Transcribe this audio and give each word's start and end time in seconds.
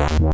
Yeah. 0.00 0.30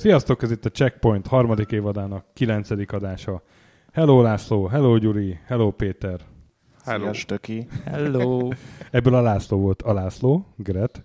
Sziasztok, 0.00 0.42
ez 0.42 0.50
itt 0.50 0.64
a 0.64 0.70
Checkpoint 0.70 1.26
harmadik 1.26 1.72
évadának 1.72 2.24
kilencedik 2.32 2.92
adása. 2.92 3.42
Hello 3.92 4.22
László, 4.22 4.66
hello 4.66 4.98
Gyuri, 4.98 5.38
hello 5.44 5.70
Péter. 5.70 6.20
Hello. 6.84 7.02
Sziasztoki. 7.02 7.66
Hello. 7.84 8.48
Ebből 8.90 9.14
a 9.14 9.20
László 9.20 9.58
volt 9.58 9.82
a 9.82 9.92
László, 9.92 10.46
Gret. 10.56 11.04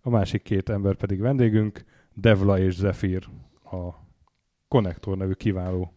A 0.00 0.10
másik 0.10 0.42
két 0.42 0.68
ember 0.68 0.94
pedig 0.94 1.20
vendégünk, 1.20 1.84
Devla 2.14 2.58
és 2.58 2.74
Zephyr, 2.74 3.28
a 3.64 3.94
Connector 4.68 5.16
nevű 5.16 5.32
kiváló 5.32 5.92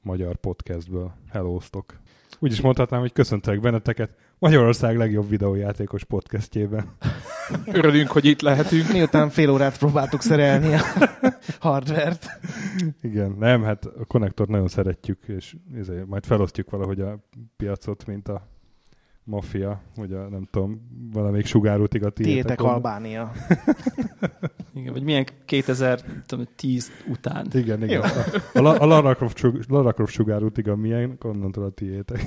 magyar 0.00 0.36
podcastből. 0.36 1.12
Hellóztok. 1.30 2.00
Úgy 2.42 2.52
is 2.52 2.60
mondhatnám, 2.60 3.00
hogy 3.00 3.12
köszöntek 3.12 3.60
benneteket 3.60 4.10
Magyarország 4.38 4.96
legjobb 4.96 5.28
videójátékos 5.28 6.04
podcastjében. 6.04 6.96
Örülünk, 7.66 8.10
hogy 8.10 8.24
itt 8.24 8.40
lehetünk. 8.40 8.92
Miután 8.92 9.30
fél 9.30 9.50
órát 9.50 9.78
próbáltuk 9.78 10.22
szerelni 10.22 10.74
a 10.74 10.80
hardvert. 11.66 12.26
Igen, 13.02 13.36
nem, 13.38 13.62
hát 13.62 13.84
a 13.84 14.04
konnektort 14.04 14.50
nagyon 14.50 14.68
szeretjük, 14.68 15.18
és 15.26 15.56
ezért 15.78 16.06
majd 16.06 16.24
felosztjuk 16.24 16.70
valahogy 16.70 17.00
a 17.00 17.18
piacot, 17.56 18.06
mint 18.06 18.28
a 18.28 18.48
maffia, 19.24 19.82
vagy 19.96 20.12
a, 20.12 20.28
nem 20.28 20.48
tudom, 20.50 20.80
valamelyik 21.12 21.46
sugárútig 21.46 22.04
a 22.04 22.10
tiétek. 22.10 22.32
Tiétek 22.32 22.60
Albánia. 22.60 23.32
Igen, 24.74 24.92
vagy 24.92 25.02
milyen 25.02 25.26
2010 25.44 26.90
után. 27.08 27.46
Igen, 27.52 27.82
igen. 27.82 28.02
Jó. 28.54 28.62
A, 28.62 28.66
a, 28.66 28.80
a 28.80 28.86
Lara 28.86 29.14
Croft, 29.14 29.46
Lara 29.68 29.92
Croft 29.92 30.12
sugárútig 30.12 30.68
a 30.68 30.76
milyen, 30.76 31.16
onnantól 31.22 31.64
a 31.64 31.70
tiétek. 31.70 32.20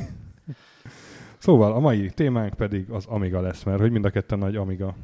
Szóval 1.37 1.73
a 1.73 1.79
mai 1.79 2.09
témánk 2.09 2.53
pedig 2.53 2.89
az 2.89 3.05
Amiga 3.05 3.41
lesz, 3.41 3.63
mert 3.63 3.79
hogy 3.79 3.91
mind 3.91 4.05
a 4.05 4.09
ketten 4.09 4.39
nagy 4.39 4.55
Amiga 4.55 4.95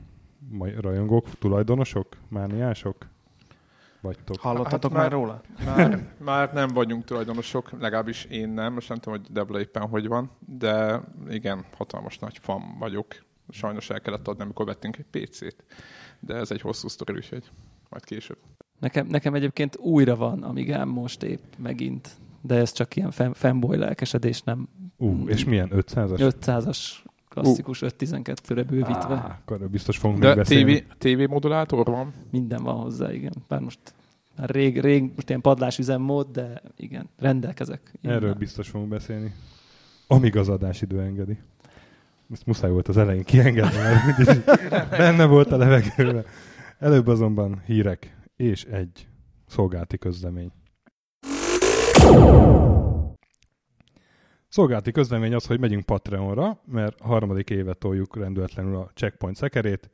rajongók, 0.80 1.30
tulajdonosok, 1.40 2.08
mániások 2.28 2.95
vagytok. 4.02 4.39
Hallottatok 4.39 4.92
hát 4.92 5.02
már, 5.02 5.02
már 5.02 5.11
róla? 5.11 5.42
Már, 5.66 6.08
már 6.17 6.53
nem 6.53 6.67
vagyunk 6.67 7.03
tulajdonosok, 7.03 7.72
legalábbis 7.80 8.25
én 8.25 8.50
nem, 8.50 8.73
most 8.73 8.89
nem 8.89 8.97
tudom, 8.97 9.19
hogy 9.19 9.31
Debla 9.31 9.59
éppen 9.59 9.88
hogy 9.88 10.08
van, 10.08 10.31
de 10.45 11.02
igen, 11.30 11.66
hatalmas 11.78 12.20
nagy 12.20 12.38
fan 12.38 12.77
vagyok. 12.80 13.16
Sajnos 13.50 13.89
el 13.89 14.02
kellett 14.02 14.27
adni, 14.27 14.44
amikor 14.44 14.66
vettünk 14.66 14.97
egy 14.97 15.27
PC-t, 15.27 15.64
de 16.20 16.36
ez 16.36 16.52
egy 16.52 16.61
hosszú 16.61 16.88
sztori, 16.88 17.14
úgyhogy 17.14 17.52
majd 17.89 18.03
később. 18.03 18.38
Nekem, 18.80 19.08
nekem 19.08 19.33
egyébként 19.33 19.77
újra 19.77 20.16
van, 20.16 20.44
amigám 20.44 20.89
most 20.89 21.23
épp 21.23 21.53
megint, 21.58 22.09
de 22.42 22.55
ez 22.55 22.72
csak 22.72 22.95
ilyen 22.95 23.11
fanboy 23.33 23.77
lelkesedés, 23.77 24.42
nem... 24.42 24.70
Uh, 24.97 25.30
és 25.30 25.45
milyen? 25.45 25.70
500-as? 25.73 26.33
500-as 26.42 26.77
klasszikus 27.42 27.82
uh. 27.82 27.90
5.12-re 27.90 28.64
bővítve. 28.64 29.14
Ah, 29.14 29.26
akkor 29.26 29.70
biztos 29.70 29.98
fogunk 29.98 30.20
De 30.20 30.36
TV, 30.42 30.72
TV 30.98 31.30
modulátor 31.30 31.86
van? 31.86 32.14
Minden 32.32 32.64
van 32.64 32.76
hozzá, 32.76 33.14
igen. 33.14 33.34
Bár 33.48 33.59
most 33.59 33.80
már 34.38 34.50
rég, 34.50 34.80
rég 34.80 35.12
most 35.16 35.30
ilyen 35.30 35.42
padlás 35.42 35.78
üzemmód, 35.78 36.27
de 36.32 36.61
igen, 36.76 37.10
rendelkezek. 37.17 37.92
Erről 38.02 38.22
Innen. 38.22 38.38
biztos 38.38 38.70
fogunk 38.70 38.89
beszélni. 38.89 39.33
Amíg 40.08 40.36
az 40.36 40.50
adásidő 40.50 41.02
engedi. 41.02 41.38
Ezt 42.32 42.45
muszáj 42.45 42.72
volt 42.72 42.88
az 42.88 42.98
elején 42.98 43.23
kiengedni, 43.23 43.77
mert 43.77 44.89
benne 44.89 45.26
volt 45.26 45.52
a 45.52 45.58
levegőben. 45.58 46.26
Előbb 46.80 47.08
azonban 47.08 47.61
hírek 47.66 48.17
és 48.36 48.64
egy 48.64 49.08
szolgálti 49.48 49.98
közlemény. 49.98 50.52
Szolgálti 54.49 54.92
közlemény 54.92 55.33
az, 55.33 55.45
hogy 55.45 55.60
megyünk 55.60 55.86
Patreonra, 55.86 56.60
mert 56.65 56.99
harmadik 56.99 57.49
évet 57.49 57.77
toljuk 57.77 58.15
rendületlenül 58.15 58.76
a 58.76 58.92
checkpoint 58.93 59.36
szekerét. 59.36 59.89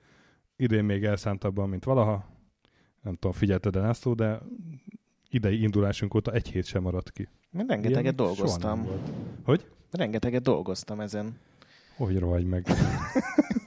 Idén 0.55 0.83
még 0.83 1.03
elszántabban, 1.03 1.69
mint 1.69 1.83
valaha. 1.83 2.25
Nem 3.01 3.13
tudom, 3.13 3.31
figyelted 3.31 3.75
el 3.75 3.85
ezt, 3.85 4.15
de 4.15 4.41
idei 5.29 5.61
indulásunk 5.61 6.13
óta 6.13 6.31
egy 6.31 6.47
hét 6.47 6.65
sem 6.65 6.81
maradt 6.81 7.11
ki. 7.11 7.29
Én 7.53 7.65
rengeteget 7.67 8.01
Ilyen 8.01 8.15
dolgoztam. 8.15 8.87
Hogy? 9.43 9.65
Rengeteget 9.91 10.41
dolgoztam 10.41 10.99
ezen. 10.99 11.39
Hogy 11.97 12.19
rohagy 12.19 12.45
meg. 12.45 12.65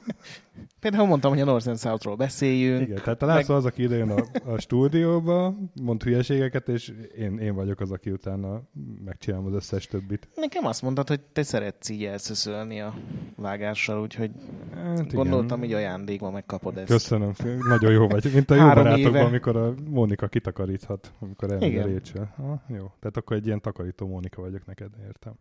Például 0.81 1.07
mondtam, 1.07 1.31
hogy 1.31 1.41
a 1.41 1.45
North 1.45 1.69
and 1.69 1.79
South-ról 1.79 2.17
beszéljünk. 2.17 2.89
Igen, 2.89 3.03
tehát 3.03 3.23
a 3.23 3.27
László 3.27 3.55
meg... 3.55 3.65
az, 3.65 3.71
aki 3.71 3.83
idejön 3.83 4.11
a, 4.11 4.25
a 4.53 4.59
stúdióba, 4.59 5.55
mond 5.83 6.03
hülyeségeket, 6.03 6.69
és 6.69 6.93
én, 7.17 7.39
én 7.39 7.55
vagyok 7.55 7.81
az, 7.81 7.91
aki 7.91 8.11
utána 8.11 8.63
megcsinálom 9.05 9.47
az 9.47 9.53
összes 9.53 9.87
többit. 9.87 10.29
Nekem 10.35 10.65
azt 10.65 10.83
mondtad, 10.83 11.09
hogy 11.09 11.21
te 11.21 11.43
szeretsz 11.43 11.89
így 11.89 12.05
elszöszölni 12.05 12.81
a 12.81 12.95
vágással, 13.37 14.01
úgyhogy 14.01 14.31
hát 14.75 15.13
gondoltam, 15.13 15.59
hogy 15.59 15.73
ajándékban 15.73 16.33
megkapod 16.33 16.77
ezt. 16.77 16.87
Köszönöm, 16.87 17.33
nagyon 17.69 17.93
jó 17.93 18.09
vagy. 18.09 18.31
Mint 18.35 18.51
a 18.51 18.55
jó 18.55 18.63
barátokban, 18.63 19.15
éve. 19.15 19.25
amikor 19.25 19.57
a 19.57 19.75
Mónika 19.91 20.29
kitakaríthat, 20.29 21.13
amikor 21.21 21.51
elmegy 21.53 21.77
a 21.77 21.87
Rachel. 21.87 22.35
Ah, 22.37 22.77
jó, 22.77 22.93
tehát 23.01 23.17
akkor 23.17 23.37
egy 23.37 23.47
ilyen 23.47 23.61
takarító 23.61 24.07
Mónika 24.07 24.43
vagyok 24.43 24.67
neked, 24.67 24.91
értem. 25.07 25.33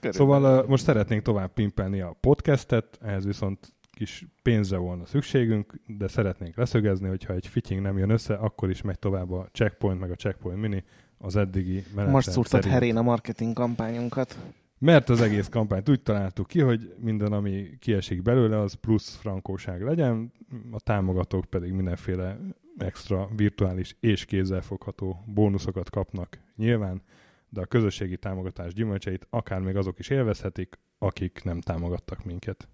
Körülbelül. 0.00 0.12
Szóval 0.12 0.62
uh, 0.62 0.68
most 0.68 0.84
szeretnénk 0.84 1.22
tovább 1.22 1.52
pimpelni 1.52 2.00
a 2.00 2.16
podcastet, 2.20 2.98
ehhez 3.02 3.24
viszont 3.24 3.72
kis 3.94 4.26
pénzre 4.42 4.76
volna 4.76 5.06
szükségünk, 5.06 5.74
de 5.86 6.08
szeretnénk 6.08 6.56
leszögezni, 6.56 7.08
hogyha 7.08 7.32
egy 7.32 7.46
fitting 7.46 7.80
nem 7.80 7.98
jön 7.98 8.10
össze, 8.10 8.34
akkor 8.34 8.70
is 8.70 8.82
megy 8.82 8.98
tovább 8.98 9.30
a 9.30 9.48
Checkpoint, 9.52 10.00
meg 10.00 10.10
a 10.10 10.14
Checkpoint 10.14 10.60
Mini 10.60 10.84
az 11.18 11.36
eddigi 11.36 11.72
menetrend 11.72 12.10
Most 12.10 12.30
szúrtad 12.30 12.64
herén 12.64 12.96
a 12.96 13.02
marketing 13.02 13.52
kampányunkat. 13.52 14.38
Mert 14.78 15.08
az 15.08 15.20
egész 15.20 15.48
kampányt 15.48 15.88
úgy 15.88 16.02
találtuk 16.02 16.46
ki, 16.46 16.60
hogy 16.60 16.94
minden, 16.98 17.32
ami 17.32 17.78
kiesik 17.78 18.22
belőle, 18.22 18.58
az 18.58 18.74
plusz 18.74 19.16
frankóság 19.16 19.82
legyen, 19.82 20.32
a 20.70 20.80
támogatók 20.80 21.44
pedig 21.44 21.72
mindenféle 21.72 22.38
extra 22.78 23.28
virtuális 23.36 23.96
és 24.00 24.24
kézzelfogható 24.24 25.24
bónuszokat 25.26 25.90
kapnak 25.90 26.38
nyilván, 26.56 27.02
de 27.48 27.60
a 27.60 27.66
közösségi 27.66 28.16
támogatás 28.16 28.72
gyümölcseit 28.72 29.26
akár 29.30 29.60
még 29.60 29.76
azok 29.76 29.98
is 29.98 30.08
élvezhetik, 30.08 30.78
akik 30.98 31.40
nem 31.44 31.60
támogattak 31.60 32.24
minket. 32.24 32.68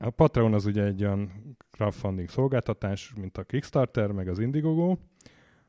A 0.00 0.10
Patreon 0.10 0.54
az 0.54 0.66
ugye 0.66 0.84
egy 0.84 1.02
olyan 1.02 1.56
crowdfunding 1.70 2.28
szolgáltatás, 2.28 3.12
mint 3.20 3.38
a 3.38 3.42
Kickstarter, 3.42 4.10
meg 4.10 4.28
az 4.28 4.38
Indiegogo, 4.38 4.96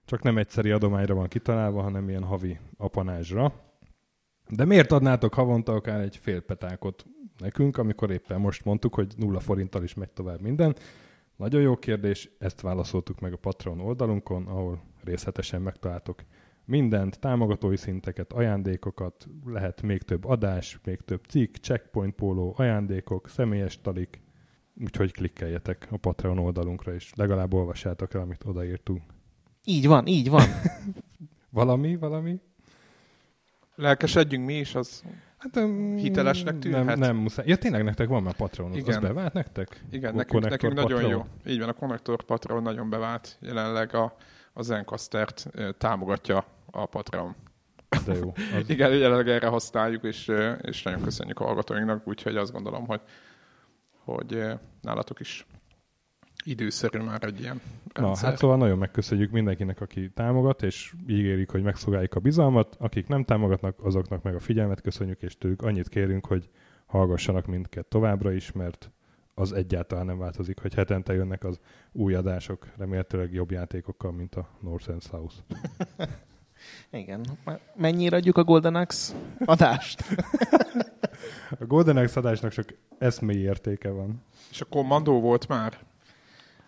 csak 0.06 0.22
nem 0.22 0.38
egyszeri 0.38 0.72
adományra 0.72 1.14
van 1.14 1.28
kitalálva, 1.28 1.82
hanem 1.82 2.10
ilyen 2.10 2.24
havi 2.24 2.60
apanázsra. 2.78 3.54
De 4.50 4.66
miért 4.66 4.92
adnátok 4.92 5.34
havonta 5.34 5.74
akár 5.74 6.00
egy 6.00 6.18
fél 6.18 6.42
petákot 6.42 7.06
nekünk, 7.38 7.78
amikor 7.78 8.12
éppen 8.12 8.40
most 8.40 8.66
mondtuk, 8.66 8.96
hogy 8.96 9.14
nulla 9.18 9.40
forinttal 9.40 9.84
is 9.84 9.94
megy 9.94 10.10
tovább 10.10 10.42
minden? 10.42 10.76
Nagyon 11.36 11.62
jó 11.62 11.76
kérdés, 11.76 12.30
ezt 12.40 12.62
válaszoltuk 12.62 13.20
meg 13.20 13.34
a 13.34 13.38
Patreon 13.38 13.80
oldalunkon, 13.80 14.48
ahol 14.48 14.82
részletesen 15.04 15.62
megtaláltok 15.62 16.24
mindent, 16.70 17.20
támogatói 17.20 17.78
szinteket, 17.78 18.34
ajándékokat, 18.34 19.28
lehet 19.46 19.82
még 19.82 20.02
több 20.02 20.26
adás, 20.26 20.80
még 20.84 21.02
több 21.06 21.24
cikk, 21.28 21.56
checkpoint 21.56 22.16
póló, 22.16 22.54
ajándékok, 22.58 23.30
személyes 23.30 23.82
talik, 23.82 24.22
úgyhogy 24.82 25.12
klikkeljetek 25.12 25.88
a 25.92 25.98
Patreon 25.98 26.38
oldalunkra, 26.38 26.94
és 26.94 27.12
legalább 27.16 27.54
olvassátok 27.54 28.14
el, 28.14 28.22
amit 28.22 28.44
odaírtunk. 28.46 29.02
Így 29.64 29.88
van, 29.88 30.08
így 30.08 30.30
van. 30.30 30.46
valami, 31.60 31.96
valami? 31.96 32.40
Lelkesedjünk 33.76 34.46
mi 34.46 34.54
is, 34.54 34.76
az 34.76 35.04
hát, 35.38 35.56
um, 35.56 35.96
hitelesnek 35.96 36.60
tűnhet. 36.60 36.86
Nem, 36.86 37.00
nem 37.00 37.16
muszáj. 37.16 37.46
Ja, 37.48 37.56
tényleg 37.56 37.84
nektek 37.84 38.08
van 38.08 38.24
már 38.24 38.36
Patreon, 38.36 38.74
Igen. 38.74 38.96
az 38.96 39.02
bevált 39.02 39.34
nektek? 39.34 39.84
Igen, 39.92 40.16
nekünk, 40.16 40.50
nekünk 40.50 40.74
nagyon 40.74 41.10
jó. 41.10 41.26
Így 41.48 41.60
van, 41.60 41.70
a 41.70 41.74
Connector 41.74 42.24
Patreon 42.24 42.62
nagyon 42.62 42.90
bevált. 42.90 43.38
Jelenleg 43.42 43.94
a, 43.94 44.16
a 44.54 44.62
Zencastert 44.62 45.50
támogatja 45.78 46.46
a 46.72 46.86
Patreon. 46.86 47.36
De 48.06 48.14
jó. 48.14 48.34
Az... 48.60 48.70
Igen, 48.76 48.94
jelenleg 48.94 49.30
erre 49.30 49.48
használjuk, 49.48 50.04
és, 50.04 50.32
és 50.62 50.84
nagyon 50.84 51.02
köszönjük 51.02 51.40
a 51.40 51.44
hallgatóinknak, 51.44 52.08
úgyhogy 52.08 52.36
azt 52.36 52.52
gondolom, 52.52 52.86
hogy, 52.86 53.02
hogy 54.04 54.44
nálatok 54.82 55.20
is 55.20 55.46
időszerű 56.44 57.00
már 57.00 57.24
egy 57.24 57.40
ilyen 57.40 57.62
rendszer. 57.94 58.24
Na, 58.24 58.30
hát 58.30 58.38
szóval 58.38 58.58
nagyon 58.58 58.78
megköszönjük 58.78 59.32
mindenkinek, 59.32 59.82
aki 59.82 60.10
támogat, 60.10 60.64
és 60.64 60.94
ígérik, 61.08 61.50
hogy 61.50 61.64
megszolgáljuk 61.64 62.16
a 62.16 62.20
bizalmat. 62.20 62.76
Akik 62.80 63.08
nem 63.08 63.24
támogatnak, 63.24 63.80
azoknak 63.84 64.24
meg 64.24 64.36
a 64.36 64.40
figyelmet 64.40 64.82
köszönjük, 64.82 65.22
és 65.22 65.38
tőlük 65.38 65.62
annyit 65.62 65.90
kérünk, 65.90 66.26
hogy 66.26 66.50
hallgassanak 66.86 67.46
minket 67.46 67.86
továbbra 67.86 68.32
is, 68.32 68.52
mert 68.52 68.92
az 69.34 69.54
egyáltalán 69.54 70.06
nem 70.06 70.18
változik, 70.18 70.60
hogy 70.60 70.74
hetente 70.74 71.14
jönnek 71.14 71.44
az 71.44 71.60
új 71.92 72.14
adások, 72.14 72.68
remélhetőleg 72.78 73.34
jobb 73.34 73.52
játékokkal, 73.52 74.12
mint 74.12 74.36
a 74.36 74.50
North 74.60 74.90
and 74.90 75.02
South. 75.02 75.36
Igen. 76.90 77.26
Mennyire 77.76 78.16
adjuk 78.16 78.38
a 78.38 78.44
Golden 78.44 78.76
Axe 78.76 79.16
adást? 79.46 80.04
a 81.60 81.66
Golden 81.66 81.98
Axe 81.98 82.20
adásnak 82.20 82.52
csak 82.52 82.74
eszmei 82.98 83.38
értéke 83.38 83.90
van. 83.90 84.24
És 84.52 84.62
a 84.62 84.66
kommandó 84.66 85.20
volt 85.20 85.48
már? 85.48 85.78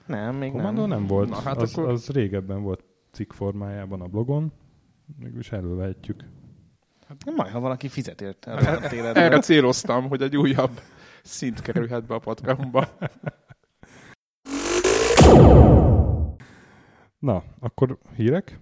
Nem, 0.06 0.36
még 0.36 0.52
kommandó 0.52 0.86
nem. 0.86 0.90
nem 0.90 1.08
volt. 1.08 1.30
Na, 1.30 1.42
hát 1.42 1.58
az, 1.62 1.78
akkor... 1.78 1.90
az 1.90 2.10
régebben 2.10 2.62
volt 2.62 2.84
cikk 3.12 3.32
formájában 3.32 4.02
a 4.02 4.08
blogon. 4.08 4.52
Mégis 5.20 5.52
elővehetjük. 5.52 6.24
Hát, 7.08 7.36
majd, 7.36 7.52
ha 7.52 7.60
valaki 7.60 7.88
fizet 7.88 8.22
érte. 8.22 8.52
Erre 9.14 9.40
céloztam, 9.40 10.08
hogy 10.08 10.22
egy 10.22 10.38
újabb 10.38 10.82
szint 11.24 11.62
kerülhet 11.62 12.06
be 12.06 12.14
a 12.14 12.20
Patreonba. 12.20 12.88
Na, 17.20 17.44
akkor 17.60 17.98
hírek? 18.16 18.60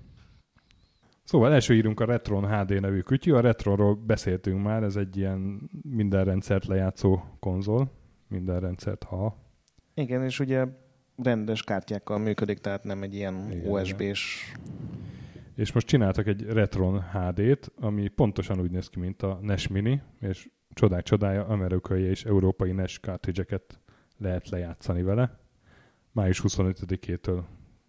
Szóval 1.30 1.54
első 1.54 1.76
írunk 1.76 2.00
a 2.00 2.06
Retron 2.06 2.48
HD 2.48 2.82
nevű 2.82 3.00
kütyű. 3.00 3.34
A 3.34 3.40
Retronról 3.40 3.96
beszéltünk 3.96 4.64
már, 4.64 4.84
ez 4.84 4.96
egy 4.96 5.18
ilyen 5.18 5.70
minden 5.82 6.24
rendszert 6.24 6.66
lejátszó 6.66 7.24
konzol. 7.40 7.92
Minden 8.28 8.60
rendszert, 8.60 9.04
ha. 9.04 9.38
Igen, 9.94 10.24
és 10.24 10.40
ugye 10.40 10.66
rendes 11.16 11.64
kártyákkal 11.64 12.18
működik, 12.18 12.58
tehát 12.58 12.84
nem 12.84 13.04
egy 13.04 13.16
ilyen 13.16 13.64
USB-s... 13.66 14.54
És 15.56 15.72
most 15.72 15.88
csináltak 15.88 16.28
egy 16.28 16.44
Retron 16.44 17.02
HD-t, 17.02 17.72
ami 17.80 18.08
pontosan 18.08 18.60
úgy 18.60 18.72
néz 18.72 18.90
ki, 18.90 19.00
mint 19.00 19.22
a 19.22 19.40
NES 19.42 19.68
Mini, 19.68 20.02
és 20.20 20.50
csodák 20.74 21.04
csodája, 21.04 21.46
amerikai 21.46 22.02
és 22.02 22.26
európai 22.26 22.72
NES 22.72 23.00
cartridge 23.00 23.46
lehet 24.18 24.50
lejátszani 24.50 25.02
vele. 25.02 25.40
Május 26.12 26.42
25-től 26.48 27.44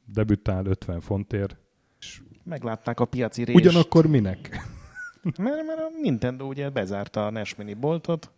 debütál 0.05 0.67
50 0.67 1.01
fontért. 1.01 1.57
És 1.99 2.23
Meglátták 2.43 3.01
a 3.01 3.05
piaci 3.05 3.45
részt. 3.45 3.59
Ugyanakkor 3.59 4.07
minek? 4.07 4.49
mert, 5.23 5.67
mert 5.67 5.79
a 5.79 5.89
Nintendo 6.03 6.45
ugye 6.45 6.71
bezárta 6.71 7.27
a 7.27 7.31
NES 7.31 7.55
Mini 7.55 7.75
boltot. 7.75 8.31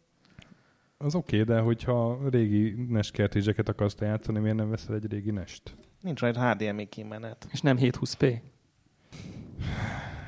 Az 0.98 1.14
oké, 1.14 1.40
okay, 1.40 1.54
de 1.54 1.60
hogyha 1.60 2.18
régi 2.30 2.86
NES 2.88 3.10
cartridge 3.10 3.54
akarsz 3.66 3.96
lejátszani, 3.98 4.38
miért 4.38 4.56
nem 4.56 4.70
veszel 4.70 4.94
egy 4.94 5.10
régi 5.10 5.30
NES-t? 5.30 5.74
Nincs 6.00 6.20
rajta 6.20 6.50
HDMI 6.50 6.86
kimenet. 6.86 7.46
És 7.50 7.60
nem 7.60 7.76
720p? 7.80 8.40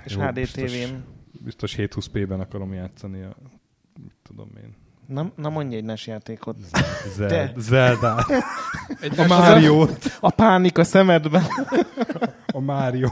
És 0.05 0.15
Jó, 0.15 0.21
HD 0.21 0.51
TV-n. 0.53 1.05
Biztos 1.45 1.75
720p-ben 1.79 2.41
akarom 2.41 2.73
játszani 2.73 3.23
a 3.23 3.37
mit 4.03 4.15
tudom 4.23 4.51
én. 4.63 4.75
Na, 5.07 5.33
na 5.37 5.49
mondj 5.49 5.77
egy 5.77 5.85
NES 5.85 6.07
játékot. 6.07 6.57
Zel- 7.17 7.55
Zelda. 7.57 8.27
Egy 9.01 9.19
a 9.19 9.27
mario 9.27 9.83
A, 9.83 9.89
a 10.21 10.31
pánik 10.31 10.79
a 10.79 10.85
szemedben. 10.85 11.43
a 12.47 12.61
mario 12.61 13.09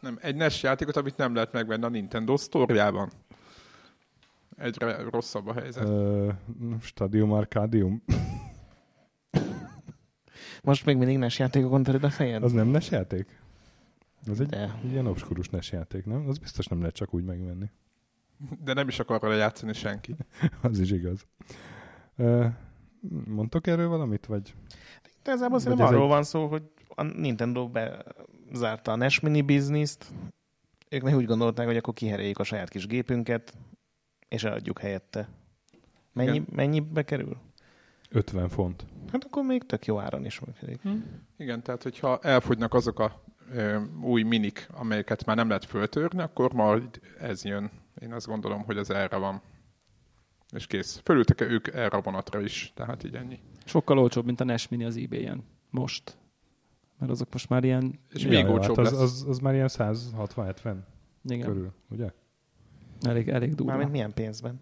Nem, 0.00 0.18
egy 0.20 0.36
NES 0.36 0.62
játékot, 0.62 0.96
amit 0.96 1.16
nem 1.16 1.34
lehet 1.34 1.52
megvenni 1.52 1.84
a 1.84 1.88
Nintendo 1.88 2.36
Store-jában. 2.36 3.10
Egyre 4.56 5.02
rosszabb 5.10 5.46
a 5.46 5.52
helyzet. 5.52 5.88
Uh, 5.88 6.32
Stadium 6.80 7.32
Arcadium. 7.32 8.02
Most 10.62 10.84
még 10.84 10.96
mindig 10.96 11.18
NES 11.18 11.38
játékokon 11.38 11.82
terüld 11.82 12.04
a 12.04 12.10
fejed? 12.10 12.42
Az 12.42 12.52
nem 12.52 12.66
NES 12.66 12.90
játék? 12.90 13.40
Az 14.26 14.40
egy, 14.40 14.54
egy 14.54 14.90
ilyen 14.90 15.06
obskurus 15.06 15.48
NES 15.48 15.72
játék, 15.72 16.04
nem? 16.04 16.28
Az 16.28 16.38
biztos 16.38 16.66
nem 16.66 16.78
lehet 16.78 16.94
csak 16.94 17.14
úgy 17.14 17.24
megvenni. 17.24 17.70
De 18.64 18.72
nem 18.72 18.88
is 18.88 18.98
akar 18.98 19.20
vele 19.20 19.34
játszani 19.34 19.72
senki. 19.72 20.16
az 20.62 20.78
is 20.78 20.90
igaz. 20.90 21.26
Mondtok 23.26 23.66
erről 23.66 23.88
valamit, 23.88 24.26
vagy? 24.26 24.54
De 25.22 25.30
ez 25.30 25.38
szerintem 25.38 25.86
arról 25.86 26.02
egy... 26.02 26.08
van 26.08 26.22
szó, 26.22 26.46
hogy 26.46 26.62
a 26.88 27.02
Nintendo 27.02 27.70
bezárta 28.50 28.92
a 28.92 28.96
NES 28.96 29.20
Mini 29.20 29.42
bizniszt, 29.42 30.12
ők 30.88 31.02
meg 31.02 31.16
úgy 31.16 31.24
gondolták, 31.24 31.66
hogy 31.66 31.76
akkor 31.76 31.94
kiheréljük 31.94 32.38
a 32.38 32.44
saját 32.44 32.68
kis 32.68 32.86
gépünket, 32.86 33.52
és 34.28 34.44
eladjuk 34.44 34.78
helyette. 34.78 35.28
Mennyi, 36.12 36.30
Igen. 36.30 36.46
mennyibe 36.50 37.02
kerül? 37.02 37.36
50 38.10 38.48
font. 38.48 38.84
Hát 39.12 39.24
akkor 39.24 39.44
még 39.44 39.66
tök 39.66 39.86
jó 39.86 39.98
áron 39.98 40.24
is 40.24 40.40
működik. 40.40 40.80
Hm. 40.82 40.96
Igen, 41.36 41.62
tehát 41.62 41.82
hogyha 41.82 42.18
elfogynak 42.18 42.74
azok 42.74 42.98
a 42.98 43.22
ö, 43.52 43.80
új 44.02 44.22
minik, 44.22 44.68
amelyeket 44.72 45.24
már 45.24 45.36
nem 45.36 45.48
lehet 45.48 45.64
föltörni, 45.64 46.20
akkor 46.22 46.52
majd 46.52 47.00
ez 47.20 47.44
jön 47.44 47.70
én 48.00 48.12
azt 48.12 48.26
gondolom, 48.26 48.62
hogy 48.64 48.76
az 48.76 48.90
erre 48.90 49.16
van. 49.16 49.42
És 50.50 50.66
kész. 50.66 51.00
Fölültek-e 51.04 51.44
ők 51.44 51.66
erre 51.66 51.96
a 51.96 52.00
vonatra 52.00 52.40
is, 52.40 52.72
tehát 52.74 53.04
így 53.04 53.14
ennyi. 53.14 53.40
Sokkal 53.64 53.98
olcsóbb, 53.98 54.24
mint 54.24 54.40
a 54.40 54.44
NES 54.44 54.68
Mini 54.68 54.84
az 54.84 54.96
eBay-en. 54.96 55.44
Most. 55.70 56.16
Mert 56.98 57.12
azok 57.12 57.32
most 57.32 57.48
már 57.48 57.64
ilyen... 57.64 57.98
És 58.12 58.26
még 58.26 58.32
ja, 58.32 58.50
olcsóbb 58.50 58.76
hát 58.76 58.86
az, 58.86 59.00
az, 59.00 59.24
az, 59.28 59.38
már 59.38 59.54
ilyen 59.54 59.68
160-70 59.72 60.74
körül, 61.24 61.72
ugye? 61.90 62.12
Elég, 63.02 63.28
elég 63.28 63.54
durva. 63.54 63.72
Mármint 63.72 63.90
milyen 63.90 64.14
pénzben? 64.14 64.60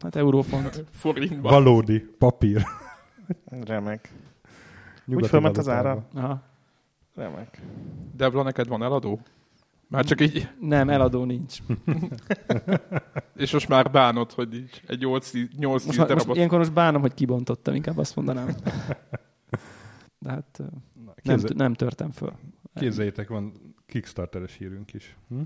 Hát 0.00 0.16
eurófont. 0.16 0.84
Forintban. 0.90 1.52
Valódi, 1.52 1.98
papír. 1.98 2.64
Remek. 3.44 4.12
Nyugati 5.04 5.24
Úgy 5.24 5.30
fölment 5.30 5.58
az 5.58 5.68
ára? 5.68 6.06
Aha. 6.14 6.42
Remek. 7.14 7.62
Devla, 8.16 8.42
neked 8.42 8.68
van 8.68 8.82
eladó? 8.82 9.20
Már 9.88 10.04
csak 10.04 10.20
így... 10.20 10.48
Nem, 10.60 10.88
eladó 10.88 11.24
nincs. 11.24 11.58
És 13.36 13.52
most 13.52 13.68
már 13.68 13.90
bánod, 13.90 14.32
hogy 14.32 14.54
így 14.54 14.82
egy 14.86 15.02
8-10 15.04 15.66
most, 15.66 15.96
darabot... 15.96 16.26
most 16.26 16.36
ilyenkor 16.36 16.58
most 16.58 16.72
bánom, 16.72 17.00
hogy 17.00 17.14
kibontottam, 17.14 17.74
inkább 17.74 17.98
azt 17.98 18.16
mondanám. 18.16 18.54
De 20.18 20.30
hát 20.30 20.62
Na, 21.22 21.34
nem, 21.34 21.44
nem 21.54 21.74
törtem 21.74 22.10
föl. 22.10 22.32
Képzeljétek, 22.74 23.28
van 23.28 23.52
Kickstarteres 23.86 24.56
hírünk 24.56 24.92
is. 24.92 25.16
Hm? 25.28 25.40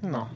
Na. 0.00 0.30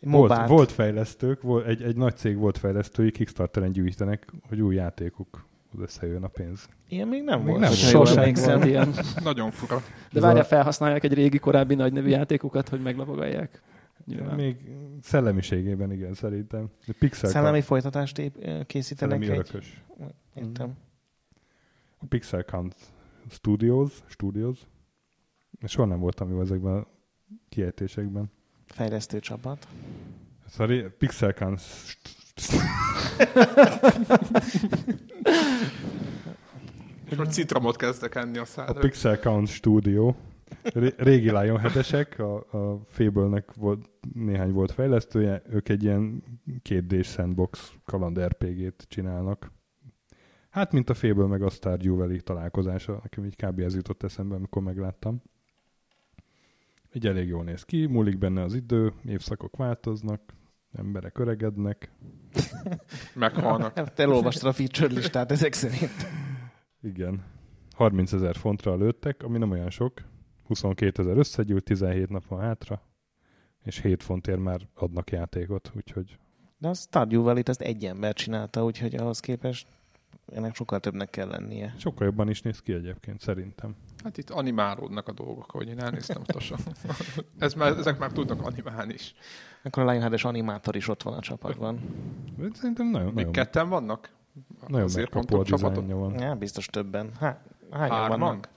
Volt, 0.00 0.46
volt 0.46 0.72
fejlesztők, 0.72 1.42
volt, 1.42 1.66
egy, 1.66 1.82
egy 1.82 1.96
nagy 1.96 2.16
cég 2.16 2.36
volt 2.36 2.58
fejlesztői, 2.58 3.10
Kickstarteren 3.10 3.72
gyűjtenek, 3.72 4.32
hogy 4.48 4.60
új 4.60 4.74
játékuk 4.74 5.46
összejön 5.78 6.22
a 6.22 6.28
pénz. 6.28 6.68
Ilyen 6.88 7.08
még 7.08 7.24
nem 7.24 7.38
még 7.38 7.48
volt. 7.48 7.60
Nem 7.60 7.72
Sosem 7.72 8.62
ilyen. 8.62 8.94
Nagyon 9.24 9.50
fura. 9.50 9.82
De 10.12 10.20
várja, 10.20 10.44
felhasználják 10.44 11.04
egy 11.04 11.14
régi, 11.14 11.38
korábbi 11.38 11.74
nagy 11.74 11.92
nevű 11.92 12.08
játékokat, 12.08 12.68
hogy 12.68 12.80
meglapogolják? 12.80 13.62
Nyilván. 14.04 14.34
Még 14.34 14.56
szellemiségében, 15.02 15.92
igen, 15.92 16.14
szerintem. 16.14 16.68
Pixel 16.98 17.30
Szellemi 17.30 17.60
folytatást 17.60 18.18
ép, 18.18 18.64
készítenek 18.66 19.22
Szellemi 19.22 19.38
egy... 19.38 19.48
örökös. 19.48 19.82
Értem. 20.34 20.76
A 21.98 22.04
Pixel 22.08 22.42
Count 22.42 22.74
Studios, 23.28 24.02
Studios. 24.06 24.58
Soha 25.66 25.88
nem 25.88 25.98
voltam 25.98 26.30
jó 26.30 26.40
ezekben 26.40 26.76
a 26.76 26.86
kiejtésekben. 27.48 28.30
Fejlesztő 28.66 29.20
csapat. 29.20 29.68
Sorry, 30.48 30.84
Pixel 30.98 31.34
Count 31.34 31.60
És 37.10 37.16
most 37.16 37.32
citromot 37.32 37.76
kezdek 37.76 38.14
enni 38.14 38.38
a 38.38 38.44
szádra. 38.44 38.74
A 38.74 38.78
Pixel 38.78 39.18
Count 39.18 39.48
Studio. 39.48 40.14
Régi 40.96 41.30
Lionheadesek, 41.30 42.18
a, 42.18 42.36
a 42.36 42.80
Fable-nek 42.84 43.54
volt, 43.54 43.90
néhány 44.14 44.52
volt 44.52 44.72
fejlesztője, 44.72 45.42
ők 45.50 45.68
egy 45.68 45.82
ilyen 45.82 46.22
2D 46.68 47.04
sandbox 47.04 47.72
kaland 47.84 48.20
RPG-t 48.20 48.84
csinálnak. 48.88 49.52
Hát, 50.58 50.72
mint 50.72 50.90
a 50.90 50.94
Fable 50.94 51.26
meg 51.26 51.42
a 51.42 51.50
Stardew 51.50 52.16
találkozása, 52.20 52.98
nekem 53.02 53.24
így 53.24 53.36
kb. 53.36 53.60
ez 53.60 53.74
jutott 53.74 54.02
eszembe, 54.02 54.34
amikor 54.34 54.62
megláttam. 54.62 55.22
Így 56.92 57.06
elég 57.06 57.28
jól 57.28 57.44
néz 57.44 57.62
ki, 57.62 57.86
múlik 57.86 58.18
benne 58.18 58.42
az 58.42 58.54
idő, 58.54 58.92
évszakok 59.04 59.56
változnak, 59.56 60.20
emberek 60.72 61.18
öregednek. 61.18 61.90
Meghalnak. 63.14 63.76
Hát, 63.76 63.94
te 63.94 64.02
elolvastad 64.02 64.48
a 64.48 64.52
feature 64.52 64.94
listát 64.94 65.30
ezek 65.30 65.52
szerint. 65.52 66.06
Igen. 66.82 67.24
30 67.72 68.12
ezer 68.12 68.36
fontra 68.36 68.76
lőttek, 68.76 69.22
ami 69.22 69.38
nem 69.38 69.50
olyan 69.50 69.70
sok. 69.70 69.92
22 70.44 71.02
ezer 71.02 71.16
összegyűlt, 71.16 71.64
17 71.64 72.08
nap 72.08 72.26
van 72.26 72.40
hátra, 72.40 72.82
és 73.64 73.80
7 73.80 74.02
fontért 74.02 74.40
már 74.40 74.68
adnak 74.74 75.10
játékot, 75.10 75.72
úgyhogy... 75.76 76.18
De 76.58 76.68
a 76.68 76.74
Stardew 76.74 77.22
Valley-t 77.22 77.48
ezt 77.48 77.60
egy 77.60 77.84
ember 77.84 78.14
csinálta, 78.14 78.64
úgyhogy 78.64 78.94
ahhoz 78.94 79.20
képest 79.20 79.77
ennek 80.34 80.54
sokkal 80.54 80.80
többnek 80.80 81.10
kell 81.10 81.28
lennie. 81.28 81.74
Sokkal 81.78 82.06
jobban 82.06 82.28
is 82.28 82.42
néz 82.42 82.62
ki 82.62 82.72
egyébként, 82.72 83.20
szerintem. 83.20 83.76
Hát 84.04 84.18
itt 84.18 84.30
animálódnak 84.30 85.08
a 85.08 85.12
dolgok, 85.12 85.52
ahogy 85.54 85.68
én 85.68 85.80
elnéztem 85.80 86.22
tosan. 86.22 86.58
Ez 87.38 87.54
már, 87.54 87.76
ezek 87.78 87.98
már 87.98 88.12
tudnak 88.12 88.42
animálni 88.42 88.94
is. 88.94 89.14
Akkor 89.62 89.82
a 89.82 89.90
Lionhead-es 89.90 90.24
animátor 90.24 90.76
is 90.76 90.88
ott 90.88 91.02
van 91.02 91.14
a 91.14 91.20
csapatban. 91.20 91.80
Szerintem 92.52 92.86
nagyon, 92.86 93.06
Még 93.06 93.14
nagyon... 93.14 93.32
ketten 93.32 93.68
vannak? 93.68 94.10
Nagyon 94.66 94.84
Azért 94.84 95.14
megkapó 95.14 95.40
a 95.40 95.44
csapatot. 95.44 95.90
van. 95.90 96.20
Ja, 96.20 96.34
biztos 96.34 96.66
többen. 96.66 97.10
Há, 97.20 97.40
hányan 97.70 97.96
Hárman? 97.96 98.18
vannak? 98.18 98.48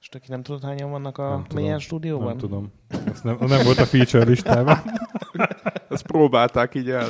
És 0.00 0.08
aki 0.08 0.26
nem 0.28 0.42
tudod, 0.42 0.62
hányan 0.62 0.90
vannak 0.90 1.18
a 1.18 1.46
milyen 1.54 1.78
stúdióban? 1.78 2.26
Nem 2.26 2.36
tudom. 2.36 2.72
Ez 3.06 3.20
nem, 3.20 3.36
nem 3.40 3.64
volt 3.64 3.78
a 3.78 3.84
feature 3.84 4.24
listában. 4.24 4.76
Ezt 5.90 6.06
próbálták 6.06 6.74
így 6.74 6.90
el. 6.90 7.08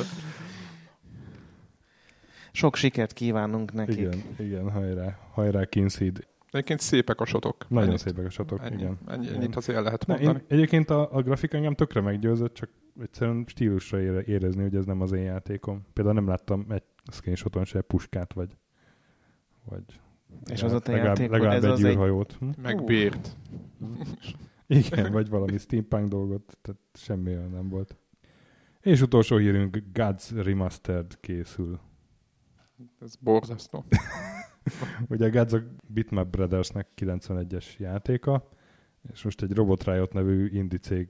Sok 2.51 2.75
sikert 2.75 3.13
kívánunk 3.13 3.73
nekik. 3.73 3.97
Igen, 3.97 4.23
igen, 4.39 4.71
hajrá, 4.71 5.19
hajrá 5.31 5.65
Kinseed. 5.65 6.27
Egyébként 6.51 6.79
szépek 6.79 7.21
a 7.21 7.25
sotok. 7.25 7.69
Nagyon 7.69 7.87
ennyit, 7.87 7.99
szépek 7.99 8.25
a 8.25 8.29
sotok, 8.29 8.59
ennyi, 8.63 8.75
igen. 8.75 8.97
Ennyi, 9.07 9.27
ennyit 9.27 9.55
azért 9.55 9.83
lehet 9.83 10.05
mondani. 10.05 10.37
én, 10.39 10.45
egyébként 10.47 10.89
a, 10.89 11.15
a 11.15 11.21
grafika 11.21 11.57
engem 11.57 11.73
tökre 11.73 12.01
meggyőzött, 12.01 12.53
csak 12.53 12.69
egyszerűen 13.01 13.43
stílusra 13.47 14.01
ére, 14.01 14.23
érezni, 14.23 14.61
hogy 14.61 14.75
ez 14.75 14.85
nem 14.85 15.01
az 15.01 15.11
én 15.11 15.23
játékom. 15.23 15.85
Például 15.93 16.15
nem 16.15 16.27
láttam 16.27 16.65
egy 16.69 16.83
screenshoton 17.11 17.65
se 17.65 17.81
puskát, 17.81 18.33
vagy, 18.33 18.49
vagy 19.65 19.83
és 20.51 20.63
az 20.63 20.73
a 20.73 20.79
te 20.79 20.91
legalább, 20.91 21.17
játék, 21.17 21.31
legalább 21.31 21.55
ez 21.55 21.63
egy 21.63 21.71
az 21.71 21.83
űrhajót. 21.83 22.31
Egy... 22.31 22.37
Hm? 22.39 22.61
Meg 22.61 22.83
bért. 22.83 23.37
Igen, 24.67 25.11
vagy 25.11 25.29
valami 25.29 25.57
steampunk 25.57 26.07
dolgot, 26.07 26.57
tehát 26.61 26.81
semmi 26.93 27.29
olyan 27.29 27.49
nem 27.49 27.69
volt. 27.69 27.95
És 28.81 29.01
utolsó 29.01 29.37
hírünk, 29.37 29.83
Gods 29.93 30.31
Remastered 30.31 31.19
készül. 31.19 31.79
Ez 32.99 33.15
borzasztó. 33.15 33.85
Ugye 35.09 35.25
a 35.25 35.29
Gods 35.29 35.63
Bitmap 35.87 36.27
Brothersnek 36.27 36.87
91-es 36.95 37.77
játéka, 37.77 38.49
és 39.13 39.23
most 39.23 39.41
egy 39.41 39.53
Robot 39.53 39.83
Riot 39.83 40.13
nevű 40.13 40.47
indie 40.47 40.79
cég 40.79 41.09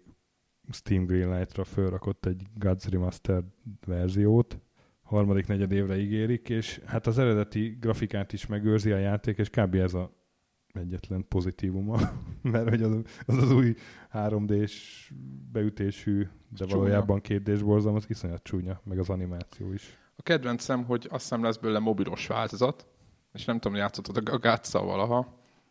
Steam 0.72 1.06
Greenlight-ra 1.06 1.64
fölrakott 1.64 2.26
egy 2.26 2.48
Gods 2.56 2.88
Remastered 2.88 3.46
verziót, 3.86 4.60
harmadik 5.02 5.48
negyed 5.48 5.72
évre 5.72 5.98
ígérik, 5.98 6.50
és 6.50 6.82
hát 6.86 7.08
az 7.08 7.18
eredeti 7.18 7.78
grafikát 7.80 8.34
is 8.34 8.46
megőrzi 8.46 8.92
a 8.92 8.98
játék, 8.98 9.38
és 9.38 9.50
kb. 9.50 9.76
ez 9.76 9.94
a 9.94 10.18
egyetlen 10.74 11.26
pozitívuma, 11.28 12.00
mert 12.42 12.70
hogy 12.70 12.82
az 12.82 13.02
az, 13.26 13.38
az 13.38 13.52
új 13.52 13.76
3D-s 14.14 15.12
beütésű, 15.52 16.28
de 16.50 16.66
csúnya. 16.66 16.76
valójában 16.76 17.22
2 17.22 17.56
d 17.56 17.64
borzalom, 17.64 17.96
az 17.96 18.06
iszonyat 18.10 18.44
csúnya, 18.44 18.82
meg 18.84 19.00
az 19.00 19.10
animáció 19.10 19.74
is. 19.74 19.98
A 20.20 20.22
kedvencem, 20.22 20.84
hogy 20.84 21.08
azt 21.10 21.22
hiszem 21.22 21.44
lesz 21.44 21.58
belőle 21.58 21.80
mobilos 21.80 22.28
változat, 22.28 22.86
és 23.34 23.46
nem 23.46 23.60
tudom, 23.60 23.78
játszottad 23.78 24.30
a 24.30 24.38
Gatsa 24.38 24.84
valaha. 24.84 25.18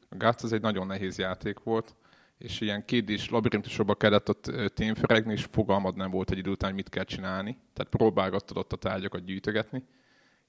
A 0.08 0.16
Gatsa 0.16 0.44
az 0.44 0.52
egy 0.52 0.60
nagyon 0.60 0.86
nehéz 0.86 1.18
játék 1.18 1.58
volt, 1.58 1.94
és 2.38 2.60
ilyen 2.60 2.84
kédés 2.84 3.30
labirintusokba 3.30 3.94
kellett 3.94 4.28
ott 4.28 4.52
témferegni, 4.74 5.32
és 5.32 5.46
fogalmad 5.50 5.96
nem 5.96 6.10
volt 6.10 6.30
egy 6.30 6.38
idő 6.38 6.50
után, 6.50 6.74
mit 6.74 6.88
kell 6.88 7.04
csinálni. 7.04 7.58
Tehát 7.72 7.92
próbálgattad 7.92 8.56
ott 8.56 8.72
a 8.72 8.76
tárgyakat 8.76 9.24
gyűjtögetni, 9.24 9.84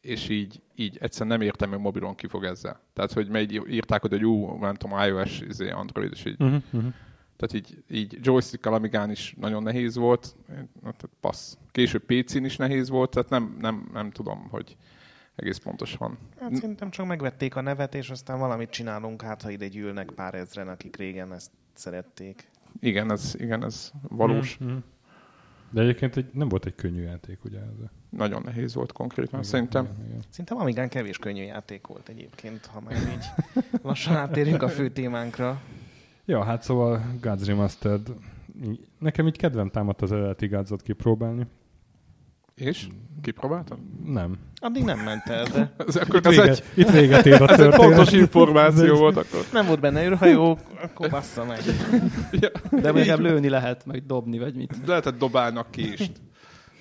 és 0.02 0.30
így, 0.30 0.62
így 0.76 0.98
egyszerűen 1.02 1.38
nem 1.38 1.48
értem, 1.48 1.70
hogy 1.70 1.80
mobilon 1.80 2.16
ki 2.16 2.28
fog 2.28 2.44
ezzel. 2.44 2.82
Tehát, 2.94 3.12
hogy 3.12 3.30
meg 3.30 3.52
írták, 3.52 4.02
hogy 4.02 4.26
ú, 4.26 4.58
nem 4.60 4.76
tudom, 4.76 5.00
iOS, 5.00 5.42
izé, 5.42 5.70
Android, 5.70 6.12
és 6.12 6.26
így. 6.26 6.42
Uh-huh, 6.42 6.62
uh-huh. 6.72 6.94
Tehát 7.40 7.54
így, 7.54 7.84
így 7.90 8.18
joystick 8.22 8.66
Amigán 8.66 9.12
is 9.12 9.36
nagyon 9.40 9.64
nehéz 9.64 9.96
volt, 9.96 10.36
tehát 10.82 11.10
passz. 11.20 11.58
Később 11.72 12.04
PC-n 12.06 12.44
is 12.44 12.56
nehéz 12.56 12.90
volt, 12.90 13.10
tehát 13.10 13.30
nem, 13.30 13.58
nem, 13.60 13.90
nem 13.94 14.12
tudom, 14.12 14.48
hogy 14.50 14.78
egész 15.36 15.58
pontosan. 15.58 16.18
Hát 16.40 16.56
szerintem 16.56 16.90
csak 16.90 17.06
megvették 17.06 17.56
a 17.56 17.62
nevet, 17.62 17.96
és 17.96 18.10
aztán 18.10 18.40
valamit 18.40 18.70
csinálunk, 18.70 19.22
hát 19.22 19.42
ha 19.42 19.50
ide 19.50 19.68
gyűlnek 19.68 20.12
pár 20.12 20.34
ezren, 20.34 20.68
akik 20.68 20.96
régen 20.96 21.34
ezt 21.34 21.52
szerették. 21.74 22.48
Igen, 22.80 23.12
ez, 23.12 23.36
igen, 23.38 23.64
ez 23.64 23.92
valós. 24.02 24.58
Mm-hmm. 24.64 24.78
De 25.70 25.82
egyébként 25.82 26.18
egy, 26.18 26.30
nem 26.34 26.50
volt 26.50 26.66
egy 26.66 26.76
könnyű 26.76 27.02
játék, 27.02 27.44
ugye? 27.44 27.60
Ez 27.60 27.90
Nagyon 28.10 28.42
nehéz 28.42 28.74
volt 28.74 28.92
konkrétan, 28.92 29.30
igen, 29.30 29.44
szerintem. 29.44 29.84
Igen, 29.84 30.06
igen. 30.06 30.22
Szerintem 30.30 30.58
amígán 30.58 30.90
kevés 30.90 31.18
könnyű 31.18 31.44
játék 31.44 31.88
volt 31.88 32.10
egyébként, 32.10 32.66
ha 32.66 32.82
már 32.82 32.96
így 32.96 33.26
lassan 33.82 34.16
átérünk 34.16 34.62
a 34.62 34.70
fő 34.70 34.90
témánkra. 34.90 35.62
Ja, 36.30 36.44
hát 36.44 36.64
szóval 36.64 37.02
Gods 37.22 37.46
Remastered. 37.46 38.08
Nekem 39.00 39.28
így 39.28 39.38
kedvem 39.38 39.70
támadt 39.70 40.02
az 40.02 40.12
eredeti 40.12 40.48
Gods-ot 40.48 40.82
kipróbálni. 40.82 41.48
És? 42.56 42.88
Kipróbáltad? 43.22 43.78
Nem. 44.06 44.38
Addig 44.56 44.84
nem 44.84 45.00
ment 45.00 45.28
el, 45.28 45.46
de... 45.46 45.74
ez, 45.88 45.96
akkor, 45.96 46.16
itt, 46.16 46.26
ez 46.26 46.36
vége, 46.36 46.50
egy, 46.50 46.64
itt 46.76 46.90
véget 46.90 47.26
ér 47.26 47.42
a 47.42 47.50
Ez 47.50 47.60
egy 47.60 47.74
fontos 47.74 48.12
információ 48.12 48.96
volt 48.96 49.18
akkor. 49.18 49.46
Nem 49.54 49.66
volt 49.66 49.80
benne 49.80 50.06
űrhajó, 50.06 50.58
akkor 50.84 51.10
bassza 51.10 51.46
meg. 51.46 51.60
ja. 52.42 52.50
De 52.82 52.92
legalább 52.92 53.20
lőni 53.20 53.50
lehet, 53.50 53.86
meg 53.86 54.06
dobni, 54.06 54.40
vagy 54.40 54.56
mit. 54.56 54.76
Lehetett 54.86 55.18
dobálnak 55.18 55.72
kést. 55.72 56.12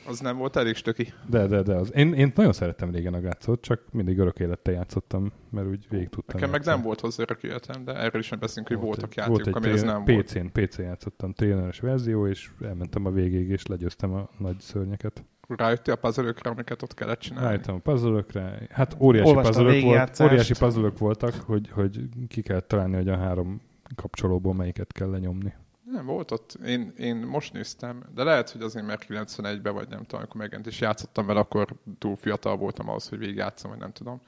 Az 0.09 0.21
nem 0.21 0.37
volt 0.37 0.57
elég 0.57 0.75
stöki. 0.75 1.13
De, 1.27 1.47
de, 1.47 1.63
de. 1.63 1.75
Az. 1.75 1.95
Én, 1.95 2.13
én 2.13 2.33
nagyon 2.35 2.53
szerettem 2.53 2.91
régen 2.91 3.15
a 3.15 3.21
gácot, 3.21 3.61
csak 3.61 3.83
mindig 3.93 4.19
örök 4.19 4.39
élettel 4.39 4.75
játszottam, 4.75 5.33
mert 5.51 5.67
úgy 5.67 5.87
végig 5.91 6.09
tudtam. 6.09 6.35
Nekem 6.41 6.51
meg 6.51 6.65
nem 6.65 6.83
volt 6.83 7.01
hozzá 7.01 7.23
örök 7.23 7.43
életem, 7.43 7.85
de 7.85 7.95
erről 7.95 8.21
is 8.21 8.29
beszélünk, 8.29 8.69
hogy 8.69 8.77
volt 8.77 8.87
voltak 8.87 9.11
egy, 9.11 9.17
játékok, 9.17 9.45
volt 9.45 9.57
ami 9.57 9.75
ez 9.75 9.83
nem 9.83 10.05
PC-n, 10.05 10.39
volt. 10.39 10.69
PC-n 10.69 10.83
játszottam, 10.83 11.33
tréneres 11.33 11.81
verzió, 11.81 12.27
és 12.27 12.51
elmentem 12.61 13.07
a 13.07 13.11
végéig, 13.11 13.49
és 13.49 13.67
legyőztem 13.67 14.13
a 14.13 14.29
nagy 14.39 14.61
szörnyeket. 14.61 15.25
Rájöttél 15.49 15.95
a 15.95 15.97
puzzle 15.97 16.33
amiket 16.43 16.83
ott 16.83 16.95
kellett 16.95 17.19
csinálni? 17.19 17.47
Rájöttem 17.47 17.75
a 17.75 17.79
puzzle 17.79 18.25
Hát 18.71 18.97
óriási 19.01 19.35
puzzle 19.35 19.81
volt, 19.81 20.21
óriási 20.21 20.55
puzzle 20.59 20.93
voltak, 20.99 21.35
hogy, 21.35 21.71
hogy 21.71 22.01
ki 22.29 22.43
kell 22.43 22.61
találni, 22.61 22.95
hogy 22.95 23.09
a 23.09 23.17
három 23.17 23.61
kapcsolóból 23.95 24.55
melyiket 24.55 24.93
kell 24.93 25.11
lenyomni. 25.11 25.55
Nem, 25.93 26.07
volt 26.07 26.31
ott. 26.31 26.59
Én, 26.67 26.93
én 26.97 27.17
most 27.17 27.53
néztem, 27.53 28.03
de 28.15 28.23
lehet, 28.23 28.51
hogy 28.51 28.63
azért 28.63 28.87
mert 28.87 29.07
91-ben 29.09 29.75
vagy 29.75 29.89
nem 29.89 30.01
tudom, 30.01 30.21
amikor 30.21 30.41
megint 30.41 30.67
is 30.67 30.81
játszottam 30.81 31.27
vele, 31.27 31.41
akkor 31.41 31.75
túl 31.99 32.17
fiatal 32.17 32.57
voltam 32.57 32.89
ahhoz, 32.89 33.09
hogy 33.09 33.19
végigjátszom, 33.19 33.71
vagy 33.71 33.81
nem 33.81 33.93
tudom. 33.93 34.21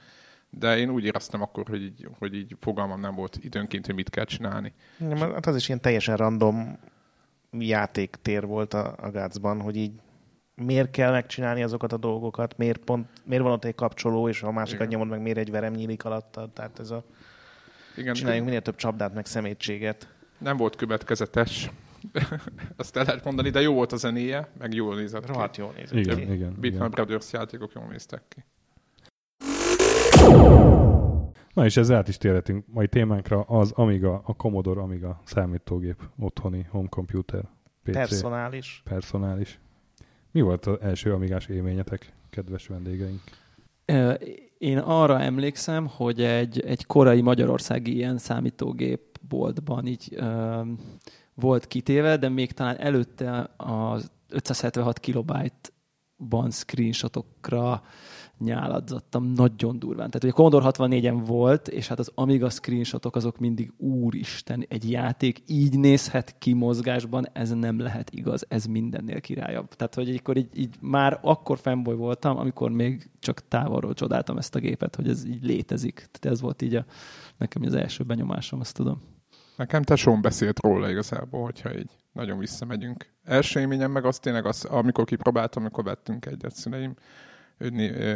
De 0.49 0.77
én 0.77 0.89
úgy 0.89 1.05
éreztem 1.05 1.41
akkor, 1.41 1.67
hogy 1.67 1.81
így, 1.81 2.07
hogy 2.19 2.33
így 2.33 2.55
fogalmam 2.59 2.99
nem 2.99 3.15
volt 3.15 3.37
időnként, 3.41 3.85
hogy 3.85 3.95
mit 3.95 4.09
kell 4.09 4.25
csinálni. 4.25 4.73
Nem, 4.97 5.17
hát 5.17 5.45
az 5.45 5.55
is 5.55 5.67
ilyen 5.67 5.81
teljesen 5.81 6.17
random 6.17 6.77
játéktér 7.51 8.45
volt 8.45 8.73
a, 8.73 8.95
a 8.97 9.11
Gácban, 9.11 9.61
hogy 9.61 9.75
így 9.75 9.91
miért 10.55 10.91
kell 10.91 11.11
megcsinálni 11.11 11.63
azokat 11.63 11.93
a 11.93 11.97
dolgokat, 11.97 12.57
miért, 12.57 12.79
pont, 12.79 13.07
miért 13.25 13.43
van 13.43 13.51
ott 13.51 13.65
egy 13.65 13.75
kapcsoló, 13.75 14.29
és 14.29 14.39
ha 14.39 14.47
a 14.47 14.51
másikat 14.51 14.87
Igen. 14.87 14.91
nyomod 14.91 15.07
meg, 15.07 15.21
miért 15.21 15.37
egy 15.37 15.51
verem 15.51 15.73
nyílik 15.73 16.05
alatta. 16.05 16.49
Tehát 16.53 16.79
ez 16.79 16.91
a... 16.91 17.03
Igen, 17.97 18.13
csináljunk 18.13 18.45
minél 18.45 18.61
több 18.61 18.75
csapdát, 18.75 19.13
meg 19.13 19.25
szemétséget. 19.25 20.07
Nem 20.41 20.57
volt 20.57 20.75
következetes. 20.75 21.71
Azt 22.77 22.97
el 22.97 23.03
lehet 23.03 23.23
mondani, 23.23 23.49
de 23.49 23.61
jó 23.61 23.73
volt 23.73 23.91
a 23.91 23.95
zenéje, 23.95 24.51
meg 24.59 24.73
jól 24.73 24.95
nézett 24.95 25.25
ki. 25.25 25.31
Rohadt 25.31 25.57
jól 25.57 25.73
nézett 25.75 25.97
igen, 25.97 26.15
ki. 26.15 26.33
Igen, 26.33 26.55
Beatman 26.59 26.89
Brothers 26.89 27.33
játékok 27.33 27.71
jól 27.73 27.85
néztek 27.89 28.21
ki. 28.27 28.43
Na 31.53 31.65
és 31.65 31.77
ezzel 31.77 31.97
át 31.97 32.07
is 32.07 32.17
térhetünk 32.17 32.65
mai 32.67 32.87
témánkra, 32.87 33.41
az 33.41 33.71
Amiga, 33.71 34.21
a 34.25 34.33
Commodore 34.33 34.81
Amiga 34.81 35.21
számítógép, 35.23 36.01
otthoni 36.19 36.65
home 36.69 36.87
computer, 36.89 37.43
PC. 37.83 37.93
Personális. 37.93 38.81
Personális. 38.83 39.59
Mi 40.31 40.41
volt 40.41 40.65
az 40.65 40.77
első 40.81 41.13
amigás 41.13 41.47
élményetek, 41.47 42.13
kedves 42.29 42.67
vendégeink? 42.67 43.21
Én 44.57 44.77
arra 44.77 45.19
emlékszem, 45.19 45.87
hogy 45.87 46.21
egy, 46.21 46.59
egy 46.59 46.85
korai 46.85 47.21
magyarországi 47.21 47.95
ilyen 47.95 48.17
számítógép 48.17 49.10
boltban 49.31 49.85
így 49.85 50.13
ö, 50.15 50.61
volt 51.33 51.67
kitéve, 51.67 52.17
de 52.17 52.29
még 52.29 52.51
talán 52.51 52.77
előtte 52.77 53.53
az 53.57 54.11
576 54.29 54.99
kilobájtban 54.99 56.51
screenshotokra 56.51 57.81
nyáladzottam 58.41 59.25
nagyon 59.25 59.79
durván. 59.79 60.09
Tehát, 60.09 60.35
a 60.35 60.35
Commodore 60.35 60.69
64-en 60.69 61.21
volt, 61.25 61.67
és 61.67 61.87
hát 61.87 61.99
az 61.99 62.11
Amiga 62.15 62.49
screenshotok 62.49 63.15
azok 63.15 63.37
mindig 63.37 63.73
úristen, 63.77 64.65
egy 64.67 64.91
játék 64.91 65.43
így 65.47 65.79
nézhet 65.79 66.35
ki 66.37 66.53
mozgásban, 66.53 67.27
ez 67.33 67.49
nem 67.51 67.79
lehet 67.79 68.09
igaz, 68.09 68.45
ez 68.47 68.65
mindennél 68.65 69.21
királyabb. 69.21 69.67
Tehát, 69.67 69.95
hogy 69.95 70.15
akkor 70.15 70.37
így, 70.37 70.49
így 70.53 70.75
már 70.79 71.19
akkor 71.21 71.57
fanboy 71.57 71.95
voltam, 71.95 72.37
amikor 72.37 72.71
még 72.71 73.09
csak 73.19 73.47
távolról 73.47 73.93
csodáltam 73.93 74.37
ezt 74.37 74.55
a 74.55 74.59
gépet, 74.59 74.95
hogy 74.95 75.07
ez 75.07 75.25
így 75.25 75.45
létezik. 75.45 75.93
Tehát 75.93 76.37
ez 76.37 76.41
volt 76.41 76.61
így 76.61 76.75
a, 76.75 76.85
nekem 77.37 77.61
az 77.65 77.73
első 77.73 78.03
benyomásom, 78.03 78.59
azt 78.59 78.75
tudom. 78.75 79.01
Nekem 79.55 79.81
tesóm 79.81 80.21
beszélt 80.21 80.59
róla 80.59 80.89
igazából, 80.89 81.43
hogyha 81.43 81.77
így 81.77 81.89
nagyon 82.11 82.37
visszamegyünk. 82.37 83.05
Első 83.23 83.59
élményem 83.59 83.91
meg 83.91 84.05
az 84.05 84.19
tényleg 84.19 84.45
az, 84.45 84.65
amikor 84.65 85.05
kipróbáltam, 85.05 85.63
amikor 85.63 85.83
vettünk 85.83 86.25
egyet 86.25 86.55
szüleim, 86.55 86.93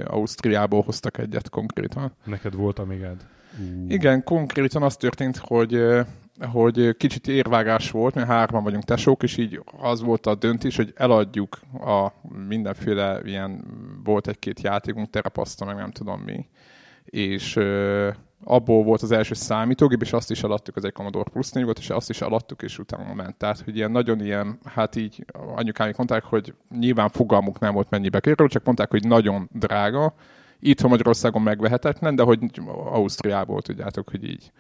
Ausztriából 0.06 0.82
hoztak 0.82 1.18
egyet 1.18 1.50
konkrétan. 1.50 2.14
Neked 2.24 2.56
volt 2.56 2.80
amigád? 2.80 3.26
Uh. 3.60 3.92
Igen, 3.92 4.24
konkrétan 4.24 4.84
az 4.84 4.96
történt, 4.96 5.38
hogy 5.38 6.04
hogy 6.52 6.98
kicsit 6.98 7.28
érvágás 7.28 7.92
volt, 7.92 8.16
mert 8.16 8.28
hárman 8.28 8.64
vagyunk 8.64 8.84
tesók, 8.84 9.24
és 9.24 9.38
így 9.38 9.62
az 9.78 10.02
volt 10.02 10.26
a 10.26 10.36
döntés, 10.36 10.76
hogy 10.76 10.94
eladjuk 10.96 11.60
a 11.74 12.12
mindenféle 12.48 13.20
ilyen, 13.24 13.64
volt 14.04 14.28
egy-két 14.28 14.62
játékunk, 14.62 15.10
terapaszta, 15.10 15.66
meg 15.66 15.76
nem 15.76 15.92
tudom 15.92 16.22
mi, 16.22 16.48
és 17.06 17.60
abból 18.48 18.84
volt 18.84 19.02
az 19.02 19.12
első 19.12 19.34
számítógép, 19.34 20.02
és 20.02 20.14
azt 20.14 20.32
is 20.32 20.44
alattuk, 20.44 20.76
az 20.76 20.86
egy 20.86 20.92
Commodore 20.92 21.30
Plus 21.30 21.52
4 21.52 21.64
volt, 21.64 21.78
és 21.78 21.90
azt 21.90 22.10
is 22.10 22.22
alattuk, 22.22 22.62
és 22.62 22.80
utána 22.80 23.14
ment. 23.14 23.36
Tehát, 23.36 23.60
hogy 23.60 23.76
ilyen 23.76 23.92
nagyon 23.92 24.22
ilyen, 24.22 24.60
hát 24.64 24.96
így 24.96 25.26
anyukámik 25.56 25.98
mondták, 25.98 26.24
hogy 26.24 26.54
nyilván 26.80 27.10
fogalmuk 27.10 27.60
nem 27.60 27.74
volt 27.74 27.90
mennyibe 27.90 28.20
kerül, 28.20 28.48
csak 28.48 28.64
mondták, 28.64 28.92
hogy 28.92 29.08
nagyon 29.08 29.50
drága. 29.52 30.14
Itt 30.60 30.88
Magyarországon 30.88 31.42
megvehetetlen, 31.42 32.16
de 32.16 32.24
hogy 32.24 32.40
Ausztriából 32.86 33.62
tudjátok, 33.62 34.10
hogy 34.10 34.24
így 34.24 34.52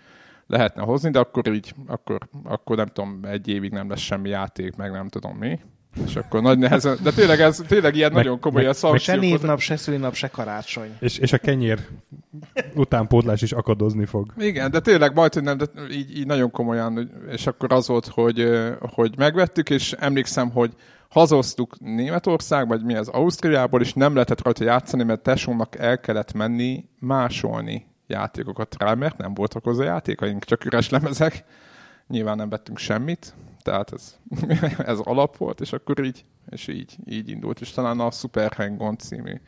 lehetne 0.47 0.81
hozni, 0.81 1.09
de 1.09 1.19
akkor 1.19 1.53
így, 1.53 1.73
akkor, 1.87 2.27
akkor 2.43 2.75
nem 2.75 2.87
tudom, 2.87 3.19
egy 3.23 3.47
évig 3.47 3.71
nem 3.71 3.89
lesz 3.89 3.99
semmi 3.99 4.29
játék, 4.29 4.75
meg 4.75 4.91
nem 4.91 5.07
tudom 5.07 5.37
mi. 5.37 5.59
És 6.05 6.15
akkor 6.15 6.41
nagy 6.41 6.57
nehezen, 6.57 6.97
de 7.03 7.11
tényleg 7.11 7.41
ez 7.41 7.61
tényleg 7.67 7.95
ilyen 7.95 8.11
meg, 8.11 8.23
nagyon 8.23 8.39
komoly 8.39 8.63
meg, 8.63 8.75
a 8.81 8.97
Se 8.97 9.15
névnap, 9.15 9.59
se 9.59 9.75
szülinap, 9.75 10.13
se 10.13 10.27
karácsony. 10.27 10.89
És, 10.99 11.17
és 11.17 11.33
a 11.33 11.37
kenyér 11.37 11.79
utánpótlás 12.75 13.41
is 13.41 13.51
akadozni 13.51 14.05
fog. 14.05 14.33
Igen, 14.37 14.71
de 14.71 14.79
tényleg 14.79 15.13
majd, 15.13 15.33
hogy 15.33 15.43
nem, 15.43 15.57
de 15.57 15.65
így, 15.91 16.17
így 16.17 16.25
nagyon 16.25 16.51
komolyan, 16.51 17.11
és 17.31 17.47
akkor 17.47 17.73
az 17.73 17.87
volt, 17.87 18.07
hogy, 18.07 18.49
hogy 18.79 19.13
megvettük, 19.17 19.69
és 19.69 19.91
emlékszem, 19.91 20.49
hogy 20.49 20.73
hazoztuk 21.09 21.79
Németország, 21.79 22.67
vagy 22.67 22.83
mi 22.83 22.95
az 22.95 23.07
Ausztriából, 23.07 23.81
és 23.81 23.93
nem 23.93 24.13
lehetett 24.13 24.43
rajta 24.43 24.63
játszani, 24.63 25.03
mert 25.03 25.21
tesónak 25.21 25.77
el 25.77 25.99
kellett 25.99 26.33
menni 26.33 26.85
másolni 26.99 27.85
játékokat 28.07 28.75
rá, 28.79 28.93
mert 28.93 29.17
nem 29.17 29.33
voltak 29.33 29.63
hozzá 29.63 29.83
játékaink, 29.83 30.43
csak 30.43 30.65
üres 30.65 30.89
lemezek. 30.89 31.43
Nyilván 32.07 32.35
nem 32.35 32.49
vettünk 32.49 32.77
semmit, 32.77 33.33
tehát 33.65 33.93
ez, 33.93 34.17
ez 34.91 34.99
alap 34.99 35.37
volt, 35.37 35.61
és 35.61 35.73
akkor 35.73 36.05
így, 36.05 36.25
és 36.49 36.67
így, 36.67 36.95
így 37.05 37.29
indult. 37.29 37.61
És 37.61 37.71
talán 37.71 37.99
a 37.99 38.11
Super 38.11 38.53
Hang-On 38.53 38.97
című 38.97 39.41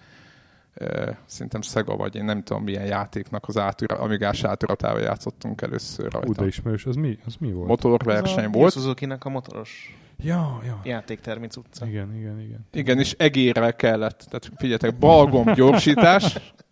szerintem 1.25 1.62
Sega, 1.62 1.95
vagy 1.95 2.15
én 2.15 2.24
nem 2.25 2.43
tudom 2.43 2.63
milyen 2.63 2.86
játéknak 2.86 3.47
az 3.47 3.57
átüra, 3.57 3.95
amigás 3.95 4.43
áturatával 4.43 5.01
játszottunk 5.01 5.62
először 5.62 6.12
rajta. 6.12 6.27
Uda 6.27 6.45
ismerős, 6.45 6.86
az 6.86 6.95
mi, 6.95 7.17
az 7.25 7.36
mi 7.39 7.51
volt? 7.51 7.67
Motorverseny 7.67 8.45
az 8.45 8.53
volt. 8.53 8.74
suzuki 8.74 9.07
a 9.19 9.29
motoros 9.29 9.95
Ja, 10.24 10.62
ja. 10.65 10.79
Játéktermi 10.83 11.47
utca. 11.57 11.88
Igen, 11.88 12.15
igen, 12.15 12.39
igen. 12.39 12.65
Igen, 12.71 13.00
és 13.00 13.15
egérrel 13.17 13.75
kellett. 13.75 14.25
Tehát 14.29 14.51
figyeljetek, 14.55 14.97
balgomb 14.97 15.53
gyorsítás, 15.53 16.38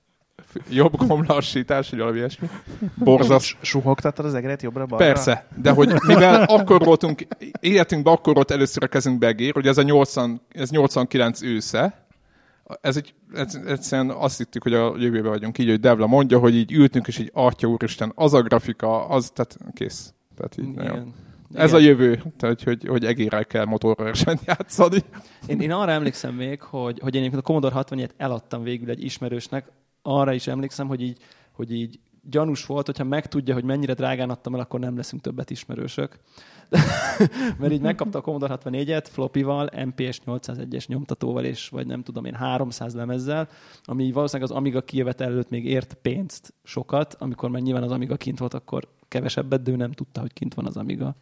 jobb 0.70 0.96
gomb 0.96 1.30
lassítás, 1.30 1.90
vagy 1.90 2.00
valami 2.00 2.18
ilyesmi. 2.18 2.50
Borzas. 2.96 3.58
Suhogtattad 3.62 4.26
az 4.26 4.34
egeret 4.34 4.62
jobbra-balra? 4.62 5.06
Persze, 5.06 5.48
de 5.62 5.72
hogy 5.72 5.94
mivel 6.08 6.44
akkor 6.44 6.84
voltunk, 6.84 7.22
életünkben 7.60 8.14
akkor 8.14 8.34
volt 8.34 8.52
először 8.52 8.84
a 8.84 8.88
kezünkbe 8.88 9.28
egér, 9.28 9.54
hogy 9.54 9.68
ez 9.68 9.78
a 9.78 9.82
80, 9.82 10.42
ez 10.50 10.70
89 10.70 11.42
ősze, 11.42 12.08
ez 12.82 12.98
egy, 12.98 13.14
ez, 13.34 13.60
egyszerűen 13.68 14.10
azt 14.10 14.38
hittük, 14.38 14.64
hogy 14.64 14.74
a 14.74 14.94
jövőben 14.98 15.32
vagyunk 15.32 15.58
így, 15.58 15.70
hogy 15.70 15.80
Devla 15.80 16.08
mondja, 16.08 16.40
hogy 16.40 16.56
így 16.56 16.72
ültünk, 16.72 17.08
és 17.08 17.18
így, 17.18 17.32
atya 17.34 17.68
úristen, 17.68 18.12
az 18.16 18.34
a 18.34 18.42
grafika, 18.42 19.08
az, 19.08 19.32
tehát 19.34 19.58
kész. 19.74 20.14
Tehát 20.36 20.58
így, 20.58 20.68
Igen. 20.68 20.86
Nagyon. 20.86 21.14
Ez 21.54 21.74
a 21.74 21.78
jövő, 21.78 22.24
tehát 22.38 22.64
hogy, 22.64 22.88
hogy 22.88 23.06
egérrel 23.06 23.46
kell 23.46 23.66
motorversenyt 23.66 24.42
játszani. 24.48 25.04
Én, 25.48 25.62
én 25.62 25.72
arra 25.72 25.92
emlékszem 25.92 26.34
még, 26.34 26.62
hogy, 26.62 27.00
hogy 27.00 27.16
én 27.16 27.34
a 27.34 27.42
Commodore 27.42 27.76
64-et 27.78 28.10
eladtam 28.18 28.64
végül 28.64 28.90
egy 28.90 29.04
ismerősnek, 29.04 29.72
arra 30.06 30.34
is 30.34 30.48
emlékszem, 30.48 30.88
hogy 30.88 31.02
így, 31.02 31.18
hogy 31.52 31.72
így 31.72 32.00
gyanús 32.30 32.66
volt, 32.66 32.86
hogyha 32.86 33.04
megtudja, 33.04 33.54
hogy 33.54 33.64
mennyire 33.64 33.94
drágán 33.94 34.30
adtam 34.30 34.54
el, 34.54 34.60
akkor 34.60 34.80
nem 34.80 34.96
leszünk 34.96 35.22
többet 35.22 35.50
ismerősök. 35.50 36.20
Mert 37.60 37.72
így 37.72 37.82
megkapta 37.82 38.18
a 38.18 38.22
Commodore 38.22 38.58
64-et 38.64 39.06
flopival, 39.10 39.70
MPS 39.86 40.22
801-es 40.26 40.88
nyomtatóval, 40.88 41.44
és 41.44 41.70
vagy 41.70 41.88
nem 41.88 42.04
tudom 42.04 42.26
én, 42.26 42.34
300 42.34 42.96
lemezzel, 42.96 43.48
ami 43.84 44.12
valószínűleg 44.12 44.52
az 44.52 44.58
Amiga 44.58 44.82
kijövet 44.82 45.22
előtt 45.22 45.50
még 45.50 45.66
ért 45.66 45.94
pénzt 45.94 46.54
sokat, 46.64 47.14
amikor 47.20 47.50
már 47.50 47.62
nyilván 47.62 47.84
az 47.84 47.92
Amiga 47.92 48.16
kint 48.16 48.40
volt, 48.40 48.54
akkor 48.54 48.88
kevesebbet, 49.16 49.62
de 49.62 49.72
ő 49.72 49.76
nem 49.76 49.92
tudta, 49.92 50.22
hogy 50.22 50.34
kint 50.34 50.54
van 50.54 50.66
az 50.66 50.78
Amiga. 50.78 51.16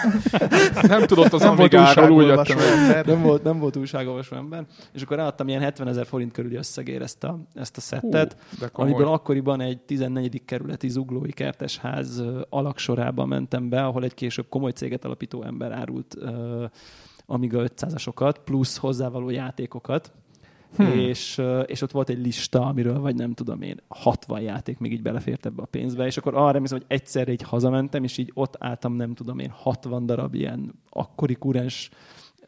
nem 0.82 1.06
tudott 1.06 1.32
az 1.32 1.42
Amigáról 1.42 2.10
úgy 2.10 2.28
ember. 2.28 3.06
Nem 3.06 3.22
volt, 3.22 3.42
nem 3.42 3.58
volt 3.58 3.76
újságolvasó 3.76 4.36
ember. 4.36 4.66
És 4.92 5.02
akkor 5.02 5.16
ráadtam 5.16 5.48
ilyen 5.48 5.60
70 5.60 5.88
ezer 5.88 6.06
forint 6.06 6.32
körüli 6.32 6.56
összegért 6.56 7.02
ezt 7.02 7.24
a, 7.24 7.38
ezt 7.54 7.76
a 7.76 7.80
szettet, 7.80 8.36
Hú, 8.58 8.66
amiből 8.72 9.06
akkoriban 9.06 9.60
egy 9.60 9.78
14. 9.78 10.44
kerületi 10.44 10.88
zuglói 10.88 11.32
kertesház 11.32 12.22
alaksorában 12.48 13.28
mentem 13.28 13.68
be, 13.68 13.84
ahol 13.84 14.04
egy 14.04 14.14
később 14.14 14.48
komoly 14.48 14.70
céget 14.70 15.04
alapító 15.04 15.42
ember 15.42 15.72
árult 15.72 16.14
uh, 16.20 16.64
Amiga 17.26 17.64
500-asokat, 17.64 18.34
plusz 18.44 18.76
hozzávaló 18.76 19.30
játékokat, 19.30 20.12
Hmm. 20.76 20.98
És, 20.98 21.42
és 21.66 21.82
ott 21.82 21.90
volt 21.90 22.08
egy 22.08 22.18
lista, 22.18 22.66
amiről 22.66 23.00
vagy 23.00 23.14
nem 23.14 23.32
tudom 23.32 23.62
én, 23.62 23.80
60 23.88 24.40
játék 24.40 24.78
még 24.78 24.92
így 24.92 25.02
belefért 25.02 25.46
ebbe 25.46 25.62
a 25.62 25.66
pénzbe, 25.66 26.06
és 26.06 26.16
akkor 26.16 26.34
arra 26.34 26.54
emlékszem, 26.54 26.78
hogy 26.78 26.96
egyszerre 26.96 27.32
így 27.32 27.42
hazamentem, 27.42 28.04
és 28.04 28.18
így 28.18 28.30
ott 28.34 28.56
álltam 28.58 28.92
nem 28.92 29.14
tudom 29.14 29.38
én 29.38 29.50
60 29.50 30.06
darab 30.06 30.34
ilyen 30.34 30.74
akkori 30.88 31.34
kurens 31.34 31.90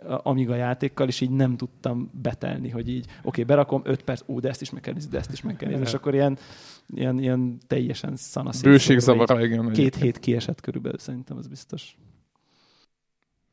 Amiga 0.07 0.55
játékkal, 0.55 1.09
és 1.09 1.21
így 1.21 1.31
nem 1.31 1.57
tudtam 1.57 2.11
betelni, 2.23 2.68
hogy 2.68 2.88
így, 2.88 3.05
oké, 3.05 3.18
okay, 3.23 3.44
berakom 3.44 3.83
5 3.85 4.03
perc, 4.03 4.23
ú, 4.27 4.40
de 4.40 4.49
ezt 4.49 4.61
is 4.61 4.71
meg 4.71 4.81
kell 4.83 4.92
nézni, 4.94 5.11
de 5.11 5.18
ezt 5.18 5.33
is 5.33 5.42
meg 5.42 5.57
kell 5.57 5.68
nézni, 5.68 5.85
és 5.85 5.94
akkor 5.94 6.14
ilyen, 6.14 6.38
ilyen, 6.87 7.18
ilyen 7.18 7.59
teljesen 7.66 8.16
szanaszét. 8.16 8.62
Bőségzavar, 8.62 9.42
igen. 9.42 9.73
Két 9.73 9.94
hét 9.94 10.18
kiesett 10.18 10.61
körülbelül, 10.61 10.99
szerintem, 10.99 11.37
az 11.37 11.47
biztos. 11.47 11.99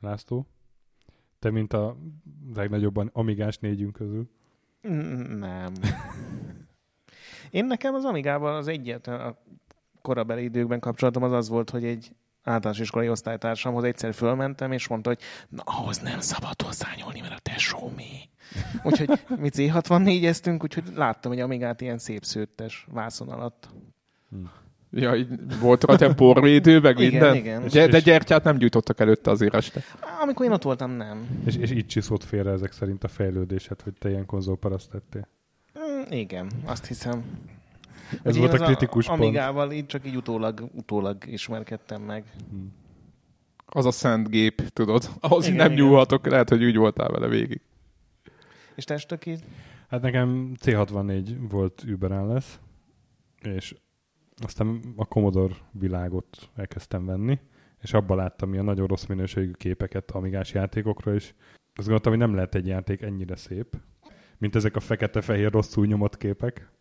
László? 0.02 0.48
Te, 1.40 1.52
mint 1.52 1.74
a 1.74 1.98
legnagyobban 2.56 3.10
amigás 3.14 3.58
négyünk 3.58 3.94
közül. 3.94 4.30
Nem. 4.82 5.74
Én 7.50 7.66
nekem 7.66 7.94
az 7.94 8.06
Amigával 8.06 8.56
az 8.56 8.68
egyetlen 8.68 9.20
a 9.20 9.38
korabeli 10.02 10.44
időkben 10.44 10.80
kapcsolatom 10.80 11.24
az 11.24 11.32
az 11.32 11.50
volt, 11.50 11.70
hogy 11.70 11.86
egy 11.86 12.12
általános 12.44 12.80
iskolai 12.80 13.10
osztálytársamhoz 13.10 13.84
egyszer 13.84 14.14
fölmentem, 14.14 14.72
és 14.72 14.88
mondta, 14.88 15.10
hogy 15.10 15.20
na, 15.50 15.62
ahhoz 15.66 15.98
nem 15.98 16.20
szabad 16.20 16.62
hozzányúlni, 16.62 17.22
mert 17.22 17.34
a 17.34 17.40
tesó 17.40 17.92
mi. 17.96 18.30
Úgyhogy 18.84 19.20
mi 19.38 19.50
C64-eztünk, 19.54 20.64
úgyhogy 20.64 20.84
láttam, 20.96 21.32
hogy 21.32 21.42
Amigát 21.42 21.82
ilyen 21.82 21.98
szép 21.98 22.24
szőttes 22.24 22.88
vászon 22.92 23.30
alatt. 23.30 23.70
Hm. 24.30 24.46
Ja, 24.92 25.16
így 25.16 25.28
volt 25.60 25.84
rajta 25.84 26.14
porvédő, 26.14 26.80
meg 26.80 27.00
igen, 27.00 27.12
minden? 27.12 27.36
Igen. 27.36 27.68
De, 27.68 27.88
de 27.88 28.00
gyertyát 28.00 28.44
nem 28.44 28.58
gyújtottak 28.58 29.00
előtte 29.00 29.32
azért 29.32 29.54
este. 29.54 29.84
Amikor 30.22 30.46
én 30.46 30.52
ott 30.52 30.64
voltam, 30.64 30.92
nem. 30.92 31.28
És, 31.46 31.56
és 31.56 31.72
így 31.72 31.86
csiszott 31.86 32.24
félre 32.24 32.52
ezek 32.52 32.72
szerint 32.72 33.04
a 33.04 33.08
fejlődésed, 33.08 33.82
hogy 33.82 33.94
te 33.94 34.10
ilyen 34.10 34.26
konzolparaszt 34.26 34.94
lettél? 34.94 35.28
Mm, 35.80 36.12
igen, 36.12 36.52
azt 36.66 36.86
hiszem. 36.86 37.24
Ez 38.24 38.38
Ugye 38.38 38.48
volt 38.48 38.62
a 38.62 38.66
kritikus 38.66 39.08
a, 39.08 39.10
pont. 39.10 39.22
Amigával 39.22 39.72
így 39.72 39.86
csak 39.86 40.06
így 40.06 40.16
utólag, 40.16 40.70
utólag 40.74 41.18
ismerkedtem 41.26 42.02
meg. 42.02 42.24
Hmm. 42.50 42.74
Az 43.66 43.86
a 43.86 43.92
szent 43.92 44.30
gép, 44.30 44.62
tudod? 44.68 45.10
Ahhoz 45.20 45.46
igen, 45.46 45.58
nem 45.58 45.72
igen. 45.72 45.86
nyúlhatok, 45.86 46.28
lehet, 46.28 46.50
hogy 46.50 46.64
úgy 46.64 46.76
voltál 46.76 47.10
vele 47.10 47.28
végig. 47.28 47.62
És 48.76 48.84
te 48.84 49.18
így? 49.26 49.44
Hát 49.90 50.02
nekem 50.02 50.52
C64 50.64 51.36
volt 51.50 51.84
Uber 51.88 52.10
lesz, 52.10 52.60
és 53.42 53.76
aztán 54.44 54.82
a 54.96 55.06
Commodore 55.06 55.56
világot 55.72 56.50
elkezdtem 56.56 57.06
venni, 57.06 57.40
és 57.82 57.94
abban 57.94 58.18
láttam 58.18 58.54
ilyen 58.54 58.66
nagyon 58.66 58.88
rossz 58.88 59.06
minőségű 59.06 59.52
képeket 59.52 60.12
amigás 60.12 60.54
játékokra, 60.54 61.14
és 61.14 61.34
azt 61.74 61.88
gondoltam, 61.88 62.12
hogy 62.12 62.22
nem 62.22 62.36
lehet 62.36 62.56
egy 62.56 62.68
játék 62.68 63.02
ennyire 63.02 63.36
szép, 63.36 63.78
mint 64.38 64.56
ezek 64.56 64.76
a 64.76 64.80
fekete-fehér 64.80 65.52
rosszul 65.52 65.86
nyomott 65.86 66.18
képek. 66.18 66.72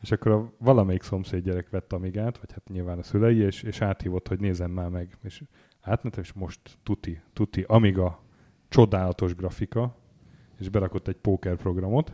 És 0.00 0.10
akkor 0.10 0.32
a 0.32 0.52
valamelyik 0.58 1.02
szomszéd 1.02 1.44
gyerek 1.44 1.70
vett 1.70 1.92
Amigát, 1.92 2.38
vagy 2.38 2.52
hát 2.52 2.68
nyilván 2.68 2.98
a 2.98 3.02
szülei, 3.02 3.38
és, 3.38 3.62
és 3.62 3.80
áthívott, 3.80 4.28
hogy 4.28 4.40
nézem 4.40 4.70
már 4.70 4.88
meg. 4.88 5.16
És 5.22 5.42
átmentem, 5.80 6.22
és 6.22 6.32
most 6.32 6.60
tuti, 6.82 7.22
tuti, 7.32 7.64
Amiga, 7.66 8.22
csodálatos 8.68 9.34
grafika, 9.34 9.96
és 10.58 10.68
berakott 10.68 11.08
egy 11.08 11.16
póker 11.16 11.56
programot, 11.56 12.12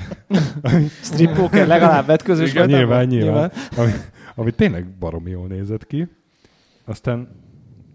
Strip 1.02 1.34
poker 1.34 1.66
legalább 1.66 2.06
vetközös 2.06 2.50
Igen, 2.50 2.66
nyilván, 2.66 3.06
nyilván. 3.06 3.32
nyilván. 3.32 3.52
Ami, 3.76 3.92
ami 4.34 4.50
tényleg 4.50 4.86
baromi 4.86 5.30
jól 5.30 5.46
nézett 5.46 5.86
ki. 5.86 6.08
Aztán 6.84 7.28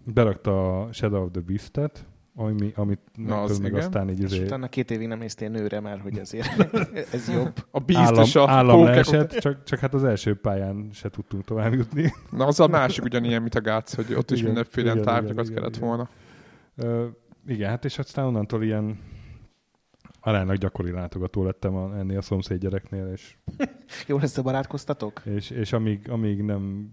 berakta 0.04 0.80
a 0.80 0.92
Shadow 0.92 1.24
of 1.24 1.30
the 1.32 1.40
Beast-et, 1.40 2.04
ami, 2.34 2.72
amit 2.76 3.00
Na, 3.14 3.42
az 3.42 3.58
meg 3.58 3.70
igen. 3.70 3.82
aztán 3.82 4.10
így... 4.10 4.18
És 4.18 4.24
azért... 4.24 4.46
utána 4.46 4.68
két 4.68 4.90
évig 4.90 5.06
nem 5.06 5.18
néztél 5.18 5.48
nőre, 5.48 5.80
mert 5.80 6.00
hogy 6.00 6.18
ezért 6.18 6.74
ez 7.14 7.28
jobb. 7.28 7.52
A 7.70 7.80
Beast 7.80 8.36
állam, 8.36 8.48
a 8.48 8.50
állam 8.50 8.84
leesett, 8.84 9.30
csak, 9.30 9.64
csak 9.64 9.78
hát 9.78 9.94
az 9.94 10.04
első 10.04 10.34
pályán 10.34 10.88
se 10.92 11.08
tudtunk 11.08 11.44
tovább 11.44 11.74
jutni. 11.74 12.12
Na 12.30 12.46
az 12.46 12.60
a 12.60 12.66
másik 12.66 13.04
ugyanilyen, 13.04 13.40
mint 13.40 13.54
a 13.54 13.60
Gác, 13.60 13.94
hogy 13.94 14.14
ott 14.14 14.30
is 14.30 14.42
mindenféle 14.42 15.00
tárgyakat 15.00 15.48
kellett 15.48 15.76
igen. 15.76 15.88
volna. 15.88 16.08
Uh, 16.76 17.04
igen, 17.46 17.70
hát 17.70 17.84
és 17.84 17.98
aztán 17.98 18.24
onnantól 18.24 18.62
ilyen 18.62 18.98
aránylag 20.28 20.56
gyakori 20.56 20.90
látogató 20.90 21.44
lettem 21.44 21.74
a, 21.74 21.96
ennél 21.96 22.18
a 22.18 22.22
szomszéd 22.22 22.60
gyereknél, 22.60 23.06
és... 23.06 23.36
Jó 24.06 24.18
lesz, 24.18 24.36
a 24.38 24.42
barátkoztatok? 24.42 25.22
És, 25.24 25.50
és 25.50 25.72
amíg, 25.72 26.10
amíg 26.10 26.42
nem 26.42 26.92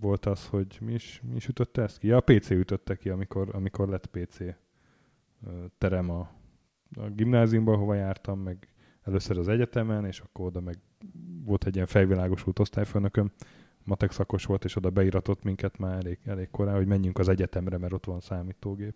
volt 0.00 0.26
az, 0.26 0.46
hogy 0.46 0.78
mi 0.80 0.92
is, 0.92 1.22
mi 1.28 1.36
is 1.36 1.48
ütötte 1.48 1.82
ezt 1.82 1.98
ki? 1.98 2.06
Ja, 2.06 2.16
a 2.16 2.20
PC 2.20 2.50
ütötte 2.50 2.96
ki, 2.96 3.08
amikor, 3.08 3.48
amikor 3.52 3.88
lett 3.88 4.06
PC 4.06 4.38
terem 5.78 6.10
a, 6.10 6.30
a 6.96 7.08
gimnáziumban, 7.08 7.78
hova 7.78 7.94
jártam, 7.94 8.38
meg 8.38 8.68
először 9.02 9.38
az 9.38 9.48
egyetemen, 9.48 10.04
és 10.04 10.20
akkor 10.20 10.46
oda 10.46 10.60
meg 10.60 10.78
volt 11.44 11.66
egy 11.66 11.74
ilyen 11.74 11.86
fejvilágosult 11.86 12.58
osztályfőnököm, 12.58 13.32
matek 13.84 14.10
szakos 14.10 14.44
volt, 14.44 14.64
és 14.64 14.76
oda 14.76 14.90
beiratott 14.90 15.42
minket 15.42 15.78
már 15.78 15.94
elég, 15.94 16.18
elég 16.24 16.50
korán, 16.50 16.76
hogy 16.76 16.86
menjünk 16.86 17.18
az 17.18 17.28
egyetemre, 17.28 17.78
mert 17.78 17.92
ott 17.92 18.04
van 18.04 18.20
számítógép. 18.20 18.94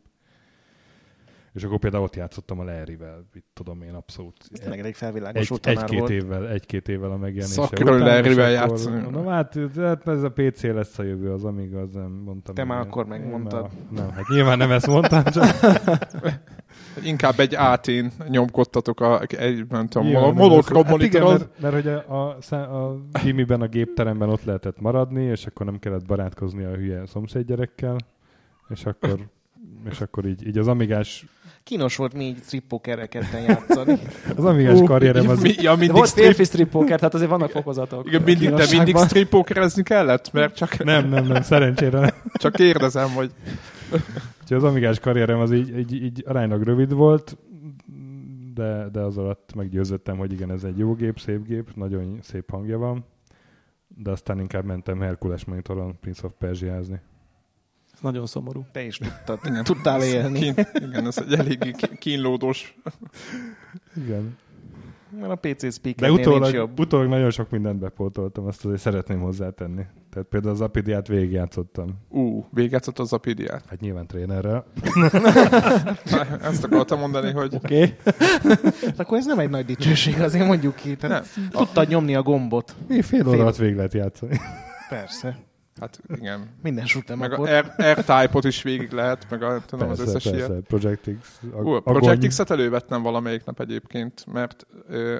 És 1.54 1.64
akkor 1.64 1.78
például 1.78 2.02
ott 2.02 2.16
játszottam 2.16 2.58
a 2.58 2.64
Larry-vel, 2.64 3.26
mit 3.34 3.44
tudom 3.52 3.82
én, 3.82 3.94
abszolút. 3.94 4.36
Ez 4.52 4.58
tényleg 4.58 4.78
elég 4.78 4.94
felvilágosult 4.94 5.66
egy, 5.66 5.78
egy-két 5.78 6.08
évvel, 6.08 6.48
egy-két 6.48 6.88
évvel 6.88 7.10
a 7.10 7.16
megjelenése 7.16 7.62
Szakról 7.62 7.98
Larry-vel 7.98 8.50
játszani. 8.50 9.10
Na 9.10 9.30
hát, 9.30 9.58
hát, 9.76 10.08
ez 10.08 10.22
a 10.22 10.30
PC 10.30 10.62
lesz 10.62 10.98
a 10.98 11.02
jövő, 11.02 11.32
az 11.32 11.44
amíg 11.44 11.74
az 11.74 11.92
nem 11.92 12.22
mondtam. 12.24 12.54
Te 12.54 12.64
már 12.64 12.80
akkor 12.80 13.06
megmondtad. 13.06 13.70
Nem, 13.90 14.10
hát 14.10 14.28
nyilván 14.28 14.58
nem 14.58 14.70
ezt 14.70 14.86
mondtam, 14.86 15.24
csak... 15.24 15.46
Inkább 17.04 17.38
egy 17.38 17.54
átén 17.54 18.12
nyomkodtatok 18.28 19.00
a, 19.00 19.20
egy, 19.20 19.66
nem 19.68 19.86
tudom, 19.86 20.06
Nyilván, 20.06 20.34
monokrom 20.34 20.84
hát 20.84 21.02
igen, 21.02 21.22
mert, 21.22 21.60
mert, 21.60 21.74
hogy 21.74 21.88
a, 21.88 22.36
a, 22.50 22.56
a 22.56 23.00
gimiben, 23.22 23.60
a 23.60 23.66
gépteremben 23.66 24.28
ott 24.28 24.44
lehetett 24.44 24.80
maradni, 24.80 25.24
és 25.24 25.46
akkor 25.46 25.66
nem 25.66 25.78
kellett 25.78 26.06
barátkozni 26.06 26.64
a 26.64 26.74
hülye 26.74 27.06
szomszédgyerekkel, 27.06 27.96
és 28.68 28.84
akkor 28.86 29.28
és 29.90 30.00
akkor 30.00 30.26
így, 30.26 30.46
így 30.46 30.58
az 30.58 30.68
amigás 30.68 31.26
Kínos 31.62 31.96
volt 31.96 32.14
még 32.14 32.36
strippokereket 32.42 33.24
játszani. 33.46 33.98
az 34.36 34.44
amigás 34.44 34.78
uh, 34.78 34.86
karrierem 34.86 35.28
az... 35.28 35.42
Mi, 35.42 35.54
ja, 35.56 35.74
mindig 35.74 35.96
volt 35.96 36.08
strip... 36.08 36.24
férfi 36.24 36.44
strippoker, 36.44 36.98
tehát 36.98 37.14
azért 37.14 37.30
vannak 37.30 37.50
fokozatok. 37.50 38.06
Igen, 38.06 38.22
mindig, 38.22 38.50
de 38.50 38.66
mindig 38.70 38.96
strippokerezni 38.96 39.82
kellett? 39.82 40.32
Mert 40.32 40.56
csak... 40.56 40.84
Nem, 40.84 41.08
nem, 41.08 41.26
nem, 41.26 41.42
szerencsére 41.42 41.98
nem. 41.98 42.10
Csak 42.32 42.52
kérdezem, 42.52 43.10
hogy... 43.10 43.30
Úgyhogy 44.42 44.56
az 44.56 44.64
amigás 44.64 44.98
karrierem 44.98 45.38
az 45.38 45.52
így, 45.52 45.78
így, 45.78 46.02
így 46.02 46.22
aránylag 46.26 46.62
rövid 46.62 46.92
volt, 46.92 47.36
de, 48.54 48.88
de 48.92 49.00
az 49.00 49.18
alatt 49.18 49.54
meggyőzöttem, 49.54 50.16
hogy 50.16 50.32
igen, 50.32 50.50
ez 50.50 50.64
egy 50.64 50.78
jó 50.78 50.94
gép, 50.94 51.18
szép 51.18 51.46
gép, 51.46 51.74
nagyon 51.74 52.18
szép 52.22 52.50
hangja 52.50 52.78
van, 52.78 53.04
de 53.88 54.10
aztán 54.10 54.40
inkább 54.40 54.64
mentem 54.64 55.00
Herkules 55.00 55.44
monitoron 55.44 55.98
Prince 56.00 56.26
of 56.26 56.32
Persia-zni 56.38 57.00
nagyon 58.02 58.26
szomorú. 58.26 58.64
Te 58.72 58.82
is 58.82 58.98
tudtad, 58.98 59.38
igen. 59.44 59.64
tudtál 59.72 60.02
élni. 60.02 60.38
Kín, 60.38 60.54
igen, 60.74 61.06
ez 61.06 61.18
egy 61.18 61.32
eléggé 61.32 61.74
kínlódós. 61.98 62.76
Igen. 63.96 64.36
Mert 65.20 65.32
a 65.32 65.36
PC 65.36 65.74
speaker 65.74 66.08
De 66.08 66.20
utólag, 66.20 66.54
jobb. 66.54 66.80
utólag 66.80 67.08
nagyon 67.08 67.30
sok 67.30 67.50
mindent 67.50 67.78
bepótoltam, 67.78 68.46
azt 68.46 68.64
azért 68.64 68.80
szeretném 68.80 69.20
hozzátenni. 69.20 69.82
Tehát 70.10 70.28
például 70.28 70.52
az 70.52 70.60
Apidiát 70.60 71.08
végigjátszottam. 71.08 71.88
Ú, 72.08 72.46
végigjátszott 72.50 72.98
az 72.98 73.12
Apidiát? 73.12 73.64
Hát 73.68 73.80
nyilván 73.80 74.06
trénerrel. 74.06 74.64
Ezt 76.42 76.64
akartam 76.64 76.98
mondani, 76.98 77.30
hogy... 77.30 77.54
Oké. 77.54 77.82
Okay. 77.82 77.96
Akkor 78.98 79.18
ez 79.18 79.26
nem 79.26 79.38
egy 79.38 79.50
nagy 79.50 79.64
dicsőség, 79.64 80.20
azért 80.20 80.46
mondjuk 80.46 80.74
ki. 80.74 80.96
Tehát 80.96 81.26
tudtad 81.50 81.88
nyomni 81.88 82.14
a 82.14 82.22
gombot. 82.22 82.74
Mi 82.88 83.02
fél 83.02 83.28
óra 83.28 83.40
alatt 83.40 83.56
végig 83.56 83.76
lehet 83.76 83.94
játszani. 83.94 84.40
Persze. 84.88 85.36
Hát 85.80 86.00
igen. 86.16 86.48
Minden 86.62 86.84
shoot'em 86.86 87.18
Meg 87.18 87.32
a 87.32 87.60
R-Type-ot 87.92 88.44
is 88.44 88.62
végig 88.62 88.92
lehet, 88.92 89.26
meg 89.30 89.42
a, 89.42 89.62
tudom, 89.66 89.86
persze, 89.86 90.02
az 90.02 90.08
összes 90.08 90.22
persze. 90.22 90.46
ilyen. 90.46 90.62
Project 90.62 91.10
X. 91.20 91.40
A, 91.52 91.76
a 91.76 91.80
Project 91.80 92.26
X-et 92.26 92.50
elővettem 92.50 93.02
valamelyik 93.02 93.44
nap 93.44 93.60
egyébként, 93.60 94.24
mert 94.32 94.66
ö, 94.88 95.18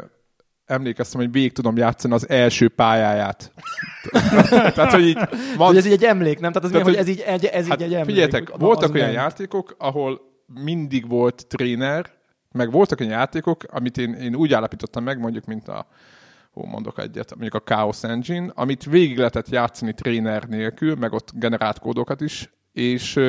emlékeztem, 0.67 1.21
hogy 1.21 1.33
végig 1.33 1.53
tudom 1.53 1.77
játszani 1.77 2.15
az 2.15 2.29
első 2.29 2.69
pályáját. 2.69 3.53
Tehát, 4.75 4.93
hogy 4.93 5.07
így 5.07 5.19
van... 5.57 5.67
Hogy 5.67 5.77
ez 5.77 5.87
így 5.87 5.93
egy 5.93 6.05
emlék, 6.05 6.39
nem? 6.41 6.53
Tehát 6.53 6.65
az 6.65 6.71
Tehát, 6.71 6.87
mi, 6.87 6.93
hogy 6.93 7.01
ez 7.01 7.09
így 7.09 7.21
egy, 7.21 7.45
ez 7.45 7.69
hát 7.69 7.81
így 7.81 7.87
egy 7.87 7.93
emlék. 7.93 8.07
Figyeljetek, 8.09 8.57
voltak 8.57 8.95
olyan 8.95 9.07
ment. 9.07 9.19
játékok, 9.19 9.75
ahol 9.79 10.21
mindig 10.47 11.09
volt 11.09 11.47
tréner, 11.47 12.11
meg 12.53 12.71
voltak 12.71 13.01
olyan 13.01 13.13
játékok, 13.13 13.65
amit 13.71 13.99
én, 13.99 14.13
én 14.13 14.35
úgy 14.35 14.53
állapítottam 14.53 15.05
meg, 15.05 15.19
mondjuk, 15.19 15.45
mint 15.45 15.69
a 15.69 15.87
hú, 16.53 16.65
mondok 16.65 16.99
egyet, 16.99 17.31
mondjuk 17.31 17.55
a 17.55 17.75
Chaos 17.75 18.05
Engine, 18.05 18.51
amit 18.55 18.85
végig 18.85 19.17
lehetett 19.17 19.49
játszani 19.49 19.93
tréner 19.93 20.45
nélkül, 20.45 20.95
meg 20.95 21.13
ott 21.13 21.31
generált 21.35 21.79
kódokat 21.79 22.21
is, 22.21 22.51
és, 22.73 23.21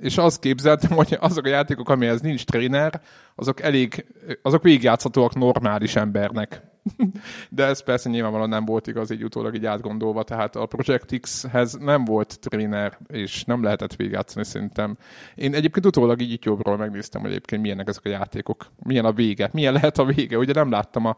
és 0.00 0.16
azt 0.18 0.40
képzeltem, 0.40 0.90
hogy 0.96 1.16
azok 1.20 1.44
a 1.44 1.48
játékok, 1.48 1.88
amihez 1.88 2.20
nincs 2.20 2.44
tréner, 2.44 3.00
azok 3.34 3.60
elég, 3.60 4.06
azok 4.42 4.62
végigjátszhatóak 4.62 5.34
normális 5.34 5.96
embernek. 5.96 6.62
De 7.50 7.64
ez 7.64 7.82
persze 7.82 8.08
nyilvánvalóan 8.08 8.48
nem 8.48 8.64
volt 8.64 8.86
igaz, 8.86 9.10
így 9.10 9.24
utólag 9.24 9.54
így 9.54 9.66
átgondolva, 9.66 10.22
tehát 10.22 10.56
a 10.56 10.66
Project 10.66 11.20
X-hez 11.20 11.72
nem 11.72 12.04
volt 12.04 12.38
tréner, 12.40 12.98
és 13.06 13.44
nem 13.44 13.62
lehetett 13.62 13.96
végigjátszani 13.96 14.44
szerintem. 14.44 14.96
Én 15.34 15.54
egyébként 15.54 15.86
utólag 15.86 16.20
így 16.20 16.44
jobbról 16.44 16.76
megnéztem, 16.76 17.20
hogy 17.20 17.30
egyébként 17.30 17.62
milyenek 17.62 17.88
ezek 17.88 18.04
a 18.04 18.08
játékok, 18.08 18.66
milyen 18.82 19.04
a 19.04 19.12
vége, 19.12 19.50
milyen 19.52 19.72
lehet 19.72 19.98
a 19.98 20.04
vége. 20.04 20.38
Ugye 20.38 20.52
nem 20.52 20.70
láttam 20.70 21.04
a, 21.04 21.16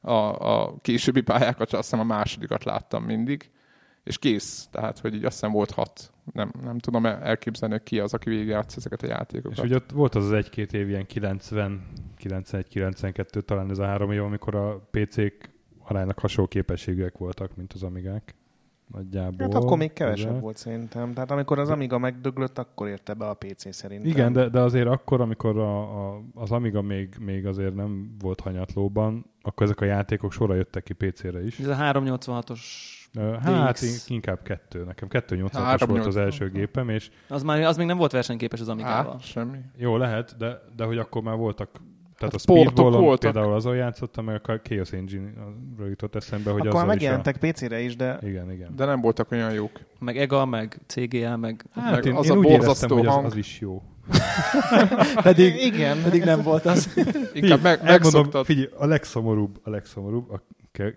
a, 0.00 0.12
a 0.12 0.76
későbbi 0.82 1.20
pályákat, 1.20 1.72
azt 1.72 1.90
hiszem 1.90 2.00
a 2.00 2.14
másodikat 2.14 2.64
láttam 2.64 3.04
mindig, 3.04 3.50
és 4.04 4.18
kész. 4.18 4.68
Tehát, 4.70 4.98
hogy 4.98 5.14
így 5.14 5.24
azt 5.24 5.34
hiszem 5.34 5.52
volt 5.52 5.70
hat. 5.70 6.12
Nem, 6.32 6.52
nem 6.62 6.78
tudom 6.78 7.06
elképzelni, 7.06 7.80
ki 7.84 8.00
az, 8.00 8.14
aki 8.14 8.28
végigjátsz 8.28 8.76
ezeket 8.76 9.02
a 9.02 9.06
játékokat. 9.06 9.58
És 9.58 9.64
ugye 9.64 9.74
ott 9.74 9.90
volt 9.90 10.14
az 10.14 10.24
az 10.24 10.32
egy-két 10.32 10.72
év, 10.72 10.88
ilyen 10.88 11.06
90, 11.06 11.86
91, 12.16 12.68
92 12.68 13.40
talán 13.40 13.70
ez 13.70 13.78
a 13.78 13.84
három 13.84 14.10
év, 14.10 14.22
amikor 14.22 14.54
a 14.54 14.88
PC-k 14.90 15.50
aránylag 15.78 16.18
hasonló 16.18 16.48
képességűek 16.48 17.18
voltak, 17.18 17.56
mint 17.56 17.72
az 17.72 17.82
Amigák 17.82 18.34
nagyjából. 18.92 19.38
Hát 19.40 19.54
akkor 19.54 19.76
még 19.76 19.92
kevesebb 19.92 20.32
de... 20.32 20.40
volt 20.40 20.56
szerintem. 20.56 21.12
Tehát 21.12 21.30
amikor 21.30 21.58
az 21.58 21.70
Amiga 21.70 21.98
megdöglött, 21.98 22.58
akkor 22.58 22.88
érte 22.88 23.14
be 23.14 23.28
a 23.28 23.34
PC 23.34 23.74
szerintem. 23.74 24.10
Igen, 24.10 24.32
de, 24.32 24.48
de 24.48 24.60
azért 24.60 24.86
akkor, 24.86 25.20
amikor 25.20 25.58
a, 25.58 25.80
a, 25.80 26.22
az 26.34 26.50
Amiga 26.50 26.82
még, 26.82 27.16
még 27.20 27.46
azért 27.46 27.74
nem 27.74 28.16
volt 28.18 28.40
hanyatlóban, 28.40 29.24
akkor 29.42 29.66
ezek 29.66 29.80
a 29.80 29.84
játékok 29.84 30.32
sorra 30.32 30.54
jöttek 30.54 30.82
ki 30.82 30.92
PC-re 30.92 31.44
is. 31.44 31.58
Ez 31.58 31.66
a 31.68 31.74
386-os 31.74 32.60
Hát 33.42 33.72
DX. 33.72 34.08
inkább 34.08 34.42
kettő. 34.42 34.84
Nekem 34.84 35.08
286-os 35.10 35.84
volt 35.88 36.06
az 36.06 36.16
első 36.16 36.50
gépem, 36.50 36.88
és... 36.88 37.10
Az, 37.28 37.42
már, 37.42 37.60
az 37.60 37.76
még 37.76 37.86
nem 37.86 37.96
volt 37.96 38.12
versenyképes 38.12 38.60
az 38.60 38.68
Amigával. 38.68 39.12
Hát, 39.12 39.22
semmi. 39.22 39.58
Jó, 39.76 39.96
lehet, 39.96 40.36
de, 40.38 40.62
de 40.76 40.84
hogy 40.84 40.98
akkor 40.98 41.22
már 41.22 41.36
voltak 41.36 41.70
tehát 42.20 42.34
hát 42.34 42.34
a 42.34 42.38
Speedball 42.38 43.18
például 43.18 43.54
azon 43.54 43.76
játszottam, 43.76 44.24
meg 44.24 44.40
a 44.48 44.60
Chaos 44.62 44.92
Engine-ről 44.92 45.88
jutott 45.88 46.14
eszembe, 46.14 46.50
hogy 46.50 46.66
Akkor 46.66 46.84
megjelentek 46.84 47.36
a... 47.40 47.46
PC-re 47.46 47.80
is, 47.80 47.96
de... 47.96 48.18
Igen, 48.22 48.52
igen. 48.52 48.74
De 48.76 48.84
nem 48.84 49.00
voltak 49.00 49.30
olyan 49.30 49.52
jók. 49.52 49.80
Meg 49.98 50.16
EGA, 50.18 50.44
meg 50.44 50.80
CGA, 50.86 51.36
meg... 51.36 51.64
Hát 51.74 51.90
meg 51.90 52.04
én, 52.04 52.14
az 52.14 52.26
én 52.26 52.32
a 52.32 52.36
úgy 52.36 52.46
éreztem, 52.46 52.88
hang. 52.88 53.06
hogy 53.06 53.16
az, 53.18 53.24
az 53.24 53.36
is 53.36 53.60
jó. 53.60 53.82
pedig, 55.22 55.64
igen, 55.64 56.02
pedig 56.02 56.24
nem 56.24 56.42
volt 56.42 56.66
az. 56.66 56.94
Inkább 57.34 57.62
meg, 57.62 57.82
megszoktad. 57.82 58.44
Figyelj, 58.44 58.68
a 58.76 58.86
legszomorúbb, 58.86 59.60
a 59.62 59.70
legszomorúbb, 59.70 60.30
a 60.30 60.42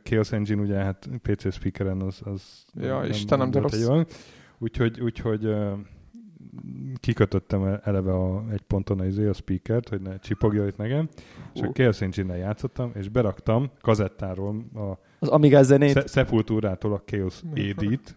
Chaos 0.03 0.31
Engine 0.31 0.61
ugye 0.61 0.75
hát 0.75 1.09
PC 1.21 1.53
speakeren 1.53 2.01
az, 2.01 2.21
az 2.23 2.41
ja, 2.73 2.99
nem, 2.99 3.09
Istenem, 3.09 3.51
de 3.51 3.59
rossz. 3.59 3.87
Úgyhogy, 4.57 5.01
úgyhogy 5.01 5.55
kikötöttem 6.99 7.79
eleve 7.83 8.13
a, 8.13 8.43
egy 8.51 8.61
ponton 8.61 8.99
a, 8.99 9.05
izé, 9.05 9.27
a 9.27 9.33
speakert, 9.33 9.89
hogy 9.89 10.01
ne 10.01 10.17
csipogja 10.19 10.67
itt 10.67 10.77
nekem, 10.77 11.09
és 11.53 11.61
uh. 11.61 11.67
a 11.67 11.71
Chaos 11.71 12.01
engine 12.01 12.37
játszottam, 12.37 12.91
és 12.95 13.09
beraktam 13.09 13.71
kazettáról 13.81 14.65
a 14.75 15.11
az 15.19 15.29
Amiga 15.29 15.63
zenét. 15.63 16.09
Sepultúrától 16.09 16.93
a 16.93 17.01
Chaos 17.05 17.41
AD-t, 17.55 18.15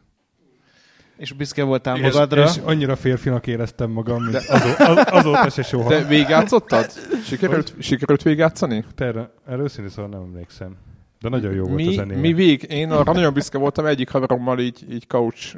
és 1.17 1.33
büszke 1.33 1.63
voltál 1.63 1.97
és, 1.97 2.03
magadra. 2.03 2.43
És 2.43 2.57
annyira 2.65 2.97
férfinak 2.97 3.47
éreztem 3.47 3.91
magam, 3.91 4.23
mint 4.23 4.35
azó, 4.35 4.69
az, 4.79 5.07
azóta 5.07 5.51
se 5.51 5.63
soha. 5.63 5.89
De 5.89 6.05
végigjátszottad? 6.05 6.91
Sikerült, 7.25 7.75
sikerült 7.79 8.23
végigjátszani? 8.23 8.85
Erre, 8.97 9.31
erre 9.47 9.63
őszintén 9.63 9.93
szóval 9.93 10.11
nem 10.11 10.21
emlékszem. 10.21 10.77
De 11.21 11.29
nagyon 11.29 11.55
jó 11.55 11.65
volt 11.65 11.77
mi, 11.77 11.89
a 11.89 11.93
zenéje. 11.93 12.21
Mi 12.21 12.33
vég, 12.33 12.63
én 12.63 12.91
arra 12.91 13.13
nagyon 13.13 13.33
büszke 13.33 13.59
voltam, 13.59 13.87
egyik 13.87 14.11
haverommal 14.11 14.59
így, 14.59 14.87
így 14.91 15.07
couch 15.07 15.57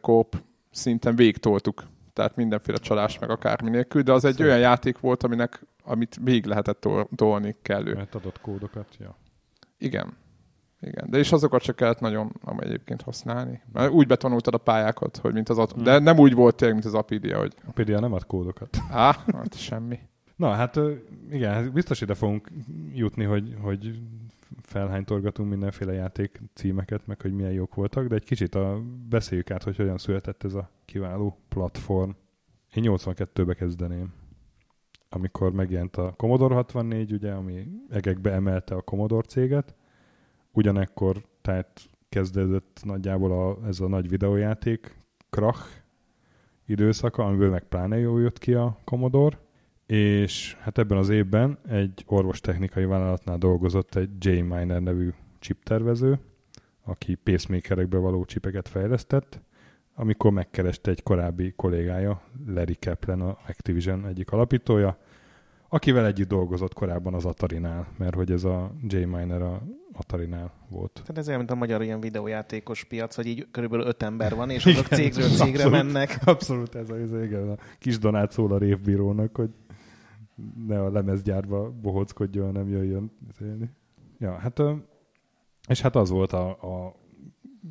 kóp 0.00 0.42
szinten 0.70 1.16
végtoltuk 1.16 1.84
tehát 2.18 2.36
mindenféle 2.36 2.78
csalás 2.78 3.18
meg 3.18 3.30
akármi 3.30 3.70
nélkül, 3.70 4.02
de 4.02 4.12
az 4.12 4.24
egy 4.24 4.32
Szerint. 4.32 4.48
olyan 4.48 4.60
játék 4.60 4.98
volt, 4.98 5.22
aminek, 5.22 5.66
amit 5.84 6.18
még 6.20 6.46
lehetett 6.46 6.88
tolni 7.16 7.56
kellő. 7.62 7.94
Mert 7.94 8.14
adott 8.14 8.40
kódokat, 8.40 8.96
ja. 8.98 9.16
Igen. 9.78 10.16
Igen, 10.80 11.10
de 11.10 11.18
és 11.18 11.32
azokat 11.32 11.62
csak 11.62 11.76
kellett 11.76 12.00
nagyon 12.00 12.32
amely 12.40 12.66
egyébként 12.66 13.02
használni. 13.02 13.62
Mert 13.72 13.90
úgy 13.90 14.06
betanultad 14.06 14.54
a 14.54 14.58
pályákat, 14.58 15.16
hogy 15.16 15.32
mint 15.32 15.48
az 15.48 15.70
hmm. 15.70 15.82
de 15.82 15.98
nem 15.98 16.18
úgy 16.18 16.34
volt 16.34 16.56
tényleg, 16.56 16.76
mint 16.76 16.86
az 16.86 16.94
Apidia, 16.94 17.38
hogy... 17.38 17.54
Apidia 17.66 18.00
nem 18.00 18.12
ad 18.12 18.26
kódokat. 18.26 18.78
Á, 18.90 19.16
hát 19.32 19.58
semmi. 19.58 19.98
Na, 20.36 20.50
hát 20.50 20.80
igen, 21.30 21.52
hát 21.52 21.72
biztos 21.72 22.00
ide 22.00 22.14
fogunk 22.14 22.48
jutni, 22.92 23.24
hogy, 23.24 23.56
hogy 23.60 24.00
felhánytorgatunk 24.62 25.48
mindenféle 25.48 25.92
játék 25.92 26.40
címeket, 26.54 27.06
meg 27.06 27.20
hogy 27.20 27.32
milyen 27.32 27.52
jók 27.52 27.74
voltak, 27.74 28.06
de 28.06 28.14
egy 28.14 28.24
kicsit 28.24 28.54
a, 28.54 28.82
beszéljük 29.08 29.50
át, 29.50 29.62
hogy 29.62 29.76
hogyan 29.76 29.98
született 29.98 30.44
ez 30.44 30.54
a 30.54 30.70
kiváló 30.84 31.38
platform. 31.48 32.10
Én 32.74 32.84
82-be 32.86 33.54
kezdeném, 33.54 34.12
amikor 35.08 35.52
megjelent 35.52 35.96
a 35.96 36.14
Commodore 36.16 36.54
64, 36.54 37.12
ugye, 37.12 37.32
ami 37.32 37.66
egekbe 37.88 38.32
emelte 38.32 38.74
a 38.74 38.82
Commodore 38.82 39.26
céget. 39.26 39.74
Ugyanekkor 40.52 41.24
tehát 41.40 41.90
kezdődött 42.08 42.80
nagyjából 42.84 43.32
a, 43.32 43.66
ez 43.66 43.80
a 43.80 43.88
nagy 43.88 44.08
videójáték 44.08 44.96
krach 45.30 45.66
időszaka, 46.66 47.24
amiből 47.24 47.50
meg 47.50 47.62
pláne 47.62 47.98
jól 47.98 48.20
jött 48.20 48.38
ki 48.38 48.54
a 48.54 48.78
Commodore 48.84 49.38
és 49.88 50.56
hát 50.60 50.78
ebben 50.78 50.98
az 50.98 51.08
évben 51.08 51.58
egy 51.68 52.04
orvostechnikai 52.06 52.84
vállalatnál 52.84 53.38
dolgozott 53.38 53.94
egy 53.94 54.10
J. 54.18 54.28
Miner 54.28 54.82
nevű 54.82 55.10
chiptervező, 55.38 56.18
aki 56.84 57.14
pacemakerekbe 57.14 57.98
való 57.98 58.24
csipeket 58.24 58.68
fejlesztett, 58.68 59.40
amikor 59.94 60.32
megkereste 60.32 60.90
egy 60.90 61.02
korábbi 61.02 61.52
kollégája, 61.56 62.22
Larry 62.46 62.76
Kaplan, 62.80 63.20
a 63.20 63.38
Activision 63.48 64.06
egyik 64.06 64.32
alapítója, 64.32 64.98
akivel 65.68 66.06
együtt 66.06 66.28
dolgozott 66.28 66.74
korábban 66.74 67.14
az 67.14 67.24
Atari-nál, 67.24 67.86
mert 67.96 68.14
hogy 68.14 68.30
ez 68.30 68.44
a 68.44 68.72
J. 68.88 68.96
Miner 68.96 69.42
a 69.42 69.62
Atari-nál 69.92 70.52
volt. 70.68 70.92
Tehát 70.92 71.18
ez 71.18 71.26
olyan, 71.26 71.38
mint 71.38 71.50
a 71.50 71.54
magyar 71.54 71.82
ilyen 71.82 72.00
videójátékos 72.00 72.84
piac, 72.84 73.14
hogy 73.14 73.26
így 73.26 73.46
körülbelül 73.50 73.86
öt 73.86 74.02
ember 74.02 74.34
van, 74.34 74.50
és 74.50 74.66
azok 74.66 74.86
cégről 74.86 75.28
cégre 75.28 75.64
abszolút, 75.64 75.92
mennek. 75.92 76.18
Abszolút 76.24 76.74
ez 76.74 76.90
a, 76.90 76.96
ez 76.96 77.22
igen, 77.22 77.48
a 77.48 77.56
kis 77.78 77.98
Donát 77.98 78.32
szól 78.32 78.52
a 78.52 78.58
révbírónak, 78.58 79.36
hogy 79.36 79.50
ne 80.66 80.82
a 80.82 80.90
lemezgyárba 80.90 81.70
bohockodjon, 81.70 82.46
hanem 82.46 82.68
jöjjön. 82.68 83.10
Ja, 84.18 84.32
hát 84.32 84.62
és 85.68 85.80
hát 85.80 85.96
az 85.96 86.10
volt 86.10 86.32
a, 86.32 86.48
a 86.48 86.94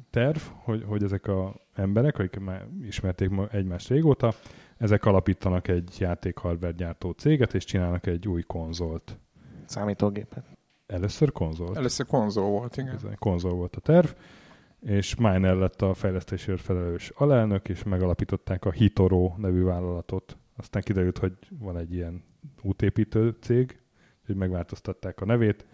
terv, 0.09 0.37
hogy, 0.63 0.83
hogy 0.87 1.03
ezek 1.03 1.27
a 1.27 1.55
emberek, 1.73 2.19
akik 2.19 2.39
már 2.39 2.67
ismerték 2.81 3.31
egymást 3.51 3.89
régóta, 3.89 4.33
ezek 4.77 5.05
alapítanak 5.05 5.67
egy 5.67 5.95
játék 5.99 6.39
gyártó 6.75 7.11
céget, 7.11 7.53
és 7.53 7.63
csinálnak 7.63 8.07
egy 8.07 8.27
új 8.27 8.41
konzolt. 8.41 9.19
Számítógépet. 9.65 10.43
Először 10.87 11.31
konzol. 11.31 11.75
Először 11.75 12.05
konzol 12.05 12.49
volt, 12.49 12.77
igen. 12.77 12.93
Ez 12.93 13.03
konzol 13.19 13.53
volt 13.53 13.75
a 13.75 13.79
terv, 13.79 14.07
és 14.79 15.15
Miner 15.15 15.55
lett 15.55 15.81
a 15.81 15.93
fejlesztésért 15.93 16.61
felelős 16.61 17.11
alelnök, 17.15 17.69
és 17.69 17.83
megalapították 17.83 18.65
a 18.65 18.71
Hitoro 18.71 19.33
nevű 19.37 19.63
vállalatot. 19.63 20.37
Aztán 20.57 20.81
kiderült, 20.81 21.17
hogy 21.17 21.33
van 21.59 21.77
egy 21.77 21.93
ilyen 21.93 22.23
útépítő 22.61 23.35
cég, 23.39 23.79
hogy 24.25 24.35
megváltoztatták 24.35 25.21
a 25.21 25.25
nevét, 25.25 25.65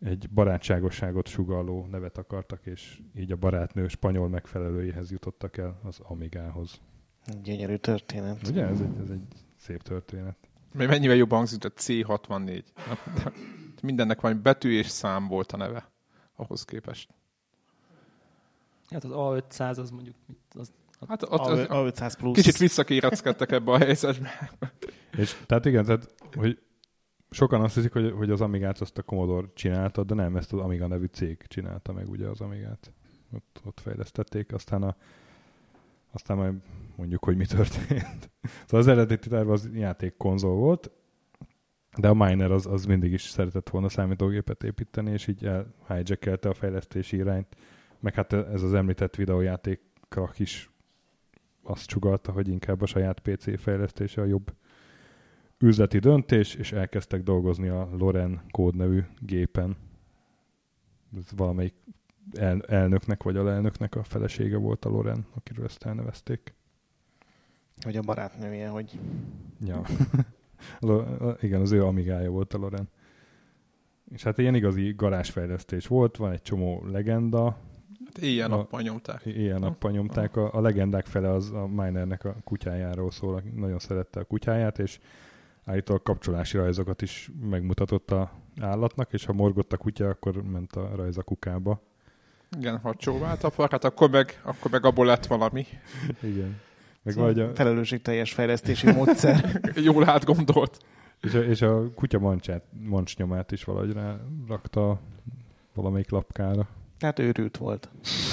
egy 0.00 0.30
barátságosságot 0.30 1.26
sugalló 1.26 1.86
nevet 1.90 2.18
akartak, 2.18 2.66
és 2.66 3.00
így 3.14 3.32
a 3.32 3.36
barátnő 3.36 3.88
spanyol 3.88 4.28
megfelelőjéhez 4.28 5.10
jutottak 5.10 5.56
el 5.56 5.80
az 5.82 6.00
Amigához. 6.02 6.80
Gyönyörű 7.42 7.76
történet. 7.76 8.48
Ugye? 8.48 8.66
Ez 8.66 8.80
egy, 8.80 8.98
ez 9.02 9.10
egy 9.10 9.22
szép 9.56 9.82
történet. 9.82 10.36
Mennyivel 10.72 11.16
jobban 11.16 11.38
hangzik, 11.38 11.64
a 11.64 11.70
C64. 11.70 12.62
Mindennek 13.82 14.20
valami 14.20 14.40
betű 14.40 14.70
és 14.78 14.86
szám 14.86 15.26
volt 15.26 15.52
a 15.52 15.56
neve 15.56 15.90
ahhoz 16.36 16.64
képest. 16.64 17.14
Hát 18.90 19.04
az 19.04 19.10
A500 19.14 19.78
az 19.78 19.90
mondjuk 19.90 20.16
az, 20.54 20.72
Hát 21.08 21.22
ott 21.22 21.46
az, 21.46 21.66
A500 21.68 22.14
plusz. 22.18 22.36
Kicsit 22.36 22.56
visszakéreckedtek 22.56 23.52
ebbe 23.52 23.72
a 23.72 23.78
helyzetbe. 23.78 24.50
És 25.16 25.36
tehát 25.46 25.64
igen, 25.64 25.84
tehát, 25.84 26.14
hogy 26.36 26.58
sokan 27.30 27.60
azt 27.60 27.74
hiszik, 27.74 27.92
hogy, 27.92 28.12
hogy 28.16 28.30
az 28.30 28.40
Amigát 28.40 28.80
azt 28.80 28.98
a 28.98 29.02
Commodore 29.02 29.46
csinálta, 29.54 30.04
de 30.04 30.14
nem, 30.14 30.36
ezt 30.36 30.52
az 30.52 30.58
Amiga 30.58 30.86
nevű 30.86 31.04
cég 31.04 31.44
csinálta 31.46 31.92
meg 31.92 32.08
ugye 32.08 32.26
az 32.26 32.40
Amigát. 32.40 32.92
Ott, 33.32 33.60
ott 33.64 33.80
fejlesztették, 33.80 34.52
aztán 34.52 34.82
a 34.82 34.96
aztán 36.12 36.36
majd 36.36 36.54
mondjuk, 36.96 37.24
hogy 37.24 37.36
mi 37.36 37.46
történt. 37.46 38.30
szóval 38.64 38.80
az 38.80 38.86
eredeti 38.86 39.28
terv 39.28 39.50
az 39.50 39.70
játék 39.72 40.16
konzol 40.16 40.54
volt, 40.54 40.90
de 41.96 42.08
a 42.08 42.14
miner 42.14 42.50
az, 42.50 42.66
az 42.66 42.84
mindig 42.84 43.12
is 43.12 43.22
szeretett 43.22 43.68
volna 43.68 43.88
számítógépet 43.88 44.62
építeni, 44.62 45.10
és 45.10 45.26
így 45.26 45.50
hijackelte 45.88 46.48
a 46.48 46.54
fejlesztési 46.54 47.16
irányt. 47.16 47.56
Meg 48.00 48.14
hát 48.14 48.32
ez 48.32 48.62
az 48.62 48.74
említett 48.74 49.16
videójátékra 49.16 50.30
is 50.36 50.70
azt 51.70 51.86
csugalta, 51.86 52.32
hogy 52.32 52.48
inkább 52.48 52.80
a 52.82 52.86
saját 52.86 53.20
PC 53.20 53.60
fejlesztése 53.60 54.20
a 54.20 54.24
jobb 54.24 54.54
üzleti 55.58 55.98
döntés, 55.98 56.54
és 56.54 56.72
elkezdtek 56.72 57.22
dolgozni 57.22 57.68
a 57.68 57.88
Loren 57.92 58.40
kódnevű 58.50 59.02
gépen. 59.18 59.76
Ez 61.16 61.24
valamelyik 61.36 61.74
el, 62.32 62.62
elnöknek 62.62 63.22
vagy 63.22 63.36
alelnöknek 63.36 63.94
a 63.94 64.02
felesége 64.02 64.56
volt 64.56 64.84
a 64.84 64.88
Loren, 64.88 65.26
akiről 65.34 65.64
ezt 65.64 65.84
elnevezték. 65.84 66.54
Vagy 67.82 67.96
a 67.96 68.02
barátnője, 68.02 68.68
hogy... 68.68 68.98
Ja. 69.64 69.82
Igen, 71.40 71.60
az 71.60 71.72
ő 71.72 71.84
amigája 71.84 72.30
volt 72.30 72.54
a 72.54 72.58
Loren. 72.58 72.88
És 74.10 74.22
hát 74.22 74.38
ilyen 74.38 74.54
igazi 74.54 74.92
garázsfejlesztés 74.96 75.86
volt, 75.86 76.16
van 76.16 76.32
egy 76.32 76.42
csomó 76.42 76.84
legenda. 76.86 77.58
Hát 78.14 78.24
ilyen 78.24 78.50
nappal 78.50 78.80
nyomták. 78.80 79.20
Ilyen 79.24 79.60
nappal 79.60 79.90
nyomták. 79.90 80.36
A, 80.36 80.54
a 80.54 80.60
legendák 80.60 81.06
fele 81.06 81.30
az 81.30 81.50
a 81.50 81.66
Minernek 81.66 82.24
a 82.24 82.36
kutyájáról 82.44 83.10
szól, 83.10 83.42
nagyon 83.56 83.78
szerette 83.78 84.20
a 84.20 84.24
kutyáját, 84.24 84.78
és 84.78 84.98
állítólag 85.64 86.02
kapcsolási 86.02 86.56
rajzokat 86.56 87.02
is 87.02 87.30
megmutatott 87.50 88.10
a 88.10 88.32
állatnak, 88.60 89.12
és 89.12 89.24
ha 89.24 89.32
morgott 89.32 89.72
a 89.72 89.76
kutya, 89.76 90.08
akkor 90.08 90.42
ment 90.42 90.72
a 90.72 90.90
rajz 90.96 91.18
a 91.18 91.22
kukába. 91.22 91.82
Igen, 92.58 92.78
ha 92.78 92.94
csóvált 92.94 93.44
a 93.44 93.50
farkát, 93.50 93.84
akkor 93.84 94.10
meg, 94.10 94.40
akkor 94.42 94.70
meg 94.70 94.84
abból 94.84 95.06
lett 95.06 95.26
valami. 95.26 95.66
Igen. 96.22 96.60
Meg 97.02 97.14
szóval 97.14 97.32
vagy 97.32 97.40
a... 97.42 97.54
Felelősségteljes 97.54 98.32
fejlesztési 98.32 98.92
módszer. 98.92 99.60
Jól 99.84 100.08
átgondolt. 100.08 100.78
És 101.20 101.34
a, 101.34 101.38
és 101.38 101.62
a 101.62 101.90
kutya 101.94 102.18
mancsát, 102.18 102.64
mancsnyomát 102.70 103.52
is 103.52 103.64
valahogy 103.64 103.92
rá 103.92 104.16
rakta 104.48 105.00
valamelyik 105.74 106.10
lapkára. 106.10 106.68
Tehát 107.00 107.18
őrült 107.18 107.56
volt, 107.56 107.88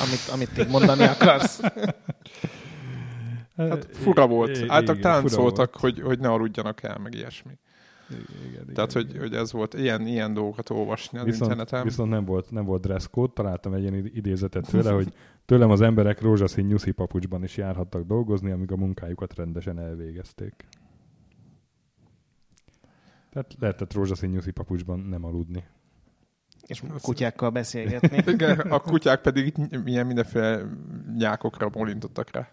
amit, 0.06 0.30
amit 0.34 0.58
még 0.58 0.68
mondani 0.70 1.04
akarsz. 1.04 1.62
Hát 3.58 3.86
fura 3.86 4.28
volt. 4.28 4.64
Általában 4.68 5.02
táncoltak, 5.02 5.76
hogy, 5.76 6.00
hogy 6.00 6.20
ne 6.20 6.30
aludjanak 6.30 6.84
el, 6.84 6.98
meg 6.98 7.14
ilyesmi. 7.14 7.52
Igen, 8.50 8.66
Tehát, 8.74 8.92
igen, 8.92 9.04
hogy, 9.04 9.10
igen. 9.10 9.22
hogy 9.22 9.34
ez 9.34 9.52
volt, 9.52 9.74
ilyen, 9.74 10.08
ilyen 10.08 10.34
dolgokat 10.34 10.70
olvasni 10.70 11.18
az 11.18 11.26
viszont, 11.26 11.42
interneten. 11.42 11.84
Viszont 11.84 12.10
nem 12.10 12.26
volt, 12.26 12.52
nem 12.52 12.66
volt 12.66 12.82
dress 12.82 13.08
code, 13.12 13.32
találtam 13.34 13.74
egy 13.74 13.82
ilyen 13.82 13.96
idézetet 14.14 14.68
tőle, 14.72 14.92
hogy 14.92 15.14
tőlem 15.46 15.70
az 15.70 15.82
emberek 15.82 16.22
rózsaszín 16.22 16.66
nyuszi 16.66 16.92
papucsban 16.92 17.44
is 17.44 17.58
járhattak 17.58 18.06
dolgozni, 18.06 18.52
amíg 18.52 18.72
a 18.72 18.76
munkájukat 18.76 19.36
rendesen 19.36 19.80
elvégezték. 19.80 20.66
Tehát 23.30 23.56
lehetett 23.60 23.94
rózsaszín 23.94 24.30
nyuszi 24.30 24.52
papucsban 24.52 25.00
nem 25.00 25.24
aludni. 25.24 25.64
És 26.68 26.82
kutyákkal 27.02 27.50
beszélgetni. 27.50 28.24
Igen, 28.34 28.60
a 28.60 28.80
kutyák 28.80 29.22
pedig 29.22 29.54
milyen 29.84 30.06
mindenféle 30.06 30.62
nyákokra 31.18 31.70
bolintottak 31.70 32.32
rá. 32.32 32.50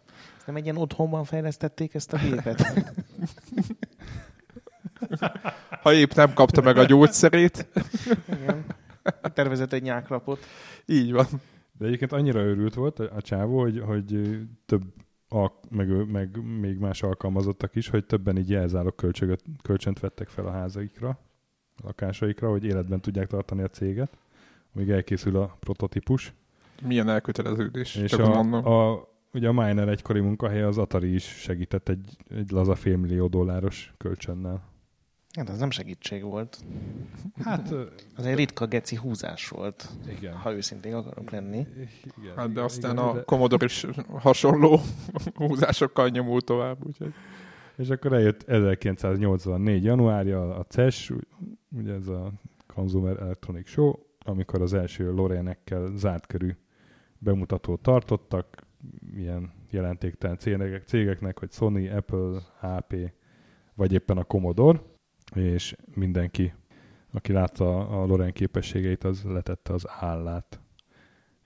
Nem 0.47 0.57
egy 0.57 0.65
ilyen 0.65 0.77
otthonban 0.77 1.25
fejlesztették 1.25 1.95
ezt 1.95 2.13
a 2.13 2.19
gépet? 2.19 2.85
ha 5.83 5.93
épp 5.93 6.13
nem 6.13 6.33
kapta 6.33 6.61
meg 6.61 6.77
a 6.77 6.85
gyógyszerét. 6.85 7.67
Igen. 8.27 8.65
Tervezett 9.35 9.73
egy 9.73 9.83
nyáklapot. 9.83 10.47
Így 10.87 11.13
van. 11.13 11.27
De 11.79 11.87
egyébként 11.87 12.13
annyira 12.13 12.41
örült 12.41 12.75
volt 12.75 12.99
a 12.99 13.21
csávó, 13.21 13.61
hogy, 13.61 13.81
hogy 13.81 14.39
több 14.67 14.83
alk- 15.29 15.71
meg, 15.71 16.11
meg 16.11 16.59
még 16.61 16.79
más 16.79 17.03
alkalmazottak 17.03 17.75
is, 17.75 17.89
hogy 17.89 18.07
többen 18.07 18.39
így 18.39 18.51
jelzálok 18.51 18.97
kölcsönt 19.63 20.01
vettek 20.01 20.29
fel 20.29 20.47
a 20.47 20.51
házaikra, 20.51 21.19
lakásaikra, 21.83 22.51
hogy 22.51 22.65
életben 22.65 23.01
tudják 23.01 23.27
tartani 23.27 23.63
a 23.63 23.69
céget, 23.69 24.17
amíg 24.75 24.91
elkészül 24.91 25.37
a 25.37 25.57
prototípus. 25.61 26.33
Milyen 26.83 27.09
elköteleződés, 27.09 27.95
és 27.95 28.11
csak 28.11 28.21
a, 28.21 28.43
mondom. 28.43 28.73
A, 28.73 29.09
ugye 29.33 29.49
a 29.49 29.53
Miner 29.53 29.89
egykori 29.89 30.21
munkahelye 30.21 30.67
az 30.67 30.79
Atari 30.79 31.15
is 31.15 31.25
segített 31.25 31.89
egy, 31.89 32.17
egy 32.29 32.51
laza 32.51 32.75
félmillió 32.75 33.27
dolláros 33.27 33.93
kölcsönnel. 33.97 34.73
Hát 35.37 35.49
ez 35.49 35.59
nem 35.59 35.71
segítség 35.71 36.23
volt. 36.23 36.59
Hát 37.43 37.75
az 38.17 38.25
egy 38.25 38.35
ritka 38.35 38.67
geci 38.67 38.97
húzás 38.97 39.49
volt, 39.49 39.89
igen. 40.09 40.37
ha 40.37 40.53
őszintén 40.53 40.95
akarok 40.95 41.31
lenni. 41.31 41.67
Igen, 42.17 42.37
hát 42.37 42.53
de 42.53 42.61
aztán 42.61 42.93
igen, 42.93 43.05
a 43.05 43.13
de... 43.13 43.23
Commodore 43.23 43.65
is 43.65 43.87
hasonló 44.09 44.81
húzásokkal 45.35 46.09
nyomult 46.09 46.45
tovább. 46.45 46.87
Úgyhogy. 46.87 47.15
És 47.77 47.91
akkor 47.91 48.13
eljött 48.13 48.43
1984. 48.43 49.85
januárja 49.85 50.55
a 50.55 50.65
CES, 50.65 51.13
ugye 51.71 51.93
ez 51.93 52.07
a 52.07 52.33
Consumer 52.67 53.21
Electronic 53.21 53.69
Show, 53.69 53.93
amikor 54.19 54.63
az 54.63 54.73
első 54.73 55.13
Lorenekkel 55.13 55.91
zárt 55.97 56.27
körű 56.27 56.57
bemutatót 57.19 57.81
tartottak, 57.81 58.67
ilyen 59.15 59.53
jelentéktelen 59.71 60.39
cégeknek, 60.87 61.39
hogy 61.39 61.51
Sony, 61.51 61.89
Apple, 61.89 62.41
HP, 62.61 63.13
vagy 63.75 63.93
éppen 63.93 64.19
a 64.19 64.25
Commodore 64.25 64.81
és 65.35 65.77
mindenki, 65.95 66.55
aki 67.13 67.33
látta 67.33 67.89
a 67.89 68.07
Loren 68.07 68.33
képességeit, 68.33 69.05
az 69.05 69.23
letette 69.23 69.73
az 69.73 69.87
állát. 69.89 70.64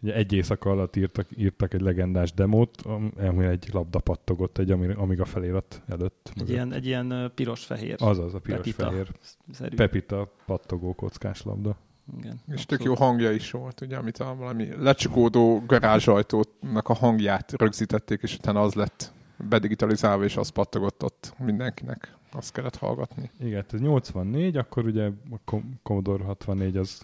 Ugye 0.03 0.15
egy 0.15 0.33
éjszaka 0.33 0.71
alatt 0.71 0.97
írtak, 0.97 1.27
írtak 1.37 1.75
egy 1.75 1.81
legendás 1.81 2.33
demót, 2.33 2.83
ami 3.17 3.45
egy 3.45 3.69
labda 3.73 3.99
pattogott 3.99 4.59
egy 4.59 4.71
amíg 4.71 5.21
a 5.21 5.25
felirat 5.25 5.83
előtt. 5.89 6.33
Egy 6.35 6.51
ilyen, 6.51 6.73
egy 6.73 6.87
ilyen 6.87 7.33
piros-fehér. 7.35 7.97
Azaz, 7.99 8.35
a 8.35 8.39
piros-fehér. 8.39 9.11
Pepita, 9.59 9.77
Pepita 9.77 10.33
pattogó 10.47 10.95
kockás 10.95 11.43
labda. 11.43 11.77
Igen, 12.19 12.41
és 12.53 12.67
tök 12.67 12.83
jó 12.83 12.95
hangja 12.95 13.31
is 13.31 13.51
volt, 13.51 13.81
ugye, 13.81 13.97
amit 13.97 14.19
a 14.19 14.35
valami 14.35 14.69
lecsukódó 14.77 15.63
garázsajtónak 15.67 16.89
a 16.89 16.95
hangját 16.95 17.53
rögzítették, 17.53 18.23
és 18.23 18.35
utána 18.35 18.61
az 18.61 18.75
lett 18.75 19.13
bedigitalizálva, 19.49 20.25
és 20.25 20.37
az 20.37 20.49
pattogott 20.49 21.05
ott 21.05 21.35
mindenkinek. 21.39 22.17
Azt 22.33 22.53
kellett 22.53 22.77
hallgatni. 22.77 23.31
Igen, 23.41 23.65
ez 23.73 23.81
84, 23.81 24.57
akkor 24.57 24.87
ugye 24.87 25.11
a 25.31 25.61
Commodore 25.83 26.25
64 26.25 26.77
az 26.77 27.03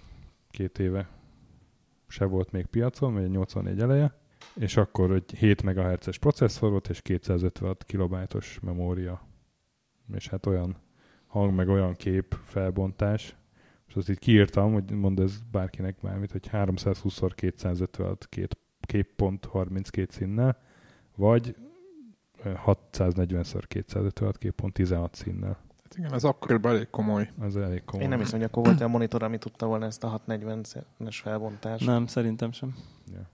két 0.50 0.78
éve 0.78 1.08
se 2.14 2.24
volt 2.24 2.50
még 2.50 2.66
piacon, 2.66 3.14
vagy 3.14 3.30
84 3.30 3.80
eleje, 3.80 4.14
és 4.54 4.76
akkor 4.76 5.10
egy 5.10 5.34
7 5.38 5.62
MHz-es 5.62 6.18
processzor 6.18 6.70
volt, 6.70 6.88
és 6.88 7.02
256 7.02 7.84
kilobájtos 7.84 8.58
memória. 8.62 9.26
És 10.14 10.28
hát 10.28 10.46
olyan 10.46 10.76
hang, 11.26 11.54
meg 11.54 11.68
olyan 11.68 11.94
kép 11.94 12.36
felbontás. 12.44 13.36
És 13.88 13.94
azt 13.94 14.08
így 14.08 14.18
kiírtam, 14.18 14.72
hogy 14.72 14.90
mond 14.90 15.20
ez 15.20 15.40
bárkinek 15.50 15.96
bármit, 16.02 16.32
hogy 16.32 16.48
320x256 16.52 18.16
két 18.28 18.58
képpont 18.80 19.44
32 19.44 20.12
színnel, 20.12 20.58
vagy 21.16 21.56
640x256 22.44 24.34
képpont 24.38 24.72
16 24.72 25.14
színnel. 25.14 25.63
Hát 25.94 26.04
igen, 26.04 26.14
ez 26.14 26.24
akkoriban 26.24 26.72
elég 26.74 26.90
komoly. 26.90 27.30
Ez 27.42 27.54
elég 27.54 27.84
komoly. 27.84 28.02
Én 28.04 28.08
nem 28.10 28.18
hiszem, 28.18 28.38
hogy 28.38 28.48
akkor 28.48 28.64
volt 28.64 28.80
a 28.80 28.88
monitor, 28.88 29.22
ami 29.22 29.38
tudta 29.38 29.66
volna 29.66 29.86
ezt 29.86 30.04
a 30.04 30.22
640-es 30.28 31.18
felbontást. 31.22 31.86
Nem, 31.86 32.06
szerintem 32.06 32.52
sem. 32.52 32.74
Ja. 33.12 33.28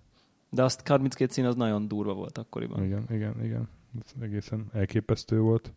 De 0.51 0.63
azt 0.63 0.89
32 0.89 1.33
szín 1.33 1.45
az 1.45 1.55
nagyon 1.55 1.89
durva 1.89 2.15
volt 2.15 2.39
akkoriban. 2.39 2.85
Igen, 2.85 3.05
igen, 3.11 3.45
igen. 3.45 3.69
Ez 4.05 4.13
egészen 4.23 4.67
elképesztő 4.73 5.41
volt. 5.41 5.73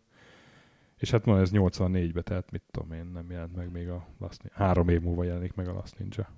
És 0.98 1.10
hát 1.10 1.24
ma 1.24 1.38
ez 1.40 1.50
84-be, 1.52 2.22
tehát 2.22 2.50
mit 2.50 2.62
tudom 2.70 2.92
én, 2.92 3.10
nem 3.14 3.30
jelent 3.30 3.56
meg 3.56 3.70
még 3.72 3.88
a 3.88 4.06
Last 4.18 4.42
Ninja. 4.42 4.58
Három 4.66 4.88
év 4.88 5.00
múlva 5.00 5.24
jelenik 5.24 5.54
meg 5.54 5.68
a 5.68 5.72
Last 5.72 5.98
Ninja. 5.98 6.28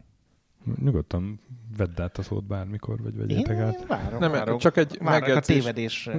Nyugodtan 0.81 1.41
vedd 1.77 2.01
át 2.01 2.19
a 2.19 2.23
szót 2.23 2.45
bármikor, 2.47 3.03
vagy 3.03 3.17
vegyétek 3.17 3.57
én, 3.57 3.63
át. 3.63 3.81
Én 3.81 3.87
várok, 3.87 4.19
Nem, 4.19 4.31
várok, 4.31 4.61
csak 4.61 4.77
egy 4.77 4.99
várok 5.01 5.23
a 5.23 5.27
megjegyzés. 5.27 5.57
tévedésre. 5.57 6.19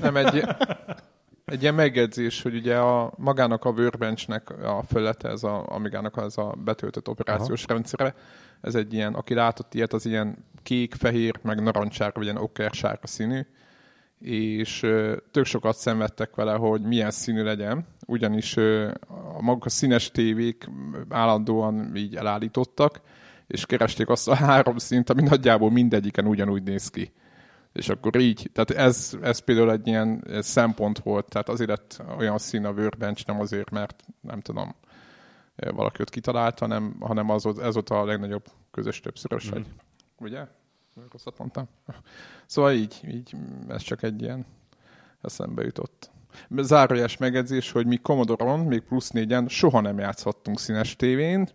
Nem, 0.00 0.16
egy, 0.16 0.44
egy 1.44 1.62
ilyen 1.62 1.74
megjegyzés, 1.74 2.42
hogy 2.42 2.54
ugye 2.54 2.78
a, 2.78 3.12
magának 3.16 3.64
a 3.64 3.70
Workbenchnek 3.70 4.50
a 4.50 4.82
fölete, 4.88 5.28
ez 5.28 5.42
a 5.42 5.66
Amigának 5.66 6.16
az 6.16 6.38
a 6.38 6.54
betöltött 6.64 7.08
operációs 7.08 7.64
Aha. 7.64 7.72
rendszere, 7.72 8.14
ez 8.60 8.74
egy 8.74 8.92
ilyen, 8.92 9.14
aki 9.14 9.34
látott 9.34 9.74
ilyet, 9.74 9.92
az 9.92 10.06
ilyen 10.06 10.44
kék, 10.62 10.94
fehér, 10.94 11.38
meg 11.42 11.62
narancssárga, 11.62 12.14
vagy 12.14 12.24
ilyen 12.24 12.42
okkersárga 12.42 13.06
színű, 13.06 13.40
és 14.20 14.82
ö, 14.82 15.16
tök 15.30 15.44
sokat 15.44 15.76
szenvedtek 15.76 16.34
vele, 16.34 16.52
hogy 16.52 16.82
milyen 16.82 17.10
színű 17.10 17.42
legyen, 17.42 17.86
ugyanis 18.06 18.56
ö, 18.56 18.90
a 19.36 19.42
maguk 19.42 19.64
a 19.64 19.68
színes 19.68 20.10
tévék 20.10 20.70
állandóan 21.08 21.96
így 21.96 22.16
elállítottak, 22.16 23.00
és 23.46 23.66
keresték 23.66 24.08
azt 24.08 24.28
a 24.28 24.34
három 24.34 24.78
szint, 24.78 25.10
ami 25.10 25.22
nagyjából 25.22 25.70
mindegyiken 25.70 26.26
ugyanúgy 26.26 26.62
néz 26.62 26.90
ki. 26.90 27.12
És 27.74 27.88
akkor 27.88 28.16
így, 28.16 28.50
tehát 28.52 28.70
ez, 28.70 29.16
ez 29.22 29.38
például 29.38 29.70
egy 29.70 29.86
ilyen 29.86 30.24
szempont 30.40 30.98
volt, 30.98 31.28
tehát 31.28 31.48
azért 31.48 31.68
lett 31.68 32.02
olyan 32.18 32.38
szín 32.38 32.64
a 32.64 32.70
Workbench, 32.70 33.26
nem 33.26 33.40
azért, 33.40 33.70
mert 33.70 34.04
nem 34.20 34.40
tudom, 34.40 34.74
valaki 35.56 36.02
ott 36.02 36.10
kitalálta, 36.10 36.64
hanem, 36.64 36.96
hanem 37.00 37.30
az, 37.30 37.46
ez 37.46 37.74
volt 37.74 37.90
a 37.90 38.04
legnagyobb 38.04 38.44
közös 38.70 39.00
többszörös, 39.00 39.54
mm. 39.54 39.62
ugye? 40.18 40.46
Rosszat 41.10 41.38
mondtam. 41.38 41.68
Szóval 42.46 42.72
így, 42.72 43.00
így, 43.08 43.36
ez 43.68 43.82
csak 43.82 44.02
egy 44.02 44.22
ilyen 44.22 44.46
eszembe 45.20 45.62
jutott. 45.62 46.10
Zárójás 46.56 47.16
megjegyzés, 47.16 47.70
hogy 47.70 47.86
mi 47.86 47.96
Commodore-on, 47.96 48.60
még 48.60 48.80
plusz 48.80 49.10
négyen 49.10 49.48
soha 49.48 49.80
nem 49.80 49.98
játszhattunk 49.98 50.58
színes 50.58 50.96
tévén. 50.96 51.48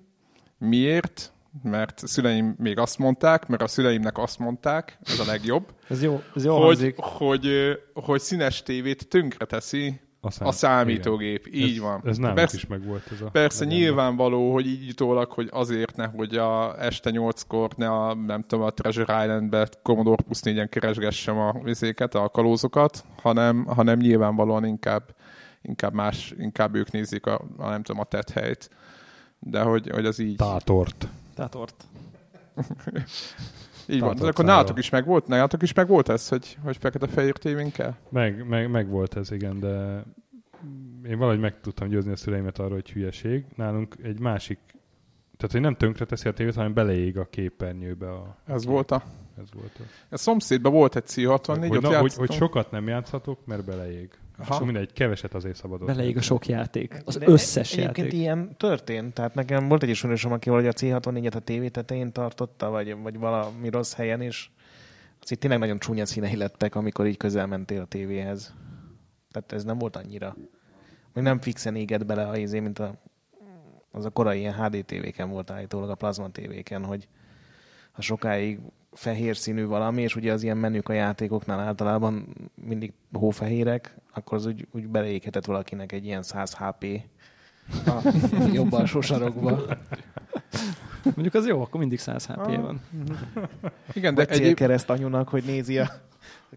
Miért? 0.57 1.33
Mert 1.63 2.07
szüleim 2.07 2.55
még 2.57 2.77
azt 2.77 2.97
mondták, 2.97 3.47
mert 3.47 3.61
a 3.61 3.67
szüleimnek 3.67 4.17
azt 4.17 4.39
mondták, 4.39 4.97
ez 5.03 5.19
a 5.19 5.25
legjobb, 5.25 5.73
Ez 5.89 6.03
jó, 6.03 6.21
ez 6.35 6.43
jó 6.45 6.55
hogy, 6.55 6.65
hangzik. 6.65 6.95
hogy, 6.97 7.47
hogy 7.93 8.19
színes 8.21 8.63
tévét 8.63 9.07
tönkre 9.07 9.45
teszi 9.45 9.99
A, 10.21 10.31
szám, 10.31 10.47
a 10.47 10.51
számítógép. 10.51 11.47
igen. 11.47 11.67
Így 11.67 11.75
ez, 11.75 11.81
van. 11.81 12.01
Ez 12.05 12.17
nálunk 12.17 12.37
Persze- 12.39 12.55
is 12.57 12.67
megvolt 12.67 13.11
ez 13.11 13.21
a... 13.21 13.29
Persze 13.29 13.63
legenda. 13.63 13.83
nyilvánvaló, 13.83 14.53
hogy 14.53 14.67
így 14.67 14.89
utólag, 14.89 15.31
hogy 15.31 15.47
azért 15.51 15.95
ne, 15.95 16.05
hogy 16.05 16.35
a 16.37 16.83
este 16.83 17.09
nyolckor 17.09 17.69
ne 17.75 17.89
a, 17.89 18.13
nem 18.13 18.41
tudom, 18.41 18.65
a 18.65 18.69
Treasure 18.69 19.23
Island-be 19.23 19.67
Commodore 19.83 20.23
plusz 20.23 20.41
négyen 20.41 20.69
keresgessem 20.69 21.37
a 21.37 21.53
vizéket, 21.63 22.15
a 22.15 22.29
kalózokat, 22.29 23.05
hanem, 23.21 23.65
hanem 23.65 23.99
nyilvánvalóan 23.99 24.65
inkább, 24.65 25.15
inkább 25.61 25.93
más, 25.93 26.33
inkább 26.37 26.75
ők 26.75 26.91
nézik 26.91 27.25
a, 27.25 27.41
a 27.57 27.69
nem 27.69 27.83
tudom, 27.83 28.01
a 28.01 28.05
tett 28.05 28.29
helyt. 28.29 28.69
De 29.39 29.61
hogy, 29.61 29.89
hogy 29.89 30.05
az 30.05 30.19
így, 30.19 30.35
Tátort. 30.35 31.07
Ott. 31.55 31.83
így 33.89 33.99
van. 33.99 34.15
De 34.15 34.27
akkor 34.27 34.45
nálatok 34.45 34.77
is 34.77 34.89
meg 34.89 35.05
volt, 35.05 35.27
nálatok 35.27 35.61
is 35.61 35.73
meg 35.73 35.87
volt 35.87 36.09
ez, 36.09 36.27
hogy, 36.27 36.57
hogy 36.63 36.77
fekete-fehér 36.77 37.37
tévénk 37.37 37.73
kell? 37.73 37.93
Meg, 38.09 38.47
meg, 38.47 38.69
meg 38.69 38.89
volt 38.89 39.15
ez, 39.15 39.31
igen, 39.31 39.59
de 39.59 40.03
én 41.07 41.17
valahogy 41.17 41.39
meg 41.39 41.61
tudtam 41.61 41.87
győzni 41.87 42.11
a 42.11 42.15
szüleimet 42.15 42.59
arról, 42.59 42.73
hogy 42.73 42.91
hülyeség. 42.91 43.45
Nálunk 43.55 43.95
egy 44.03 44.19
másik, 44.19 44.59
tehát 45.37 45.51
hogy 45.51 45.61
nem 45.61 45.75
tönkre 45.75 46.05
teszi 46.05 46.27
a 46.27 46.33
tévét, 46.33 46.55
hanem 46.55 46.73
beleég 46.73 47.17
a 47.17 47.25
képernyőbe. 47.25 48.11
A, 48.11 48.37
Ez 48.45 48.65
volt 48.65 48.91
a... 48.91 49.03
Ez 49.41 49.47
volt 49.53 49.79
a... 49.79 49.83
A 50.09 50.17
szomszédban 50.17 50.71
volt 50.71 50.95
egy 50.95 51.03
C64, 51.07 51.65
hogy, 51.67 51.75
ott 51.75 51.81
na, 51.81 51.99
hogy, 51.99 52.13
hogy 52.13 52.31
sokat 52.31 52.71
nem 52.71 52.87
játszhatok, 52.87 53.45
mert 53.45 53.65
beleég. 53.65 54.09
Aha. 54.39 54.55
És 54.59 54.65
mindegy, 54.65 54.93
keveset 54.93 55.33
azért 55.33 55.55
szabadott. 55.55 55.87
Beleég 55.87 56.17
a 56.17 56.21
sok 56.21 56.47
játék. 56.47 57.01
Az 57.05 57.17
De 57.17 57.27
összes 57.27 57.73
Egyébként 57.73 57.97
játék. 57.97 58.13
ilyen 58.13 58.57
történt. 58.57 59.13
Tehát 59.13 59.33
nekem 59.33 59.67
volt 59.67 59.83
egy 59.83 59.89
ismerősöm, 59.89 60.31
aki 60.31 60.49
valahogy 60.49 60.69
a 60.69 60.73
C64-et 60.73 61.35
a 61.35 61.39
tévé 61.39 61.67
tetején 61.67 62.11
tartotta, 62.11 62.69
vagy, 62.69 62.95
vagy 63.01 63.17
valami 63.17 63.69
rossz 63.69 63.93
helyen 63.93 64.21
is. 64.21 64.51
Az 65.21 65.31
itt 65.31 65.39
tényleg 65.39 65.59
nagyon 65.59 65.79
csúnya 65.79 66.05
színei 66.05 66.35
lettek, 66.35 66.75
amikor 66.75 67.07
így 67.07 67.17
közel 67.17 67.47
mentél 67.47 67.81
a 67.81 67.85
tévéhez. 67.85 68.53
Tehát 69.31 69.51
ez 69.51 69.63
nem 69.63 69.77
volt 69.77 69.95
annyira. 69.95 70.35
Még 71.13 71.23
nem 71.23 71.39
fixen 71.39 71.75
égett 71.75 72.05
bele 72.05 72.27
a 72.27 72.37
izé, 72.37 72.59
mint 72.59 72.79
a, 72.79 73.01
az 73.91 74.05
a 74.05 74.09
korai 74.09 74.39
ilyen 74.39 74.53
HD 74.53 74.85
tévéken 74.85 75.29
volt 75.29 75.51
állítólag, 75.51 75.89
a 75.89 75.95
plazma 75.95 76.29
tévéken, 76.29 76.85
hogy 76.85 77.07
ha 77.91 78.01
sokáig 78.01 78.59
fehér 78.99 79.37
színű 79.37 79.65
valami, 79.65 80.01
és 80.01 80.15
ugye 80.15 80.31
az 80.33 80.43
ilyen 80.43 80.57
menük 80.57 80.89
a 80.89 80.93
játékoknál 80.93 81.59
általában 81.59 82.35
mindig 82.65 82.93
hófehérek, 83.13 83.95
akkor 84.13 84.37
az 84.37 84.45
úgy, 84.45 84.67
úgy 84.71 84.87
beleéghetett 84.87 85.45
valakinek 85.45 85.91
egy 85.91 86.05
ilyen 86.05 86.23
100 86.23 86.53
HP 86.53 86.85
a 87.85 88.13
jobb 88.53 88.73
alsó 88.73 89.01
sarokba. 89.01 89.61
Mondjuk 91.03 91.33
az 91.33 91.47
jó, 91.47 91.61
akkor 91.61 91.79
mindig 91.79 91.99
100 91.99 92.25
HP 92.25 92.55
van. 92.55 92.81
Igen, 93.93 94.15
de 94.15 94.25
Vagy 94.25 94.33
egyéb, 94.33 94.45
célkereszt 94.45 94.89
anyunak, 94.89 95.29
hogy 95.29 95.43
nézi 95.43 95.77
a 95.77 95.91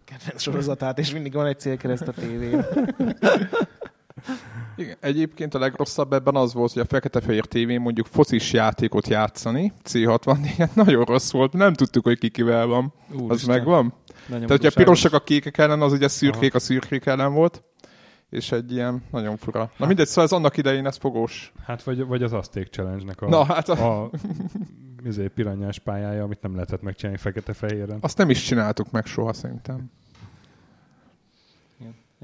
kedvenc 0.05 0.41
sorozatát, 0.41 0.99
és 0.99 1.13
mindig 1.13 1.33
van 1.33 1.47
egy 1.47 1.59
célkereszt 1.59 2.09
a 2.09 2.13
tévén. 2.13 2.65
Igen, 4.77 4.97
egyébként 5.01 5.55
a 5.55 5.59
legrosszabb 5.59 6.13
ebben 6.13 6.37
az 6.37 6.55
volt, 6.55 6.73
hogy 6.73 6.83
a 6.83 6.85
fekete-fehér 6.85 7.45
tévén 7.45 7.81
mondjuk 7.81 8.07
focis 8.07 8.53
játékot 8.53 9.09
játszani, 9.09 9.73
C64, 9.89 10.69
nagyon 10.75 11.05
rossz 11.05 11.31
volt, 11.33 11.53
nem 11.53 11.75
tudtuk, 11.75 12.05
hogy 12.05 12.19
ki 12.19 12.29
kivel 12.29 12.67
van. 12.67 12.93
Az 13.09 13.17
Úristen. 13.21 13.55
megvan? 13.55 13.83
Nagyon 13.83 13.93
Tehát, 14.27 14.41
hogyha 14.41 14.57
brutális. 14.57 14.75
pirosak 14.75 15.13
a 15.13 15.19
kékek 15.25 15.59
ellen, 15.59 15.83
az 15.83 15.93
ugye 15.93 16.09
szürkék 16.09 16.55
a 16.55 16.59
szürkék 16.59 17.07
ellen 17.07 17.33
volt, 17.33 17.63
és 18.31 18.53
egy 18.53 18.73
ilyen 18.73 19.03
nagyon 19.11 19.37
fura. 19.37 19.71
Na 19.77 19.87
mindegy, 19.87 20.07
szóval 20.07 20.25
ez 20.25 20.33
annak 20.33 20.57
idején 20.57 20.87
ez 20.87 20.97
fogós. 20.97 21.53
Hát 21.65 21.83
vagy, 21.83 22.07
vagy 22.07 22.23
az 22.23 22.33
Azték 22.33 22.69
Challenge-nek 22.69 23.23
a, 23.23 23.29
Na 23.29 23.45
hát 23.45 23.69
a, 23.69 24.03
a 24.03 24.11
izé, 25.05 25.27
piranyás 25.29 25.79
pályája, 25.79 26.23
amit 26.23 26.43
nem 26.43 26.55
lehetett 26.55 26.83
megcsinálni 26.83 27.21
fekete-fehéren. 27.21 27.99
azt 28.01 28.19
nem 28.19 28.31
is 28.31 28.43
csináltuk 28.43 28.91
meg 28.91 29.07
soha 29.07 29.33
szerintem. 29.33 29.91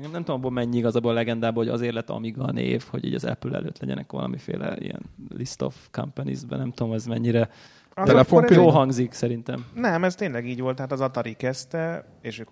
Nem, 0.00 0.10
nem 0.10 0.24
tudom, 0.24 0.36
abból 0.36 0.50
mennyi 0.50 0.76
igaz 0.76 0.96
abból 0.96 1.10
a 1.10 1.14
legendából, 1.14 1.64
hogy 1.64 1.72
azért 1.72 1.94
lett 1.94 2.10
Amiga 2.10 2.44
a 2.44 2.52
név, 2.52 2.84
hogy 2.90 3.04
így 3.04 3.14
az 3.14 3.24
Apple 3.24 3.56
előtt 3.56 3.78
legyenek 3.78 4.12
valamiféle 4.12 4.76
ilyen 4.78 5.02
list 5.28 5.62
of 5.62 5.88
companies-ben, 5.90 6.58
nem 6.58 6.72
tudom, 6.72 6.92
ez 6.92 7.06
mennyire 7.06 7.50
akkor 7.94 8.50
jó 8.50 8.68
hangzik 8.68 9.12
szerintem. 9.12 9.66
Nem, 9.74 10.04
ez 10.04 10.14
tényleg 10.14 10.46
így 10.46 10.60
volt. 10.60 10.76
Tehát 10.76 10.92
az 10.92 11.00
Atari 11.00 11.34
kezdte, 11.34 12.04
és 12.20 12.38
ők 12.38 12.48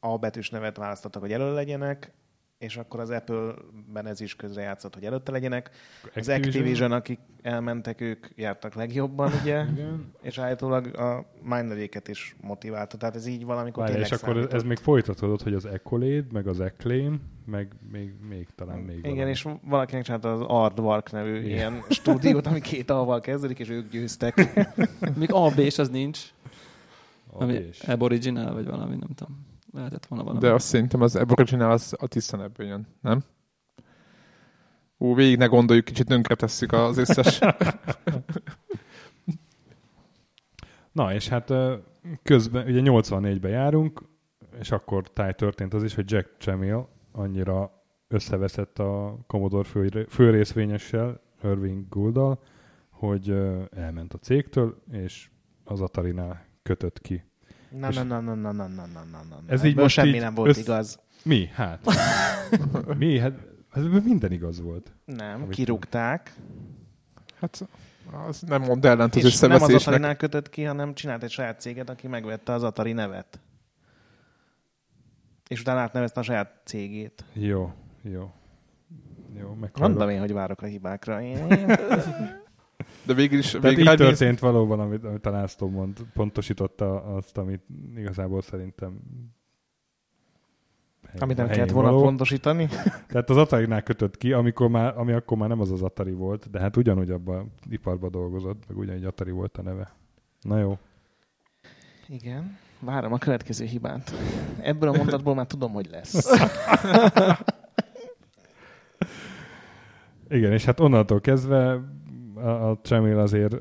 A 0.00 0.18
betűs 0.18 0.50
nevet 0.50 0.76
választottak, 0.76 1.22
hogy 1.22 1.32
elő 1.32 1.54
legyenek, 1.54 2.12
és 2.58 2.76
akkor 2.76 3.00
az 3.00 3.10
Apple-ben 3.10 4.06
ez 4.06 4.20
is 4.20 4.36
közrejátszott, 4.36 4.94
hogy 4.94 5.04
előtte 5.04 5.32
legyenek. 5.32 5.70
Az 6.14 6.28
Activision, 6.28 6.92
akik 6.92 7.18
elmentek, 7.42 8.00
ők 8.00 8.26
jártak 8.36 8.74
legjobban, 8.74 9.32
ugye? 9.42 9.64
Igen. 9.72 10.12
és 10.22 10.38
állítólag 10.38 10.98
a 10.98 11.26
mineréket 11.42 12.08
is 12.08 12.36
motiválta. 12.40 12.96
Tehát 12.96 13.16
ez 13.16 13.26
így 13.26 13.44
valamikor 13.44 13.84
tényleg 13.84 14.04
és 14.04 14.12
akkor 14.12 14.48
ez, 14.52 14.62
még 14.62 14.76
folytatódott, 14.76 15.42
hogy 15.42 15.54
az 15.54 15.64
Accolade, 15.64 16.26
meg 16.32 16.46
az 16.46 16.60
Acclaim, 16.60 17.20
meg 17.44 17.72
még, 17.92 18.12
még 18.28 18.48
talán 18.54 18.78
még 18.78 18.98
Igen, 18.98 19.10
valami. 19.10 19.30
és 19.30 19.48
valakinek 19.62 20.04
csinálta 20.04 20.32
az 20.32 20.40
Aardvark 20.40 21.12
nevű 21.12 21.36
Igen. 21.36 21.50
ilyen 21.50 21.82
stúdiót, 21.88 22.46
ami 22.46 22.60
két 22.60 22.90
alval 22.90 23.20
kezdődik, 23.20 23.58
és 23.58 23.68
ők 23.68 23.90
győztek. 23.90 24.34
Még 25.16 25.32
A, 25.32 25.50
B, 25.50 25.58
és 25.58 25.78
az 25.78 25.88
nincs. 25.88 26.20
A 27.32 27.42
Ami. 27.42 27.64
Aboriginal, 27.86 28.54
vagy 28.54 28.66
valami, 28.66 28.96
nem 28.96 29.08
tudom. 29.14 29.45
Lehetett 29.76 30.06
volna 30.06 30.24
valami. 30.24 30.40
De 30.40 30.52
azt 30.52 30.66
szerintem 30.66 31.00
az 31.00 31.16
Aboriginal 31.16 31.70
az 31.70 31.94
a 31.98 32.06
Tiszen 32.06 32.42
ebből 32.42 32.66
jön, 32.66 32.86
nem? 33.00 33.24
Ú, 34.98 35.14
végig 35.14 35.38
ne 35.38 35.46
gondoljuk, 35.46 35.84
kicsit 35.84 36.06
tönkre 36.06 36.34
tesszük 36.34 36.72
az 36.72 36.98
összes. 36.98 37.38
Na, 40.92 41.14
és 41.14 41.28
hát 41.28 41.52
közben, 42.22 42.66
ugye 42.66 42.80
84-ben 42.84 43.50
járunk, 43.50 44.02
és 44.58 44.70
akkor 44.70 45.12
táj 45.12 45.32
történt 45.32 45.74
az 45.74 45.82
is, 45.82 45.94
hogy 45.94 46.10
Jack 46.10 46.36
Tramiel 46.38 46.88
annyira 47.12 47.82
összeveszett 48.08 48.78
a 48.78 49.18
Commodore 49.26 49.68
fő, 49.68 50.06
főrészvényessel, 50.08 51.20
Irving 51.42 51.88
Gouldal, 51.88 52.42
hogy 52.90 53.30
elment 53.70 54.14
a 54.14 54.18
cégtől, 54.18 54.82
és 54.90 55.30
az 55.64 55.80
Atari-nál 55.80 56.46
kötött 56.62 57.00
ki. 57.00 57.24
Na, 57.78 57.88
na, 57.88 58.02
na, 58.02 58.20
na, 58.20 58.34
na, 58.34 58.52
na, 58.52 58.66
na, 58.66 58.86
na, 58.86 59.04
na, 59.12 59.22
na. 59.30 59.36
Ez 59.46 59.64
így 59.64 59.70
Ebből 59.70 59.82
most 59.82 59.94
semmi 59.94 60.08
így 60.08 60.20
nem 60.20 60.34
volt 60.34 60.48
össz- 60.48 60.60
igaz. 60.60 60.98
Mi? 61.22 61.46
Hát. 61.54 61.84
Mi? 62.98 63.18
Hát, 63.18 63.32
Ez 63.72 63.82
minden 64.04 64.32
igaz 64.32 64.60
volt. 64.60 64.92
Nem, 65.04 65.42
Amit 65.42 65.54
kirúgták. 65.54 66.34
Hát 67.40 67.68
az 68.28 68.40
nem 68.40 68.62
mond 68.62 68.84
ellent 68.84 69.14
az 69.14 69.24
és 69.24 69.38
nem 69.38 69.50
az 69.50 69.62
atari 69.86 70.16
kötött 70.16 70.48
ki, 70.50 70.62
hanem 70.62 70.94
csinált 70.94 71.22
egy 71.22 71.30
saját 71.30 71.60
céget, 71.60 71.90
aki 71.90 72.06
megvette 72.08 72.52
az 72.52 72.62
Atari 72.62 72.92
nevet. 72.92 73.40
És 75.48 75.60
utána 75.60 75.80
átnevezte 75.80 76.20
a 76.20 76.22
saját 76.22 76.60
cégét. 76.64 77.24
Jó, 77.32 77.72
jó. 78.02 78.32
Jó, 79.38 79.56
Mondom 79.78 80.08
én, 80.08 80.18
hogy 80.18 80.32
várok 80.32 80.62
a 80.62 80.66
hibákra. 80.66 81.20
De 83.02 83.14
végül 83.14 83.38
is... 83.38 83.50
Tehát 83.50 83.62
végül 83.62 83.90
így 83.90 83.96
történt 83.96 84.30
néz... 84.30 84.40
valóban, 84.40 84.80
amit, 84.80 85.04
amit 85.04 85.26
a 85.26 85.30
László 85.30 85.68
mond, 85.68 85.96
pontosította 86.14 87.02
azt, 87.02 87.38
amit 87.38 87.62
igazából 87.96 88.42
szerintem 88.42 89.00
amit 91.18 91.36
nem 91.36 91.48
kellett 91.48 91.70
volna 91.70 91.90
való. 91.90 92.02
pontosítani. 92.02 92.68
Tehát 93.08 93.30
az 93.30 93.36
Atari-nál 93.36 93.82
kötött 93.82 94.16
ki, 94.16 94.32
amikor 94.32 94.68
már, 94.68 94.98
ami 94.98 95.12
akkor 95.12 95.38
már 95.38 95.48
nem 95.48 95.60
az 95.60 95.70
az 95.70 95.82
Atari 95.82 96.12
volt, 96.12 96.50
de 96.50 96.60
hát 96.60 96.76
ugyanúgy 96.76 97.10
abban 97.10 97.36
a 97.38 97.44
iparban 97.70 98.10
dolgozott, 98.10 98.62
meg 98.68 98.76
ugyanígy 98.76 99.04
Atari 99.04 99.30
volt 99.30 99.58
a 99.58 99.62
neve. 99.62 99.92
Na 100.40 100.58
jó. 100.58 100.78
Igen. 102.08 102.58
Várom 102.80 103.12
a 103.12 103.18
következő 103.18 103.64
hibát. 103.64 104.12
Ebből 104.60 104.88
a 104.88 104.96
mondatból 104.96 105.34
már 105.34 105.46
tudom, 105.46 105.72
hogy 105.72 105.88
lesz. 105.90 106.30
Igen, 110.28 110.52
és 110.52 110.64
hát 110.64 110.80
onnantól 110.80 111.20
kezdve 111.20 111.80
a, 112.46 112.70
a 112.70 112.78
Tremel 112.82 113.18
azért 113.18 113.56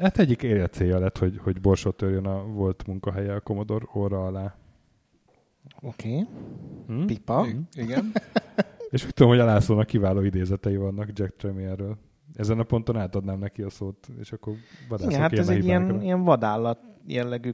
hát 0.00 0.18
egyik 0.18 0.46
célja 0.70 0.98
lett, 0.98 1.18
hogy, 1.18 1.38
hogy 1.42 1.60
borsot 1.60 1.96
törjön 1.96 2.26
a 2.26 2.44
volt 2.44 2.86
munkahelye 2.86 3.34
a 3.34 3.40
Commodore 3.40 3.86
óra 3.94 4.26
alá. 4.26 4.54
Oké. 5.80 6.08
Okay. 6.08 6.26
Hmm? 6.86 7.06
Pipa. 7.06 7.46
I- 7.46 7.80
igen. 7.80 8.12
és 8.90 9.04
úgy 9.04 9.14
tudom, 9.14 9.30
hogy 9.30 9.40
a 9.40 9.44
Lászlónak 9.44 9.86
kiváló 9.86 10.20
idézetei 10.20 10.76
vannak 10.76 11.10
Jack 11.12 11.36
Tremierről. 11.36 11.96
Ezen 12.34 12.58
a 12.58 12.62
ponton 12.62 12.96
átadnám 12.96 13.38
neki 13.38 13.62
a 13.62 13.70
szót, 13.70 14.08
és 14.20 14.32
akkor 14.32 14.54
vadászok 14.88 15.10
Igen, 15.10 15.22
hát 15.22 15.32
ez 15.32 15.48
egy 15.48 15.64
ilyen, 15.64 16.02
ilyen 16.02 16.22
vadállat 16.22 16.78
jellegű 17.06 17.50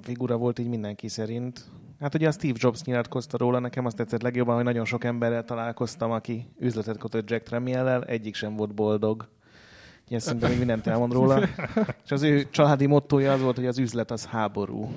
figura 0.00 0.36
volt 0.36 0.58
így 0.58 0.68
mindenki 0.68 1.08
szerint. 1.08 1.64
Hát 2.00 2.14
ugye 2.14 2.28
a 2.28 2.32
Steve 2.32 2.58
Jobs 2.58 2.82
nyilatkozta 2.82 3.36
róla, 3.36 3.58
nekem 3.58 3.86
azt 3.86 3.96
tetszett 3.96 4.22
legjobban, 4.22 4.54
hogy 4.54 4.64
nagyon 4.64 4.84
sok 4.84 5.04
emberrel 5.04 5.44
találkoztam, 5.44 6.10
aki 6.10 6.48
üzletet 6.58 6.98
kötött 6.98 7.30
Jack 7.30 7.42
Tremiellel, 7.42 8.04
egyik 8.04 8.34
sem 8.34 8.56
volt 8.56 8.74
boldog. 8.74 9.28
Ilyen 10.08 10.20
szinte 10.20 10.48
még 10.48 10.58
mindent 10.58 10.86
elmond 10.86 11.12
róla. 11.12 11.40
És 12.04 12.10
az 12.10 12.22
ő 12.22 12.48
családi 12.50 12.86
mottoja 12.86 13.32
az 13.32 13.40
volt, 13.40 13.56
hogy 13.56 13.66
az 13.66 13.78
üzlet 13.78 14.10
az 14.10 14.26
háború. 14.26 14.92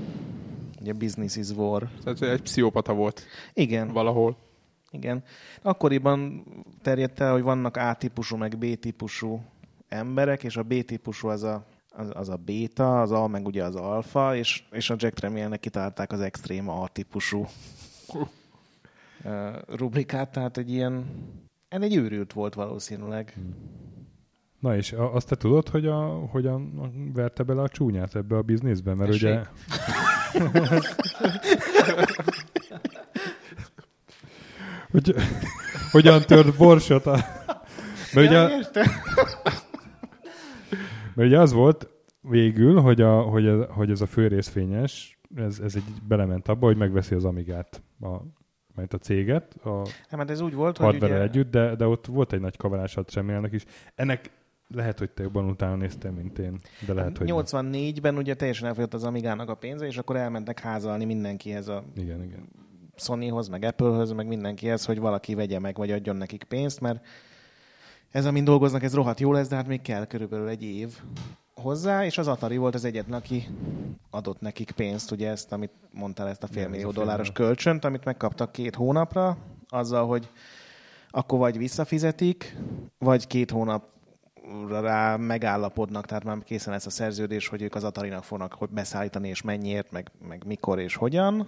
Ugye 0.81 0.93
business 0.93 1.35
is 1.35 1.49
war. 1.49 1.89
Tehát 2.03 2.21
egy 2.21 2.41
pszichopata 2.41 2.93
volt. 2.93 3.25
Igen. 3.53 3.91
Valahol. 3.91 4.37
Igen. 4.91 5.23
Akkoriban 5.61 6.43
terjedt 6.81 7.19
el, 7.19 7.31
hogy 7.31 7.41
vannak 7.41 7.77
A-típusú, 7.77 8.35
meg 8.35 8.57
B-típusú 8.57 9.41
emberek, 9.87 10.43
és 10.43 10.57
a 10.57 10.63
B-típusú 10.63 11.27
az 11.27 11.43
a, 11.43 11.65
az, 11.89 12.09
az 12.13 12.29
a 12.29 12.35
béta, 12.35 13.01
az 13.01 13.11
A 13.11 13.27
meg 13.27 13.45
ugye 13.45 13.63
az 13.63 13.75
alfa, 13.75 14.35
és, 14.35 14.63
és 14.71 14.89
a 14.89 14.95
Jack 14.97 15.13
Tremielnek 15.15 15.59
kitalálták 15.59 16.11
az 16.11 16.19
extrém 16.19 16.69
A-típusú 16.69 17.45
rubrikát, 19.67 20.31
tehát 20.31 20.57
egy 20.57 20.71
ilyen, 20.71 21.05
egy 21.69 21.95
őrült 21.95 22.33
volt 22.33 22.53
valószínűleg. 22.53 23.37
Na 24.67 24.75
és 24.75 24.91
azt 24.91 25.27
te 25.27 25.35
tudod, 25.35 25.69
hogy 25.69 25.85
a, 25.85 25.95
hogyan 26.05 26.91
verte 27.13 27.43
bele 27.43 27.61
a 27.61 27.67
csúnyát 27.67 28.15
ebbe 28.15 28.35
a 28.37 28.41
bizniszbe? 28.41 28.93
Mert 28.93 29.09
Eség. 29.09 29.29
ugye... 29.29 29.43
hogy, 34.91 35.15
hogyan 35.91 36.21
tört 36.21 36.57
borsot 36.57 37.05
a... 37.05 37.17
Mert 38.13 38.27
ugye, 38.27 38.47
mert 41.13 41.29
ugye 41.29 41.39
az 41.39 41.51
volt 41.51 41.89
végül, 42.21 42.79
hogy, 42.79 43.01
a, 43.01 43.21
hogy, 43.21 43.45
ez, 43.45 43.59
hogy 43.69 43.91
ez 43.91 44.01
a 44.01 44.05
főrészfényes, 44.05 45.19
ez, 45.35 45.59
ez 45.59 45.75
egy 45.75 45.83
belement 46.07 46.47
abba, 46.47 46.65
hogy 46.65 46.77
megveszi 46.77 47.15
az 47.15 47.25
Amigát, 47.25 47.83
a, 47.99 48.17
mert 48.75 48.93
a 48.93 48.97
céget, 48.97 49.55
a 49.63 49.87
hát 50.09 50.29
ez 50.29 50.41
úgy 50.41 50.53
volt, 50.53 50.77
hogy 50.77 50.95
ugye... 50.95 51.21
együtt, 51.21 51.51
de, 51.51 51.75
de 51.75 51.87
ott 51.87 52.05
volt 52.05 52.33
egy 52.33 52.41
nagy 52.41 52.57
kavarás 52.57 52.97
a 52.97 53.03
is. 53.51 53.65
Ennek 53.95 54.36
lehet, 54.73 54.99
hogy 54.99 55.09
te 55.09 55.23
jobban 55.23 55.45
utána 55.49 55.75
néztél, 55.75 56.11
mint 56.11 56.39
én, 56.39 56.59
de 56.85 56.93
lehet, 56.93 57.17
hogy 57.17 57.27
84-ben 57.31 58.17
ugye 58.17 58.35
teljesen 58.35 58.67
elfogyott 58.67 58.93
az 58.93 59.03
Amigának 59.03 59.49
a 59.49 59.55
pénze, 59.55 59.85
és 59.85 59.97
akkor 59.97 60.15
elmentek 60.15 60.59
házalni 60.59 61.05
mindenkihez 61.05 61.67
a 61.67 61.83
igen, 61.95 62.23
igen. 62.23 62.49
Sonyhoz, 62.95 63.47
meg 63.47 63.63
Applehoz, 63.63 64.11
meg 64.11 64.27
mindenkihez, 64.27 64.85
hogy 64.85 64.99
valaki 64.99 65.35
vegye 65.35 65.59
meg, 65.59 65.75
vagy 65.75 65.91
adjon 65.91 66.15
nekik 66.15 66.43
pénzt, 66.43 66.79
mert 66.79 67.05
ez, 68.11 68.25
amin 68.25 68.43
dolgoznak, 68.43 68.83
ez 68.83 68.93
rohadt 68.93 69.19
jó 69.19 69.31
lesz, 69.31 69.47
de 69.47 69.55
hát 69.55 69.67
még 69.67 69.81
kell 69.81 70.05
körülbelül 70.05 70.47
egy 70.47 70.63
év 70.63 70.99
hozzá, 71.53 72.05
és 72.05 72.17
az 72.17 72.27
Atari 72.27 72.57
volt 72.57 72.75
az 72.75 72.85
egyetlen, 72.85 73.19
aki 73.19 73.47
adott 74.09 74.41
nekik 74.41 74.71
pénzt, 74.71 75.11
ugye 75.11 75.29
ezt, 75.29 75.51
amit 75.51 75.71
mondtál, 75.91 76.27
ezt 76.27 76.43
a 76.43 76.47
félmillió 76.47 76.91
dolláros 76.91 77.31
kölcsönt, 77.31 77.85
amit 77.85 78.05
megkaptak 78.05 78.51
két 78.51 78.75
hónapra, 78.75 79.37
azzal, 79.69 80.07
hogy 80.07 80.29
akkor 81.09 81.39
vagy 81.39 81.57
visszafizetik, 81.57 82.57
vagy 82.97 83.27
két 83.27 83.51
hónap 83.51 83.96
rá 84.69 85.15
megállapodnak, 85.15 86.05
tehát 86.05 86.23
már 86.23 86.43
készen 86.43 86.73
lesz 86.73 86.85
a 86.85 86.89
szerződés, 86.89 87.47
hogy 87.47 87.61
ők 87.61 87.75
az 87.75 87.83
Atari-nak 87.83 88.23
fognak 88.23 88.53
hogy 88.53 88.69
beszállítani, 88.69 89.27
és 89.27 89.41
mennyiért, 89.41 89.91
meg, 89.91 90.11
meg 90.27 90.43
mikor 90.45 90.79
és 90.79 90.95
hogyan, 90.95 91.47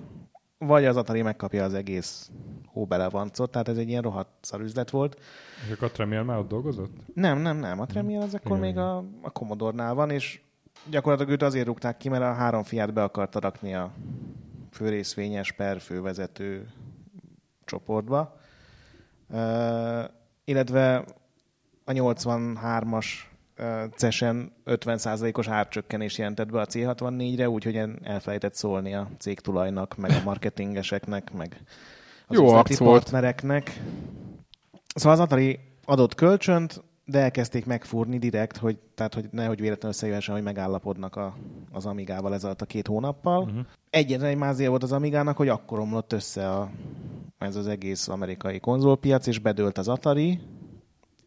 vagy 0.58 0.86
az 0.86 0.98
Atari 0.98 1.22
megkapja 1.22 1.64
az 1.64 1.74
egész 1.74 2.32
hóbelevancot, 2.68 3.52
tehát 3.52 3.68
ez 3.68 3.78
egy 3.78 3.90
ilyen 3.90 4.02
rohadt 4.02 4.30
szar 4.42 4.62
üzlet 4.62 4.90
volt. 4.90 5.20
És 5.68 5.74
akkor 5.74 5.88
a 5.88 5.92
Tremiel 5.92 6.24
már 6.24 6.38
ott 6.38 6.48
dolgozott? 6.48 6.92
Nem, 7.14 7.40
nem, 7.40 7.58
nem. 7.58 7.80
A 7.80 7.86
Tremiel 7.86 8.22
az 8.22 8.34
akkor 8.34 8.58
igen, 8.58 8.70
még 8.70 8.78
a, 8.78 8.98
a 9.22 9.30
Commodore-nál 9.30 9.94
van, 9.94 10.10
és 10.10 10.42
gyakorlatilag 10.90 11.32
őt 11.32 11.42
azért 11.42 11.66
rúgták 11.66 11.98
ki, 11.98 12.10
mert 12.10 12.24
a 12.24 12.34
három 12.34 12.64
fiát 12.64 12.94
be 12.94 13.04
akarta 13.04 13.40
rakni 13.40 13.74
a 13.74 13.92
főrészvényes 14.72 15.52
per 15.52 15.80
fővezető 15.80 16.68
csoportba. 17.66 18.38
Uh, 19.30 20.04
illetve 20.44 21.06
a 21.90 21.92
83-as 21.92 23.06
CES-en 23.96 24.52
50%-os 24.66 25.48
árcsökkenés 25.48 26.18
jelentett 26.18 26.52
be 26.52 26.60
a 26.60 26.66
C64-re, 26.66 27.50
úgyhogy 27.50 27.82
elfelejtett 28.04 28.54
szólni 28.54 28.94
a 28.94 29.10
cégtulajnak, 29.18 29.98
meg 29.98 30.12
a 30.12 30.22
marketingeseknek, 30.24 31.34
meg 31.34 31.62
az 32.28 32.36
Jó 32.36 32.62
partnereknek. 32.78 33.82
Szóval 34.96 35.14
az 35.14 35.20
Atari 35.20 35.60
adott 35.86 36.16
kölcsönt, 36.16 36.84
de 37.06 37.20
elkezdték 37.20 37.66
megfúrni 37.66 38.18
direkt, 38.18 38.58
hogy, 38.58 38.78
tehát, 38.96 39.14
hogy 39.14 39.26
nehogy 39.32 39.60
véletlenül 39.60 39.96
összejöhessen, 39.96 40.34
hogy 40.34 40.44
megállapodnak 40.44 41.16
a, 41.16 41.36
az 41.72 41.86
Amigával 41.86 42.34
ez 42.34 42.44
alatt 42.44 42.62
a 42.62 42.66
két 42.66 42.88
hónappal. 42.88 43.44
Uh-huh. 43.44 43.60
Egyetlen 43.90 44.30
egy 44.30 44.38
mázia 44.38 44.70
volt 44.70 44.84
az 44.84 44.92
Amigának, 44.92 45.38
hogy 45.38 45.50
akkor 45.50 45.80
omlott 45.80 46.14
össze 46.14 46.50
a, 46.50 46.70
ez 47.38 47.56
az 47.56 47.68
egész 47.68 48.08
amerikai 48.08 48.60
konzolpiac, 48.60 49.28
és 49.28 49.40
bedőlt 49.40 49.78
az 49.78 49.88
Atari, 49.88 50.40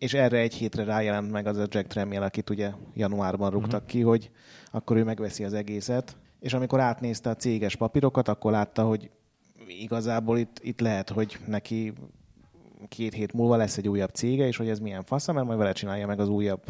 és 0.02 0.14
erre 0.14 0.38
egy 0.38 0.54
hétre 0.54 0.84
rájelent 0.84 1.30
meg 1.30 1.46
az 1.46 1.56
a 1.56 1.66
Jack 1.68 1.86
Tramiel, 1.86 2.22
akit 2.22 2.50
ugye 2.50 2.70
januárban 2.94 3.50
rúgtak 3.50 3.72
uh-huh. 3.72 3.86
ki, 3.86 4.00
hogy 4.00 4.30
akkor 4.70 4.96
ő 4.96 5.04
megveszi 5.04 5.44
az 5.44 5.54
egészet. 5.54 6.16
És 6.40 6.52
amikor 6.54 6.80
átnézte 6.80 7.30
a 7.30 7.36
céges 7.36 7.76
papírokat, 7.76 8.28
akkor 8.28 8.52
látta, 8.52 8.84
hogy 8.84 9.10
igazából 9.66 10.38
itt, 10.38 10.58
itt 10.62 10.80
lehet, 10.80 11.08
hogy 11.10 11.38
neki 11.46 11.92
két 12.88 13.14
hét 13.14 13.32
múlva 13.32 13.56
lesz 13.56 13.76
egy 13.76 13.88
újabb 13.88 14.10
cége, 14.10 14.46
és 14.46 14.56
hogy 14.56 14.68
ez 14.68 14.78
milyen 14.78 15.04
fasz, 15.04 15.26
mert 15.26 15.46
majd 15.46 15.58
vele 15.58 15.72
csinálja 15.72 16.06
meg 16.06 16.20
az 16.20 16.28
újabb 16.28 16.62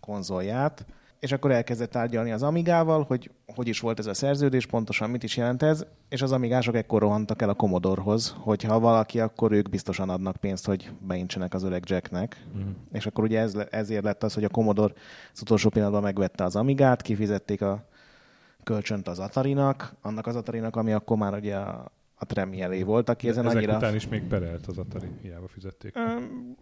konzolját 0.00 0.86
és 1.24 1.32
akkor 1.32 1.50
elkezdett 1.50 1.90
tárgyalni 1.90 2.30
az 2.30 2.42
Amigával, 2.42 3.04
hogy 3.08 3.30
hogy 3.54 3.68
is 3.68 3.80
volt 3.80 3.98
ez 3.98 4.06
a 4.06 4.14
szerződés, 4.14 4.66
pontosan 4.66 5.10
mit 5.10 5.22
is 5.22 5.36
jelent 5.36 5.62
ez, 5.62 5.84
és 6.08 6.22
az 6.22 6.32
Amigások 6.32 6.74
ekkor 6.74 7.00
rohantak 7.00 7.42
el 7.42 7.48
a 7.48 7.54
Commodore-hoz, 7.54 8.34
hogyha 8.38 8.80
valaki, 8.80 9.20
akkor 9.20 9.52
ők 9.52 9.68
biztosan 9.68 10.08
adnak 10.08 10.36
pénzt, 10.36 10.66
hogy 10.66 10.90
beincsenek 11.00 11.54
az 11.54 11.62
öreg 11.62 11.82
Jacknek. 11.86 12.44
Mm. 12.56 12.70
És 12.92 13.06
akkor 13.06 13.24
ugye 13.24 13.40
ez, 13.40 13.54
ezért 13.70 14.04
lett 14.04 14.22
az, 14.22 14.34
hogy 14.34 14.44
a 14.44 14.48
Commodore 14.48 14.94
az 15.32 15.40
utolsó 15.40 15.68
pillanatban 15.68 16.02
megvette 16.02 16.44
az 16.44 16.56
Amigát, 16.56 17.02
kifizették 17.02 17.62
a 17.62 17.88
kölcsönt 18.62 19.08
az 19.08 19.18
Atarinak, 19.18 19.94
annak 20.02 20.26
az 20.26 20.36
Atarinak, 20.36 20.76
ami 20.76 20.92
akkor 20.92 21.16
már 21.16 21.34
ugye 21.34 21.56
a 21.56 21.92
a 22.24 22.32
Tremielé 22.32 22.82
volt, 22.82 23.08
aki 23.08 23.28
ezen 23.28 23.44
Ezek 23.44 23.56
annyira... 23.56 23.76
után 23.76 23.94
is 23.94 24.08
még 24.08 24.22
perelt 24.22 24.66
az 24.66 24.78
Atari, 24.78 25.06
hiába 25.22 25.48
fizették. 25.48 25.94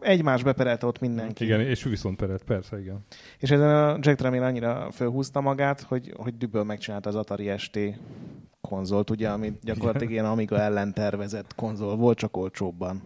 Egymás 0.00 0.42
beperelte 0.42 0.86
ott 0.86 1.00
mindenki. 1.00 1.44
Igen, 1.44 1.60
és 1.60 1.82
viszont 1.82 2.16
perelt, 2.16 2.42
persze, 2.42 2.80
igen. 2.80 3.04
És 3.38 3.50
ezen 3.50 3.68
a 3.68 3.98
Jack 4.00 4.18
Tremiel 4.18 4.42
annyira 4.42 4.90
fölhúzta 4.90 5.40
magát, 5.40 5.80
hogy, 5.80 6.14
hogy 6.16 6.36
dübből 6.36 6.64
megcsinálta 6.64 7.08
az 7.08 7.14
Atari 7.14 7.58
ST 7.58 7.78
konzolt, 8.60 9.10
ugye, 9.10 9.28
ami 9.28 9.52
gyakorlatilag 9.62 10.12
ilyen 10.12 10.24
Amiga 10.24 10.58
ellen 10.58 10.92
tervezett 10.94 11.54
konzol 11.54 11.96
volt, 11.96 12.18
csak 12.18 12.36
olcsóbban. 12.36 13.02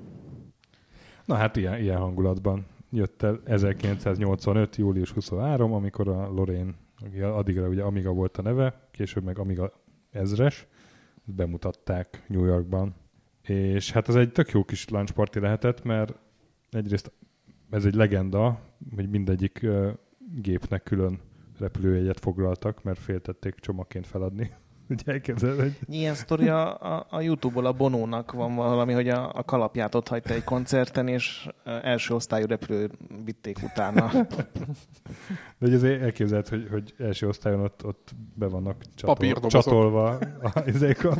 Na 1.24 1.34
hát 1.34 1.56
ilyen, 1.56 1.80
ilyen 1.80 1.98
hangulatban 1.98 2.66
jött 2.90 3.22
el 3.22 3.40
1985. 3.44 4.76
július 4.76 5.10
23, 5.10 5.72
amikor 5.72 6.08
a 6.08 6.28
Lorraine, 6.28 6.74
addigra 7.22 7.68
ugye 7.68 7.82
Amiga 7.82 8.12
volt 8.12 8.36
a 8.36 8.42
neve, 8.42 8.88
később 8.90 9.24
meg 9.24 9.38
Amiga 9.38 9.72
ezres, 10.10 10.66
bemutatták 11.26 12.22
New 12.28 12.44
Yorkban. 12.44 12.94
És 13.42 13.92
hát 13.92 14.08
ez 14.08 14.14
egy 14.14 14.32
tök 14.32 14.50
jó 14.50 14.64
kis 14.64 14.88
lunch 14.88 15.12
party 15.12 15.38
lehetett, 15.38 15.82
mert 15.84 16.14
egyrészt 16.70 17.12
ez 17.70 17.84
egy 17.84 17.94
legenda, 17.94 18.60
hogy 18.94 19.10
mindegyik 19.10 19.66
gépnek 20.34 20.82
külön 20.82 21.20
repülőjegyet 21.58 22.20
foglaltak, 22.20 22.82
mert 22.82 22.98
féltették 22.98 23.54
csomagként 23.54 24.06
feladni. 24.06 24.52
Ugye 24.88 25.12
elképzeled, 25.12 25.60
hogy... 25.60 25.78
Ilyen 25.88 26.14
sztori 26.14 26.48
a, 26.48 26.80
a, 26.96 27.06
a 27.10 27.20
Youtube-ból 27.20 27.66
a 27.66 27.72
Bonónak 27.72 28.32
van 28.32 28.54
valami, 28.54 28.92
hogy 28.92 29.08
a, 29.08 29.32
a 29.34 29.42
kalapját 29.42 29.94
ott 29.94 30.08
hagyta 30.08 30.34
egy 30.34 30.44
koncerten, 30.44 31.08
és 31.08 31.48
első 31.64 32.14
osztályú 32.14 32.46
repülő 32.46 32.90
vitték 33.24 33.58
utána. 33.62 34.10
De 35.58 35.66
ugye 35.66 35.76
azért 35.76 36.02
elképzeled, 36.02 36.48
hogy, 36.48 36.68
hogy 36.70 36.94
első 36.98 37.28
osztályon 37.28 37.60
ott, 37.60 37.84
ott 37.84 38.14
be 38.34 38.46
vannak 38.46 38.82
csatol, 38.94 39.48
csatolva 39.48 40.18
a, 40.42 40.62
ezek 40.66 41.04
a 41.04 41.16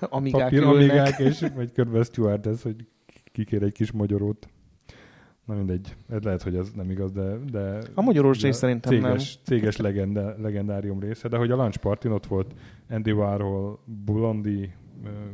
amigák, 0.00 0.42
papír, 0.42 0.62
amigák 0.62 1.18
és 1.18 1.44
vagy 1.54 1.72
körbe 1.72 2.02
stewardess, 2.02 2.62
hogy 2.62 2.86
kikér 3.32 3.62
egy 3.62 3.72
kis 3.72 3.92
magyarót. 3.92 4.48
Na 5.48 5.54
mindegy, 5.54 5.96
ez 6.08 6.22
lehet, 6.22 6.42
hogy 6.42 6.56
ez 6.56 6.70
nem 6.74 6.90
igaz, 6.90 7.12
de... 7.12 7.36
de 7.50 7.78
a 7.94 8.02
magyarós 8.02 8.40
rész 8.40 8.56
szerintem 8.56 8.92
céges, 8.92 9.34
nem. 9.34 9.44
Céges 9.44 9.76
legenda, 9.76 10.34
legendárium 10.38 11.00
része, 11.00 11.28
de 11.28 11.36
hogy 11.36 11.50
a 11.50 11.56
Lunch 11.56 11.78
Party 11.78 12.06
ott 12.08 12.26
volt 12.26 12.54
Andy 12.88 13.12
Warhol, 13.12 13.78
Blondie, 14.04 14.76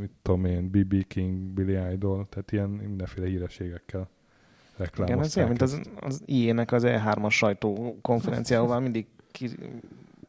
mit 0.00 0.10
tudom 0.22 0.44
én, 0.44 0.70
B.B. 0.70 1.06
King, 1.06 1.36
Billy 1.36 1.92
Idol, 1.92 2.26
tehát 2.28 2.52
ilyen 2.52 2.68
mindenféle 2.68 3.26
hírességekkel 3.26 4.08
reklámozták. 4.76 5.08
Igen, 5.08 5.24
ez 5.24 5.36
olyan, 5.36 5.48
mint 5.48 5.62
az, 5.62 5.80
az 6.00 6.22
IE-nek 6.26 6.72
az 6.72 6.82
E3-as 6.86 7.30
sajtókonferenciáhová 7.30 8.78
mindig 8.78 9.06
ki, 9.30 9.50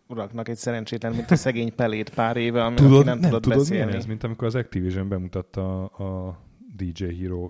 uraknak 0.07 0.49
egy 0.49 0.57
szerencsétlen, 0.57 1.13
mint 1.13 1.31
a 1.31 1.35
szegény 1.35 1.75
pelét 1.75 2.09
pár 2.09 2.37
éve, 2.37 2.63
ami 2.63 2.75
tudod, 2.75 3.05
nem, 3.05 3.19
nem 3.19 3.29
tudod, 3.29 3.41
tudod 3.41 3.57
beszélni. 3.57 3.83
Milyen 3.83 3.99
ez, 3.99 4.05
mint 4.05 4.23
amikor 4.23 4.47
az 4.47 4.55
Activision 4.55 5.09
bemutatta 5.09 5.85
a, 5.85 6.03
a 6.27 6.39
DJ 6.75 7.03
Hero 7.03 7.49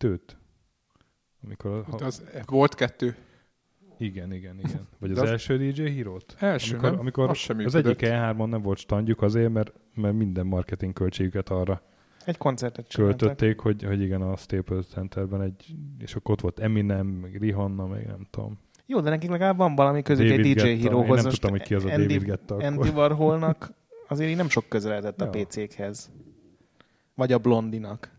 2-t? 0.00 0.20
Amikor, 1.44 1.84
ha... 1.90 2.04
az, 2.04 2.22
volt 2.46 2.74
kettő. 2.74 3.16
Igen, 3.98 4.32
igen, 4.32 4.58
igen. 4.58 4.88
Vagy 4.98 5.10
az, 5.10 5.18
az 5.18 5.28
első 5.28 5.56
DJ 5.56 5.82
Hero-t? 5.82 6.36
Első, 6.38 6.72
amikor, 6.72 6.90
nem? 6.90 7.00
amikor 7.00 7.28
az, 7.28 7.50
az 7.64 7.74
egyik 7.74 7.98
E3-on 8.00 8.48
nem 8.48 8.62
volt 8.62 8.78
standjuk 8.78 9.22
azért, 9.22 9.52
mert, 9.52 9.72
mert 9.94 10.14
minden 10.14 10.46
marketing 10.46 10.92
költségüket 10.92 11.48
arra 11.48 11.82
egy 12.24 12.38
koncertet 12.38 12.94
költötték, 12.94 13.58
hogy, 13.58 13.82
hogy 13.82 14.00
igen, 14.00 14.22
a 14.22 14.36
Staples 14.36 14.86
Centerben 14.86 15.42
egy, 15.42 15.74
és 15.98 16.14
akkor 16.14 16.34
ott 16.34 16.40
volt 16.40 16.58
Eminem, 16.58 17.06
meg 17.06 17.36
Rihanna, 17.36 17.86
meg 17.86 18.06
nem 18.06 18.26
tudom. 18.30 18.58
Jó, 18.86 19.00
de 19.00 19.10
nekik 19.10 19.30
legalább 19.30 19.56
van 19.56 19.74
valami 19.74 20.02
közük 20.02 20.30
egy 20.30 20.54
DJ 20.54 20.82
Hero-hoz. 20.82 21.16
Én 21.16 21.22
nem 21.22 21.32
tudtam, 21.32 21.50
hogy 21.50 21.62
ki 21.62 21.74
az 21.74 21.84
a 21.84 21.90
Andy, 21.90 22.06
David 22.06 22.22
Guetta 22.26 22.54
Andy 22.54 22.88
Warholnak 22.88 23.72
azért 24.08 24.30
így 24.30 24.36
nem 24.36 24.48
sok 24.48 24.68
közeledett 24.68 25.20
a 25.20 25.28
PC-khez. 25.28 26.10
Vagy 27.14 27.32
a 27.32 27.38
Blondinak. 27.38 28.13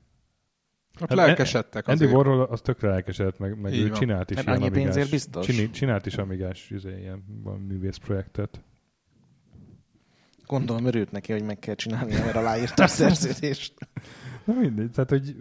Ott 1.01 1.09
hát 1.09 1.17
lelkesedtek 1.17 1.87
Andy 1.87 2.05
Warhol 2.05 2.41
az 2.41 2.61
tökre 2.61 2.89
lelkesedett, 2.89 3.39
meg, 3.39 3.59
meg 3.59 3.73
ő 3.73 3.89
csinált 3.89 4.31
is 4.31 4.37
hát 4.37 4.59
ilyen 4.59 4.71
pénzért 4.71 5.09
biztos. 5.09 5.45
Csinált, 5.45 5.71
csinált 5.71 6.05
is 6.05 6.15
amigás 6.17 6.69
izé, 6.69 6.99
ilyen 6.99 7.23
művészprojektet. 7.67 8.61
Gondolom 10.45 10.85
örült 10.85 11.11
neki, 11.11 11.31
hogy 11.31 11.43
meg 11.43 11.59
kell 11.59 11.75
csinálni, 11.75 12.13
mert 12.13 12.35
aláírta 12.35 12.83
a 12.83 12.87
szerződést. 12.87 13.73
Na 14.43 14.53
mindegy, 14.53 14.91
tehát 14.91 15.09
hogy 15.09 15.35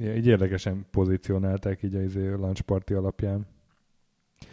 így 0.00 0.26
érdekesen 0.26 0.86
pozícionálták 0.90 1.82
így 1.82 1.94
a 1.94 2.02
izé, 2.02 2.28
lunch 2.28 2.60
party 2.60 2.92
alapján. 2.92 3.46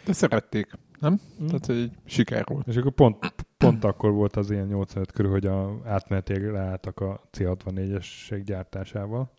De 0.04 0.12
szerették, 0.12 0.70
nem? 1.00 1.20
Mm. 1.42 1.46
Tehát, 1.46 1.66
hogy 1.66 1.90
siker 2.04 2.44
volt. 2.46 2.66
És 2.66 2.76
akkor 2.76 2.92
pont, 2.92 3.34
pont 3.56 3.84
akkor 3.84 4.12
volt 4.12 4.36
az 4.36 4.50
ilyen 4.50 4.66
85 4.66 5.12
körül, 5.12 5.30
hogy 5.30 5.46
a, 5.46 5.80
átmenetileg 5.84 6.52
leálltak 6.52 7.00
a 7.00 7.28
C64-esek 7.32 8.42
gyártásával 8.44 9.30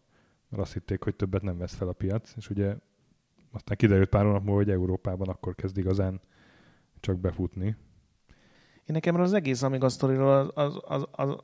mert 0.50 0.64
azt 0.64 0.74
hitték, 0.74 1.04
hogy 1.04 1.16
többet 1.16 1.42
nem 1.42 1.58
vesz 1.58 1.74
fel 1.74 1.88
a 1.88 1.94
piac, 1.94 2.34
és 2.36 2.50
ugye 2.50 2.76
aztán 3.52 3.78
kiderült 3.78 4.10
pár 4.10 4.26
hónap 4.26 4.44
múlva, 4.44 4.56
hogy 4.56 4.70
Európában 4.70 5.28
akkor 5.28 5.56
kezd 5.56 5.78
igazán 5.78 6.22
csak 7.00 7.20
befutni. 7.20 7.66
Én 8.76 8.94
nekem 8.94 9.16
az 9.16 9.34
egész 9.34 9.62
Amiga 9.62 9.90
sztoriról 9.90 10.32
az, 10.32 10.50
az, 10.56 10.80
az, 10.86 11.06
az, 11.12 11.36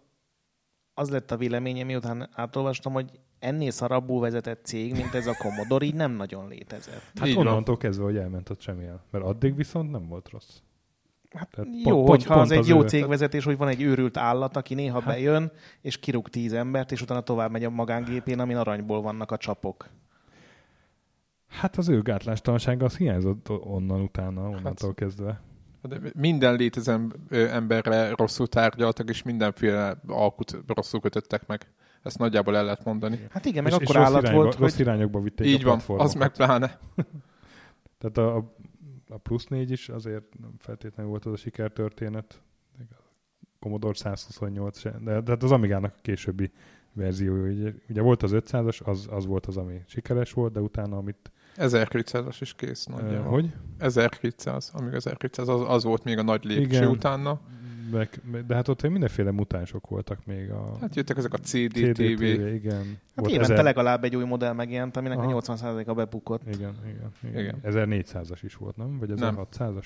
az 0.94 1.10
lett 1.10 1.32
a 1.32 1.38
véleményem, 1.38 1.86
miután 1.86 2.30
átolvastam, 2.32 2.94
hogy 2.94 3.20
ennél 3.40 3.72
szarabbul 3.72 4.20
vezetett 4.20 4.66
cég, 4.66 4.92
mint 4.92 5.14
ez 5.14 5.28
a 5.28 5.36
Commodore, 5.38 5.86
így 5.86 5.96
nem 5.96 6.12
nagyon 6.12 6.48
létezett. 6.48 7.12
Hát 7.16 7.28
így 7.28 7.38
onnantól 7.38 7.78
kezdve, 7.78 8.04
hogy 8.04 8.18
elment 8.18 8.62
semmi 8.62 8.86
el. 8.86 9.06
Mert 9.12 9.26
addig 9.26 9.56
viszont 9.56 9.92
nem 9.92 10.08
volt 10.08 10.30
rossz. 10.30 10.60
Hát 11.34 11.50
Tehát 11.52 11.70
jó, 11.84 11.96
pont, 11.96 12.08
hogyha 12.08 12.34
pont 12.34 12.46
az, 12.46 12.52
az 12.52 12.58
egy 12.58 12.68
jó 12.68 12.82
ő... 12.82 12.88
cégvezetés, 12.88 13.44
hogy 13.44 13.58
van 13.58 13.68
egy 13.68 13.82
őrült 13.82 14.18
állat, 14.18 14.58
aki 14.58 14.74
néha 14.74 15.02
hát. 15.02 15.06
bejön, 15.06 15.52
és 15.82 16.00
kirúg 16.00 16.30
tíz 16.30 16.54
embert, 16.54 16.92
és 16.92 17.02
utána 17.02 17.22
tovább 17.22 17.52
megy 17.52 17.64
a 17.64 17.70
magángépén, 17.70 18.40
amin 18.40 18.58
aranyból 18.58 19.02
vannak 19.02 19.32
a 19.32 19.38
csapok. 19.38 19.90
Hát 21.48 21.78
az 21.78 21.90
ő 21.90 22.02
gátlástalansága 22.02 22.86
az 22.86 22.98
hiányzott 22.98 23.50
onnan 23.50 24.02
utána, 24.02 24.42
onnantól 24.42 24.88
hát. 24.88 24.96
kezdve. 24.96 25.42
De 25.82 26.00
minden 26.16 26.56
létező 26.56 27.08
emberre 27.30 28.14
rosszul 28.16 28.48
tárgyaltak, 28.48 29.10
és 29.10 29.24
mindenféle 29.24 29.98
alkut 30.08 30.58
rosszul 30.68 31.00
kötöttek 31.00 31.48
meg. 31.48 31.68
Ezt 32.04 32.18
nagyjából 32.18 32.58
el 32.58 32.64
lehet 32.64 32.84
mondani. 32.84 33.20
Hát 33.30 33.46
igen, 33.46 33.64
meg 33.64 33.72
és, 33.72 33.78
akkor 33.78 33.96
és 33.96 34.02
állat 34.02 34.22
irányba, 34.22 34.42
volt, 34.42 34.54
hogy... 34.54 34.62
Rossz 34.62 34.80
irányokba 34.80 35.20
vitték 35.20 35.48
Így 35.48 35.66
a 35.66 35.80
van, 35.86 36.00
az 36.00 36.14
meg 36.14 36.32
pláne. 36.32 36.80
Tehát 38.00 38.18
a, 38.18 38.36
a 38.36 38.54
a 39.14 39.18
plusz 39.18 39.46
négy 39.46 39.72
is 39.72 39.90
azért 39.90 40.40
nem 40.40 40.54
feltétlenül 40.58 41.12
volt 41.12 41.26
az 41.26 41.32
a 41.32 41.36
sikertörténet. 41.36 42.42
Commodore 43.60 43.94
128 43.94 44.80
se, 44.80 44.90
de, 44.90 45.22
de 45.22 45.32
hát 45.32 45.44
az 45.44 45.52
Amigának 45.52 45.94
a 45.98 46.00
későbbi 46.02 46.52
verziója. 46.94 47.52
Ugye, 47.52 47.74
ugye 47.90 48.02
volt 48.02 48.24
az 48.24 48.32
500-as, 48.34 48.84
az, 48.84 49.08
az 49.10 49.26
volt 49.26 49.46
az, 49.46 49.58
ami 49.58 49.82
sikeres 49.86 50.34
volt, 50.34 50.54
de 50.54 50.60
utána, 50.60 50.98
amit 50.98 51.32
1200-as 51.56 52.38
is 52.40 52.54
kész 52.54 52.86
nagyjából. 52.86 53.32
Hogy? 53.32 53.54
1200, 53.78 54.72
amíg 54.74 54.94
1200, 54.94 55.48
az, 55.48 55.62
az 55.68 55.84
volt 55.84 56.04
még 56.04 56.18
a 56.18 56.24
nagy 56.24 56.44
lépcső 56.44 56.78
Igen. 56.78 56.88
utána. 56.88 57.40
Meg, 57.94 58.22
de 58.48 58.56
hát 58.56 58.68
ott 58.68 58.82
mindenféle 58.82 59.32
mutánsok 59.32 59.88
voltak 59.88 60.26
még. 60.26 60.52
A 60.52 60.78
hát 60.82 60.96
jöttek 60.96 61.18
ezek 61.18 61.34
a 61.34 61.38
CD, 61.38 61.74
CD 61.74 61.94
TV. 61.94 62.22
igen. 62.22 62.98
Hát 63.16 63.28
évente 63.28 63.54
ezer... 63.54 63.64
legalább 63.64 64.04
egy 64.04 64.16
új 64.16 64.24
modell 64.24 64.54
megjelent, 64.54 64.98
aminek 64.98 65.18
Aha. 65.18 65.36
a 65.36 65.42
80%-a 65.42 65.94
bebukott. 65.94 66.42
Igen, 66.48 66.76
igen, 66.86 67.12
igen. 67.24 67.40
igen. 67.40 67.60
1400-as 67.64 68.40
is 68.42 68.56
volt, 68.56 68.78
nem? 68.78 69.00
Vagy 69.00 69.10
1600-as? 69.16 69.86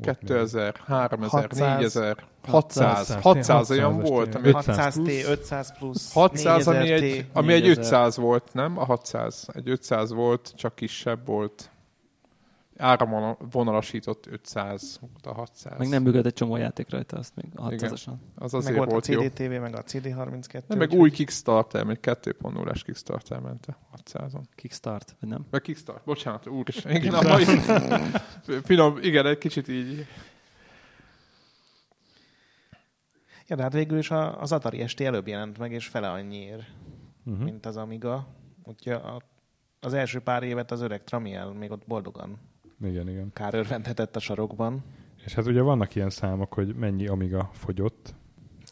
2000, 0.00 0.74
3000, 0.84 1.50
4000, 1.50 2.16
600, 2.46 3.14
600 3.20 3.70
olyan 3.70 3.98
volt. 3.98 4.34
Ami 4.34 4.50
600 4.50 4.94
T, 4.94 5.08
500 5.28 5.78
plusz, 5.78 6.12
600, 6.12 6.66
ami 6.66 6.90
egy, 6.90 7.26
ami 7.32 7.52
egy 7.52 7.68
500 7.68 8.16
volt, 8.16 8.52
nem? 8.52 8.78
A 8.78 8.84
600. 8.84 9.48
Egy 9.52 9.68
500 9.68 10.12
volt, 10.12 10.52
csak 10.56 10.74
kisebb 10.74 11.26
volt 11.26 11.70
áramvonalasított 12.80 14.26
500, 14.26 15.00
a 15.22 15.32
600. 15.32 15.78
Meg 15.78 15.88
nem 15.88 16.02
működött 16.02 16.26
egy 16.26 16.32
csomó 16.32 16.56
játék 16.56 16.90
rajta, 16.90 17.16
azt 17.16 17.36
még 17.36 17.46
600-asan. 17.56 18.12
Az 18.34 18.54
azért 18.54 18.76
meg 18.76 18.88
volt, 18.88 19.06
volt 19.06 19.20
a 19.20 19.28
CDTV, 19.28 19.52
jó. 19.52 19.60
meg 19.60 19.74
a 19.74 19.82
CD32. 19.82 20.62
Nem, 20.66 20.78
meg 20.78 20.92
új 20.92 21.10
Kickstarter, 21.10 21.88
egy 21.88 21.98
2.0-es 22.02 22.80
Kickstarter 22.84 23.40
ment 23.40 23.66
a 23.66 23.96
600-on. 24.04 24.42
Kickstart, 24.54 25.16
vagy 25.20 25.28
nem? 25.28 25.46
Meg 25.50 25.60
Kickstart, 25.60 26.04
bocsánat, 26.04 26.46
úr 26.46 26.68
is. 26.68 26.84
Igen, 26.84 27.14
a 27.14 27.22
mai, 27.22 27.44
finom, 28.64 28.98
igen, 29.00 29.26
egy 29.26 29.38
kicsit 29.38 29.68
így. 29.68 30.06
Ja, 33.46 33.56
de 33.56 33.62
hát 33.62 33.72
végül 33.72 33.98
is 33.98 34.10
az 34.10 34.52
Atari 34.52 34.86
ST 34.86 35.00
előbb 35.00 35.26
jelent 35.26 35.58
meg, 35.58 35.72
és 35.72 35.86
fele 35.86 36.10
annyiért, 36.10 36.62
uh-huh. 37.24 37.44
mint 37.44 37.66
az 37.66 37.76
Amiga. 37.76 38.26
Úgyhogy 38.64 39.00
az 39.80 39.94
első 39.94 40.20
pár 40.20 40.42
évet 40.42 40.70
az 40.70 40.80
öreg 40.80 41.04
Tramiel 41.04 41.52
még 41.52 41.70
ott 41.70 41.86
boldogan 41.86 42.38
igen, 42.84 43.08
igen. 43.08 43.30
Kár 43.32 43.54
örvendhetett 43.54 44.16
a 44.16 44.20
sarokban. 44.20 44.84
És 45.24 45.34
hát 45.34 45.46
ugye 45.46 45.60
vannak 45.60 45.94
ilyen 45.94 46.10
számok, 46.10 46.54
hogy 46.54 46.74
mennyi 46.74 47.06
Amiga 47.06 47.50
fogyott. 47.52 48.14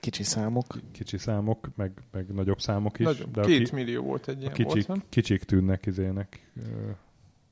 Kicsi 0.00 0.22
számok. 0.22 0.64
Kicsi 0.92 1.18
számok, 1.18 1.68
meg, 1.76 1.92
meg 2.10 2.34
nagyobb 2.34 2.60
számok 2.60 2.98
is. 2.98 3.04
Nagyobb. 3.04 3.30
De 3.30 3.40
Két 3.40 3.68
ki, 3.68 3.74
millió 3.74 4.02
volt 4.02 4.28
egy 4.28 4.40
ilyen 4.40 4.52
kicsik, 4.52 4.86
volt, 4.86 5.04
kicsik 5.08 5.42
tűnnek 5.42 5.86
izének 5.86 6.50
uh, 6.56 6.64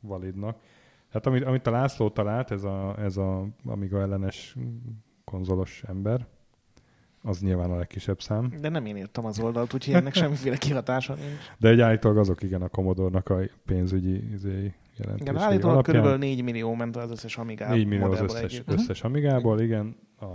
validnak. 0.01 0.59
Hát 1.09 1.27
amit, 1.27 1.45
amit 1.45 1.67
a 1.67 1.71
László 1.71 2.11
talált, 2.11 2.51
ez 2.51 2.65
a, 2.65 2.95
ez 2.99 3.17
a 3.17 3.49
Amiga 3.65 4.01
ellenes 4.01 4.57
konzolos 5.25 5.83
ember, 5.87 6.27
az 7.23 7.41
nyilván 7.41 7.71
a 7.71 7.77
legkisebb 7.77 8.21
szám. 8.21 8.53
De 8.61 8.69
nem 8.69 8.87
én 8.87 8.97
írtam 8.97 9.25
az 9.25 9.39
oldalt, 9.41 9.75
úgyhogy 9.75 9.95
ennek 9.95 10.15
semmiféle 10.23 10.57
kihatása 10.57 11.15
nincs. 11.15 11.41
De 11.59 11.69
egy 11.69 11.81
állítólag 11.81 12.19
azok 12.19 12.43
igen 12.43 12.63
a 12.63 12.69
Commodore-nak 12.69 13.29
a 13.29 13.39
pénzügyi 13.65 14.33
izéi 14.33 14.75
jelentés. 14.99 15.27
Igen, 15.27 15.37
állítólag 15.37 15.87
kb. 15.87 16.19
4 16.19 16.43
millió 16.43 16.75
ment 16.75 16.97
az 16.97 17.11
összes 17.11 17.37
Amigából. 17.37 17.77
4 17.77 17.87
millió 17.87 18.11
az 18.11 18.21
összes, 18.21 18.63
összes 18.67 19.03
Amigából, 19.03 19.61
igen. 19.61 19.97
A, 20.21 20.27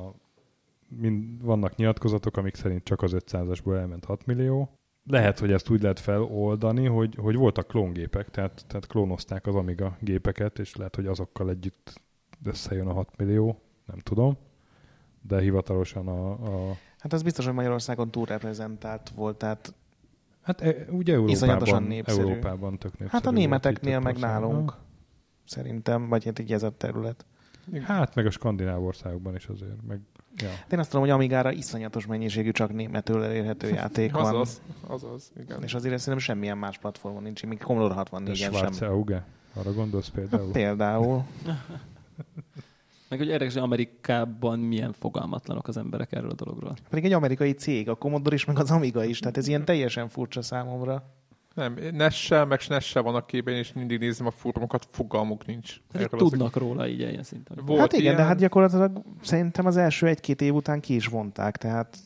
mind, 0.88 1.44
vannak 1.44 1.76
nyilatkozatok, 1.76 2.38
amik 2.38 2.56
szerint 2.56 2.84
csak 2.84 3.02
az 3.02 3.16
500-asból 3.16 3.78
elment 3.78 4.06
6 4.06 4.26
millió. 4.26 4.70
Lehet, 5.06 5.40
hogy 5.40 5.52
ezt 5.52 5.70
úgy 5.70 5.82
lehet 5.82 6.00
feloldani, 6.00 6.86
hogy, 6.86 7.16
hogy 7.16 7.36
voltak 7.36 7.68
klóngépek, 7.68 8.30
tehát, 8.30 8.66
tehát 8.68 8.88
klónozták 8.88 9.48
az 9.48 9.56
Amiga 9.56 9.98
gépeket, 10.00 10.60
és 10.60 10.76
lehet, 10.76 10.96
hogy 10.96 11.06
azokkal 11.06 11.50
együtt 11.50 12.02
összejön 12.44 12.88
a 12.88 12.94
6 12.94 13.18
millió, 13.18 13.62
nem 13.86 13.98
tudom. 13.98 14.38
De 15.22 15.42
hivatalosan 15.42 16.08
a... 16.08 16.32
a... 16.32 16.78
Hát 17.00 17.14
az 17.14 17.24
biztos, 17.24 17.46
hogy 17.46 17.54
Magyarországon 17.54 18.12
túlreprezentált 18.12 19.10
volt, 19.10 19.38
tehát 19.38 19.74
Hát 20.52 20.62
e, 20.62 20.86
ugye 20.90 21.14
Európában, 21.14 21.92
Európában 22.06 22.78
tök 22.78 22.92
népszerű 22.92 23.10
Hát 23.10 23.26
a 23.26 23.32
németeknél 23.32 24.00
meg 24.00 24.18
nálunk. 24.18 24.74
Szerintem, 25.46 26.08
vagy 26.08 26.26
hát 26.26 26.40
így 26.40 26.54
ez 26.54 26.64
a 26.64 26.72
terület. 26.78 27.26
Hát 27.82 28.16
meg 28.16 28.26
a 28.26 28.30
skandináv 28.30 28.84
országokban 28.86 29.36
is 29.36 29.46
azért. 29.46 29.88
Meg, 29.88 30.00
ja. 30.38 30.50
Én 30.72 30.80
azt 30.80 30.90
tudom, 30.90 31.06
hogy 31.06 31.14
Amigára 31.14 31.52
iszonyatos 31.52 32.06
mennyiségű 32.06 32.52
csak 32.52 32.74
németül 32.74 33.24
elérhető 33.24 33.70
játék 33.80 34.12
van. 34.12 34.26
Azaz, 34.26 34.62
azaz, 34.88 35.32
igen. 35.42 35.64
És 35.64 35.74
azért 35.74 35.98
szerintem 35.98 36.18
semmilyen 36.18 36.58
más 36.58 36.78
platformon 36.78 37.24
nincs, 37.24 37.46
még 37.46 37.60
Commodore 37.60 37.96
64-en 37.98 38.74
sem. 38.78 38.90
Auge? 38.90 39.26
Arra 39.54 39.74
gondolsz 39.74 40.10
például? 40.10 40.44
Hát, 40.44 40.52
például. 40.52 41.24
Meg 43.12 43.20
hogy 43.20 43.30
érdekes, 43.30 43.54
hogy 43.54 43.62
Amerikában 43.62 44.60
milyen 44.60 44.94
fogalmatlanok 44.94 45.68
az 45.68 45.78
emberek 45.78 46.12
erről 46.12 46.30
a 46.30 46.34
dologról. 46.34 46.74
Pedig 46.90 47.06
egy 47.06 47.14
amerikai 47.14 47.52
cég, 47.52 47.90
a 47.90 47.96
Commodore 47.96 48.36
is, 48.36 48.46
meg 48.46 48.60
az 48.60 48.72
Amiga 48.72 49.04
is, 49.04 49.20
tehát 49.20 49.38
ez 49.38 49.48
ilyen 49.48 49.66
teljesen 49.66 50.10
furcsa 50.10 50.42
számomra. 50.42 51.04
Nem, 51.54 51.78
Nessel, 51.92 52.46
meg 52.46 52.60
Nessel 52.70 53.02
van 53.02 53.16
a 53.16 53.26
képen, 53.26 53.54
és 53.54 53.74
mindig 53.74 54.00
nézem 54.00 54.26
a 54.26 54.32
fórumokat, 54.32 54.88
fogalmuk 54.90 55.46
nincs. 55.46 55.76
Tehát 55.92 56.10
tudnak 56.10 56.56
az... 56.56 56.62
róla 56.62 56.88
így 56.88 57.00
ilyen 57.00 57.24
szinten. 57.24 57.66
Volt 57.66 57.80
hát 57.80 57.92
igen, 57.92 58.04
ilyen... 58.04 58.16
de 58.16 58.24
hát 58.24 58.38
gyakorlatilag 58.38 59.02
szerintem 59.22 59.66
az 59.66 59.78
első 59.78 60.08
egy-két 60.08 60.42
év 60.42 60.54
után 60.54 60.80
ki 60.80 60.96
is 60.96 61.08
vonták, 61.08 61.58
tehát 61.58 61.98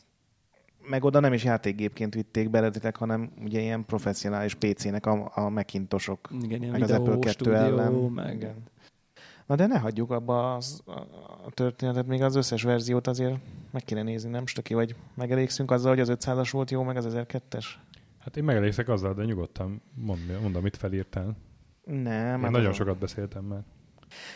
meg 0.88 1.04
oda 1.04 1.20
nem 1.20 1.32
is 1.32 1.44
játékgépként 1.44 2.14
vitték 2.14 2.50
beleditek, 2.50 2.96
hanem 2.96 3.30
ugye 3.44 3.60
ilyen 3.60 3.84
professzionális 3.84 4.54
PC-nek 4.54 5.06
a, 5.06 5.30
a 5.34 5.48
Macintosok. 5.48 6.28
Igen, 6.42 6.62
ilyen 6.62 6.82
az 6.82 6.90
Apple 6.90 7.18
2 7.18 7.54
ellen. 7.54 7.92
Meg... 7.92 8.34
Igen. 8.34 8.54
Na 9.46 9.54
de 9.54 9.66
ne 9.66 9.78
hagyjuk 9.78 10.10
abba 10.10 10.54
az, 10.54 10.82
a 11.46 11.50
történetet, 11.50 12.06
még 12.06 12.22
az 12.22 12.34
összes 12.34 12.62
verziót 12.62 13.06
azért 13.06 13.38
meg 13.70 13.84
kéne 13.84 14.02
nézni, 14.02 14.30
nem 14.30 14.46
stöki, 14.46 14.74
vagy 14.74 14.94
megelégszünk 15.14 15.70
azzal, 15.70 15.90
hogy 15.90 16.00
az 16.00 16.12
500-as 16.12 16.48
volt 16.52 16.70
jó, 16.70 16.82
meg 16.82 16.96
az 16.96 17.06
1002-es? 17.10 17.66
Hát 18.18 18.36
én 18.36 18.44
megelégszek 18.44 18.88
azzal, 18.88 19.14
de 19.14 19.24
nyugodtan 19.24 19.82
mond, 19.94 20.40
mond 20.42 20.56
amit 20.56 20.76
felírtál. 20.76 21.36
Nem. 21.84 22.36
Én 22.36 22.42
hát 22.42 22.50
nagyon 22.50 22.72
sokat 22.72 22.98
beszéltem 22.98 23.44
már. 23.44 23.62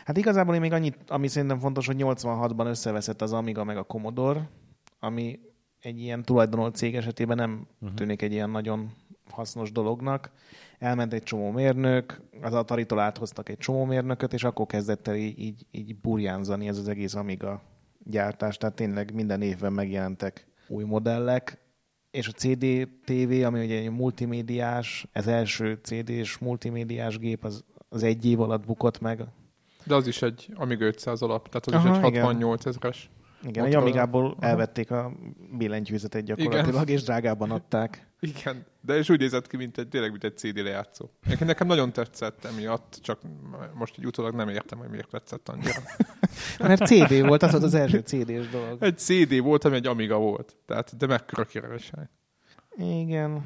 Hát 0.04 0.16
igazából 0.16 0.54
én 0.54 0.60
még 0.60 0.72
annyit, 0.72 0.96
ami 1.08 1.28
szerintem 1.28 1.58
fontos, 1.58 1.86
hogy 1.86 1.96
86-ban 1.98 2.66
összeveszett 2.66 3.22
az 3.22 3.32
Amiga 3.32 3.64
meg 3.64 3.76
a 3.76 3.82
Commodore, 3.82 4.48
ami 4.98 5.40
egy 5.80 6.00
ilyen 6.00 6.22
tulajdonolt 6.22 6.74
cég 6.74 6.96
esetében 6.96 7.36
nem 7.36 7.66
uh-huh. 7.80 7.96
tűnik 7.96 8.22
egy 8.22 8.32
ilyen 8.32 8.50
nagyon 8.50 8.92
hasznos 9.30 9.72
dolognak. 9.72 10.30
Elment 10.80 11.12
egy 11.12 11.22
csomó 11.22 11.50
mérnök, 11.50 12.20
az 12.42 12.54
Atari-tól 12.54 12.98
áthoztak 12.98 13.48
egy 13.48 13.58
csomó 13.58 13.84
mérnököt, 13.84 14.32
és 14.32 14.44
akkor 14.44 14.66
kezdett 14.66 15.08
el 15.08 15.14
így, 15.14 15.38
így, 15.38 15.66
így 15.70 15.96
burjánzani 15.96 16.68
ez 16.68 16.78
az 16.78 16.88
egész 16.88 17.14
Amiga 17.14 17.62
gyártás. 18.04 18.56
Tehát 18.56 18.76
tényleg 18.76 19.14
minden 19.14 19.42
évben 19.42 19.72
megjelentek 19.72 20.46
új 20.68 20.84
modellek, 20.84 21.58
és 22.10 22.28
a 22.28 22.32
CD 22.32 22.88
TV, 23.04 23.44
ami 23.44 23.64
ugye 23.64 23.78
egy 23.78 23.90
multimédiás, 23.90 25.06
ez 25.12 25.26
első 25.26 25.78
CD-s 25.82 26.38
multimédiás 26.38 27.18
gép, 27.18 27.44
az, 27.44 27.64
az 27.88 28.02
egy 28.02 28.26
év 28.26 28.40
alatt 28.40 28.66
bukott 28.66 29.00
meg. 29.00 29.24
De 29.84 29.94
az 29.94 30.06
is 30.06 30.22
egy 30.22 30.48
Amiga 30.54 30.84
500 30.84 31.22
alap, 31.22 31.48
tehát 31.48 31.66
az 31.66 31.72
Aha, 31.72 31.98
is 31.98 32.04
egy 32.04 32.20
68 32.20 32.66
ezeres. 32.66 33.10
Igen, 33.42 33.64
egy 33.64 33.74
Amigából 33.74 34.36
elvették 34.40 34.90
a 34.90 35.12
billentyűzetet 35.58 36.24
gyakorlatilag, 36.24 36.82
Igen. 36.82 36.96
és 36.96 37.02
drágában 37.02 37.50
adták. 37.50 38.08
Igen, 38.20 38.66
de 38.80 38.96
és 38.96 39.08
úgy 39.08 39.18
nézett 39.18 39.46
ki, 39.46 39.56
mint 39.56 39.78
egy, 39.78 39.88
tényleg, 39.88 40.10
mint 40.10 40.24
egy 40.24 40.36
CD 40.36 40.56
lejátszó. 40.56 41.10
Nekem, 41.26 41.46
nekem 41.46 41.66
nagyon 41.66 41.92
tetszett 41.92 42.44
emiatt, 42.44 42.98
csak 43.02 43.20
most 43.74 43.94
egy 43.98 44.06
utólag 44.06 44.34
nem 44.34 44.48
értem, 44.48 44.78
hogy 44.78 44.88
miért 44.88 45.08
tetszett 45.10 45.48
annyira. 45.48 45.80
Mert 46.58 46.86
CD 46.86 47.26
volt, 47.26 47.42
az 47.42 47.50
volt 47.50 47.62
az 47.62 47.74
első 47.74 47.98
CD-s 47.98 48.48
dolog. 48.48 48.82
Egy 48.82 48.98
CD 48.98 49.38
volt, 49.38 49.64
ami 49.64 49.74
egy 49.74 49.86
Amiga 49.86 50.18
volt. 50.18 50.56
Tehát, 50.66 50.96
de 50.96 51.06
mekkora 51.06 51.44
királyság. 51.44 52.10
Igen. 52.76 53.44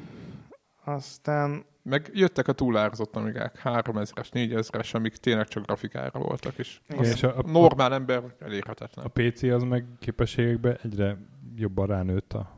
Aztán 0.83 1.65
meg 1.89 2.09
jöttek 2.13 2.47
a 2.47 2.53
túlárazott 2.53 3.15
amigák, 3.15 3.61
3000-es, 3.63 4.27
4000-es, 4.31 4.95
amik 4.95 5.15
tényleg 5.15 5.47
csak 5.47 5.65
grafikára 5.65 6.19
voltak, 6.19 6.57
és, 6.57 6.79
és 6.99 7.23
a, 7.23 7.37
a, 7.37 7.51
normál 7.51 7.93
ember 7.93 8.23
elérhetetlen. 8.39 9.05
A 9.05 9.09
PC 9.09 9.43
az 9.43 9.63
meg 9.63 9.85
képességekben 9.99 10.77
egyre 10.83 11.17
jobban 11.55 11.87
ránőtt 11.87 12.33
a 12.33 12.53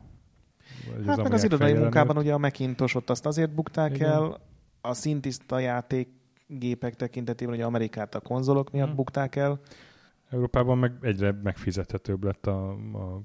Hát 1.06 1.18
az 1.18 1.22
meg 1.22 1.32
az 1.32 1.44
irodai 1.44 1.72
munkában 1.72 2.14
nőtt. 2.14 2.24
ugye 2.24 2.34
a 2.34 2.38
Macintosh 2.38 2.96
ott 2.96 3.10
azt 3.10 3.26
azért 3.26 3.54
bukták 3.54 3.94
Igen. 3.94 4.10
el, 4.10 4.40
a 4.80 4.94
szintiszta 4.94 5.58
játék 5.58 6.08
gépek 6.46 6.94
tekintetében 6.94 7.54
ugye 7.54 7.64
Amerikát 7.64 8.14
a 8.14 8.20
konzolok 8.20 8.70
miatt 8.70 8.86
hmm. 8.86 8.96
bukták 8.96 9.36
el. 9.36 9.60
Európában 10.30 10.78
meg 10.78 10.92
egyre 11.00 11.38
megfizethetőbb 11.42 12.24
lett 12.24 12.46
a, 12.46 12.70
a 12.72 13.22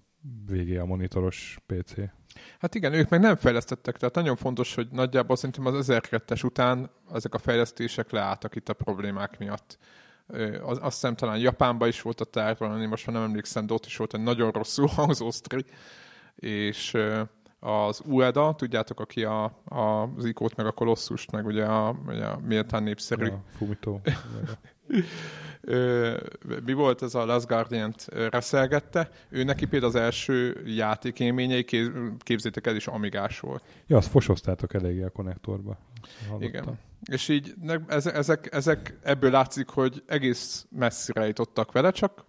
VGA 0.48 0.86
monitoros 0.86 1.58
PC. 1.66 1.94
Hát 2.60 2.76
igen, 2.76 2.94
ők 2.94 3.10
meg 3.10 3.20
nem 3.20 3.36
fejlesztettek, 3.36 3.98
tehát 3.98 4.16
nagyon 4.16 4.36
fontos, 4.36 4.76
hogy 4.76 4.88
nagyjából 4.92 5.36
szerintem 5.36 5.66
az 5.66 5.88
1002-es 5.90 6.46
után 6.46 6.90
ezek 7.14 7.34
a 7.34 7.38
fejlesztések 7.38 8.12
leálltak 8.12 8.56
itt 8.56 8.70
a 8.70 8.74
problémák 8.74 9.38
miatt. 9.38 9.78
Az, 10.64 10.78
azt 10.82 10.94
hiszem 10.94 11.16
talán 11.16 11.40
Japánban 11.40 11.88
is 11.88 12.02
volt 12.02 12.22
a 12.22 12.26
tárgyban, 12.26 12.82
én 12.82 12.88
most 12.88 13.06
már 13.06 13.16
nem 13.16 13.26
emlékszem, 13.26 13.66
de 13.66 13.74
ott 13.74 13.86
is 13.86 13.98
volt 13.98 14.14
egy 14.14 14.24
nagyon 14.24 14.52
rosszul 14.52 14.88
hangzó 14.96 15.32
sztori, 15.32 15.66
és 16.36 16.98
az 17.60 18.02
Ueda, 18.06 18.54
tudjátok, 18.58 19.00
aki 19.00 19.24
a, 19.24 19.44
a, 19.66 20.10
az 20.18 20.26
Ikót, 20.26 20.56
meg 20.56 20.66
a 20.66 20.72
Kolosszust, 20.72 21.32
meg 21.32 21.46
ugye 21.46 21.66
a, 21.66 21.96
ugye 22.08 22.26
a 22.26 22.40
méltán 22.40 22.84
népszerű. 22.84 23.26
A 23.26 23.44
Fumito. 23.58 24.00
mi 26.66 26.74
volt 26.74 27.02
ez 27.02 27.16
a 27.16 27.26
Last 27.26 27.48
Guardian-t 27.48 28.06
reszelgette, 28.30 29.10
ő 29.30 29.44
neki 29.44 29.66
például 29.66 29.92
az 29.92 30.00
első 30.00 30.64
játékélményei, 30.66 31.66
képzétek 32.18 32.68
el 32.68 32.76
is 32.76 32.88
amigás 32.88 33.40
volt. 33.40 33.64
Ja, 33.88 33.98
azt 33.98 34.10
fosoztátok 34.10 34.74
eléggé 34.74 35.04
a 35.04 35.10
konnektorba. 35.10 35.78
Igen. 36.40 36.80
És 37.12 37.28
így 37.28 37.54
ezek, 37.88 38.54
ezek 38.54 38.98
ebből 39.02 39.32
látszik, 39.32 39.70
hogy 39.70 40.04
egész 40.08 40.66
messzire 40.70 41.26
jutottak 41.26 41.72
vele, 41.72 41.92
csak 41.92 42.26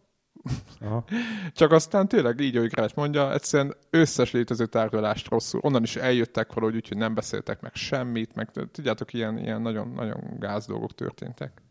Aha. 0.80 1.04
Csak 1.52 1.72
aztán 1.72 2.08
tényleg 2.08 2.40
így, 2.40 2.56
ahogy 2.56 2.70
Grács 2.70 2.94
mondja, 2.94 3.32
egyszerűen 3.32 3.74
összes 3.90 4.30
létező 4.30 4.66
tárgyalást 4.66 5.28
rosszul. 5.28 5.60
Onnan 5.62 5.82
is 5.82 5.96
eljöttek 5.96 6.52
valahogy, 6.52 6.74
úgyhogy 6.74 6.96
nem 6.96 7.14
beszéltek 7.14 7.60
meg 7.60 7.74
semmit, 7.74 8.34
meg 8.34 8.50
tudjátok, 8.70 9.12
ilyen, 9.12 9.38
ilyen 9.38 9.62
nagyon, 9.62 9.88
nagyon 9.88 10.20
gáz 10.38 10.66
dolgok 10.66 10.94
történtek. 10.94 11.62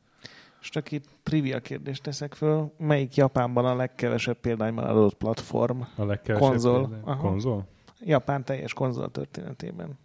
És 0.63 0.69
csak 0.69 0.91
itt 0.91 1.05
trivia 1.23 1.59
kérdést 1.59 2.03
teszek 2.03 2.33
föl. 2.33 2.73
Melyik 2.77 3.15
Japánban 3.15 3.65
a 3.65 3.75
legkevesebb 3.75 4.37
példányban 4.37 4.83
adott 4.83 5.13
platform? 5.13 5.81
A 5.95 6.05
legkevesebb 6.05 6.49
konzol. 6.49 7.01
Konzol? 7.19 7.67
Japán 7.99 8.43
teljes 8.43 8.73
konzol 8.73 9.11
történetében. 9.11 9.99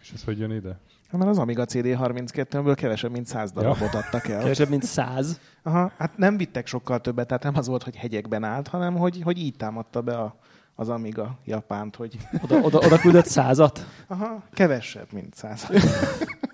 És 0.00 0.12
ez 0.12 0.24
hogy 0.24 0.38
jön 0.38 0.50
ide? 0.50 0.78
Mert 1.10 1.30
az 1.30 1.38
Amiga 1.38 1.64
CD32-ből 1.68 2.74
kevesebb, 2.76 3.10
mint 3.10 3.26
100 3.26 3.52
darabot 3.52 3.92
ja. 3.92 3.98
adtak 3.98 4.28
el. 4.28 4.38
Kevesebb, 4.38 4.68
mint 4.68 4.82
100? 4.82 5.40
Aha, 5.62 5.92
hát 5.96 6.16
nem 6.16 6.36
vittek 6.36 6.66
sokkal 6.66 7.00
többet, 7.00 7.26
tehát 7.26 7.42
nem 7.42 7.56
az 7.56 7.66
volt, 7.66 7.82
hogy 7.82 7.96
hegyekben 7.96 8.44
állt, 8.44 8.68
hanem 8.68 8.96
hogy, 8.96 9.20
hogy 9.22 9.38
így 9.38 9.56
támadta 9.56 10.00
be 10.00 10.18
a, 10.18 10.36
az 10.74 10.88
Amiga 10.88 11.38
Japánt, 11.44 11.96
hogy... 11.96 12.16
Oda, 12.42 12.60
oda, 12.60 12.78
oda 12.78 12.98
küldött 12.98 13.26
százat? 13.26 13.86
Aha, 14.06 14.42
kevesebb, 14.52 15.12
mint 15.12 15.34
száz. 15.34 15.66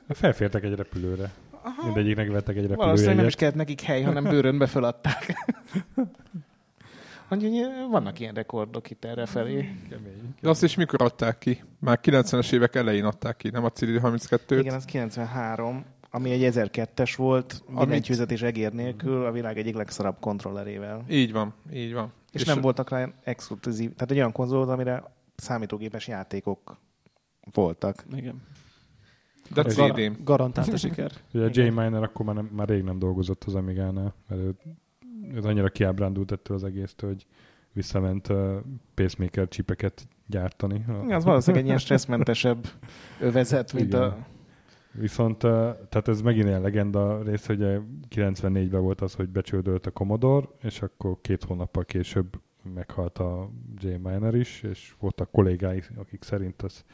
Felfértek 0.08 0.62
egy 0.62 0.74
repülőre. 0.74 1.32
Aha. 1.62 1.84
Mindegyiknek 1.84 2.30
vettek 2.30 2.56
egy 2.56 2.66
repülőjegyet. 2.66 2.84
Valószínűleg 2.84 3.16
nem 3.16 3.26
is 3.26 3.34
kellett 3.34 3.54
nekik 3.54 3.80
hely, 3.80 4.02
hanem 4.02 4.24
bőrönbe 4.24 4.66
feladták. 4.66 5.34
Hogy 7.28 7.66
vannak 7.90 8.20
ilyen 8.20 8.34
rekordok 8.34 8.90
itt 8.90 9.04
erre 9.04 9.26
felé. 9.26 9.70
De 10.40 10.48
azt 10.48 10.62
is 10.62 10.74
mikor 10.74 11.02
adták 11.02 11.38
ki? 11.38 11.62
Már 11.78 12.00
90-es 12.02 12.52
évek 12.52 12.74
elején 12.74 13.04
adták 13.04 13.36
ki, 13.36 13.50
nem 13.50 13.64
a 13.64 13.70
CD32-t? 13.70 14.56
Igen, 14.58 14.74
az 14.74 14.84
93, 14.84 15.84
ami 16.10 16.30
egy 16.30 16.54
1002-es 16.54 17.14
volt, 17.16 17.62
billentyűzet 17.68 18.30
és 18.30 18.42
egér 18.42 18.72
nélkül, 18.72 19.24
a 19.24 19.32
világ 19.32 19.58
egyik 19.58 19.74
legszarabb 19.74 20.16
kontrollerével. 20.20 21.04
Így 21.08 21.32
van, 21.32 21.54
így 21.72 21.92
van. 21.92 22.12
És, 22.32 22.40
és 22.40 22.46
nem 22.46 22.60
voltak 22.60 22.90
rá 22.90 23.08
exkluzív, 23.22 23.94
tehát 23.94 24.10
egy 24.10 24.16
olyan 24.16 24.32
konzol, 24.32 24.70
amire 24.70 25.02
számítógépes 25.36 26.08
játékok 26.08 26.76
voltak. 27.52 28.04
Igen. 28.14 28.42
De 29.54 29.62
CD. 29.62 30.24
Garantált 30.24 30.72
a 30.72 30.76
siker. 30.76 31.12
Ugye 31.34 31.44
a 31.44 31.48
J. 31.52 31.60
Miner 31.60 32.02
akkor 32.02 32.26
már, 32.26 32.34
nem, 32.34 32.50
már 32.52 32.68
rég 32.68 32.82
nem 32.82 32.98
dolgozott 32.98 33.44
az 33.44 33.54
Amigánál, 33.54 34.14
mert 34.28 34.40
ő 34.40 34.54
ez 35.36 35.44
annyira 35.44 35.68
kiábrándult 35.68 36.32
ettől 36.32 36.56
az 36.56 36.64
egésztől, 36.64 37.10
hogy 37.10 37.26
visszament 37.72 38.28
uh, 38.28 38.56
pacemaker 38.94 39.48
csipeket 39.48 40.08
gyártani. 40.26 40.84
Ja, 41.08 41.16
az 41.16 41.24
valószínűleg 41.24 41.62
egy 41.62 41.68
ilyen 41.68 41.78
stresszmentesebb 41.78 42.68
övezet, 43.20 43.72
mint 43.72 43.86
Igen. 43.86 44.02
a... 44.02 44.16
Viszont, 44.92 45.44
uh, 45.44 45.50
tehát 45.88 46.08
ez 46.08 46.20
megint 46.20 46.46
ilyen 46.46 46.60
legenda 46.60 47.22
rész, 47.22 47.46
hogy 47.46 47.80
94-ben 48.10 48.80
volt 48.80 49.00
az, 49.00 49.14
hogy 49.14 49.28
becsődölt 49.28 49.86
a 49.86 49.90
Commodore, 49.90 50.46
és 50.62 50.82
akkor 50.82 51.18
két 51.20 51.44
hónappal 51.44 51.84
később 51.84 52.40
meghalt 52.74 53.18
a 53.18 53.50
J. 53.78 53.86
Miner 53.86 54.34
is, 54.34 54.62
és 54.62 54.94
voltak 54.98 55.30
kollégái, 55.30 55.82
akik 55.96 56.22
szerint 56.22 56.62
az, 56.62 56.84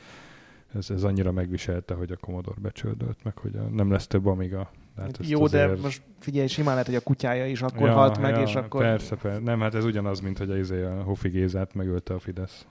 ez, 0.76 0.90
ez 0.90 1.02
annyira 1.02 1.32
megviselte, 1.32 1.94
hogy 1.94 2.10
a 2.10 2.16
Commodore 2.16 2.60
becsődölt, 2.60 3.24
meg 3.24 3.38
hogy 3.38 3.56
a, 3.56 3.62
nem 3.62 3.90
lesz 3.90 4.06
több 4.06 4.26
Amiga 4.26 4.70
Hát 4.96 5.18
Jó, 5.22 5.42
azért... 5.42 5.74
de 5.74 5.80
most 5.80 6.02
figyelj, 6.18 6.46
simán 6.46 6.70
lehet, 6.70 6.86
hogy 6.86 6.94
a 6.94 7.00
kutyája 7.00 7.46
is 7.46 7.62
akkor 7.62 7.86
ja, 7.86 7.92
halt 7.92 8.18
meg, 8.18 8.34
ja, 8.34 8.42
és 8.42 8.54
akkor... 8.54 8.82
Persze, 8.82 9.16
persze. 9.16 9.40
Nem, 9.40 9.60
hát 9.60 9.74
ez 9.74 9.84
ugyanaz, 9.84 10.20
mint 10.20 10.38
hogy 10.38 10.50
a, 10.50 10.56
izé 10.56 10.82
a 10.82 11.02
Hofi 11.02 11.28
Gézát 11.28 11.74
megölte 11.74 12.14
a 12.14 12.18
Fidesz. 12.18 12.66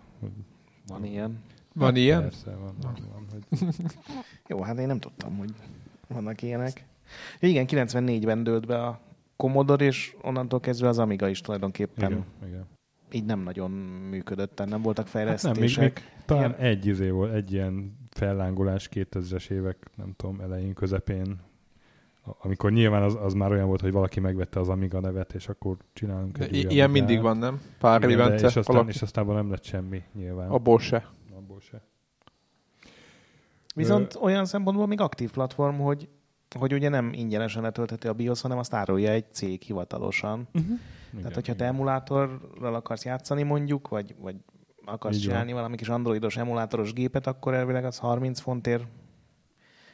Van 0.87 1.05
ilyen. 1.05 1.43
Van 1.73 1.87
hát 1.87 1.97
ilyen? 1.97 2.21
Persze, 2.21 2.51
van. 2.51 2.75
van, 2.81 2.95
van 3.11 3.25
hogy... 3.31 3.69
Jó, 4.49 4.61
hát 4.61 4.79
én 4.79 4.87
nem 4.87 4.99
tudtam, 4.99 5.37
hogy 5.37 5.53
vannak 6.07 6.41
ilyenek. 6.41 6.85
Igen, 7.39 7.65
94-ben 7.69 8.43
dőlt 8.43 8.65
be 8.65 8.83
a 8.83 8.99
Commodore, 9.35 9.85
és 9.85 10.15
onnantól 10.21 10.59
kezdve 10.59 10.87
az 10.87 10.99
Amiga 10.99 11.27
is 11.27 11.41
tulajdonképpen 11.41 12.11
Igen, 12.11 12.25
igen. 12.47 12.65
Így 13.11 13.25
nem 13.25 13.39
nagyon 13.39 13.71
működött, 14.09 14.65
nem 14.65 14.81
voltak 14.81 15.05
Hát 15.07 15.13
nem, 15.13 15.23
fejlesztések. 15.23 15.83
még, 15.83 15.93
még 15.93 16.25
talán 16.25 16.49
Ilyen- 16.49 16.71
egy 16.71 16.85
izé 16.85 17.09
volt, 17.09 17.33
egy 17.33 17.51
ilyen 17.53 17.97
fellángolás 18.09 18.89
2000-es 18.93 19.49
évek, 19.49 19.89
nem 19.95 20.13
tudom, 20.17 20.39
elején, 20.39 20.73
közepén, 20.73 21.39
amikor 22.41 22.71
nyilván 22.71 23.03
az, 23.03 23.17
az 23.21 23.33
már 23.33 23.51
olyan 23.51 23.67
volt, 23.67 23.81
hogy 23.81 23.91
valaki 23.91 24.19
megvette 24.19 24.59
az 24.59 24.69
Amiga 24.69 24.99
nevet, 24.99 25.33
és 25.33 25.47
akkor 25.47 25.77
csinálunk 25.93 26.37
egy 26.37 26.71
ilyen 26.71 26.89
mindig 26.89 27.21
van, 27.21 27.37
nem? 27.37 27.61
Pár 27.79 28.03
Igen, 28.03 28.17
de- 28.17 28.23
évente. 28.23 28.47
és 28.47 28.55
aztán, 28.55 28.75
valaki- 28.75 28.93
és 28.95 29.01
aztán 29.01 29.25
nem 29.25 29.49
lett 29.49 29.63
semmi, 29.63 30.03
nyilván. 30.13 30.49
Abból 30.49 30.79
se. 30.79 31.09
Abból 31.35 31.59
se. 31.59 31.81
Viszont 33.75 34.17
olyan 34.21 34.45
szempontból 34.45 34.87
még 34.87 35.01
aktív 35.01 35.31
platform, 35.31 35.75
hogy 35.77 36.09
hogy 36.59 36.73
ugye 36.73 36.89
nem 36.89 37.13
ingyenesen 37.13 37.61
letöltheti 37.61 38.07
a 38.07 38.13
BIOS, 38.13 38.41
hanem 38.41 38.57
azt 38.57 38.73
árulja 38.73 39.11
egy 39.11 39.25
cég 39.31 39.61
hivatalosan. 39.61 40.47
Igen, 41.17 41.29
Tehát, 41.29 41.47
hogyha 41.47 41.55
te 41.55 41.65
emulátorral 41.65 42.75
akarsz 42.75 43.05
játszani 43.05 43.43
mondjuk, 43.43 43.87
vagy, 43.87 44.15
vagy 44.19 44.35
akarsz 44.85 45.15
Így 45.15 45.21
van. 45.21 45.29
csinálni 45.29 45.53
valami 45.53 45.75
kis 45.75 45.89
androidos 45.89 46.37
emulátoros 46.37 46.93
gépet, 46.93 47.27
akkor 47.27 47.53
elvileg 47.53 47.85
az 47.85 47.97
30 47.97 48.39
fontért 48.39 48.83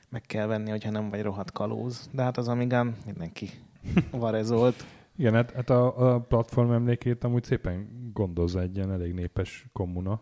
meg 0.09 0.22
kell 0.22 0.47
venni, 0.47 0.69
hogyha 0.69 0.91
nem 0.91 1.09
vagy 1.09 1.22
rohadt 1.22 1.51
kalóz. 1.51 2.09
De 2.13 2.24
hát 2.24 2.38
az 2.38 2.47
Amigán 2.47 2.95
mindenki 3.05 3.49
varezolt. 4.11 4.86
Igen, 5.17 5.34
hát, 5.34 5.51
hát 5.51 5.69
a, 5.69 6.13
a 6.13 6.19
platform 6.19 6.72
emlékét 6.72 7.24
amúgy 7.24 7.43
szépen 7.43 8.09
gondozza 8.13 8.61
egy 8.61 8.76
ilyen 8.76 8.91
elég 8.91 9.13
népes 9.13 9.65
kommuna. 9.74 10.19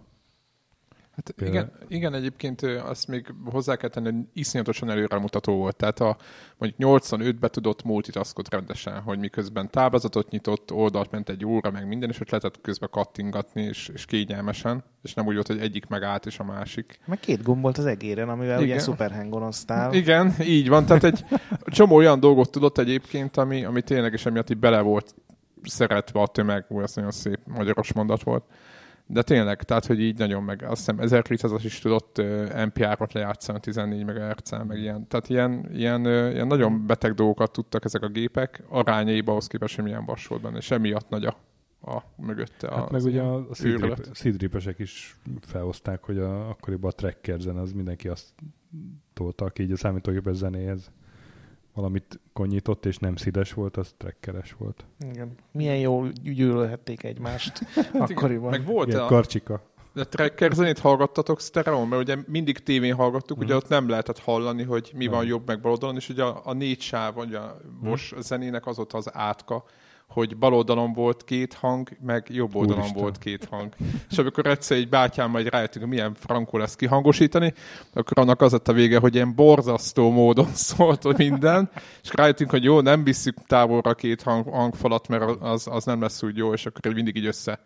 Hát 1.25 1.49
igen, 1.49 1.71
igen, 1.87 2.13
egyébként 2.13 2.61
azt 2.61 3.07
még 3.07 3.33
hozzá 3.45 3.75
kell 3.75 3.89
tenni, 3.89 4.11
hogy 4.11 4.25
iszonyatosan 4.33 4.89
előremutató 4.89 5.55
volt. 5.55 5.75
Tehát 5.75 5.99
a 5.99 6.17
mondjuk 6.57 6.99
85-be 7.01 7.47
tudott 7.47 7.83
multitaskot 7.83 8.49
rendesen, 8.49 8.99
hogy 8.99 9.19
miközben 9.19 9.69
táblázatot 9.69 10.29
nyitott, 10.29 10.71
oldalt 10.71 11.11
ment 11.11 11.29
egy 11.29 11.45
óra, 11.45 11.71
meg 11.71 11.87
minden, 11.87 12.09
és 12.09 12.19
ott 12.19 12.29
lehetett 12.29 12.61
közben 12.61 12.89
kattingatni, 12.91 13.61
és, 13.61 13.89
és 13.93 14.05
kényelmesen, 14.05 14.83
és 15.03 15.13
nem 15.13 15.25
úgy 15.25 15.33
volt, 15.33 15.47
hogy 15.47 15.59
egyik 15.59 15.87
megállt, 15.87 16.25
és 16.25 16.39
a 16.39 16.43
másik. 16.43 16.99
Meg 17.05 17.19
két 17.19 17.43
gomb 17.43 17.61
volt 17.61 17.77
az 17.77 17.85
egéren, 17.85 18.29
amivel 18.29 18.61
Igen. 18.61 18.69
ugye 18.69 18.79
szuperhangonoztál. 18.79 19.93
Igen, 19.93 20.35
így 20.41 20.69
van. 20.69 20.85
Tehát 20.85 21.03
egy 21.03 21.25
csomó 21.65 21.95
olyan 21.95 22.19
dolgot 22.19 22.51
tudott 22.51 22.77
egyébként, 22.77 23.37
ami, 23.37 23.63
ami 23.63 23.81
tényleg 23.81 24.13
is 24.13 24.25
emiatt 24.25 24.49
így 24.49 24.57
bele 24.57 24.81
volt 24.81 25.15
szeretve 25.63 26.21
a 26.21 26.27
tömeg, 26.27 26.65
úgy 26.67 26.83
azt 26.83 26.95
nagyon 26.95 27.11
szép 27.11 27.39
magyaros 27.45 27.93
mondat 27.93 28.23
volt. 28.23 28.43
De 29.11 29.21
tényleg, 29.21 29.63
tehát, 29.63 29.85
hogy 29.85 30.01
így 30.01 30.17
nagyon 30.17 30.43
meg, 30.43 30.63
azt 30.63 30.77
hiszem 30.77 31.23
1200-as 31.23 31.61
is 31.63 31.79
tudott 31.79 32.17
uh, 32.17 32.65
NPR-ot 32.65 33.13
lejátszani 33.13 33.59
14 33.59 34.05
mhz 34.05 34.51
meg 34.67 34.77
ilyen. 34.77 35.07
Tehát 35.07 35.29
ilyen, 35.29 35.69
ilyen, 35.73 36.05
uh, 36.05 36.31
ilyen 36.33 36.47
nagyon 36.47 36.85
beteg 36.85 37.13
dolgokat 37.13 37.51
tudtak 37.51 37.85
ezek 37.85 38.01
a 38.01 38.07
gépek, 38.07 38.63
arányaiba 38.67 39.31
ahhoz 39.31 39.47
képest, 39.47 39.75
hogy 39.75 39.83
milyen 39.83 40.05
vas 40.05 40.27
volt 40.27 40.41
benne, 40.41 40.57
és 40.57 40.71
emiatt 40.71 41.09
nagy 41.09 41.25
a, 41.25 41.37
a 41.81 42.03
mögötte. 42.15 42.71
Hát 42.71 42.91
meg 42.91 43.03
ugye 43.03 43.21
a 43.21 43.47
szidripesek 44.11 44.79
is 44.79 45.19
felhozták, 45.41 46.03
hogy 46.03 46.17
a, 46.17 46.49
akkoriban 46.49 46.89
a 46.89 46.93
tracker 46.93 47.39
zene, 47.39 47.59
az 47.59 47.71
mindenki 47.71 48.07
azt 48.07 48.33
tolta, 49.13 49.45
aki 49.45 49.63
így 49.63 49.71
a 49.71 49.77
számítógépes 49.77 50.35
zenéhez 50.35 50.91
valamit 51.79 52.19
konyított, 52.33 52.85
és 52.85 52.97
nem 52.97 53.15
szides 53.15 53.53
volt, 53.53 53.77
az 53.77 53.93
trackeres 53.97 54.55
volt. 54.57 54.85
Igen. 55.11 55.35
Milyen 55.51 55.77
jól 55.77 56.09
gyűlölhették 56.23 57.03
egymást 57.03 57.59
akkoriban. 57.93 58.49
Meg 58.49 58.65
volt 58.65 58.87
Igen, 58.87 58.99
a, 59.01 59.05
karcsika. 59.05 59.61
De 59.93 60.03
tracker 60.03 60.51
zenét 60.51 60.79
hallgattatok 60.79 61.39
sztereón? 61.41 61.87
Mert 61.87 62.01
ugye 62.01 62.17
mindig 62.27 62.57
tévén 62.59 62.93
hallgattuk, 62.95 63.37
Mhm. 63.37 63.45
ugye 63.45 63.55
ott 63.55 63.67
nem 63.67 63.89
lehetett 63.89 64.19
hallani, 64.19 64.63
hogy 64.63 64.91
mi 64.95 65.05
Nem. 65.05 65.13
van 65.13 65.25
jobb 65.25 65.47
meg 65.47 65.61
bal 65.61 65.71
oldalon, 65.71 65.95
és 65.95 66.09
ugye 66.09 66.23
a, 66.23 66.41
a 66.43 66.53
négy 66.53 66.81
sáv, 66.81 67.13
vagy 67.13 67.33
a 67.33 67.57
Mhm. 67.79 67.87
most 67.89 68.15
zenének 68.21 68.65
az 68.67 68.79
ott 68.79 68.93
az 68.93 69.09
átka, 69.15 69.63
hogy 70.09 70.37
bal 70.37 70.53
oldalon 70.53 70.93
volt 70.93 71.23
két 71.23 71.53
hang, 71.53 71.89
meg 72.05 72.27
jobb 72.29 72.55
oldalon 72.55 72.79
Úristen. 72.79 73.01
volt 73.01 73.17
két 73.17 73.45
hang. 73.45 73.73
És 74.09 74.17
amikor 74.17 74.45
egyszer 74.45 74.77
egy 74.77 74.89
bátyám 74.89 75.29
majd 75.29 75.47
rájöttünk, 75.47 75.85
hogy 75.85 75.93
milyen 75.93 76.13
frankó 76.13 76.57
lesz 76.57 76.75
kihangosítani, 76.75 77.53
akkor 77.93 78.19
annak 78.19 78.41
az 78.41 78.51
lett 78.51 78.67
a 78.67 78.73
vége, 78.73 78.99
hogy 78.99 79.15
ilyen 79.15 79.35
borzasztó 79.35 80.11
módon 80.11 80.53
szólt 80.69 81.03
hogy 81.03 81.17
minden, 81.17 81.69
és 82.03 82.09
rájöttünk, 82.13 82.49
hogy 82.49 82.63
jó, 82.63 82.81
nem 82.81 83.03
visszük 83.03 83.37
távolra 83.47 83.93
két 83.93 84.21
hang, 84.21 84.47
hangfalat, 84.47 85.07
mert 85.07 85.41
az, 85.41 85.67
az 85.67 85.85
nem 85.85 86.01
lesz 86.01 86.23
úgy 86.23 86.37
jó, 86.37 86.53
és 86.53 86.65
akkor 86.65 86.93
mindig 86.93 87.15
így 87.15 87.25
össze 87.25 87.59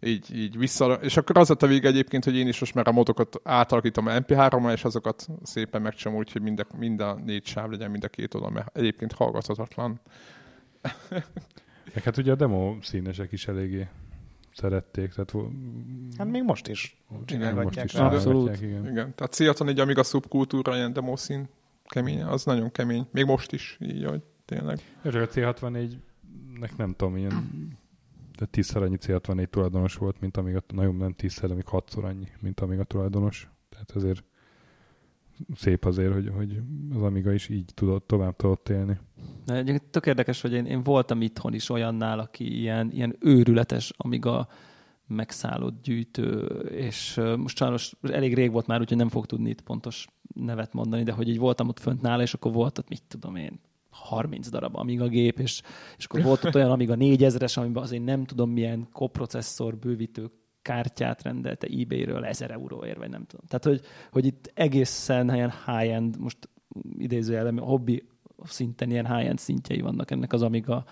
így, 0.00 0.36
így 0.36 0.58
vissza, 0.58 0.92
és 0.92 1.16
akkor 1.16 1.38
az 1.38 1.48
lett 1.48 1.62
a 1.62 1.66
vége 1.66 1.88
egyébként, 1.88 2.24
hogy 2.24 2.36
én 2.36 2.48
is 2.48 2.60
most 2.60 2.74
már 2.74 2.88
a 2.88 2.92
motokat 2.92 3.40
átalakítom 3.44 4.04
MP3-ra, 4.08 4.72
és 4.72 4.84
azokat 4.84 5.26
szépen 5.42 5.82
megcsom 5.82 6.14
úgy, 6.14 6.32
hogy 6.32 6.42
mind 6.42 6.60
a, 6.60 6.76
mind 6.78 7.00
a 7.00 7.18
négy 7.24 7.46
sáv 7.46 7.70
legyen, 7.70 7.90
mind 7.90 8.04
a 8.04 8.08
két 8.08 8.34
oldal, 8.34 8.50
mert 8.50 8.76
egyébként 8.76 9.12
hallgathatatlan. 9.12 10.00
Meg 11.94 12.04
hát 12.04 12.16
ugye 12.16 12.32
a 12.32 12.34
demo 12.34 12.76
színesek 12.82 13.32
is 13.32 13.48
eléggé 13.48 13.88
szerették, 14.52 15.12
tehát 15.12 15.48
Hát 16.16 16.26
még 16.30 16.42
most 16.42 16.68
is 16.68 16.96
most 17.08 17.24
csinálgatják. 17.26 17.84
is 17.84 17.94
rá. 17.94 18.06
Abszolút. 18.06 18.60
igen. 18.60 18.86
Igen, 18.90 19.14
tehát 19.14 19.34
Seattle 19.34 19.68
egy 19.68 19.80
Amiga 19.80 20.02
szubkultúra, 20.02 20.76
ilyen 20.76 20.92
demószín 20.92 21.48
kemény, 21.84 22.22
az 22.22 22.44
nagyon 22.44 22.70
kemény. 22.70 23.06
Még 23.10 23.24
most 23.24 23.52
is, 23.52 23.78
így, 23.80 24.04
hogy 24.04 24.22
tényleg. 24.44 24.78
Csak 25.02 25.14
a 25.14 25.28
C64-nek 25.28 26.76
nem 26.76 26.94
tudom, 26.96 27.16
ilyen 27.16 27.50
de 28.38 28.46
tízszer 28.46 28.82
annyi 28.82 28.96
C64 29.00 29.46
tulajdonos 29.46 29.94
volt, 29.94 30.20
mint 30.20 30.36
amíg 30.36 30.56
a, 30.56 30.62
nagyon 30.74 30.96
nem 30.96 31.12
tízszer, 31.12 31.50
amíg 31.50 31.66
hatszor 31.66 32.04
annyi, 32.04 32.28
mint 32.40 32.60
amíg 32.60 32.78
a 32.78 32.84
tulajdonos. 32.84 33.48
Tehát 33.68 33.90
azért 33.90 34.24
szép 35.54 35.84
azért, 35.84 36.12
hogy, 36.12 36.30
hogy 36.36 36.60
az 36.94 37.02
Amiga 37.02 37.32
is 37.32 37.48
így 37.48 37.70
tudott, 37.74 38.06
tovább 38.06 38.36
tudott 38.36 38.68
élni. 38.68 38.98
Egyébként 39.46 39.90
tök 39.90 40.06
érdekes, 40.06 40.40
hogy 40.40 40.52
én, 40.52 40.66
én 40.66 40.82
voltam 40.82 41.22
itthon 41.22 41.54
is 41.54 41.70
olyannál, 41.70 42.18
aki 42.18 42.58
ilyen, 42.58 42.90
ilyen 42.92 43.16
őrületes, 43.20 43.92
amíg 43.96 44.26
a 44.26 44.48
megszállott 45.06 45.82
gyűjtő, 45.82 46.44
és 46.70 47.20
most 47.36 47.56
sajnos 47.56 47.92
elég 48.02 48.34
rég 48.34 48.52
volt 48.52 48.66
már, 48.66 48.80
úgyhogy 48.80 48.96
nem 48.96 49.08
fog 49.08 49.26
tudni 49.26 49.50
itt 49.50 49.60
pontos 49.60 50.06
nevet 50.34 50.72
mondani, 50.72 51.02
de 51.02 51.12
hogy 51.12 51.28
így 51.28 51.38
voltam 51.38 51.68
ott 51.68 51.78
fönt 51.78 52.00
nála, 52.00 52.22
és 52.22 52.34
akkor 52.34 52.52
volt 52.52 52.78
ott, 52.78 52.88
mit 52.88 53.02
tudom 53.08 53.36
én, 53.36 53.60
30 53.90 54.48
darab 54.48 54.76
Amiga 54.76 55.08
gép, 55.08 55.38
és, 55.38 55.62
és 55.98 56.04
akkor 56.04 56.22
volt 56.22 56.44
ott 56.44 56.54
olyan 56.54 56.70
Amiga 56.70 56.94
4000-es, 56.98 57.58
amiben 57.58 57.82
azért 57.82 58.04
nem 58.04 58.24
tudom 58.24 58.50
milyen 58.50 58.88
koprocesszor 58.92 59.76
bővítő 59.76 60.30
kártyát 60.66 61.22
rendelte 61.22 61.66
eBay-ről 61.66 62.24
1000 62.24 62.50
euróért, 62.50 62.98
vagy 62.98 63.10
nem 63.10 63.24
tudom. 63.24 63.46
Tehát, 63.48 63.64
hogy, 63.64 63.80
hogy 64.10 64.24
itt 64.24 64.50
egészen 64.54 65.34
ilyen 65.34 65.52
high-end, 65.66 66.18
most 66.18 66.48
idézőjelben 66.98 67.58
hobbi 67.58 68.06
szinten 68.44 68.90
ilyen 68.90 69.16
high-end 69.16 69.38
szintjei 69.38 69.80
vannak 69.80 70.10
ennek 70.10 70.32
az 70.32 70.42
Amiga 70.42 70.84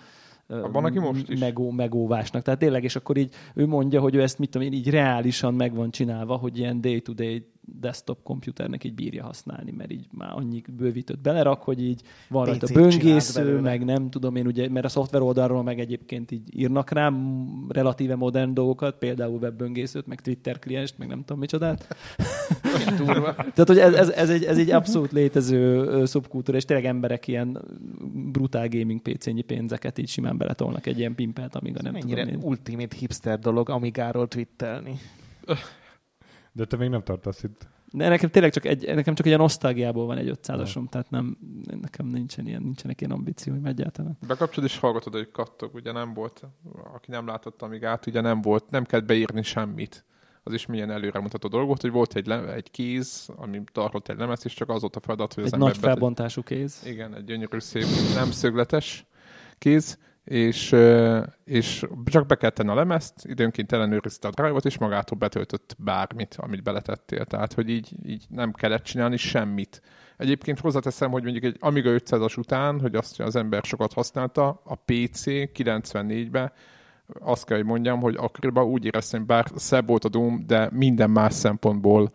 Van, 0.47 0.85
aki 0.85 0.99
most 0.99 1.29
is. 1.29 1.41
megó, 1.41 1.71
megóvásnak. 1.71 2.43
Tehát 2.43 2.61
tényleg, 2.61 2.85
és 2.85 2.97
akkor 2.97 3.17
így 3.17 3.35
ő 3.55 3.67
mondja, 3.67 4.01
hogy 4.01 4.15
ő 4.15 4.23
ezt 4.23 4.39
mit 4.39 4.51
tudom 4.51 4.67
én, 4.67 4.73
így 4.73 4.91
reálisan 4.91 5.55
meg 5.55 5.75
van 5.75 5.91
csinálva, 5.91 6.37
hogy 6.37 6.59
ilyen 6.59 6.81
day-to-day 6.81 7.47
desktop 7.67 8.23
komputernek 8.23 8.85
így 8.85 8.95
bírja 8.95 9.25
használni, 9.25 9.71
mert 9.71 9.93
így 9.93 10.07
már 10.11 10.31
annyi 10.33 10.63
bővítőt 10.77 11.21
belerak, 11.21 11.63
hogy 11.63 11.83
így 11.83 12.03
van 12.29 12.45
rajta 12.45 12.67
böngésző, 12.73 13.61
meg 13.61 13.85
nem 13.85 14.11
tudom 14.11 14.37
én, 14.37 14.47
ugye, 14.47 14.69
mert 14.69 14.85
a 14.87 14.89
szoftver 14.89 15.21
oldalról 15.21 15.63
meg 15.63 15.81
egyébként 15.81 16.31
így 16.31 16.59
írnak 16.61 16.91
rá 16.91 17.09
m- 17.09 17.73
relatíve 17.73 18.15
modern 18.15 18.55
dolgokat, 18.55 18.99
például 18.99 19.39
webböngészőt, 19.39 20.07
meg 20.07 20.21
Twitter 20.21 20.59
klienst, 20.59 20.99
meg 20.99 21.09
nem 21.09 21.19
tudom 21.19 21.39
micsodát. 21.39 21.87
Tehát, 23.55 23.67
hogy 23.67 23.79
ez, 23.79 23.95
ez, 23.95 24.09
ez, 24.11 24.31
egy, 24.31 24.45
ez 24.45 24.59
egy 24.59 24.71
abszolút 24.71 25.13
létező 25.13 26.05
szubkultúra, 26.05 26.57
és 26.57 26.65
tényleg 26.65 26.87
emberek 26.87 27.29
ilyen 27.29 27.63
brutál 28.33 28.69
gaming 28.69 29.01
PC-nyi 29.01 29.43
pénzeket 29.43 29.99
így 29.99 30.09
simán 30.09 30.37
beletolnak 30.37 30.87
egy 30.87 30.99
ilyen 30.99 31.15
pimpelt, 31.15 31.55
amíg 31.55 31.77
a 31.79 31.83
nem 31.83 31.93
Mennyire 31.93 32.25
tudom 32.25 32.41
én. 32.41 32.47
ultimate 32.49 32.97
hipster 32.99 33.39
dolog 33.39 33.69
Amigáról 33.71 34.29
twittelni. 34.29 34.99
De 36.57 36.65
te 36.65 36.77
még 36.77 36.89
nem 36.89 37.03
tartasz 37.03 37.43
itt. 37.43 37.69
De 37.93 38.09
nekem 38.09 38.31
tényleg 38.31 38.53
csak 38.53 38.65
egy, 38.65 38.95
nekem 38.95 39.15
csak 39.15 39.27
egy 39.27 39.37
nosztalgiából 39.37 40.07
van 40.07 40.19
egy 40.19 40.39
500-asom, 40.43 40.89
tehát 40.89 41.11
nem, 41.11 41.39
nekem 41.81 42.07
nincsen 42.07 42.47
ilyen, 42.47 42.63
nincsenek 42.63 43.01
ilyen 43.01 43.13
ambícióim 43.13 43.65
egyáltalán. 43.65 44.19
Bekapcsolod 44.27 44.71
és 44.71 44.79
hallgatod, 44.79 45.13
hogy 45.13 45.31
kattog, 45.31 45.75
ugye 45.75 45.93
nem 45.93 46.15
volt, 46.15 46.43
aki 46.95 47.11
nem 47.11 47.27
látott 47.27 47.63
amíg 47.63 47.85
át, 47.85 48.07
ugye 48.07 48.21
nem 48.21 48.41
volt, 48.41 48.71
nem 48.71 48.85
kellett 48.85 49.07
beírni 49.07 49.43
semmit. 49.43 50.05
Az 50.43 50.53
is 50.53 50.67
milyen 50.67 50.91
előremutató 50.91 51.49
dolog 51.49 51.67
volt, 51.67 51.81
hogy 51.81 51.91
volt 51.91 52.15
egy, 52.15 52.27
le, 52.27 52.53
egy 52.53 52.71
kéz, 52.71 53.29
ami 53.37 53.63
tartott 53.73 54.09
egy 54.09 54.19
lemez, 54.19 54.45
és 54.45 54.55
csak 54.55 54.69
az 54.69 54.81
volt 54.81 54.97
a 54.97 55.01
feladat, 55.01 55.35
hogy 55.35 55.45
az 55.45 55.53
Egy 55.53 55.61
ember 55.61 55.73
nagy 55.73 55.83
felbontású 55.83 56.43
kéz. 56.43 56.83
Igen, 56.87 57.15
egy 57.15 57.25
gyönyörű, 57.25 57.59
szép, 57.59 57.85
nem 58.15 58.31
szögletes 58.31 59.07
kéz, 59.59 59.99
és, 60.25 60.77
és 61.45 61.87
csak 62.05 62.27
be 62.27 62.35
kell 62.35 62.51
tenni 62.51 62.71
a 62.71 62.75
lemezt, 62.75 63.15
időnként 63.23 63.73
ellenőrizte 63.73 64.29
a 64.29 64.31
drive-ot, 64.31 64.65
és 64.65 64.79
magától 64.79 65.19
betöltött 65.19 65.77
bármit, 65.79 66.35
amit 66.39 66.63
beletettél. 66.63 67.25
Tehát, 67.25 67.53
hogy 67.53 67.69
így, 67.69 67.93
így 68.07 68.25
nem 68.29 68.53
kellett 68.53 68.83
csinálni 68.83 69.17
semmit. 69.17 69.83
Egyébként 70.17 70.61
hozzáteszem, 70.61 71.11
hogy 71.11 71.23
mondjuk 71.23 71.45
egy 71.45 71.57
Amiga 71.61 71.91
500-as 71.91 72.39
után, 72.39 72.81
hogy 72.81 72.95
azt 72.95 73.21
az 73.21 73.37
ember 73.37 73.63
sokat 73.65 73.93
használta, 73.93 74.61
a 74.65 74.75
PC 74.75 75.23
94-ben 75.27 76.53
azt 77.21 77.45
kell, 77.45 77.57
hogy 77.57 77.67
mondjam, 77.67 78.01
hogy 78.01 78.17
akkoriban 78.19 78.65
úgy 78.65 78.85
éreztem, 78.85 79.27
bár 79.27 79.47
szebb 79.55 79.87
volt 79.87 80.05
a 80.05 80.09
Doom, 80.09 80.45
de 80.47 80.69
minden 80.73 81.11
más 81.11 81.35
szempontból 81.35 82.11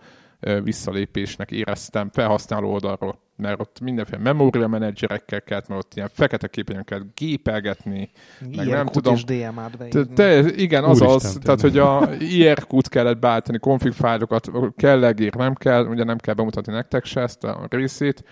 visszalépésnek 0.64 1.51
éreztem 1.51 2.10
felhasználó 2.10 2.72
oldalról, 2.72 3.20
mert 3.40 3.60
ott 3.60 3.80
mindenféle 3.80 4.22
memória 4.22 4.68
menedzserekkel 4.68 5.42
kellett, 5.42 5.68
mert 5.68 5.84
ott 5.84 5.96
ilyen 5.96 6.10
fekete 6.14 6.48
képen 6.48 6.84
kellett 6.84 7.08
gépelgetni, 7.16 8.10
meg 8.56 8.68
nem 8.68 8.86
tudom. 8.86 9.16
DMA-t 9.26 9.90
te, 9.90 10.06
te, 10.06 10.40
igen, 10.56 10.84
az 10.84 11.02
az, 11.02 11.40
tehát 11.42 11.62
hogy 11.62 11.78
a 11.78 12.10
IRQ-t 12.20 12.90
kellett 12.90 13.20
beállítani, 13.20 13.60
config 13.60 13.92
fájlokat 13.92 14.52
kell 14.76 15.00
legír, 15.00 15.36
nem 15.36 15.54
kell, 15.54 15.86
ugye 15.86 16.04
nem 16.04 16.18
kell 16.18 16.34
bemutatni 16.34 16.74
nektek 16.74 17.06
se 17.06 17.22
ezt 17.22 17.44
a 17.44 17.68
részét, 17.70 18.24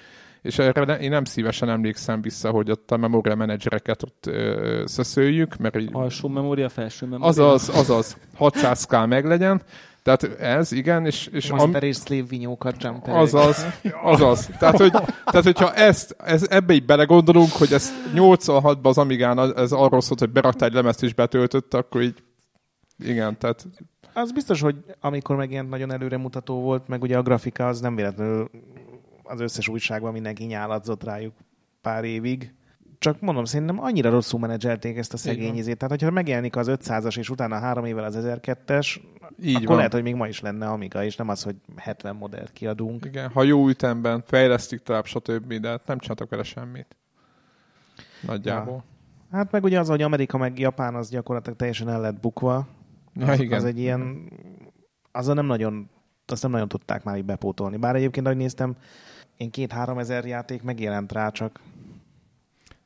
és 0.41 0.59
erre 0.59 0.99
én 0.99 1.09
nem 1.09 1.23
szívesen 1.23 1.69
emlékszem 1.69 2.21
vissza, 2.21 2.49
hogy 2.49 2.71
ott 2.71 2.91
a 2.91 2.97
memória 2.97 3.35
menedzsereket 3.35 4.03
ott 4.03 4.25
ö, 4.25 4.83
szeszöljük, 4.85 5.57
mert 5.57 5.77
így... 5.77 5.89
Alsó 5.91 6.27
memória, 6.27 6.69
felső 6.69 7.05
memória. 7.05 7.27
Azaz, 7.27 7.69
azaz, 7.69 8.17
600k 8.39 9.07
meg 9.07 9.25
legyen, 9.25 9.61
tehát 10.07 10.39
ez, 10.39 10.71
igen, 10.71 11.05
és... 11.05 11.27
és 11.27 11.51
Master 11.51 11.83
am... 11.83 11.89
és 11.89 11.97
slave 11.97 12.23
vinyókat 12.23 12.83
jumperek. 12.83 13.19
Azaz, 13.19 13.65
azaz. 14.03 14.49
Tehát, 14.59 14.77
hogy, 14.77 14.91
tehát 14.91 15.43
hogyha 15.43 15.73
ezt, 15.73 16.15
ez, 16.19 16.47
ebbe 16.49 16.73
így 16.73 16.85
belegondolunk, 16.85 17.51
hogy 17.51 17.73
ezt 17.73 17.93
86-ban 18.15 18.83
az 18.83 18.97
Amigán 18.97 19.57
ez 19.57 19.71
arról 19.71 20.01
szólt, 20.01 20.19
hogy 20.19 20.29
berakta 20.29 20.65
egy 20.65 20.73
lemezt 20.73 21.03
és 21.03 21.13
betöltött, 21.13 21.73
akkor 21.73 22.01
így 22.01 22.23
igen, 23.03 23.37
tehát... 23.37 23.67
Az 24.13 24.31
biztos, 24.31 24.61
hogy 24.61 24.75
amikor 24.99 25.35
megjelent 25.35 25.69
nagyon 25.69 25.91
előremutató 25.91 26.61
volt, 26.61 26.87
meg 26.87 27.01
ugye 27.01 27.17
a 27.17 27.21
grafika 27.21 27.67
az 27.67 27.79
nem 27.79 27.95
véletlenül 27.95 28.49
az 29.23 29.39
összes 29.39 29.67
újságban 29.67 30.11
mindenki 30.11 30.43
nyáladzott 30.43 31.03
rájuk 31.03 31.33
pár 31.81 32.03
évig. 32.03 32.53
Csak 32.99 33.19
mondom, 33.19 33.45
szerintem 33.45 33.79
annyira 33.79 34.09
rosszul 34.09 34.39
menedzselték 34.39 34.97
ezt 34.97 35.13
a 35.13 35.17
szegény 35.17 35.55
izét. 35.55 35.77
Tehát, 35.77 35.93
hogyha 35.93 36.11
megjelenik 36.11 36.55
az 36.55 36.67
500-as, 36.69 37.17
és 37.17 37.29
utána 37.29 37.59
három 37.59 37.85
évvel 37.85 38.03
az 38.03 38.17
1002-es, 38.21 38.95
Így 39.41 39.55
akkor 39.55 39.67
van. 39.67 39.75
lehet, 39.75 39.93
hogy 39.93 40.03
még 40.03 40.15
ma 40.15 40.27
is 40.27 40.39
lenne 40.39 40.67
Amiga, 40.67 41.03
és 41.03 41.15
nem 41.15 41.29
az, 41.29 41.43
hogy 41.43 41.55
70 41.75 42.15
modellt 42.15 42.51
kiadunk. 42.53 43.05
Igen, 43.05 43.29
ha 43.29 43.43
jó 43.43 43.67
ütemben 43.67 44.23
fejlesztik 44.25 44.79
tovább, 44.79 45.05
stb., 45.05 45.53
de 45.53 45.69
hát 45.69 45.87
nem 45.87 45.99
csináltak 45.99 46.29
vele 46.29 46.43
semmit. 46.43 46.95
Nagyjából. 48.21 48.83
Ja. 49.31 49.37
Hát 49.37 49.51
meg 49.51 49.63
ugye 49.63 49.79
az, 49.79 49.87
hogy 49.87 50.01
Amerika 50.01 50.37
meg 50.37 50.59
Japán 50.59 50.95
az 50.95 51.09
gyakorlatilag 51.09 51.57
teljesen 51.57 51.89
el 51.89 52.01
lett 52.01 52.19
bukva. 52.19 52.67
Ja, 53.13 53.27
az, 53.27 53.39
igen. 53.39 53.57
az 53.57 53.63
egy 53.65 53.79
ilyen, 53.79 54.29
azon 55.11 55.35
nem 55.35 55.45
nagyon, 55.45 55.89
azt 56.25 56.41
nem 56.41 56.51
nagyon 56.51 56.67
tudták 56.67 57.03
már 57.03 57.17
így 57.17 57.25
bepótolni. 57.25 57.77
Bár 57.77 57.95
egyébként, 57.95 58.25
ahogy 58.25 58.37
néztem, 58.37 58.75
én 59.37 59.51
két-három 59.51 59.97
ezer 59.97 60.25
játék 60.25 60.63
megjelent 60.63 61.11
rá, 61.11 61.29
csak 61.29 61.59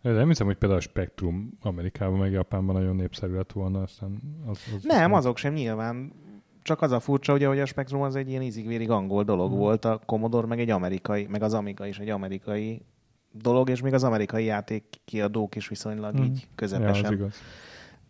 de 0.02 0.12
nem 0.12 0.28
hiszem, 0.28 0.46
hogy 0.46 0.58
például 0.58 0.80
a 0.80 0.84
Spectrum 0.84 1.58
Amerikában 1.62 2.20
meg 2.20 2.32
Japánban 2.32 2.76
nagyon 2.76 2.96
népszerű 2.96 3.34
lett 3.34 3.52
volna, 3.52 3.82
aztán 3.82 4.22
az, 4.46 4.60
az 4.76 4.84
Nem, 4.84 5.14
azok 5.14 5.38
sem 5.38 5.54
nyilván. 5.54 6.14
Csak 6.62 6.82
az 6.82 6.92
a 6.92 7.00
furcsa, 7.00 7.34
ugye, 7.34 7.48
hogy 7.48 7.60
a 7.60 7.66
Spectrum 7.66 8.02
az 8.02 8.16
egy 8.16 8.30
ilyen 8.30 8.42
ízigvérig 8.42 8.90
angol 8.90 9.24
dolog 9.24 9.50
hmm. 9.50 9.60
volt, 9.60 9.86
a 9.86 10.00
Commodore 10.06 10.48
meg 10.48 10.60
egy 10.60 10.70
amerikai, 10.70 11.28
meg 11.30 11.44
az 11.44 11.54
Amiga 11.54 11.86
is 11.86 12.00
egy 12.00 12.10
amerikai 12.10 12.86
dolog, 13.32 13.70
és 13.70 13.82
még 13.82 13.94
az 13.94 14.04
amerikai 14.04 14.44
játék 14.44 14.84
kiadók 15.06 15.56
is 15.56 15.68
viszonylag 15.68 16.16
hmm. 16.16 16.24
így 16.24 16.48
közepesen 16.56 17.18
ja, 17.18 17.28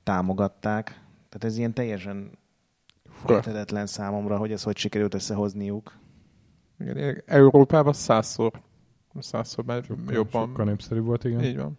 támogatták. 0.03 0.83
Tehát 1.29 1.43
ez 1.43 1.57
ilyen 1.57 1.73
teljesen 1.73 2.31
érthetetlen 3.29 3.85
számomra, 3.85 4.37
hogy 4.37 4.51
ez 4.51 4.63
hogy 4.63 4.77
sikerült 4.77 5.13
összehozniuk. 5.13 5.97
Igen, 6.79 7.21
Európában 7.25 7.93
százszor 7.93 8.51
százszor 9.19 9.65
sokkal, 9.65 10.13
jobban. 10.13 10.47
Sokkal 10.47 10.65
népszerű 10.65 10.99
volt, 10.99 11.23
igen. 11.23 11.43
Így 11.43 11.57
van. 11.57 11.77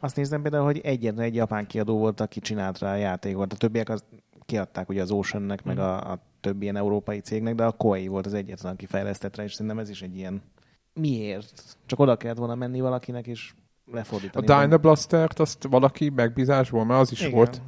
Azt 0.00 0.16
néztem 0.16 0.42
például, 0.42 0.64
hogy 0.64 0.78
egyetlen 0.78 1.24
egy 1.24 1.34
japán 1.34 1.66
kiadó 1.66 1.98
volt, 1.98 2.20
aki 2.20 2.40
csinált 2.40 2.78
rá 2.78 2.92
a 2.92 2.96
játékot. 2.96 3.52
A 3.52 3.56
többiek 3.56 3.88
az 3.88 4.04
kiadták 4.46 4.88
ugye 4.88 5.02
az 5.02 5.10
Oceannek, 5.10 5.64
mm. 5.64 5.68
meg 5.68 5.78
a, 5.78 6.10
a 6.10 6.18
többi 6.40 6.62
ilyen 6.62 6.76
európai 6.76 7.20
cégnek, 7.20 7.54
de 7.54 7.64
a 7.64 7.72
Koei 7.72 8.06
volt 8.06 8.26
az 8.26 8.34
egyetlen, 8.34 8.72
aki 8.72 8.86
fejlesztett 8.86 9.36
rá, 9.36 9.44
és 9.44 9.52
szerintem 9.52 9.78
ez 9.78 9.88
is 9.88 10.02
egy 10.02 10.16
ilyen 10.16 10.42
miért? 10.92 11.76
Csak 11.86 11.98
oda 11.98 12.16
kellett 12.16 12.36
volna 12.36 12.54
menni 12.54 12.80
valakinek, 12.80 13.26
és 13.26 13.54
lefordítani. 13.92 14.46
A 14.46 14.60
Dynablaster-t 14.60 15.38
azt 15.38 15.66
valaki 15.70 16.08
megbízásból, 16.08 16.84
mert 16.84 17.00
az 17.00 17.12
is 17.12 17.20
Igen. 17.20 17.32
volt. 17.32 17.62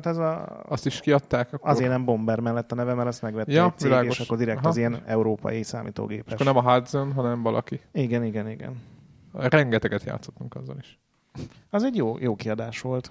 Tehát 0.00 0.18
ez 0.18 0.24
a... 0.24 0.62
Azt 0.68 0.86
is 0.86 1.00
kiadták? 1.00 1.52
Akkor... 1.52 1.70
Azért 1.70 1.90
nem 1.90 2.04
Bomber 2.04 2.40
mellett 2.40 2.72
a 2.72 2.74
neve, 2.74 2.94
mert 2.94 3.08
azt 3.08 3.22
megvette 3.22 3.52
ja, 3.52 3.64
egy 3.64 3.78
cég, 3.78 3.88
világos. 3.88 4.18
és 4.18 4.24
akkor 4.24 4.38
direkt 4.38 4.58
Aha. 4.58 4.68
az 4.68 4.76
ilyen 4.76 5.02
európai 5.06 5.62
számítógépes. 5.62 6.26
És 6.26 6.32
akkor 6.32 6.54
nem 6.54 6.66
a 6.66 6.72
Hudson, 6.72 7.12
hanem 7.12 7.42
valaki. 7.42 7.80
Igen, 7.92 8.24
igen, 8.24 8.48
igen. 8.48 8.82
Rengeteget 9.32 10.04
játszottunk 10.04 10.54
azzal 10.54 10.76
is. 10.78 10.98
Az 11.70 11.82
egy 11.82 11.96
jó, 11.96 12.18
jó 12.18 12.36
kiadás 12.36 12.80
volt. 12.80 13.10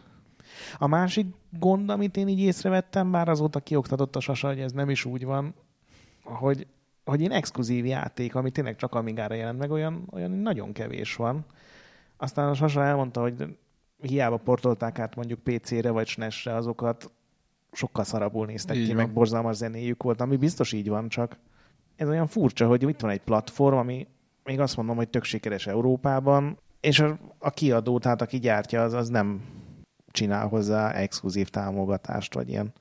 A 0.78 0.88
másik 0.88 1.28
gond, 1.60 1.90
amit 1.90 2.18
én 2.18 2.28
így 2.28 2.40
észrevettem, 2.40 3.12
bár 3.12 3.30
azóta 3.30 3.60
kioktatott 3.60 4.16
a 4.16 4.20
sasa, 4.20 4.48
hogy 4.48 4.60
ez 4.60 4.72
nem 4.72 4.90
is 4.90 5.06
úgy 5.06 5.26
van, 5.26 5.54
hogy, 6.24 6.68
hogy 7.06 7.22
én 7.22 7.32
exkluzív 7.32 7.86
játék, 7.86 8.36
ami 8.36 8.52
tényleg 8.52 8.76
csak 8.76 8.96
Amigára 8.96 9.34
jelent 9.36 9.60
meg, 9.60 9.72
olyan, 9.72 10.08
olyan 10.12 10.32
nagyon 10.32 10.72
kevés 10.72 11.16
van. 11.16 11.46
Aztán 12.18 12.50
a 12.50 12.54
sasa 12.54 12.84
elmondta, 12.84 13.22
hogy 13.22 13.58
hiába 14.08 14.38
portolták 14.38 15.00
át 15.00 15.16
mondjuk 15.16 15.40
PC-re 15.40 15.92
vagy 15.92 16.08
SNES-re 16.08 16.56
azokat, 16.56 17.12
sokkal 17.72 18.04
szarabul 18.04 18.46
néztek 18.46 18.76
így 18.76 18.88
ki, 18.88 18.94
van. 18.94 19.04
meg 19.04 19.14
borzalmas 19.14 19.56
zenéjük 19.56 20.04
volt, 20.04 20.22
ami 20.22 20.36
biztos 20.36 20.72
így 20.72 20.90
van, 20.90 21.10
csak 21.10 21.38
ez 21.96 22.08
olyan 22.08 22.28
furcsa, 22.28 22.68
hogy 22.68 22.90
itt 22.90 23.00
van 23.00 23.12
egy 23.12 23.22
platform, 23.22 23.76
ami 23.76 24.08
még 24.44 24.60
azt 24.60 24.78
mondom, 24.78 24.96
hogy 24.96 25.10
tök 25.10 25.24
sikeres 25.24 25.68
Európában, 25.68 26.58
és 26.80 27.00
a, 27.00 27.18
a 27.40 27.50
kiadó, 27.50 28.00
tehát 28.00 28.22
aki 28.22 28.40
gyártja, 28.40 28.84
az, 28.84 28.94
az 28.94 29.10
nem 29.10 29.42
csinál 30.12 30.48
hozzá 30.48 30.92
exkluzív 30.92 31.50
támogatást, 31.50 32.34
vagy 32.34 32.50
ilyen 32.50 32.74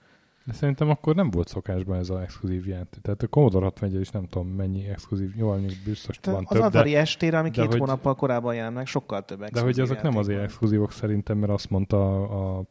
de 0.45 0.53
szerintem 0.53 0.90
akkor 0.90 1.14
nem 1.14 1.30
volt 1.30 1.49
szokásban 1.49 1.99
ez 1.99 2.11
az 2.11 2.20
exkluzív 2.20 2.66
játék. 2.66 3.03
Tehát 3.03 3.22
a 3.22 3.26
Commodore 3.26 3.64
61 3.64 4.01
is 4.01 4.11
nem 4.11 4.26
tudom 4.26 4.49
mennyi 4.49 4.88
exkluzív, 4.88 5.36
jó, 5.36 5.55
biztos 5.84 6.18
Te 6.20 6.30
van 6.30 6.45
az 6.45 6.49
több. 6.49 6.62
Az 6.62 6.66
Atari 6.66 6.95
estére, 6.95 7.38
ami 7.38 7.51
két 7.51 7.66
hogy, 7.66 7.78
hónappal 7.78 8.14
korábban 8.14 8.55
jelent 8.55 8.74
meg, 8.74 8.86
sokkal 8.86 9.24
több 9.24 9.45
De 9.45 9.61
hogy 9.61 9.80
azok 9.80 10.03
nem 10.03 10.16
azért 10.16 10.43
exkluzívok 10.43 10.93
szerintem, 10.93 11.38
mert 11.38 11.53
azt 11.53 11.70
mondta 11.70 12.22
a, 12.22 12.59
a 12.59 12.64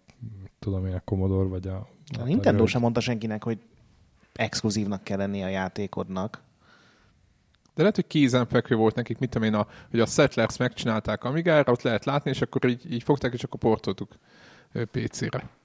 tudom 0.59 0.85
én, 0.85 0.93
a 0.93 0.99
Commodore 0.99 1.47
vagy 1.47 1.67
a... 1.67 1.75
A, 2.17 2.21
a 2.21 2.23
Nintendo 2.23 2.65
sem 2.65 2.81
mondta 2.81 2.99
senkinek, 2.99 3.43
hogy 3.43 3.59
exkluzívnak 4.33 5.03
kell 5.03 5.17
lenni 5.17 5.43
a 5.43 5.47
játékodnak. 5.47 6.43
De 7.73 7.81
lehet, 7.81 7.95
hogy 7.95 8.07
kézenfekvő 8.07 8.75
volt 8.75 8.95
nekik, 8.95 9.17
mit 9.17 9.29
tudom 9.29 9.47
én, 9.47 9.53
a, 9.53 9.67
hogy 9.89 9.99
a 9.99 10.05
Settlers 10.05 10.57
megcsinálták 10.57 11.23
Amigára, 11.23 11.71
ott 11.71 11.81
lehet 11.81 12.05
látni, 12.05 12.29
és 12.29 12.41
akkor 12.41 12.69
így, 12.69 12.93
így 12.93 13.03
fogták, 13.03 13.33
és 13.33 13.43
akkor 13.43 13.59
portoltuk 13.59 14.11
PC-re. 14.91 15.60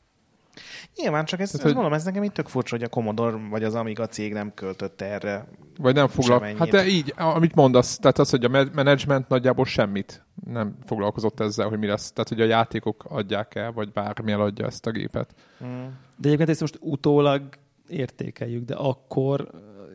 Nyilván, 0.97 1.25
csak 1.25 1.41
ez, 1.41 1.51
Tehát, 1.51 1.67
ez 1.67 1.73
mondom, 1.73 1.93
ez 1.93 2.05
nekem 2.05 2.23
itt 2.23 2.33
tök 2.33 2.49
furcsa, 2.49 2.75
hogy 2.77 2.85
a 2.85 2.89
Commodore 2.89 3.37
vagy 3.51 3.65
az 3.65 3.75
Amiga 3.75 4.07
cég 4.07 4.33
nem 4.33 4.55
költött 4.55 5.01
erre. 5.01 5.49
Vagy 5.79 5.95
nem 5.95 6.09
foglalkozott. 6.09 6.59
Hát 6.59 6.69
de 6.69 6.87
így, 6.87 7.15
amit 7.17 7.55
mondasz, 7.55 7.99
tehát 7.99 8.19
az, 8.19 8.31
hogy 8.31 8.45
a 8.45 8.69
menedzsment 8.75 9.29
nagyjából 9.29 9.65
semmit 9.65 10.25
nem 10.51 10.77
foglalkozott 10.85 11.41
ezzel, 11.41 11.69
hogy 11.69 11.79
mi 11.79 11.87
lesz. 11.87 12.13
Tehát, 12.13 12.29
hogy 12.29 12.41
a 12.41 12.45
játékok 12.45 13.05
adják 13.09 13.55
el, 13.55 13.73
vagy 13.73 13.93
bármi 13.93 14.33
eladja 14.33 14.67
ezt 14.67 14.87
a 14.87 14.91
gépet. 14.91 15.35
Hmm. 15.59 15.99
De 16.17 16.27
egyébként 16.27 16.49
ezt 16.49 16.61
most 16.61 16.79
utólag 16.81 17.43
értékeljük, 17.89 18.65
de 18.65 18.75
akkor 18.75 19.51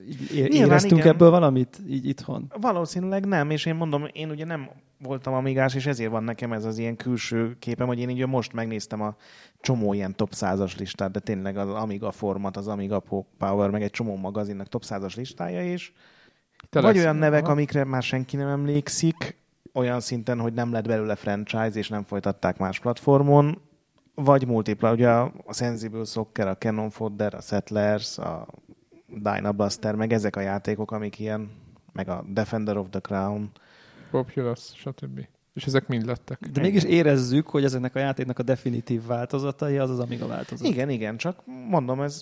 így 0.09 0.53
éreztünk 0.53 1.01
igen. 1.01 1.13
ebből 1.13 1.29
valamit 1.29 1.79
így 1.87 2.07
itthon? 2.07 2.51
Valószínűleg 2.59 3.25
nem, 3.25 3.49
és 3.49 3.65
én 3.65 3.75
mondom, 3.75 4.05
én 4.13 4.29
ugye 4.29 4.45
nem 4.45 4.69
voltam 5.03 5.33
amigás, 5.33 5.75
és 5.75 5.85
ezért 5.85 6.11
van 6.11 6.23
nekem 6.23 6.53
ez 6.53 6.65
az 6.65 6.77
ilyen 6.77 6.95
külső 6.95 7.55
képem, 7.59 7.87
hogy 7.87 7.99
én 7.99 8.09
így 8.09 8.27
most 8.27 8.53
megnéztem 8.53 9.01
a 9.01 9.15
csomó 9.61 9.93
ilyen 9.93 10.15
top 10.15 10.31
100-as 10.35 10.77
listát, 10.77 11.11
de 11.11 11.19
tényleg 11.19 11.57
az 11.57 11.69
Amiga 11.69 12.11
Format, 12.11 12.57
az 12.57 12.67
Amiga 12.67 13.03
Power, 13.37 13.69
meg 13.69 13.81
egy 13.81 13.91
csomó 13.91 14.15
magazinnak 14.15 14.67
top 14.67 14.83
100-as 14.85 15.15
listája 15.15 15.73
is. 15.73 15.93
Te 16.69 16.81
vagy 16.81 16.97
olyan 16.97 17.15
nevek, 17.15 17.43
aha. 17.43 17.51
amikre 17.51 17.83
már 17.83 18.03
senki 18.03 18.35
nem 18.35 18.47
emlékszik, 18.47 19.39
olyan 19.73 19.99
szinten, 19.99 20.39
hogy 20.39 20.53
nem 20.53 20.71
lett 20.71 20.87
belőle 20.87 21.15
franchise, 21.15 21.71
és 21.73 21.89
nem 21.89 22.03
folytatták 22.03 22.57
más 22.57 22.79
platformon, 22.79 23.61
vagy 24.15 24.47
multipla, 24.47 24.91
ugye 24.91 25.09
a 25.09 25.31
Sensible 25.53 26.03
Soccer, 26.03 26.47
a 26.47 26.57
Cannon 26.57 26.89
Fodder, 26.89 27.33
a 27.33 27.41
Settlers, 27.41 28.17
a 28.17 28.47
Dynabuster, 29.15 29.95
meg 29.95 30.13
ezek 30.13 30.35
a 30.35 30.41
játékok, 30.41 30.91
amik 30.91 31.19
ilyen, 31.19 31.51
meg 31.93 32.09
a 32.09 32.23
Defender 32.27 32.77
of 32.77 32.87
the 32.89 32.99
Crown. 32.99 33.51
Populous, 34.11 34.59
stb. 34.75 35.27
És 35.53 35.65
ezek 35.65 35.87
mind 35.87 36.05
lettek. 36.05 36.39
De 36.51 36.61
mégis 36.61 36.83
érezzük, 36.83 37.47
hogy 37.47 37.63
ezeknek 37.63 37.95
a 37.95 37.99
játéknak 37.99 38.39
a 38.39 38.43
definitív 38.43 39.05
változatai 39.05 39.77
az 39.77 39.89
az 39.89 39.99
Amiga 39.99 40.27
változat. 40.27 40.67
Igen, 40.67 40.89
igen, 40.89 41.17
csak 41.17 41.43
mondom, 41.69 42.01
ez 42.01 42.21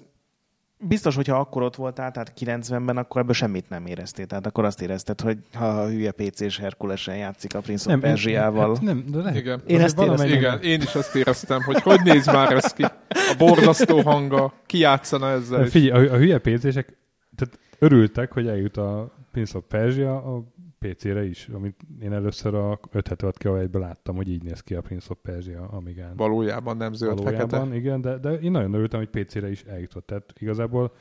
biztos, 0.88 1.16
hogyha 1.16 1.36
akkor 1.40 1.62
ott 1.62 1.76
voltál, 1.76 2.12
tehát 2.12 2.34
90-ben, 2.40 2.98
akkor 2.98 3.22
ebből 3.22 3.34
semmit 3.34 3.70
nem 3.70 3.86
éreztél. 3.86 4.26
Tehát 4.26 4.46
akkor 4.46 4.66
azt 4.66 4.82
érezted, 4.82 5.22
hogy 5.22 5.38
ha 5.54 5.66
a 5.66 5.88
hülye 5.88 6.12
PC-s 6.12 6.58
Herkulesen 6.58 7.18
játszik 7.18 7.56
a 7.56 7.60
Prince 7.60 7.94
of 7.94 8.00
Persia-val. 8.00 8.74
Hát 8.74 8.82
nem, 8.82 9.06
de 9.08 9.22
nem. 9.22 9.36
Igen. 9.36 9.62
Én 9.68 9.82
ezt 9.82 10.00
éreztem. 10.00 10.28
Igen, 10.28 10.62
én 10.62 10.82
is 10.82 10.96
azt 10.96 11.16
éreztem, 11.16 11.62
hogy 11.62 11.82
hogy 11.82 12.02
néz 12.04 12.26
már 12.26 12.52
ez 12.52 12.74
ki. 12.74 12.86
A 13.32 13.36
borzasztó 13.38 14.01
hanga, 14.01 14.53
ki 14.65 14.78
játszana 14.78 15.30
ezzel. 15.30 15.65
Figyelj, 15.65 16.07
a, 16.07 16.13
a 16.13 16.17
hülye 16.17 16.38
PC-sek 16.38 16.97
tehát 17.36 17.59
örültek, 17.80 18.32
hogy 18.32 18.47
eljut 18.47 18.78
a 18.78 19.13
Prince 19.32 19.57
of 19.57 19.63
Persia 19.67 20.36
a 20.36 20.43
PC-re 20.80 21.26
is, 21.26 21.49
amit 21.53 21.76
én 22.01 22.13
először 22.13 22.53
a 22.55 22.80
576 22.91 23.38
kb 23.38 23.76
láttam, 23.76 24.15
hogy 24.15 24.30
így 24.30 24.43
néz 24.43 24.61
ki 24.61 24.76
a 24.76 24.82
Prince 24.82 25.07
of 25.09 25.17
Persia 25.22 25.67
Amigán. 25.72 26.15
Valójában 26.15 26.78
nem 26.78 26.93
zöld 26.93 27.17
Valójában, 27.17 27.49
fekete. 27.49 27.76
igen, 27.76 28.01
de, 28.01 28.17
de 28.17 28.32
én 28.32 28.51
nagyon 28.51 28.74
örültem, 28.74 28.99
hogy 28.99 29.24
PC-re 29.24 29.49
is 29.49 29.63
eljutott. 29.63 30.05
Tehát 30.05 30.34
igazából 30.39 30.93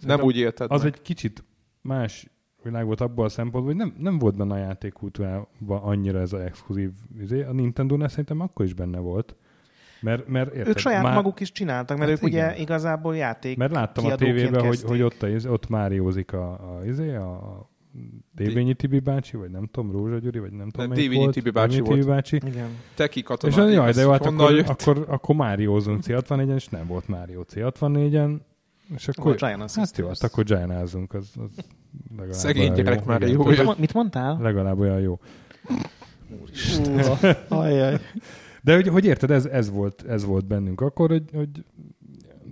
nem 0.00 0.20
úgy 0.20 0.36
élted 0.36 0.70
Az 0.70 0.82
meg. 0.82 0.92
egy 0.94 1.02
kicsit 1.02 1.44
más 1.80 2.28
világ 2.62 2.86
volt 2.86 3.00
abból 3.00 3.24
a 3.24 3.28
szempontból, 3.28 3.74
hogy 3.74 3.84
nem, 3.84 3.94
nem 3.98 4.18
volt 4.18 4.36
benne 4.36 4.54
a 4.54 4.58
játékkultúrában 4.58 5.80
annyira 5.82 6.20
ez 6.20 6.32
az 6.32 6.40
exkluzív 6.40 6.90
izé. 7.20 7.42
A 7.42 7.52
Nintendo-nál 7.52 8.08
szerintem 8.08 8.40
akkor 8.40 8.64
is 8.64 8.74
benne 8.74 8.98
volt. 8.98 9.36
Mert, 10.04 10.28
mert 10.28 10.54
érted, 10.54 10.68
ők 10.68 10.78
saját 10.78 11.02
már... 11.02 11.14
maguk 11.14 11.40
is 11.40 11.52
csináltak, 11.52 11.98
mert 11.98 12.10
hát 12.10 12.22
ők 12.22 12.28
igen. 12.28 12.48
ugye 12.48 12.60
igazából 12.60 13.16
játék 13.16 13.56
Mert 13.56 13.72
láttam 13.72 14.06
a 14.06 14.14
tévében, 14.14 14.66
hogy, 14.66 14.82
hogy 14.82 15.02
ott, 15.02 15.22
a, 15.22 15.28
ott 15.48 15.68
Máriózik 15.68 16.32
a, 16.32 16.50
a, 16.50 16.84
izé, 16.86 17.14
a, 17.14 17.30
a 17.30 17.72
Dévényi 18.34 18.74
Tibi 18.74 18.98
bácsi, 18.98 19.36
vagy 19.36 19.50
nem 19.50 19.68
tudom, 19.72 19.92
Rózsa 19.92 20.18
Gyuri, 20.18 20.38
vagy 20.38 20.52
nem 20.52 20.70
tudom, 20.70 20.92
Dévényi 20.92 21.22
volt. 21.22 21.34
Tibi 21.34 21.50
bácsi 21.50 21.76
Dévényi 21.76 21.94
Tibi 21.94 22.06
bácsi. 22.06 22.36
Igen. 22.36 22.68
Teki 22.94 23.22
katona. 23.22 23.52
És 23.68 23.74
jaj, 23.74 23.92
de 23.92 24.00
jó, 24.00 24.10
hát 24.10 24.26
akkor, 24.26 24.64
akkor, 24.66 25.04
akkor 25.08 25.34
Máriózunk 25.34 26.02
C64-en, 26.06 26.54
és 26.54 26.68
nem 26.68 26.86
volt 26.86 27.08
Márió 27.08 27.46
C64-en, 27.54 28.38
és 28.94 29.08
akkor, 29.08 29.38
hát 29.40 29.96
jó, 29.96 30.06
hát 30.06 30.22
akkor 30.22 30.44
gianázunk, 30.44 31.14
az, 31.14 31.30
az 31.36 31.64
legalább 32.10 32.32
Szegény 32.32 32.72
gyerek 32.72 33.04
már 33.04 33.22
jó. 33.22 33.44
Mit 33.78 33.94
mondtál? 33.94 34.38
Legalább 34.40 34.78
olyan 34.78 35.00
jó. 35.00 35.18
Úristen. 36.42 37.36
Ajaj. 37.48 38.00
De 38.64 38.74
hogy, 38.74 38.88
hogy 38.88 39.04
érted, 39.04 39.30
ez, 39.30 39.46
ez, 39.46 39.70
volt, 39.70 40.04
ez 40.08 40.24
volt 40.24 40.46
bennünk 40.46 40.80
akkor, 40.80 41.10
hogy, 41.10 41.30
hogy 41.32 41.64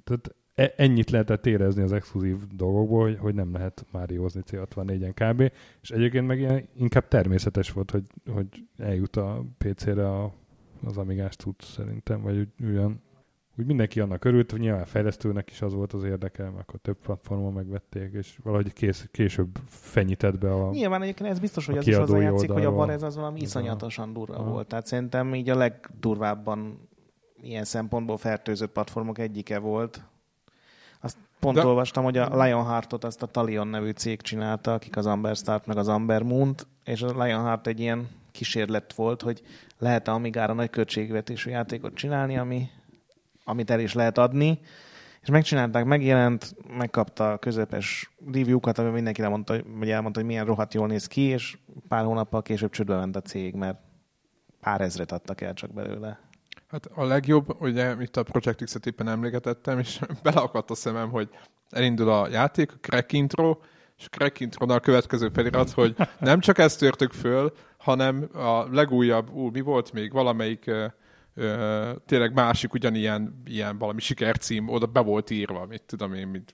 tehát 0.05 0.35
e, 0.55 0.73
ennyit 0.77 1.11
lehetett 1.11 1.47
érezni 1.47 1.83
az 1.83 1.93
exkluzív 1.93 2.37
dolgokból, 2.55 3.03
hogy, 3.03 3.19
hogy 3.19 3.35
nem 3.35 3.53
lehet 3.53 3.87
Máriózni 3.91 4.43
C64-en 4.51 5.13
kb. 5.15 5.53
És 5.83 5.91
egyébként 5.91 6.27
meg 6.27 6.39
ilyen, 6.39 6.69
inkább 6.77 7.09
természetes 7.09 7.71
volt, 7.71 7.91
hogy, 7.91 8.05
hogy 8.33 8.47
eljut 8.79 9.17
a 9.17 9.45
PC-re 9.59 10.09
a, 10.09 10.33
az 10.85 10.97
Amigás 10.97 11.37
tudsz 11.37 11.73
szerintem, 11.73 12.23
vagy 12.23 12.49
olyan 12.65 13.01
úgy 13.59 13.67
mindenki 13.67 14.01
annak 14.01 14.25
örült, 14.25 14.51
hogy 14.51 14.61
nyilván 14.61 14.85
fejlesztőnek 14.85 15.51
is 15.51 15.63
az 15.63 15.75
volt 15.75 15.93
az 15.93 16.05
érdeke, 16.05 16.43
mert 16.43 16.57
akkor 16.57 16.81
több 16.81 16.97
platformon 16.97 17.53
megvették, 17.53 18.13
és 18.13 18.39
valahogy 18.43 18.73
kész, 18.73 19.09
később 19.11 19.59
fenyített 19.67 20.39
be 20.39 20.53
a 20.53 20.71
Nyilván 20.71 21.03
egyébként 21.03 21.31
ez 21.31 21.39
biztos, 21.39 21.67
hogy 21.67 21.77
az 21.77 21.87
is 21.87 21.97
az 21.97 22.11
játszik, 22.11 22.51
hogy 22.51 22.65
a 22.65 22.71
Varez 22.71 23.03
az 23.03 23.17
valami 23.17 23.41
iszonyatosan 23.41 24.13
durva 24.13 24.35
Aha. 24.35 24.51
volt. 24.51 24.67
Tehát 24.69 24.87
szerintem 24.87 25.35
így 25.35 25.51
a 25.51 25.57
legdurvábban 25.57 26.89
ilyen 27.43 27.65
szempontból 27.65 28.17
fertőzött 28.17 28.73
platformok 28.73 29.19
egyike 29.19 29.59
volt. 29.59 30.03
Azt 31.01 31.17
pont 31.41 31.57
De... 31.57 31.67
olvastam, 31.67 32.05
hogy 32.05 32.17
a 32.17 32.43
Lionheartot 32.43 33.05
azt 33.05 33.23
a 33.23 33.27
Talion 33.27 33.69
nevű 33.69 33.91
cég 33.91 34.21
csinálta, 34.21 34.73
akik 34.73 34.97
az 34.97 35.07
Amber 35.07 35.37
Start 35.37 35.67
meg 35.67 35.77
az 35.77 35.89
Amber 35.89 36.23
Moon-t, 36.23 36.67
és 36.85 37.03
a 37.03 37.25
Lionheart 37.25 37.67
egy 37.67 37.81
ilyen 37.81 38.09
kísérlet 38.31 38.95
volt, 38.95 39.23
hogy 39.23 39.43
lehet-e 39.79 40.13
Amigára 40.13 40.53
nagy 40.53 40.71
költségvetésű 40.71 41.51
játékot 41.51 41.95
csinálni, 41.95 42.37
ami 42.37 42.69
amit 43.45 43.70
el 43.70 43.80
is 43.80 43.95
lehet 43.95 44.18
adni, 44.18 44.61
és 45.22 45.28
megcsinálták, 45.28 45.84
megjelent, 45.84 46.55
megkapta 46.76 47.32
a 47.32 47.38
közepes 47.38 48.11
review-kat, 48.32 48.78
ami 48.78 48.90
mindenki 48.90 49.22
elmondta, 49.22 49.57
vagy 49.78 49.90
elmondta, 49.90 50.20
hogy 50.20 50.28
milyen 50.28 50.45
rohadt 50.45 50.74
jól 50.74 50.86
néz 50.86 51.07
ki, 51.07 51.20
és 51.20 51.59
pár 51.88 52.05
hónappal 52.05 52.43
később 52.43 52.70
csődbe 52.70 52.97
ment 52.97 53.16
a 53.16 53.20
cég, 53.20 53.55
mert 53.55 53.78
pár 54.61 54.80
ezret 54.80 55.12
adtak 55.12 55.40
el 55.40 55.55
csak 55.55 55.72
belőle. 55.72 56.20
Hát 56.68 56.86
a 56.95 57.05
legjobb, 57.05 57.61
ugye 57.61 57.95
itt 58.01 58.16
a 58.16 58.22
Project 58.22 58.64
X-et 58.64 58.86
éppen 58.86 59.09
emléketettem, 59.09 59.78
és 59.78 60.01
beleakadt 60.22 60.70
a 60.70 60.74
szemem, 60.74 61.11
hogy 61.11 61.28
elindul 61.70 62.09
a 62.09 62.28
játék, 62.28 62.72
a 62.72 62.76
crack 62.80 63.12
intro, 63.12 63.59
és 63.99 64.05
a 64.07 64.16
crack 64.16 64.40
intro 64.40 64.74
a 64.74 64.80
következő 64.80 65.28
felirat, 65.32 65.70
hogy 65.70 65.97
nem 66.18 66.40
csak 66.40 66.59
ezt 66.59 66.78
törtük 66.78 67.12
föl, 67.12 67.53
hanem 67.76 68.28
a 68.32 68.66
legújabb, 68.70 69.30
ú, 69.30 69.51
mi 69.51 69.61
volt 69.61 69.93
még, 69.93 70.12
valamelyik 70.12 70.70
ö, 71.35 71.93
tényleg 72.07 72.35
másik 72.35 72.72
ugyanilyen 72.72 73.43
ilyen 73.45 73.78
valami 73.78 74.01
sikercím 74.01 74.68
oda 74.68 74.87
be 74.87 75.01
volt 75.01 75.30
írva, 75.30 75.66
mit 75.66 75.83
tudom 75.83 76.14
én, 76.14 76.28
mit, 76.28 76.53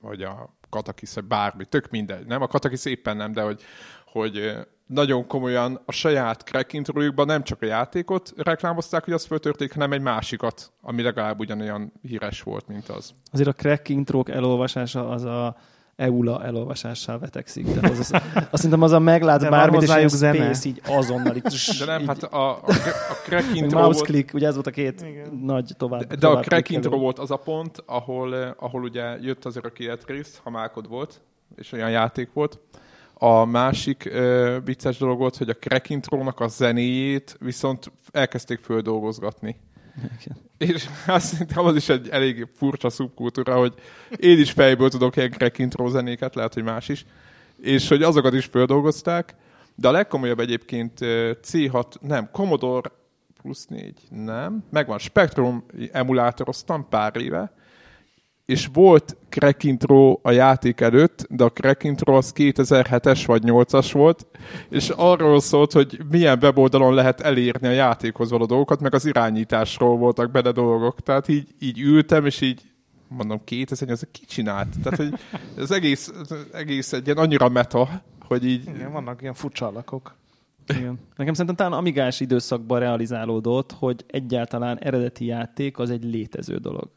vagy 0.00 0.22
a 0.22 0.56
Katakis, 0.70 1.14
vagy 1.14 1.24
bármi, 1.24 1.64
tök 1.64 1.90
mindegy. 1.90 2.26
Nem, 2.26 2.42
a 2.42 2.46
Katakis 2.46 2.84
éppen 2.84 3.16
nem, 3.16 3.32
de 3.32 3.42
hogy, 3.42 3.62
hogy 4.06 4.56
nagyon 4.86 5.26
komolyan 5.26 5.82
a 5.84 5.92
saját 5.92 6.42
crack 6.42 6.72
nem 7.26 7.42
csak 7.42 7.62
a 7.62 7.66
játékot 7.66 8.32
reklámozták, 8.36 9.04
hogy 9.04 9.12
azt 9.12 9.26
föltörték, 9.26 9.72
hanem 9.72 9.92
egy 9.92 10.00
másikat, 10.00 10.72
ami 10.80 11.02
legalább 11.02 11.40
ugyanolyan 11.40 11.92
híres 12.02 12.42
volt, 12.42 12.68
mint 12.68 12.88
az. 12.88 13.14
Azért 13.32 13.48
a 13.48 13.52
crack 13.52 14.28
elolvasása 14.28 15.08
az 15.08 15.24
a 15.24 15.56
EULA 16.02 16.44
elolvasással 16.44 17.18
vetekszik. 17.18 17.66
Tehát 17.66 17.90
az, 17.90 17.98
az, 17.98 18.10
azt 18.50 18.62
hiszem 18.62 18.82
az 18.82 18.92
a 18.92 18.98
meglát 18.98 19.40
De 19.40 19.50
bármit, 19.50 19.82
és 19.82 19.88
ilyen 19.88 20.08
space 20.08 20.68
így 20.68 20.82
azonnal. 20.86 21.36
Így, 21.36 21.42
de 21.78 21.84
nem, 21.84 22.00
így, 22.00 22.06
hát 22.06 22.22
a, 22.22 22.50
a, 22.50 22.58
a 23.10 23.14
crack 23.24 23.54
intro 23.54 23.78
mouse 23.78 23.94
volt, 23.98 24.06
click, 24.06 24.34
ugye 24.34 24.46
ez 24.46 24.54
volt 24.54 24.66
a 24.66 24.70
két 24.70 25.00
igen. 25.00 25.40
nagy 25.42 25.74
tovább. 25.76 26.00
De, 26.00 26.06
de 26.06 26.16
tovább 26.16 26.36
a 26.36 26.40
crack 26.40 26.70
intro 26.70 26.98
volt 26.98 27.18
az 27.18 27.30
a 27.30 27.36
pont, 27.36 27.82
ahol, 27.86 28.36
eh, 28.36 28.50
ahol 28.56 28.82
ugye 28.82 29.16
jött 29.20 29.44
azért 29.44 29.64
a 29.64 29.70
Kietris, 29.70 30.28
ha 30.42 30.50
Málkod 30.50 30.88
volt, 30.88 31.20
és 31.56 31.72
olyan 31.72 31.90
játék 31.90 32.32
volt. 32.32 32.58
A 33.14 33.44
másik 33.44 34.10
uh, 34.14 34.56
vicces 34.64 34.98
dolog 34.98 35.18
volt, 35.18 35.36
hogy 35.36 35.48
a 35.48 35.54
crack 35.54 35.90
intrónak 35.90 36.40
a 36.40 36.48
zenéjét 36.48 37.36
viszont 37.40 37.92
elkezdték 38.12 38.60
földolgozgatni. 38.60 39.56
Igen. 39.96 40.36
És 40.58 40.88
azt 41.06 41.26
szerintem 41.26 41.64
az 41.64 41.76
is 41.76 41.88
egy 41.88 42.08
elég 42.08 42.48
furcsa 42.54 42.90
szubkultúra, 42.90 43.58
hogy 43.58 43.74
én 44.16 44.38
is 44.38 44.50
fejből 44.50 44.90
tudok 44.90 45.16
ilyen 45.16 45.30
crack 45.30 45.58
intro 45.58 45.88
zenéket, 45.88 46.34
lehet, 46.34 46.54
hogy 46.54 46.62
más 46.62 46.88
is, 46.88 47.04
és 47.62 47.88
hogy 47.88 48.02
azokat 48.02 48.34
is 48.34 48.44
földolgozták, 48.44 49.34
de 49.74 49.88
a 49.88 49.92
legkomolyabb 49.92 50.40
egyébként 50.40 50.98
C6, 51.42 51.84
nem, 52.00 52.28
Commodore 52.32 52.90
plusz 53.42 53.66
4, 53.66 53.94
nem, 54.10 54.64
megvan, 54.70 54.98
Spectrum 54.98 55.64
emulátoroztam 55.92 56.88
pár 56.88 57.16
éve, 57.16 57.52
és 58.44 58.68
volt 58.72 59.16
crack 59.28 59.64
intro 59.64 60.18
a 60.22 60.30
játék 60.30 60.80
előtt, 60.80 61.26
de 61.30 61.44
a 61.44 61.52
crack 61.52 61.84
intro 61.84 62.16
az 62.16 62.32
2007-es 62.36 63.22
vagy 63.26 63.42
8-as 63.46 63.90
volt, 63.92 64.26
és 64.68 64.88
arról 64.88 65.40
szólt, 65.40 65.72
hogy 65.72 66.00
milyen 66.10 66.38
weboldalon 66.42 66.94
lehet 66.94 67.20
elérni 67.20 67.66
a 67.66 67.70
játékhoz 67.70 68.30
való 68.30 68.44
dolgokat, 68.44 68.80
meg 68.80 68.94
az 68.94 69.06
irányításról 69.06 69.96
voltak 69.96 70.30
benne 70.30 70.50
dolgok. 70.50 71.00
Tehát 71.00 71.28
így, 71.28 71.48
így 71.58 71.80
ültem, 71.80 72.26
és 72.26 72.40
így 72.40 72.60
mondom, 73.08 73.40
2000, 73.44 73.90
az 73.90 74.06
ki 74.12 74.24
csinált? 74.24 74.68
Tehát, 74.82 74.98
hogy 74.98 75.14
ez 75.56 75.70
egész, 75.70 76.12
egész 76.52 76.92
egy 76.92 77.04
ilyen 77.04 77.18
annyira 77.18 77.48
meta, 77.48 78.02
hogy 78.20 78.44
így... 78.44 78.66
Igen, 78.74 78.92
vannak 78.92 79.22
ilyen 79.22 79.34
furcsa 79.34 79.66
alakok. 79.66 80.14
Igen. 80.68 80.98
Nekem 81.16 81.34
szerintem 81.34 81.56
talán 81.56 81.78
amigás 81.78 82.20
időszakban 82.20 82.78
realizálódott, 82.78 83.72
hogy 83.72 84.04
egyáltalán 84.06 84.78
eredeti 84.78 85.24
játék 85.24 85.78
az 85.78 85.90
egy 85.90 86.04
létező 86.04 86.56
dolog. 86.56 86.90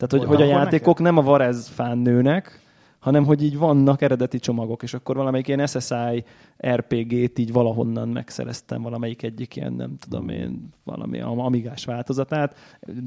Tehát, 0.00 0.26
hogy, 0.26 0.36
hogy 0.36 0.42
a 0.42 0.50
játékok 0.50 0.98
neked? 0.98 1.14
nem 1.14 1.24
a 1.24 1.28
Varez 1.28 1.68
fán 1.68 1.98
nőnek, 1.98 2.60
hanem 2.98 3.24
hogy 3.24 3.42
így 3.42 3.58
vannak 3.58 4.02
eredeti 4.02 4.38
csomagok, 4.38 4.82
és 4.82 4.94
akkor 4.94 5.16
valamelyik 5.16 5.48
ilyen 5.48 5.66
SSI 5.66 6.24
RPG-t 6.66 7.38
így 7.38 7.52
valahonnan 7.52 8.08
megszereztem, 8.08 8.82
valamelyik 8.82 9.22
egyik 9.22 9.56
ilyen, 9.56 9.72
nem 9.72 9.96
tudom 9.98 10.28
én, 10.28 10.68
valami 10.84 11.20
amigás 11.20 11.84
változatát, 11.84 12.56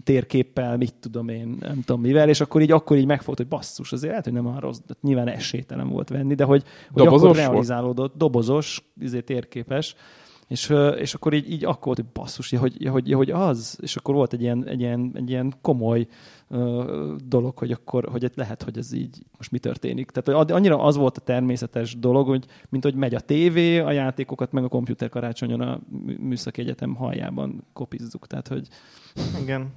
térképpel, 0.03 0.77
mit 0.77 0.93
tudom 0.99 1.29
én, 1.29 1.57
nem 1.59 1.81
tudom 1.85 2.01
mivel, 2.01 2.29
és 2.29 2.41
akkor 2.41 2.61
így 2.61 2.71
akkor 2.71 2.97
így 2.97 3.05
megfogott, 3.05 3.37
hogy 3.37 3.47
basszus, 3.47 3.91
azért 3.91 4.09
lehet, 4.09 4.25
hogy 4.25 4.33
nem 4.33 4.47
a 4.47 4.59
rossz, 4.59 4.79
de 4.87 4.93
nyilván 5.01 5.27
esélytelen 5.27 5.89
volt 5.89 6.09
venni, 6.09 6.33
de 6.33 6.43
hogy, 6.43 6.63
hogy 6.91 7.07
akkor 7.07 7.35
realizálódott, 7.35 7.97
volt? 7.97 8.17
dobozos, 8.17 8.93
izé 8.99 9.19
térképes, 9.19 9.95
és, 10.53 10.73
és 10.97 11.13
akkor 11.13 11.33
így, 11.33 11.51
így 11.51 11.65
akkor 11.65 11.95
hogy 11.95 12.05
basszus, 12.05 12.49
hogy, 12.49 12.87
hogy, 12.87 13.11
hogy 13.11 13.29
az, 13.29 13.77
és 13.81 13.95
akkor 13.95 14.15
volt 14.15 14.33
egy 14.33 14.41
ilyen, 14.41 14.67
egy 14.67 14.79
ilyen, 14.79 15.11
egy 15.13 15.29
ilyen 15.29 15.53
komoly 15.61 16.07
uh, 16.49 17.15
dolog, 17.15 17.57
hogy 17.57 17.71
akkor 17.71 18.09
hogy 18.11 18.31
lehet, 18.35 18.63
hogy 18.63 18.77
ez 18.77 18.93
így 18.93 19.23
most 19.37 19.51
mi 19.51 19.59
történik. 19.59 20.11
Tehát 20.11 20.39
hogy 20.39 20.51
annyira 20.51 20.83
az 20.83 20.95
volt 20.95 21.17
a 21.17 21.21
természetes 21.21 21.99
dolog, 21.99 22.27
hogy 22.27 22.45
mint 22.69 22.83
hogy 22.83 22.95
megy 22.95 23.15
a 23.15 23.19
tévé, 23.19 23.79
a 23.79 23.91
játékokat 23.91 24.51
meg 24.51 24.63
a 24.63 24.67
komputer 24.67 25.09
karácsonyon 25.09 25.61
a 25.61 25.79
műszaki 26.19 26.61
egyetem 26.61 26.95
haljában 26.95 27.63
kopizzuk. 27.73 28.27
Tehát, 28.27 28.47
hogy... 28.47 28.67
Igen. 29.41 29.71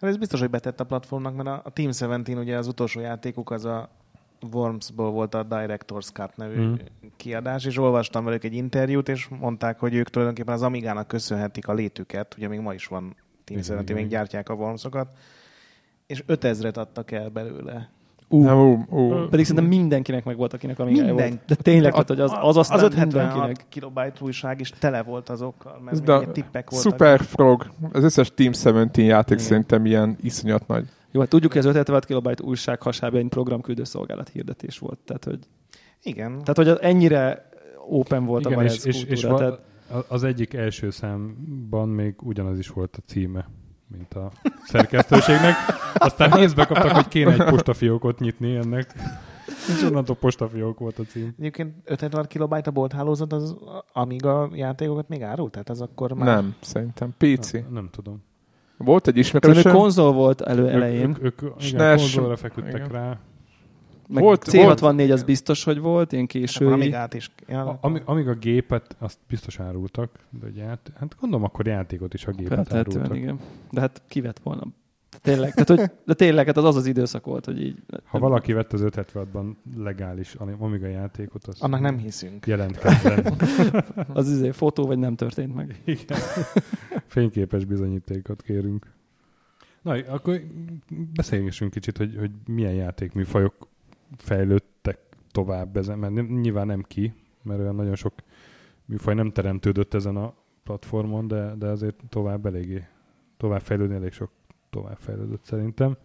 Hát 0.00 0.10
ez 0.10 0.16
biztos, 0.16 0.40
hogy 0.40 0.50
betett 0.50 0.80
a 0.80 0.84
platformnak, 0.84 1.36
mert 1.36 1.66
a 1.66 1.70
Team 1.70 1.90
17 1.90 2.28
ugye 2.28 2.56
az 2.56 2.66
utolsó 2.66 3.00
játékuk 3.00 3.50
az 3.50 3.64
a 3.64 3.90
Wormsból 4.52 5.10
volt 5.10 5.34
a 5.34 5.46
Director's 5.46 6.12
Cut 6.12 6.36
nevű 6.36 6.60
mm. 6.60 6.74
kiadás, 7.16 7.64
és 7.64 7.78
olvastam 7.78 8.24
velük 8.24 8.44
egy 8.44 8.54
interjút, 8.54 9.08
és 9.08 9.28
mondták, 9.40 9.78
hogy 9.78 9.94
ők 9.94 10.08
tulajdonképpen 10.08 10.54
az 10.54 10.62
Amigának 10.62 11.08
köszönhetik 11.08 11.68
a 11.68 11.72
létüket, 11.72 12.34
ugye 12.36 12.48
még 12.48 12.60
ma 12.60 12.74
is 12.74 12.86
van 12.86 13.16
Team 13.44 13.60
17, 13.60 13.94
még 13.94 14.08
gyártják 14.08 14.48
a 14.48 14.54
Wormsokat, 14.54 15.08
és 16.06 16.24
5000-et 16.26 16.76
adtak 16.76 17.10
el 17.10 17.28
belőle. 17.28 17.90
Uh, 18.30 18.62
uh, 18.62 18.92
uh. 18.92 19.28
Pedig 19.28 19.46
szerintem 19.46 19.70
mindenkinek 19.70 20.24
meg 20.24 20.36
volt, 20.36 20.52
akinek 20.52 20.78
Amigája 20.78 21.12
volt. 21.12 21.38
De 21.46 21.54
tényleg, 21.54 21.94
a, 21.94 22.04
hogy 22.06 22.20
az, 22.20 22.32
az 22.40 22.56
aztán 22.56 22.84
az 22.84 22.94
mindenkinek. 22.94 23.64
kilobajt 23.68 24.20
újság 24.20 24.60
is 24.60 24.70
tele 24.70 25.02
volt 25.02 25.28
azokkal, 25.28 25.80
mert 25.84 26.02
de 26.02 26.26
tippek 26.26 26.70
voltak. 26.70 26.90
Super 26.92 27.20
Frog, 27.20 27.70
az 27.92 28.04
összes 28.04 28.32
Team 28.34 28.52
17 28.52 28.96
játék 28.96 29.36
igen. 29.36 29.44
szerintem 29.44 29.86
ilyen 29.86 30.16
iszonyat 30.20 30.66
nagy. 30.66 30.88
Jó, 31.10 31.20
hát 31.20 31.28
tudjuk, 31.28 31.52
hogy 31.52 31.60
az 31.60 31.74
56 31.74 32.04
kilobajt 32.04 32.40
újság 32.40 32.82
hasábja 32.82 33.18
egy 33.18 33.28
programküldő 33.28 33.84
szolgálat 33.84 34.28
hirdetés 34.28 34.78
volt. 34.78 34.98
Tehát, 34.98 35.24
hogy, 35.24 35.38
Igen. 36.02 36.30
tehát, 36.30 36.56
hogy 36.56 36.68
az 36.68 36.80
ennyire 36.80 37.48
open 37.88 38.24
volt 38.24 38.44
Igen, 38.44 38.58
a 38.58 38.62
és, 38.62 38.84
és, 38.84 39.04
és 39.04 39.20
kultúra. 39.20 39.48
va- 39.50 39.60
tehát, 39.88 40.04
az 40.10 40.24
egyik 40.24 40.54
első 40.54 40.90
számban 40.90 41.88
még 41.88 42.14
ugyanaz 42.22 42.58
is 42.58 42.68
volt 42.68 42.96
a 42.96 43.00
címe, 43.06 43.48
mint 43.86 44.14
a 44.14 44.32
szerkesztőségnek. 44.64 45.54
Aztán 45.94 46.38
észbe 46.38 46.64
kaptak, 46.64 46.90
hogy 46.90 47.08
kéne 47.08 47.32
egy 47.32 47.50
postafiókot 47.50 48.18
nyitni 48.18 48.56
ennek. 48.56 48.94
És 49.68 49.82
onnantól 49.82 50.16
postafiók 50.16 50.78
volt 50.78 50.98
a 50.98 51.02
cím. 51.02 51.34
Egyébként 51.38 51.74
56 51.84 52.26
kilobajt 52.26 52.66
a 52.66 52.70
bolt 52.70 52.92
hálózat 52.92 53.32
az 53.32 53.56
Amiga 53.92 54.50
játékokat 54.52 55.08
még 55.08 55.22
árult? 55.22 55.50
Tehát 55.50 55.68
az 55.68 55.80
akkor 55.80 56.12
már... 56.12 56.26
Nem, 56.34 56.54
szerintem. 56.60 57.14
PC. 57.18 57.52
Nem, 57.52 57.64
nem 57.70 57.88
tudom. 57.90 58.22
Volt 58.78 59.06
egy 59.08 59.16
ismerősöm. 59.16 59.72
konzol 59.72 60.12
volt 60.12 60.40
elő 60.40 60.68
elején. 60.68 61.08
Ők, 61.08 61.22
ők, 61.22 61.42
ők 61.42 61.50
igen, 61.56 61.58
SNES, 61.68 62.00
konzolra 62.00 62.36
feküdtek 62.36 62.74
igen. 62.74 62.88
rá. 62.88 63.18
Meg 64.08 64.22
Volt- 64.22 64.44
C64 64.50 65.12
az 65.12 65.22
biztos, 65.22 65.64
hogy 65.64 65.78
volt, 65.78 66.12
Akkor 66.12 66.26
késői. 66.26 66.72
Amigát 66.72 67.14
is. 67.14 67.30
Ja, 67.48 67.64
A, 67.66 67.78
ami, 67.80 68.00
amíg 68.04 68.28
a 68.28 68.34
gépet, 68.34 68.96
azt 68.98 69.18
biztos 69.28 69.60
árultak, 69.60 70.10
de 70.30 70.46
hogy 70.46 70.56
ját, 70.56 70.92
hát 70.98 71.16
gondolom 71.20 71.44
akkor 71.44 71.66
játékot 71.66 72.14
is 72.14 72.26
a 72.26 72.30
gépet 72.30 72.54
Feltehetően, 72.54 72.96
árultak. 73.04 73.22
igen. 73.22 73.38
De 73.70 73.80
hát 73.80 74.02
kivett 74.08 74.38
volna. 74.38 74.62
Tényleg, 75.22 75.52
tehát, 75.54 75.68
hogy, 75.68 75.90
de 76.04 76.14
tényleg, 76.14 76.46
hát 76.46 76.56
az 76.56 76.64
az 76.64 76.76
az 76.76 76.86
időszak 76.86 77.24
volt, 77.24 77.44
hogy 77.44 77.62
így... 77.62 77.82
Ha 78.04 78.18
valaki 78.18 78.52
vett 78.52 78.72
az 78.72 78.82
576-ban 78.84 79.54
legális 79.76 80.34
Amiga 80.58 80.86
játékot, 80.86 81.46
az 81.46 81.60
Annak 81.60 81.80
nem 81.80 81.98
hiszünk. 81.98 82.46
jelentkezzen. 82.46 83.24
Az 84.12 84.30
izé, 84.30 84.50
fotó 84.50 84.86
vagy 84.86 84.98
nem 84.98 85.14
történt 85.16 85.54
meg. 85.54 85.80
Igen. 85.84 86.18
Fényképes 87.06 87.64
bizonyítékot 87.64 88.42
kérünk. 88.42 88.92
Na, 89.82 89.92
akkor 90.08 90.40
beszélgessünk 91.14 91.70
kicsit, 91.70 91.96
hogy, 91.96 92.16
hogy 92.18 92.30
milyen 92.46 92.74
játékműfajok 92.74 93.68
fejlődtek 94.16 94.98
tovább 95.30 95.76
ezen, 95.76 95.98
mert 95.98 96.12
nem- 96.12 96.26
nyilván 96.40 96.66
nem 96.66 96.82
ki, 96.82 97.14
mert 97.42 97.60
olyan 97.60 97.74
nagyon 97.74 97.94
sok 97.94 98.12
műfaj 98.84 99.14
nem 99.14 99.30
teremtődött 99.30 99.94
ezen 99.94 100.16
a 100.16 100.34
platformon, 100.64 101.28
de, 101.28 101.54
de 101.58 101.66
azért 101.66 102.00
tovább 102.08 102.46
eléggé, 102.46 102.86
tovább 103.36 103.60
fejlődni 103.60 103.94
elég 103.94 104.12
sok 104.12 104.30
tovább 104.70 104.98
fejlődött 104.98 105.44
szerintem. 105.44 105.96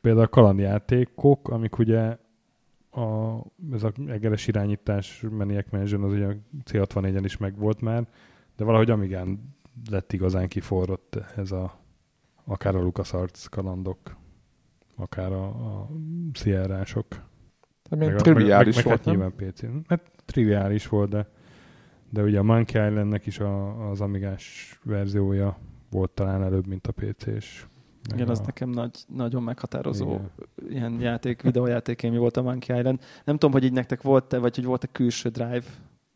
Például 0.00 0.24
a 0.24 0.28
kalandjátékok, 0.28 1.48
amik 1.48 1.78
ugye 1.78 2.16
a, 2.90 3.38
ez 3.72 3.82
a 3.82 3.92
egeres 4.06 4.46
irányítás 4.46 5.24
Maniac 5.30 5.70
Mansion 5.70 6.02
az 6.02 6.12
ugye 6.12 6.26
a 6.26 6.34
C64-en 6.64 7.20
is 7.24 7.36
megvolt 7.36 7.80
már, 7.80 8.08
de 8.56 8.64
valahogy 8.64 8.90
Amigán 8.90 9.56
lett 9.90 10.12
igazán 10.12 10.48
kiforrott 10.48 11.18
ez 11.36 11.52
a 11.52 11.78
akár 12.44 12.76
a 12.76 12.80
LucasArts 12.80 13.48
kalandok, 13.48 14.16
akár 14.96 15.32
a, 15.32 15.44
a 15.44 15.88
Sierra-sok. 16.32 17.06
Hát 17.90 17.98
Meg, 17.98 18.16
triviális 18.16 18.76
meg, 18.76 18.84
meg, 18.84 18.98
volt, 19.02 19.04
meg 19.04 19.16
hát 19.18 19.32
nyilván 19.34 19.52
PC-n. 19.52 19.76
Hát 19.88 20.10
triviális 20.24 20.88
volt, 20.88 21.10
de, 21.10 21.28
de 22.10 22.22
ugye 22.22 22.38
a 22.38 22.42
Monkey 22.42 22.86
Islandnek 22.86 23.26
is 23.26 23.38
a, 23.38 23.88
az 23.90 24.00
Amigás 24.00 24.78
verziója 24.84 25.58
volt 25.90 26.10
talán 26.10 26.42
előbb, 26.42 26.66
mint 26.66 26.86
a 26.86 26.92
PC-s. 26.92 27.66
Igen, 28.14 28.28
az 28.28 28.40
nekem 28.40 28.70
nagy, 28.70 29.04
nagyon 29.06 29.42
meghatározó 29.42 30.12
Igen. 30.12 30.70
ilyen 30.70 31.00
játék, 31.00 31.42
videójáték 31.42 32.02
élmény 32.02 32.20
volt 32.20 32.36
a 32.36 32.42
Monkey 32.42 32.78
Island. 32.78 32.98
Nem 33.24 33.34
tudom, 33.34 33.52
hogy 33.52 33.64
így 33.64 33.72
nektek 33.72 34.02
volt-e, 34.02 34.38
vagy 34.38 34.54
hogy 34.54 34.64
volt-e 34.64 34.86
külső 34.92 35.28
drive 35.28 35.64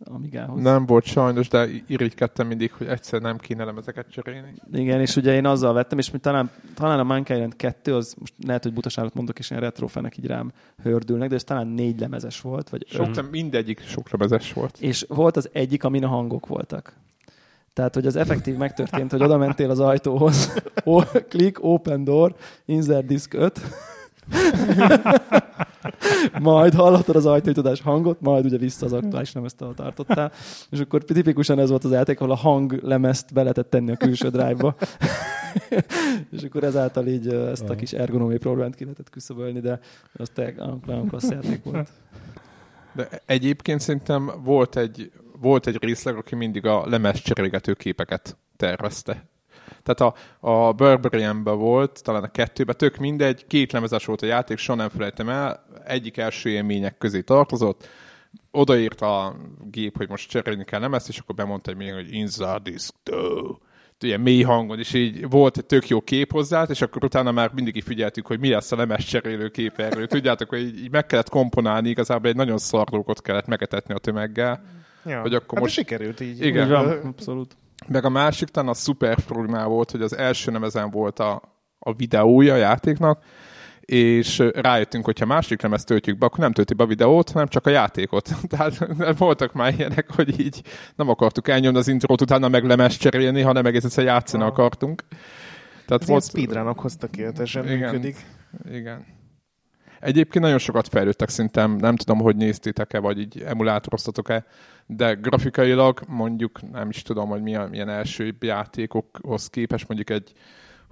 Amigához. 0.05 0.63
Nem 0.63 0.87
volt 0.87 1.05
sajnos, 1.05 1.49
de 1.49 1.69
irigykedtem 1.87 2.47
mindig, 2.47 2.73
hogy 2.73 2.87
egyszer 2.87 3.21
nem 3.21 3.39
kéne 3.39 3.65
lemezeket 3.65 4.11
cserélni. 4.11 4.55
Igen, 4.73 5.01
és 5.01 5.17
ugye 5.17 5.35
én 5.35 5.47
azzal 5.47 5.73
vettem, 5.73 5.99
és 5.99 6.11
talán, 6.21 6.51
talán 6.75 6.99
a 6.99 7.03
Monkey 7.03 7.37
Island 7.37 7.57
2, 7.57 7.95
az 7.95 8.15
most 8.19 8.35
lehet, 8.47 8.63
hogy 8.63 8.73
butaságot 8.73 9.15
mondok, 9.15 9.39
és 9.39 9.51
ilyen 9.51 9.63
retrofenek 9.63 10.17
így 10.17 10.27
rám 10.27 10.53
hördülnek, 10.83 11.29
de 11.29 11.35
ez 11.35 11.45
talán 11.45 11.67
négy 11.67 12.01
lemezes 12.01 12.41
volt, 12.41 12.69
vagy 12.69 12.87
Sok, 12.89 13.07
öt. 13.07 13.31
mindegyik 13.31 13.81
sok 13.81 14.11
lemezes 14.11 14.53
volt. 14.53 14.77
És 14.81 15.05
volt 15.09 15.37
az 15.37 15.49
egyik, 15.53 15.85
amin 15.85 16.05
a 16.05 16.09
hangok 16.09 16.47
voltak. 16.47 16.95
Tehát, 17.73 17.95
hogy 17.95 18.07
az 18.07 18.17
effektív 18.17 18.57
megtörtént, 18.57 19.11
hogy 19.11 19.23
oda 19.23 19.37
mentél 19.37 19.71
az 19.71 19.81
ajtóhoz, 19.81 20.53
o- 20.85 21.25
click, 21.29 21.65
open 21.65 22.05
door, 22.05 22.35
insert 22.65 23.07
disk 23.07 23.35
5, 23.35 23.61
majd 26.41 26.75
hallottad 26.75 27.17
az 27.17 27.27
ajtónyitodás 27.27 27.81
hangot, 27.81 28.21
majd 28.21 28.45
ugye 28.45 28.57
vissza 28.57 28.87
az 28.87 28.93
aktuális 28.93 29.33
lemezt, 29.33 29.63
ahol 29.63 29.75
tartottál, 29.75 30.33
és 30.71 30.81
akkor 30.81 31.05
tipikusan 31.05 31.59
ez 31.59 31.69
volt 31.69 31.85
az 31.85 31.91
játék, 31.91 32.21
ahol 32.21 32.33
a 32.33 32.37
hanglemezt 32.37 33.33
be 33.33 33.41
lehetett 33.41 33.71
tenni 33.71 33.93
a 33.93 33.97
külső 33.97 34.29
drive-ba, 34.29 34.75
és 36.37 36.43
akkor 36.43 36.65
ezáltal 36.65 37.07
így 37.07 37.29
ezt 37.29 37.69
a 37.69 37.75
kis 37.75 37.93
ergonomiai 37.93 38.39
problémát 38.39 38.75
ki 38.75 38.83
lehetett 38.83 39.11
küszöbölni, 39.11 39.61
de 39.61 39.81
az 40.13 40.31
nagyon 40.87 41.09
klassz 41.09 41.31
játék 41.31 41.65
volt. 41.65 41.89
De 42.95 43.09
egyébként 43.27 43.81
szerintem 43.81 44.31
volt 44.45 44.77
egy, 44.77 45.11
volt 45.43 45.67
egy 45.67 45.83
részleg, 45.83 46.17
aki 46.17 46.35
mindig 46.35 46.67
a 46.67 46.87
lemez 46.87 47.21
cserélgető 47.21 47.73
képeket 47.73 48.37
tervezte. 48.57 49.31
Tehát 49.83 50.15
a, 50.15 50.15
a 50.49 50.73
Burberian-ben 50.73 51.59
volt, 51.59 52.03
talán 52.03 52.23
a 52.23 52.31
kettőben, 52.31 52.77
tök 52.77 52.97
mindegy, 52.97 53.47
két 53.47 53.73
lemezes 53.73 54.05
volt 54.05 54.23
a 54.23 54.27
játék, 54.27 54.59
soha 54.59 54.79
nem 54.79 54.89
felejtem 54.89 55.29
el, 55.29 55.65
egyik 55.85 56.17
első 56.17 56.51
élmények 56.51 56.99
közé 56.99 57.21
tartozott, 57.21 57.89
odaírt 58.51 59.01
a 59.01 59.37
gép, 59.71 59.97
hogy 59.97 60.09
most 60.09 60.29
cserélni 60.29 60.65
kell 60.65 60.81
lemezt, 60.81 61.09
és 61.09 61.19
akkor 61.19 61.35
bemondta 61.35 61.71
egy 61.71 61.77
még, 61.77 61.93
hogy 61.93 62.13
inside 62.15 62.73
two. 63.03 63.57
Ilyen 64.01 64.21
mély 64.21 64.43
hangon, 64.43 64.79
és 64.79 64.95
így 64.95 65.29
volt 65.29 65.59
egy 65.59 65.67
tök 65.67 65.89
jó 65.89 66.01
kép 66.01 66.33
hozzá, 66.33 66.63
és 66.63 66.83
akkor 66.83 67.05
utána 67.05 67.33
már 67.33 67.51
mindig 67.55 67.77
így 67.77 67.85
figyeltük, 67.85 68.27
hogy 68.27 68.39
mi 68.39 68.49
lesz 68.49 68.73
a 68.73 68.77
lemez 68.77 69.05
cserélő 69.05 69.49
kép 69.49 69.79
erről. 69.79 70.07
Tudjátok, 70.07 70.49
hogy 70.49 70.61
így, 70.61 70.79
így 70.79 70.91
meg 70.91 71.07
kellett 71.07 71.29
komponálni, 71.29 71.89
igazából 71.89 72.31
egy 72.31 72.37
nagyon 72.37 72.59
szardókot 72.59 73.23
kellett 73.23 73.47
megetetni 73.47 73.95
a 73.95 73.99
tömeggel. 73.99 74.63
Ja. 75.05 75.21
Hogy 75.21 75.35
akkor 75.35 75.53
hát 75.53 75.61
most- 75.61 75.75
sikerült 75.75 76.21
így. 76.21 76.45
Igen. 76.45 76.65
Így 76.65 76.71
van, 76.71 76.89
abszolút. 77.05 77.57
Meg 77.89 78.05
a 78.05 78.09
másik 78.09 78.49
talán 78.49 78.69
a 78.71 78.75
Super 78.75 79.19
problémá 79.21 79.67
volt, 79.67 79.91
hogy 79.91 80.03
az 80.03 80.17
első 80.17 80.51
nemezen 80.51 80.91
volt 80.91 81.19
a, 81.19 81.43
a 81.79 81.93
videója 81.95 82.55
a 82.55 82.57
játéknak, 82.57 83.23
és 83.81 84.39
rájöttünk, 84.55 85.05
hogyha 85.05 85.27
másik 85.27 85.63
lemezt 85.63 85.87
töltjük 85.87 86.19
be, 86.19 86.27
akkor 86.27 86.39
nem 86.39 86.53
tölti 86.53 86.75
be 86.75 86.83
a 86.83 86.87
videót, 86.87 87.31
hanem 87.31 87.47
csak 87.47 87.67
a 87.67 87.71
játékot. 87.71 88.29
Tehát 88.49 88.87
voltak 89.19 89.53
már 89.53 89.75
ilyenek, 89.79 90.11
hogy 90.15 90.41
így 90.41 90.63
nem 90.97 91.09
akartuk 91.09 91.49
elnyomni 91.49 91.79
az 91.79 91.89
intrót, 91.89 92.21
utána 92.21 92.49
meg 92.49 92.65
lemez 92.65 92.97
cserélni, 92.97 93.41
hanem 93.41 93.67
egész 93.67 93.85
egyszer 93.85 94.05
játszani 94.05 94.43
Ah. 94.43 94.49
akartunk. 94.49 95.03
Tehát 95.87 96.03
Ez 96.03 96.09
ilyen 96.09 96.21
speedrunok 96.21 96.79
hoztak 96.81 97.17
értesen 97.17 97.65
Igen. 97.65 97.79
működik. 97.79 98.17
Igen. 98.73 99.05
Egyébként 100.01 100.45
nagyon 100.45 100.59
sokat 100.59 100.89
fejlődtek 100.89 101.29
szerintem, 101.29 101.77
nem 101.77 101.97
tudom, 101.97 102.19
hogy 102.19 102.37
néztétek-e, 102.37 102.99
vagy 102.99 103.19
így 103.19 103.43
emulátoroztatok-e, 103.47 104.45
de 104.87 105.15
grafikailag 105.15 106.01
mondjuk 106.09 106.71
nem 106.73 106.89
is 106.89 107.03
tudom, 107.03 107.29
hogy 107.29 107.43
milyen, 107.43 107.69
milyen 107.69 107.89
első 107.89 108.37
játékokhoz 108.41 109.47
képest 109.47 109.89
mondjuk 109.89 110.11
egy 110.11 110.33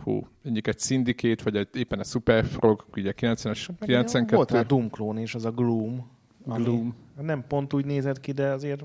hú, 0.03 0.26
mondjuk 0.43 0.66
egy 0.66 0.78
Syndicate, 0.78 1.43
vagy 1.45 1.57
egy, 1.57 1.68
éppen 1.72 1.99
egy 1.99 2.07
Super 2.07 2.45
Frog, 2.45 2.84
ugye 2.97 3.12
90-es, 3.16 3.64
Volt 3.66 3.84
92 3.84 4.55
már 4.55 4.66
Doom 4.66 4.91
klón 4.91 5.18
is, 5.18 5.34
az 5.34 5.45
a 5.45 5.51
Gloom. 5.51 6.11
ami 6.47 6.62
Gloom. 6.64 6.95
Nem 7.20 7.45
pont 7.49 7.72
úgy 7.72 7.84
nézett 7.84 8.20
ki, 8.20 8.32
de 8.32 8.53
azért 8.53 8.82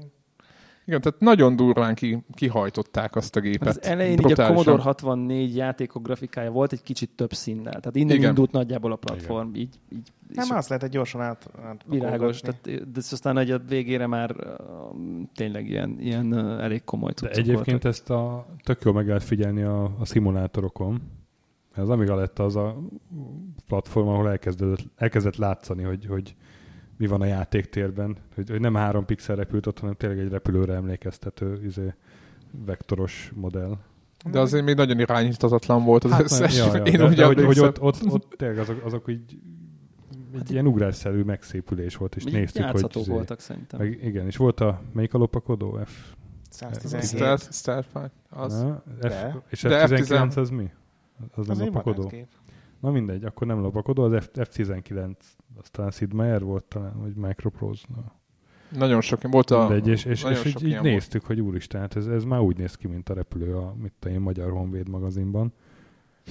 Igen, 0.86 1.01
tehát 1.01 1.19
nagyon 1.19 1.55
durván 1.55 1.95
ki, 1.95 2.23
kihajtották 2.33 3.15
azt 3.15 3.36
a 3.36 3.39
gépet. 3.39 3.67
Az 3.67 3.81
elején 3.83 4.11
így 4.11 4.19
a 4.19 4.21
Brutálisan. 4.21 4.55
Commodore 4.55 4.83
64 4.83 5.55
játékok 5.55 6.03
grafikája 6.03 6.51
volt 6.51 6.71
egy 6.71 6.81
kicsit 6.83 7.09
több 7.15 7.33
színnel. 7.33 7.79
Tehát 7.79 7.95
innen 7.95 8.15
Igen. 8.15 8.29
indult 8.29 8.51
nagyjából 8.51 8.91
a 8.91 8.95
platform. 8.95 9.55
Így, 9.55 9.79
így, 9.89 10.11
nem 10.33 10.57
azt 10.57 10.69
lehetett 10.69 10.91
gyorsan 10.91 11.21
át, 11.21 11.49
át 11.63 11.81
világos. 11.85 12.39
Tehát, 12.39 12.91
de 12.91 12.99
aztán 13.11 13.38
egy 13.38 13.51
a 13.51 13.57
végére 13.57 14.07
már 14.07 14.31
uh, 14.31 15.26
tényleg 15.35 15.69
ilyen, 15.69 15.95
ilyen 15.99 16.34
uh, 16.34 16.64
elég 16.64 16.84
komoly 16.84 17.11
De 17.22 17.30
egyébként 17.30 17.65
voltak. 17.65 17.91
ezt 17.91 18.10
a, 18.10 18.45
tök 18.64 18.84
jól 18.84 18.93
meg 18.93 19.07
lehet 19.07 19.23
figyelni 19.23 19.61
a, 19.61 19.84
a 19.84 20.05
szimulátorokon. 20.05 21.01
Ez 21.76 21.89
Amiga 21.89 22.15
lett 22.15 22.39
az 22.39 22.55
a 22.55 22.77
platform, 23.68 24.07
ahol 24.07 24.30
elkezdett, 24.30 24.80
elkezdett 24.95 25.35
látszani, 25.35 25.84
hogy, 25.84 26.05
hogy 26.05 26.35
mi 26.97 27.07
van 27.07 27.22
a 27.22 27.26
játéktérben. 27.26 28.17
Hogy, 28.35 28.49
hogy 28.49 28.59
nem 28.59 28.76
három 28.76 29.05
pixel 29.05 29.35
repült 29.35 29.65
ott, 29.67 29.80
hanem 29.80 29.95
tényleg 29.95 30.19
egy 30.19 30.30
repülőre 30.30 30.73
emlékeztető 30.73 31.63
izé, 31.65 31.93
vektoros 32.65 33.31
modell. 33.35 33.77
De 34.31 34.39
azért 34.39 34.65
még 34.65 34.76
nagyon 34.76 34.99
irányítatatlan 34.99 35.84
volt 35.84 36.03
az 36.03 36.11
Hát, 36.11 36.22
összes. 36.22 36.57
ja, 36.57 36.76
ja, 36.76 36.84
Én 36.84 36.97
de, 36.97 37.05
úgy 37.05 37.15
de, 37.15 37.26
hogy, 37.26 37.43
hogy 37.43 37.59
ott, 37.59 37.81
ott, 37.81 38.05
ott 38.09 38.34
tényleg 38.38 38.57
azok, 38.57 38.85
azok 38.85 39.07
így 39.07 39.38
egy 40.39 40.51
ilyen 40.51 40.67
ugrásszerű 40.67 41.22
megszépülés 41.22 41.95
volt, 41.95 42.15
és 42.15 42.26
Így 42.26 42.34
néztük, 42.34 42.65
hogy... 42.65 42.95
izé- 42.95 43.05
voltak 43.07 43.39
szerintem. 43.39 43.80
Meg, 43.80 43.99
igen, 44.03 44.26
és 44.26 44.38
volt 44.38 44.59
a, 44.59 44.81
melyik 44.93 45.13
a 45.13 45.17
lopakodó? 45.17 45.80
F? 45.85 46.13
117. 46.49 47.05
Stealth, 47.07 47.51
Starfight, 47.51 48.11
az. 48.30 48.61
Na, 48.61 48.84
F 49.01 49.01
De. 49.01 49.41
és 49.49 49.61
De 49.61 49.88
F19 49.88 50.38
az 50.38 50.49
mi? 50.49 50.72
Az 51.35 51.49
Az 51.49 51.57
nem 51.57 51.65
lopakodó? 51.67 52.11
Na 52.86 52.91
mindegy, 52.91 53.24
akkor 53.24 53.48
nem 53.48 53.60
lopakodó, 53.60 54.03
az 54.03 54.24
F- 54.24 54.38
F19, 54.38 55.16
az 55.60 55.70
talán 55.72 55.91
Sid 55.91 56.14
Meier 56.14 56.44
volt 56.44 56.64
talán, 56.64 56.99
vagy 57.02 57.16
Microprose. 57.16 57.86
Na. 57.95 58.12
Nagyon 58.78 59.02
sok, 59.02 59.22
volt 59.22 59.52
a... 59.52 59.60
Mindegy, 59.60 59.88
és, 59.88 60.06
és, 60.06 60.24
és 60.24 60.45
így, 60.45 60.64
így 60.68 60.82
néztük, 60.82 61.26
hogy 61.26 61.41
úristen, 61.41 61.82
hát 61.82 61.95
ez, 61.95 62.07
ez 62.07 62.24
már 62.24 62.40
úgy 62.40 62.57
néz 62.57 62.76
ki, 62.76 62.88
mint 62.88 63.10
a 63.10 63.14
repülő 63.14 63.56
a 63.56 63.76
mit 63.82 63.94
tudom 63.99 64.16
én, 64.18 64.22
Magyar 64.22 64.52
Honvéd 64.52 64.90
magazinban. 64.90 65.53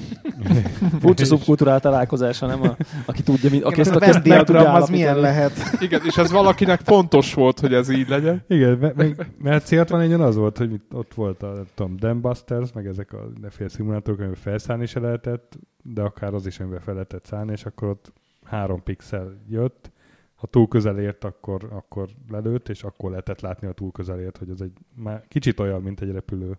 Furcsa 1.00 1.24
szubkulturál 1.24 1.80
találkozása, 1.80 2.46
nem? 2.46 2.62
A, 2.62 2.76
aki 3.04 3.22
tudja, 3.22 3.50
mi, 3.50 3.60
aki 3.60 3.80
ezt 3.80 3.94
a 3.94 3.98
Venn 3.98 4.22
diagram 4.22 4.74
az 4.74 4.88
milyen 4.88 5.18
lehet. 5.18 5.52
Igen, 5.80 6.00
és 6.04 6.16
ez 6.16 6.30
valakinek 6.30 6.80
fontos 6.80 7.34
volt, 7.34 7.60
hogy 7.60 7.74
ez 7.74 7.88
így 7.88 8.08
legyen. 8.08 8.44
Igen, 8.48 8.92
meg, 8.96 9.30
mert 9.38 9.66
célt 9.66 9.88
van 9.88 10.00
egyen 10.00 10.20
az 10.20 10.36
volt, 10.36 10.58
hogy 10.58 10.80
ott 10.92 11.14
volt 11.14 11.42
a 11.42 11.64
Tom 11.74 11.96
Dambusters, 11.96 12.72
meg 12.72 12.86
ezek 12.86 13.12
a 13.12 13.28
neféle 13.40 13.68
szimulátorok, 13.68 14.18
amiben 14.18 14.38
felszállni 14.38 14.86
se 14.86 15.00
lehetett, 15.00 15.58
de 15.82 16.02
akár 16.02 16.34
az 16.34 16.46
is, 16.46 16.60
amiben 16.60 16.80
fel 16.80 16.94
lehetett 16.94 17.24
szállni, 17.24 17.52
és 17.52 17.64
akkor 17.64 17.88
ott 17.88 18.12
három 18.44 18.82
pixel 18.82 19.36
jött, 19.48 19.90
ha 20.34 20.46
túl 20.46 20.68
közel 20.68 20.98
ért, 20.98 21.24
akkor, 21.24 21.68
akkor 21.70 22.08
lelőtt, 22.30 22.68
és 22.68 22.82
akkor 22.82 23.10
lehetett 23.10 23.40
látni, 23.40 23.66
a 23.66 23.72
túl 23.72 23.92
közel 23.92 24.20
ért, 24.20 24.36
hogy 24.36 24.50
ez 24.50 24.60
egy 24.60 24.72
már 24.94 25.24
kicsit 25.28 25.60
olyan, 25.60 25.82
mint 25.82 26.00
egy 26.00 26.10
repülő 26.10 26.58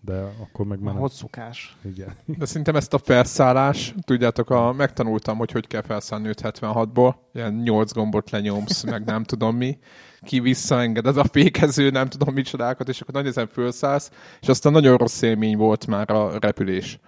de 0.00 0.32
akkor 0.40 0.66
meg 0.66 0.80
már... 0.80 0.94
Hosszúkás. 0.94 1.76
Igen. 1.84 2.16
De 2.24 2.44
szerintem 2.44 2.76
ezt 2.76 2.94
a 2.94 2.98
felszállás, 2.98 3.94
tudjátok, 4.04 4.50
a, 4.50 4.72
megtanultam, 4.72 5.38
hogy 5.38 5.50
hogy 5.50 5.66
kell 5.66 5.82
felszállni 5.82 6.28
76-ból, 6.32 7.14
ilyen 7.32 7.54
8 7.54 7.92
gombot 7.92 8.30
lenyomsz, 8.30 8.82
meg 8.82 9.04
nem 9.04 9.24
tudom 9.24 9.56
mi, 9.56 9.78
ki 10.20 10.40
visszaenged, 10.40 11.06
ez 11.06 11.16
a 11.16 11.24
fékező, 11.24 11.90
nem 11.90 12.08
tudom 12.08 12.34
micsodákat, 12.34 12.88
és 12.88 13.00
akkor 13.00 13.14
nagy 13.14 13.26
ezen 13.26 13.46
felszállsz, 13.46 14.10
és 14.40 14.48
aztán 14.48 14.72
nagyon 14.72 14.96
rossz 14.96 15.22
élmény 15.22 15.56
volt 15.56 15.86
már 15.86 16.10
a 16.10 16.38
repülés 16.38 16.98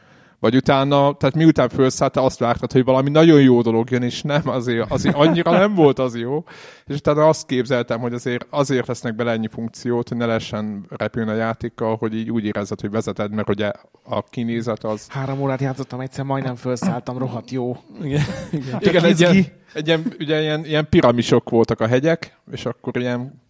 vagy 0.42 0.56
utána, 0.56 1.14
tehát 1.16 1.34
miután 1.34 1.68
felszállt, 1.68 2.16
azt 2.16 2.38
vártad, 2.38 2.72
hogy 2.72 2.84
valami 2.84 3.10
nagyon 3.10 3.40
jó 3.40 3.62
dolog 3.62 3.90
jön, 3.90 4.02
és 4.02 4.22
nem, 4.22 4.42
azért, 4.44 4.90
azért 4.90 5.14
annyira 5.14 5.50
nem 5.50 5.74
volt 5.74 5.98
az 5.98 6.16
jó. 6.16 6.44
És 6.86 6.96
utána 6.96 7.28
azt 7.28 7.46
képzeltem, 7.46 8.00
hogy 8.00 8.12
azért, 8.12 8.46
azért 8.50 8.86
lesznek 8.86 9.14
bele 9.14 9.30
ennyi 9.30 9.48
funkciót, 9.48 10.08
hogy 10.08 10.16
ne 10.16 10.26
lehessen 10.26 10.84
repülni 10.88 11.30
a 11.30 11.34
játékkal, 11.34 11.96
hogy 11.96 12.14
így 12.14 12.30
úgy 12.30 12.44
érezed, 12.44 12.80
hogy 12.80 12.90
vezeted, 12.90 13.32
mert 13.32 13.48
ugye 13.48 13.70
a 14.04 14.22
kinézet 14.22 14.84
az... 14.84 15.06
Három 15.08 15.40
órát 15.40 15.60
játszottam, 15.60 16.00
egyszer 16.00 16.24
majdnem 16.24 16.54
felszálltam, 16.54 17.18
rohadt 17.18 17.50
jó. 17.50 17.76
Igen, 18.02 18.22
igen. 18.50 18.78
igen 18.80 19.04
egy, 19.04 19.20
ilyen, 19.20 19.46
egy 19.72 19.86
ilyen, 19.86 20.14
ugye 20.18 20.40
ilyen, 20.40 20.64
ilyen 20.64 20.88
piramisok 20.88 21.50
voltak 21.50 21.80
a 21.80 21.86
hegyek, 21.86 22.38
és 22.52 22.66
akkor 22.66 22.96
ilyen 22.96 23.42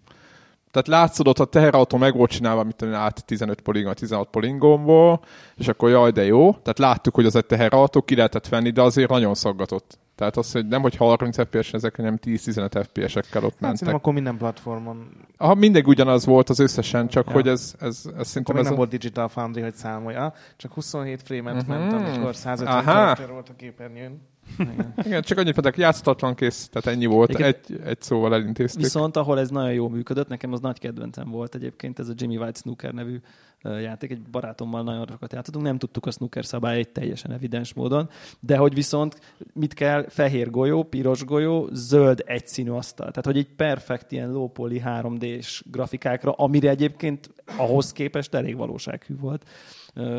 tehát 0.73 0.89
látszódott, 0.89 1.39
a 1.39 1.45
teherautó 1.45 1.97
meg 1.97 2.17
volt 2.17 2.31
csinálva, 2.31 2.63
mint 2.63 2.83
át 2.83 3.25
15 3.25 3.61
poligon, 3.61 3.95
16 3.95 4.29
poligonból, 4.31 5.21
és 5.57 5.69
akkor 5.69 5.91
jaj, 5.91 6.11
de 6.11 6.25
jó. 6.25 6.53
Tehát 6.53 6.79
láttuk, 6.79 7.15
hogy 7.15 7.27
az 7.27 7.37
egy 7.37 7.47
teherautó, 7.47 8.03
ki 8.03 8.15
lehetett 8.15 8.49
venni, 8.49 8.71
de 8.71 8.83
azért 8.83 9.11
nagyon 9.11 9.35
szaggatott. 9.35 9.99
Tehát 10.15 10.37
az, 10.37 10.53
hogy 10.53 10.67
nem, 10.67 10.83
hogy 10.83 10.97
30 10.97 11.41
FPS 11.41 11.73
ezek, 11.73 11.97
hanem 11.97 12.19
10-15 12.25 12.87
FPS-ekkel 12.91 13.45
ott 13.45 13.53
hát 13.53 13.61
mentek. 13.61 13.87
Hát 13.87 13.97
akkor 13.97 14.13
minden 14.13 14.37
platformon. 14.37 15.07
Aha, 15.37 15.55
mindegy 15.55 15.87
ugyanaz 15.87 16.25
volt 16.25 16.49
az 16.49 16.59
összesen, 16.59 17.09
csak 17.09 17.27
ja. 17.27 17.33
hogy 17.33 17.49
ez, 17.49 17.75
ez, 17.81 18.03
ez 18.19 18.29
szerintem... 18.29 18.57
ez 18.57 18.65
nem 18.65 18.73
a... 18.73 18.77
volt 18.77 18.91
Digital 18.91 19.29
Foundry, 19.29 19.61
hogy 19.61 19.75
számolja. 19.75 20.35
Csak 20.57 20.73
27 20.73 21.23
frame-et 21.23 21.63
uh-huh. 21.63 21.69
ment, 21.69 21.93
amikor 21.93 22.35
150 22.35 22.85
karakter 22.85 23.31
volt 23.31 23.49
a 23.49 23.55
képernyőn. 23.57 24.31
Igen. 24.59 24.93
Igen, 25.05 25.23
csak 25.23 25.39
annyit 25.39 25.55
pedig 25.55 25.77
játszhatatlan 25.77 26.35
kész, 26.35 26.69
tehát 26.69 26.97
ennyi 26.97 27.07
volt, 27.07 27.35
egy, 27.35 27.81
egy 27.85 28.01
szóval 28.01 28.35
elintéztük. 28.35 28.83
Viszont 28.83 29.17
ahol 29.17 29.39
ez 29.39 29.51
nagyon 29.51 29.73
jól 29.73 29.91
működött, 29.91 30.29
nekem 30.29 30.53
az 30.53 30.61
nagy 30.61 30.79
kedvencem 30.79 31.31
volt 31.31 31.55
egyébként, 31.55 31.99
ez 31.99 32.09
a 32.09 32.13
Jimmy 32.17 32.37
White 32.37 32.59
Snooker 32.59 32.93
nevű 32.93 33.21
játék, 33.63 34.11
egy 34.11 34.23
barátommal 34.23 34.83
nagyon 34.83 35.07
sokat 35.11 35.33
játszottunk, 35.33 35.65
nem 35.65 35.79
tudtuk 35.79 36.07
a 36.07 36.11
snooker 36.11 36.45
szabályait 36.45 36.89
teljesen 36.89 37.33
evidens 37.33 37.75
módon, 37.75 38.09
de 38.41 38.57
hogy 38.57 38.75
viszont 38.75 39.21
mit 39.53 39.75
kell, 39.75 40.09
fehér 40.09 40.51
golyó, 40.51 40.83
piros 40.83 41.25
golyó, 41.25 41.69
zöld 41.73 42.23
egyszínű 42.27 42.71
asztal. 42.71 43.09
Tehát, 43.09 43.25
hogy 43.25 43.39
egy 43.39 43.55
perfekt 43.57 44.13
ilyen 44.13 44.33
low 44.33 44.49
poly 44.49 44.83
3D-s 44.85 45.63
grafikákra, 45.71 46.33
amire 46.33 46.69
egyébként 46.69 47.31
ahhoz 47.57 47.93
képest 47.93 48.35
elég 48.35 48.57
valósághű 48.57 49.17
volt. 49.17 49.45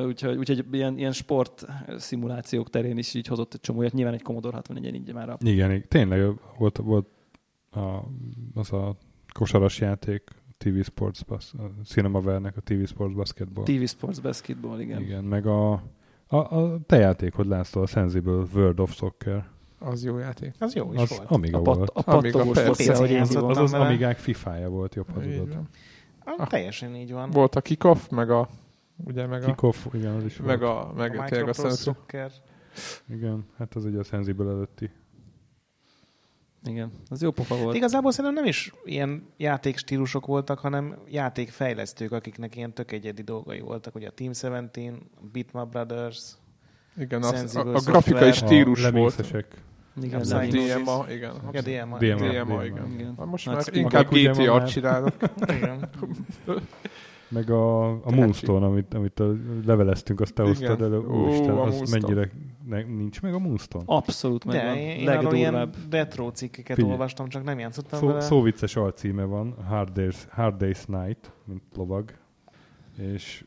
Úgyhogy, 0.06 0.38
úgyhogy 0.38 0.66
ilyen, 0.72 0.98
ilyen 0.98 1.12
sport 1.12 1.66
szimulációk 1.98 2.70
terén 2.70 2.98
is 2.98 3.14
így 3.14 3.28
hozott 3.28 3.54
egy 3.54 3.60
csomóját. 3.60 3.94
Nyilván 3.94 4.14
egy 4.14 4.22
Commodore 4.22 4.56
64 4.56 4.96
így 4.96 5.14
már 5.14 5.30
a... 5.30 5.38
Igen, 5.40 5.88
tényleg 5.88 6.32
volt, 6.58 6.78
volt 6.78 7.08
a, 7.70 8.00
az 8.54 8.72
a 8.72 8.98
kosaras 9.34 9.80
játék, 9.80 10.24
TV 10.58 10.82
Sports, 10.82 11.26
bas, 11.26 11.54
a 11.54 11.84
Cinemaware-nek 11.86 12.58
a 12.58 12.62
TV 12.62 12.84
Sports 12.86 13.16
Basketball. 13.16 13.64
TV 13.64 13.84
Sports 13.84 14.22
Basketball, 14.22 14.80
igen. 14.80 15.02
Igen, 15.02 15.24
meg 15.24 15.46
a, 15.46 15.72
a, 16.28 16.38
a 16.38 16.80
te 16.86 16.98
játékod, 16.98 17.48
László, 17.48 17.82
a 17.82 17.86
Sensible 17.86 18.44
World 18.54 18.80
of 18.80 18.96
Soccer. 18.96 19.46
Az 19.80 20.04
jó 20.04 20.18
játék. 20.18 20.54
Az 20.60 20.74
jó 20.76 20.94
is 20.94 21.00
az 21.00 21.10
volt. 21.10 21.32
Amiga 21.32 21.58
a 21.58 21.62
pat, 21.62 21.76
volt. 21.76 21.90
A 21.90 22.02
pattogós 22.02 22.64
volt, 22.64 22.98
hogy 22.98 23.16
az, 23.16 23.36
az, 23.36 23.58
az 23.58 23.74
Amigák 23.74 24.18
fifája 24.18 24.70
volt, 24.70 24.96
jobb 24.96 25.10
hazudod. 25.14 25.58
Ah, 26.26 26.48
teljesen 26.48 26.96
így 26.96 27.12
van. 27.12 27.30
Volt 27.30 27.56
a 27.56 27.62
kickoff, 27.62 28.08
meg 28.10 28.30
a 28.30 28.50
ugye 28.98 29.26
meg 29.26 29.42
Kickoff, 29.42 29.86
igen, 29.94 30.16
az 30.16 30.24
is 30.24 30.38
meg 30.38 30.60
volt. 30.60 30.72
A, 30.72 30.94
meg 30.96 31.20
a, 31.20 31.24
tényleg 31.24 31.50
a 31.50 31.70
Soccer. 31.70 32.32
Igen, 33.10 33.46
hát 33.58 33.76
az 33.76 33.86
ugye 33.86 34.00
a 34.00 34.04
Sensible 34.04 34.50
előtti. 34.50 34.90
Igen, 36.66 36.92
az 37.10 37.22
jó 37.22 37.32
pofa 37.32 37.56
volt. 37.56 37.76
Igazából 37.76 38.12
szerintem 38.12 38.34
nem 38.34 38.50
is 38.50 38.72
ilyen 38.84 39.28
játékstílusok 39.38 40.26
voltak, 40.26 40.60
hanem 40.60 40.98
játékfejlesztők, 41.10 42.12
akiknek 42.12 42.56
ilyen 42.56 42.74
tök 42.74 42.92
egyedi 42.92 43.22
dolgai 43.22 43.60
voltak. 43.60 43.96
Ugye 43.96 44.08
a 44.08 44.12
Team 44.12 44.32
17, 44.32 44.92
Bitmap 45.32 45.72
Brothers, 45.72 46.34
igen, 46.98 47.24
az, 47.24 47.56
a, 47.56 47.74
a 47.74 47.80
grafikai 47.80 48.32
stílus 48.32 48.84
a 48.84 48.92
volt. 48.92 49.36
Igen, 50.02 50.22
a 50.22 50.46
DMA, 50.46 51.06
igen. 51.10 51.32
A 51.32 51.62
DMA. 51.62 51.98
DMA, 51.98 52.44
DMA, 52.44 52.66
igen. 52.66 52.92
igen. 52.92 53.16
Most 53.26 53.46
már 53.46 53.64
inkább 53.72 54.10
GTA-t 54.10 54.68
csinálok. 54.68 55.16
igen. 55.48 55.90
Meg 57.34 57.50
a, 57.50 57.90
a 57.90 58.12
Moonstone, 58.12 58.66
amit, 58.66 58.94
amit 58.94 59.20
a, 59.20 59.36
leveleztünk, 59.66 60.20
azt 60.22 60.34
te 60.34 60.44
hoztad 60.44 60.82
elő. 60.82 60.98
Úristen, 61.00 61.50
az 61.50 61.74
Moonstone. 61.74 62.00
mennyire 62.02 62.32
ne, 62.66 62.82
nincs 62.84 63.22
meg 63.22 63.34
a 63.34 63.40
Moonstone? 63.40 63.84
Abszolút 63.88 64.46
meg 64.46 64.56
De 64.56 64.96
én 64.96 65.10
arról 65.10 65.34
ilyen 65.34 65.70
retro 65.90 66.32
cikkeket 66.32 66.76
Figyelj. 66.76 66.94
olvastam, 66.94 67.28
csak 67.28 67.44
nem 67.44 67.60
játszottam 67.60 68.00
szó, 68.00 68.08
vele. 68.08 68.22
Szó 68.22 68.42
vicces 68.42 68.76
alcíme 68.76 69.24
van, 69.24 69.56
Hard 69.68 69.90
Days, 69.90 70.26
Hard 70.30 70.58
Days 70.58 70.86
Night, 70.86 71.32
mint 71.46 71.64
lovag, 71.76 72.12
és 72.98 73.46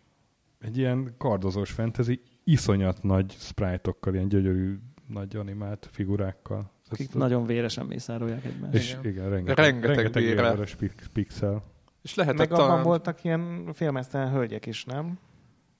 egy 0.61 0.79
ilyen 0.79 1.15
kardozós 1.19 1.71
fantasy, 1.71 2.21
iszonyat 2.45 3.03
nagy 3.03 3.31
sprite-okkal, 3.39 4.15
ilyen 4.15 4.29
gyönyörű, 4.29 4.79
nagy 5.07 5.37
animált 5.37 5.89
figurákkal. 5.91 6.71
Akik 6.91 7.07
Ezt 7.07 7.15
nagyon 7.15 7.47
véresen 7.47 7.87
mészárolják 7.87 8.45
egymást. 8.45 8.75
És 8.75 8.91
igen, 8.91 9.13
igen 9.13 9.31
rengeteg, 9.31 9.65
rengeteg, 9.65 9.97
rengeteg 9.97 10.23
véres 10.23 10.77
pixel. 11.13 11.63
És 12.07 12.15
lehetett 12.15 12.39
Meg 12.39 12.53
abban 12.53 12.67
talán... 12.67 12.83
voltak 12.83 13.25
ilyen 13.25 13.71
filmesztelen 13.75 14.31
hölgyek 14.31 14.67
is, 14.67 14.85
nem? 14.85 15.19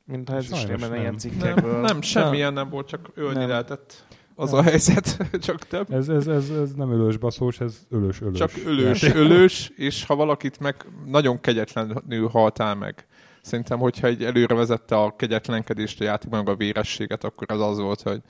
Mint 0.05 0.29
ha 0.29 0.37
ez 0.37 0.51
is 0.51 0.65
tényleg 0.65 1.01
ilyen 1.01 1.19
cikkekből. 1.19 1.73
Nem, 1.73 1.81
nem 1.81 2.01
semmilyen 2.01 2.53
nem. 2.53 2.63
nem 2.63 2.73
volt, 2.73 2.89
csak 2.89 3.11
ölni 3.15 3.39
nem. 3.39 3.49
lehetett. 3.49 4.05
Az 4.35 4.51
nem. 4.51 4.59
a 4.59 4.63
helyzet, 4.63 5.17
csak 5.47 5.59
több. 5.59 5.93
Ez, 5.93 6.09
ez, 6.09 6.27
ez, 6.27 6.51
ez 6.51 6.73
nem 6.73 6.91
ölős 6.91 7.17
baszós, 7.17 7.61
ez 7.61 7.87
ölős 7.91 8.21
ölős. 8.21 8.39
Csak 8.39 8.51
ölős, 8.65 9.03
ölős, 9.03 9.73
és 9.77 10.05
ha 10.05 10.17
valakit 10.17 10.61
meg 10.61 10.87
nagyon 11.05 11.41
kegyetlenül 11.41 12.29
haltál 12.29 12.75
meg. 12.75 13.07
Szerintem, 13.43 13.79
hogyha 13.79 14.07
egy 14.07 14.25
előre 14.25 14.55
vezette 14.55 14.97
a 14.97 15.17
kegyetlenkedést 15.17 16.01
a 16.01 16.05
játékban, 16.05 16.45
meg 16.45 16.55
a 16.55 16.57
vérességet, 16.57 17.25
akkor 17.25 17.47
az 17.51 17.61
az 17.61 17.79
volt, 17.79 18.03
hogy 18.03 18.21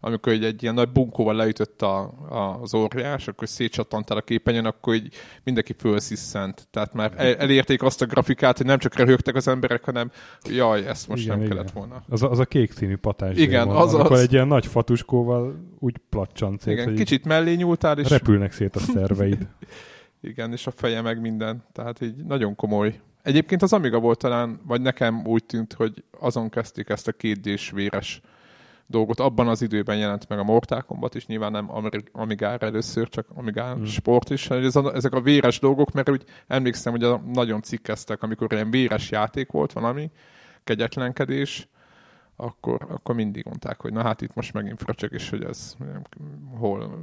amikor 0.00 0.32
egy, 0.32 0.44
egy 0.44 0.62
ilyen 0.62 0.74
nagy 0.74 0.88
bunkóval 0.88 1.34
leütött 1.34 1.82
a, 1.82 2.00
a, 2.28 2.58
az 2.62 2.74
óriás, 2.74 3.28
akkor 3.28 3.48
szétcsattantál 3.48 4.16
a 4.16 4.20
képenyen, 4.20 4.64
akkor 4.64 4.94
így 4.94 5.14
mindenki 5.44 5.72
fölsziszent. 5.72 6.68
Tehát 6.70 6.94
már 6.94 7.12
el, 7.16 7.36
elérték 7.36 7.82
azt 7.82 8.02
a 8.02 8.06
grafikát, 8.06 8.56
hogy 8.56 8.66
nem 8.66 8.78
csak 8.78 8.94
röhögtek 8.94 9.34
az 9.34 9.48
emberek, 9.48 9.84
hanem 9.84 10.10
jaj, 10.48 10.86
ezt 10.86 11.08
most 11.08 11.22
igen, 11.22 11.36
nem 11.36 11.44
igen. 11.44 11.56
kellett 11.56 11.72
volna. 11.72 12.02
Az 12.08 12.22
a, 12.22 12.30
az 12.30 12.38
a 12.38 12.44
kék 12.44 12.72
színű 12.72 12.96
patás. 12.96 13.36
Igen, 13.36 13.66
van, 13.66 13.76
az 13.76 13.94
amikor 13.94 14.12
az. 14.12 14.20
egy 14.20 14.32
ilyen 14.32 14.46
nagy 14.46 14.66
fatuskóval 14.66 15.54
úgy 15.78 15.96
placsant 16.08 16.60
szét, 16.60 16.72
Igen, 16.72 16.94
kicsit 16.94 17.24
mellé 17.24 17.54
nyúltál, 17.54 17.98
és... 17.98 18.08
Repülnek 18.08 18.52
szét 18.52 18.76
a 18.76 18.80
szerveid. 18.80 19.46
igen, 20.20 20.52
és 20.52 20.66
a 20.66 20.70
feje 20.70 21.00
meg 21.00 21.20
minden. 21.20 21.64
Tehát 21.72 22.00
így 22.00 22.14
nagyon 22.16 22.54
komoly. 22.54 23.00
Egyébként 23.22 23.62
az 23.62 23.72
Amiga 23.72 23.98
volt 23.98 24.18
talán, 24.18 24.60
vagy 24.66 24.80
nekem 24.80 25.26
úgy 25.26 25.44
tűnt, 25.44 25.72
hogy 25.72 26.04
azon 26.20 26.48
kezdték 26.48 26.88
ezt 26.88 27.08
a 27.08 27.12
kétdés 27.12 27.70
véres 27.70 28.20
dolgot. 28.90 29.20
Abban 29.20 29.48
az 29.48 29.62
időben 29.62 29.96
jelent 29.96 30.28
meg 30.28 30.38
a 30.38 30.44
Mortal 30.44 30.82
Kombat 30.82 31.14
is, 31.14 31.26
nyilván 31.26 31.50
nem 31.50 31.70
Amigára 32.12 32.66
először, 32.66 33.08
csak 33.08 33.26
Amigán 33.34 33.74
hmm. 33.76 33.84
sport 33.84 34.30
is. 34.30 34.50
Ez 34.50 34.76
a, 34.76 34.94
ezek 34.94 35.12
a 35.12 35.20
véres 35.20 35.58
dolgok, 35.58 35.92
mert 35.92 36.10
úgy 36.10 36.24
emlékszem, 36.46 36.92
hogy 36.92 37.04
a, 37.04 37.22
nagyon 37.32 37.62
cikkeztek, 37.62 38.22
amikor 38.22 38.52
ilyen 38.52 38.70
véres 38.70 39.10
játék 39.10 39.50
volt 39.50 39.72
valami, 39.72 40.10
kegyetlenkedés, 40.64 41.68
akkor, 42.40 42.86
akkor 42.88 43.14
mindig 43.14 43.44
mondták, 43.44 43.80
hogy 43.80 43.92
na 43.92 44.02
hát 44.02 44.20
itt 44.20 44.34
most 44.34 44.52
megint 44.52 44.78
fröcsög 44.78 45.12
is, 45.12 45.30
hogy 45.30 45.44
ez 45.44 45.76
hol 46.58 46.98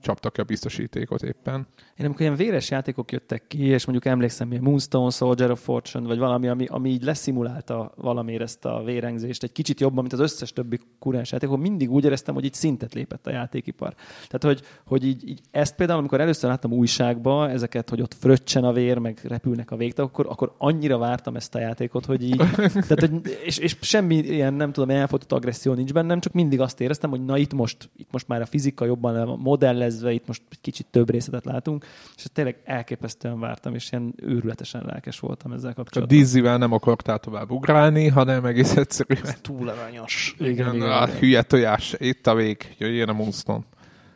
csaptak 0.00 0.38
a 0.38 0.44
biztosítékot 0.44 1.22
éppen. 1.22 1.66
Én 1.96 2.06
amikor 2.06 2.20
ilyen 2.20 2.36
véres 2.36 2.70
játékok 2.70 3.12
jöttek 3.12 3.46
ki, 3.46 3.64
és 3.64 3.84
mondjuk 3.84 4.12
emlékszem, 4.12 4.48
hogy 4.48 4.60
Moonstone, 4.60 5.10
Soldier 5.10 5.50
of 5.50 5.62
Fortune, 5.62 6.06
vagy 6.06 6.18
valami, 6.18 6.48
ami, 6.48 6.66
ami 6.66 6.90
így 6.90 7.02
leszimulálta 7.02 7.92
valamiért 7.96 8.42
ezt 8.42 8.64
a 8.64 8.82
vérengzést 8.84 9.42
egy 9.42 9.52
kicsit 9.52 9.80
jobban, 9.80 10.00
mint 10.00 10.12
az 10.12 10.20
összes 10.20 10.52
többi 10.52 10.80
kurás 10.98 11.32
játék, 11.32 11.48
akkor 11.48 11.62
mindig 11.62 11.90
úgy 11.90 12.04
éreztem, 12.04 12.34
hogy 12.34 12.44
így 12.44 12.54
szintet 12.54 12.94
lépett 12.94 13.26
a 13.26 13.30
játékipar. 13.30 13.94
Tehát, 14.28 14.56
hogy, 14.56 14.66
hogy 14.84 15.04
így, 15.04 15.28
így 15.28 15.40
ezt 15.50 15.74
például, 15.74 15.98
amikor 15.98 16.20
először 16.20 16.50
láttam 16.50 16.72
újságba, 16.72 17.50
ezeket, 17.50 17.90
hogy 17.90 18.00
ott 18.00 18.14
fröccsen 18.14 18.64
a 18.64 18.72
vér, 18.72 18.98
meg 18.98 19.20
repülnek 19.22 19.70
a 19.70 19.76
végtag, 19.76 20.06
akkor, 20.06 20.26
akkor 20.28 20.54
annyira 20.58 20.98
vártam 20.98 21.36
ezt 21.36 21.54
a 21.54 21.58
játékot, 21.58 22.04
hogy 22.04 22.22
így, 22.22 22.36
tehát, 22.88 23.00
hogy, 23.00 23.38
és, 23.44 23.58
és 23.58 23.76
semmi 23.80 24.16
ilyen 24.16 24.54
nem 24.54 24.72
tudom, 24.78 24.96
elfotott 24.96 25.32
agresszió 25.32 25.72
nincs 25.72 25.92
bennem, 25.92 26.20
csak 26.20 26.32
mindig 26.32 26.60
azt 26.60 26.80
éreztem, 26.80 27.10
hogy 27.10 27.24
na 27.24 27.36
itt 27.36 27.52
most, 27.52 27.90
itt 27.96 28.08
most 28.10 28.28
már 28.28 28.40
a 28.40 28.46
fizika 28.46 28.84
jobban 28.84 29.12
le 29.12 29.24
van 29.24 29.38
modellezve, 29.38 30.12
itt 30.12 30.26
most 30.26 30.42
egy 30.50 30.60
kicsit 30.60 30.86
több 30.90 31.10
részletet 31.10 31.44
látunk, 31.44 31.84
és 32.16 32.24
ezt 32.24 32.32
tényleg 32.32 32.60
elképesztően 32.64 33.40
vártam, 33.40 33.74
és 33.74 33.92
ilyen 33.92 34.14
őrületesen 34.16 34.84
lelkes 34.84 35.20
voltam 35.20 35.52
ezzel 35.52 35.74
kapcsolatban. 35.74 36.18
A 36.18 36.20
Dizzivel 36.20 36.58
nem 36.58 36.72
akartál 36.72 37.18
tovább 37.18 37.50
ugrálni, 37.50 38.08
hanem 38.08 38.44
egész 38.44 38.76
egyszerűen. 38.76 39.22
Ez 39.22 39.40
túl 39.40 39.68
aranyos. 39.68 40.34
Igen, 40.38 40.52
igen, 40.52 40.74
igen, 40.74 40.90
a 40.90 41.06
hülye 41.06 41.42
tojás, 41.42 41.94
itt 41.98 42.26
a 42.26 42.34
vég, 42.34 42.74
jöjjön 42.78 43.08
a 43.08 43.12
Moonstone. 43.12 43.64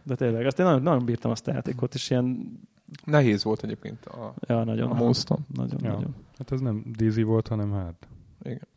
De 0.02 0.14
tényleg, 0.14 0.46
azt 0.46 0.58
én 0.58 0.66
nagyon, 0.66 0.82
nagyon 0.82 1.04
bírtam 1.04 1.30
azt 1.30 1.48
a 1.48 1.52
játékot, 1.52 1.94
és 1.94 2.10
ilyen... 2.10 2.58
Nehéz 3.04 3.44
volt 3.44 3.64
egyébként 3.64 4.06
a, 4.06 4.34
ja, 4.46 4.64
nagyon, 4.64 4.90
a 4.90 4.94
Moonstone. 4.94 5.40
Nagyon, 5.54 5.80
ja. 5.82 5.92
nagyon. 5.92 6.14
Hát 6.38 6.52
ez 6.52 6.60
nem 6.60 6.84
Dizzy 6.96 7.22
volt, 7.22 7.48
hanem 7.48 7.72
hát. 7.72 8.08
Igen. 8.42 8.68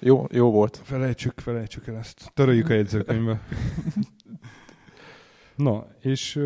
Jó, 0.00 0.26
jó 0.30 0.50
volt. 0.50 0.76
Felejtsük, 0.76 1.40
felejtsük 1.40 1.86
el 1.86 1.96
ezt. 1.96 2.30
Töröljük 2.34 2.68
a 2.68 2.72
jegyzőkönyvbe. 2.72 3.40
Na, 5.56 5.86
és 6.00 6.40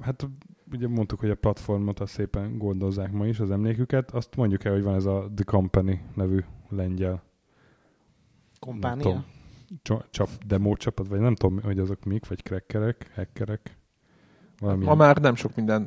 hát 0.00 0.28
ugye 0.72 0.88
mondtuk, 0.88 1.20
hogy 1.20 1.30
a 1.30 1.34
platformot 1.34 2.00
azt 2.00 2.12
szépen 2.12 2.58
gondozzák 2.58 3.12
ma 3.12 3.26
is, 3.26 3.40
az 3.40 3.50
emléküket. 3.50 4.10
Azt 4.10 4.36
mondjuk 4.36 4.64
el, 4.64 4.72
hogy 4.72 4.82
van 4.82 4.94
ez 4.94 5.04
a 5.04 5.30
The 5.34 5.44
Company 5.44 6.00
nevű 6.14 6.40
lengyel. 6.68 7.22
Kompánia? 8.58 9.24
Csap, 10.10 10.28
demo 10.46 10.76
csapat, 10.76 11.08
vagy 11.08 11.20
nem 11.20 11.34
tudom, 11.34 11.62
hogy 11.62 11.78
azok 11.78 12.04
mik, 12.04 12.28
vagy 12.28 12.42
crackerek, 12.42 13.10
hackerek. 13.14 13.81
Valamilyen, 14.62 14.96
Ma 14.96 15.04
már 15.04 15.16
nem 15.16 15.34
sok 15.34 15.54
minden 15.54 15.84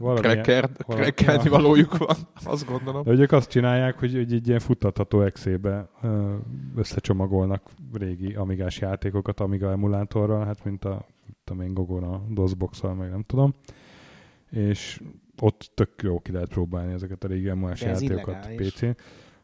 crackerni 0.85 1.49
valójuk 1.49 1.97
van, 1.97 2.15
azt 2.53 2.65
gondolom. 2.65 3.03
De 3.03 3.11
ők 3.11 3.31
azt 3.31 3.49
csinálják, 3.49 3.99
hogy, 3.99 4.13
hogy 4.13 4.33
egy 4.33 4.47
ilyen 4.47 4.59
futtatható 4.59 5.21
exébe 5.21 5.89
összecsomagolnak 6.75 7.61
régi 7.93 8.33
amigás 8.33 8.79
játékokat 8.79 9.39
Amiga 9.39 9.71
emulátorral, 9.71 10.45
hát 10.45 10.63
mint 10.63 10.85
a 10.85 11.05
tudom 11.43 11.61
én, 11.61 11.73
Gogon 11.73 12.03
a 12.03 12.21
dosbox 12.29 12.81
meg 12.81 13.09
nem 13.09 13.23
tudom. 13.27 13.53
És 14.49 15.01
ott 15.41 15.71
tök 15.73 15.89
jó 16.01 16.19
ki 16.19 16.31
lehet 16.31 16.49
próbálni 16.49 16.93
ezeket 16.93 17.23
a 17.23 17.27
régi 17.27 17.49
emulás 17.49 17.81
játékokat 17.81 18.49
PC-n. 18.55 18.89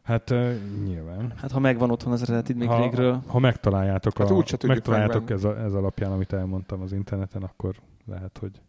Hát 0.02 0.30
uh, 0.30 0.52
nyilván. 0.84 1.32
Hát 1.36 1.50
ha 1.50 1.58
megvan 1.58 1.90
otthon 1.90 2.12
az 2.12 2.22
eredetid 2.22 2.56
még 2.56 2.68
ha, 2.68 2.82
régről. 2.82 3.22
Ha 3.26 3.38
megtaláljátok, 3.38 4.18
hát 4.18 4.30
a, 4.30 4.66
megtaláljátok 4.66 5.30
ez, 5.30 5.44
a, 5.44 5.58
ez 5.58 5.74
alapján, 5.74 6.12
amit 6.12 6.32
elmondtam 6.32 6.80
az 6.80 6.92
interneten, 6.92 7.42
akkor 7.42 7.74
lehet, 8.06 8.38
hogy 8.38 8.60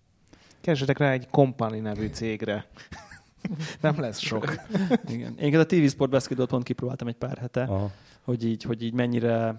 Keresetek 0.64 0.98
rá 0.98 1.12
egy 1.12 1.28
Company 1.30 1.82
nevű 1.82 2.08
cégre. 2.08 2.66
Nem 3.82 4.00
lesz 4.00 4.20
sok. 4.20 4.56
Igen. 5.08 5.38
Én 5.38 5.60
a 5.60 5.64
TV 5.64 5.86
Sport 5.88 6.12
Basketball 6.12 6.48
pont 6.48 6.64
kipróbáltam 6.64 7.08
egy 7.08 7.16
pár 7.16 7.38
hete, 7.38 7.62
Aha. 7.62 7.92
hogy 8.22 8.46
így, 8.46 8.64
hogy 8.64 8.84
így 8.84 8.94
mennyire 8.94 9.56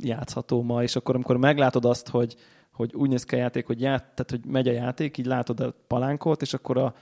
játszható 0.00 0.62
ma, 0.62 0.82
és 0.82 0.96
akkor 0.96 1.14
amikor 1.14 1.36
meglátod 1.36 1.84
azt, 1.84 2.08
hogy, 2.08 2.36
hogy 2.72 2.94
úgy 2.94 3.08
néz 3.08 3.24
ki 3.24 3.34
a 3.34 3.38
játék, 3.38 3.66
hogy, 3.66 3.80
ját, 3.80 4.02
tehát, 4.02 4.30
hogy 4.30 4.44
megy 4.44 4.68
a 4.68 4.72
játék, 4.72 5.18
így 5.18 5.26
látod 5.26 5.60
a 5.60 5.74
palánkot, 5.86 6.42
és 6.42 6.54
akkor 6.54 6.78
a, 6.78 6.94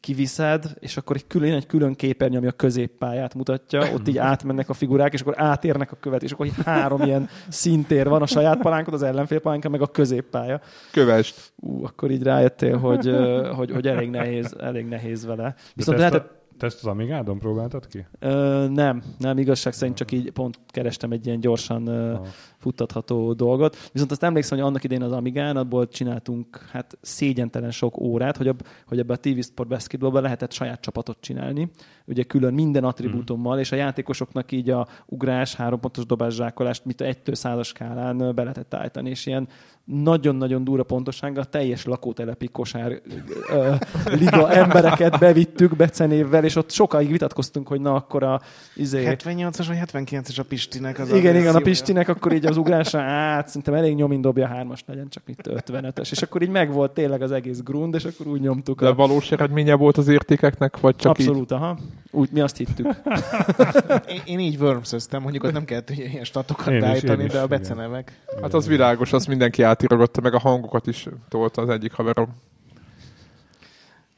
kiviszed, 0.00 0.64
és 0.78 0.96
akkor 0.96 1.16
egy 1.16 1.26
külön, 1.26 1.52
egy 1.52 1.66
külön 1.66 1.94
képernyő, 1.94 2.36
ami 2.36 2.46
a 2.46 2.52
középpályát 2.52 3.34
mutatja, 3.34 3.92
ott 3.92 4.08
így 4.08 4.18
átmennek 4.18 4.68
a 4.68 4.72
figurák, 4.72 5.12
és 5.12 5.20
akkor 5.20 5.34
átérnek 5.36 5.92
a 5.92 5.96
követ, 6.00 6.22
és 6.22 6.32
akkor 6.32 6.46
így 6.46 6.62
három 6.64 7.02
ilyen 7.02 7.28
szintér 7.48 8.08
van, 8.08 8.22
a 8.22 8.26
saját 8.26 8.60
palánkod, 8.60 8.94
az 8.94 9.02
ellenfél 9.02 9.38
palánka, 9.40 9.68
meg 9.68 9.82
a 9.82 9.86
középpálya. 9.86 10.60
Kövest. 10.92 11.52
Ú, 11.56 11.84
akkor 11.84 12.10
így 12.10 12.22
rájöttél, 12.22 12.78
hogy, 12.78 13.16
hogy, 13.56 13.70
hogy 13.70 13.86
elég, 13.86 14.10
nehéz, 14.10 14.56
elég 14.60 14.86
nehéz 14.86 15.26
vele. 15.26 15.54
Viszont 15.74 15.98
lehetett, 15.98 16.42
te 16.58 16.66
ezt 16.66 16.78
az 16.78 16.86
Amigádon 16.86 17.38
próbáltad 17.38 17.86
ki? 17.86 18.06
Ö, 18.18 18.66
nem, 18.68 19.02
nem, 19.18 19.38
igazság 19.38 19.72
szerint 19.72 19.96
csak 19.96 20.12
így 20.12 20.30
pont 20.30 20.58
kerestem 20.66 21.10
egy 21.10 21.26
ilyen 21.26 21.40
gyorsan 21.40 21.86
ö, 21.86 22.16
futtatható 22.64 23.32
dolgot. 23.32 23.90
Viszont 23.92 24.10
azt 24.10 24.22
emlékszem, 24.22 24.58
hogy 24.58 24.66
annak 24.66 24.84
idén 24.84 25.02
az 25.02 25.12
Amigán, 25.12 25.56
abból 25.56 25.88
csináltunk 25.88 26.64
hát 26.72 26.98
szégyentelen 27.00 27.70
sok 27.70 28.00
órát, 28.00 28.36
hogy, 28.36 28.48
ab, 28.48 28.66
hogy 28.86 28.98
ebbe 28.98 29.12
a 29.12 29.16
TV 29.16 29.40
Sport 29.40 29.68
Basketballban 29.68 30.22
lehetett 30.22 30.52
saját 30.52 30.80
csapatot 30.80 31.16
csinálni, 31.20 31.70
ugye 32.04 32.22
külön 32.22 32.54
minden 32.54 32.84
attribútummal, 32.84 33.56
mm. 33.56 33.58
és 33.58 33.72
a 33.72 33.76
játékosoknak 33.76 34.52
így 34.52 34.70
a 34.70 34.86
ugrás, 35.06 35.54
hárompontos 35.54 36.06
dobás 36.06 36.34
zsákolást, 36.34 36.84
mit 36.84 37.00
egy 37.00 37.18
százas 37.24 37.66
skálán 37.66 38.34
be 38.34 38.42
lehetett 38.42 38.74
állítani, 38.74 39.10
és 39.10 39.26
ilyen 39.26 39.48
nagyon-nagyon 39.84 40.64
durva 40.64 40.82
pontosággal 40.82 41.44
teljes 41.44 41.84
lakótelepi 41.84 42.48
kosár 42.48 43.00
ö, 43.48 43.74
liga 44.04 44.52
embereket 44.62 45.18
bevittük 45.18 45.76
becenévvel, 45.76 46.44
és 46.44 46.56
ott 46.56 46.70
sokáig 46.70 47.10
vitatkoztunk, 47.10 47.68
hogy 47.68 47.80
na 47.80 47.94
akkor 47.94 48.22
a... 48.22 48.40
Izé... 48.74 49.16
78-as 49.18 49.64
vagy 49.68 49.78
79-es 49.86 50.38
a 50.38 50.42
Pistinek 50.42 50.98
az 50.98 51.12
Igen, 51.12 51.36
igen, 51.36 51.54
a 51.54 51.60
Pistinek 51.60 52.08
akkor 52.08 52.32
így 52.32 52.46
az 52.54 52.60
ugrásra 52.60 53.00
át, 53.00 53.46
szerintem 53.46 53.74
elég 53.74 53.94
nyomin 53.94 54.20
dobja 54.20 54.46
hármas 54.46 54.84
legyen, 54.86 55.08
csak 55.08 55.22
itt 55.26 55.40
55-ös. 55.42 56.10
És 56.10 56.22
akkor 56.22 56.42
így 56.42 56.48
megvolt 56.48 56.92
tényleg 56.92 57.22
az 57.22 57.32
egész 57.32 57.60
grund, 57.60 57.94
és 57.94 58.04
akkor 58.04 58.26
úgy 58.26 58.40
nyomtuk. 58.40 58.80
De 58.80 58.88
a... 58.88 58.94
valós 58.94 59.32
eredménye 59.32 59.74
volt 59.74 59.96
az 59.96 60.08
értékeknek, 60.08 60.80
vagy 60.80 60.96
csak 60.96 61.10
Abszolút, 61.10 61.52
így? 61.52 61.52
aha. 61.52 61.78
Úgy, 62.10 62.28
mi 62.32 62.40
azt 62.40 62.56
hittük. 62.56 62.86
én, 64.14 64.20
én, 64.24 64.38
így 64.38 64.60
worms 64.60 64.94
mondjuk 65.12 65.44
ott 65.44 65.52
nem 65.52 65.64
kellett 65.64 65.90
ilyen 65.90 66.24
statokat 66.24 66.78
beállítani, 66.78 67.26
de 67.26 67.40
a 67.40 67.46
becenevek. 67.46 68.20
Hát 68.42 68.54
az 68.54 68.66
világos, 68.66 69.12
az 69.12 69.26
mindenki 69.26 69.62
átírogatta, 69.62 70.20
meg 70.20 70.34
a 70.34 70.38
hangokat 70.38 70.86
is 70.86 71.08
tolta 71.28 71.62
az 71.62 71.68
egyik 71.68 71.92
haverom. 71.92 72.28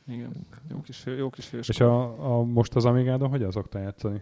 Igen, 0.08 0.46
jó 0.70 0.80
kis, 0.80 1.04
jó 1.18 1.30
kis 1.30 1.52
És 1.52 1.80
a, 1.80 2.02
a, 2.38 2.42
most 2.42 2.74
az 2.74 2.84
Amigádon 2.84 3.28
hogy 3.28 3.42
az 3.42 3.58
játszani? 3.72 4.20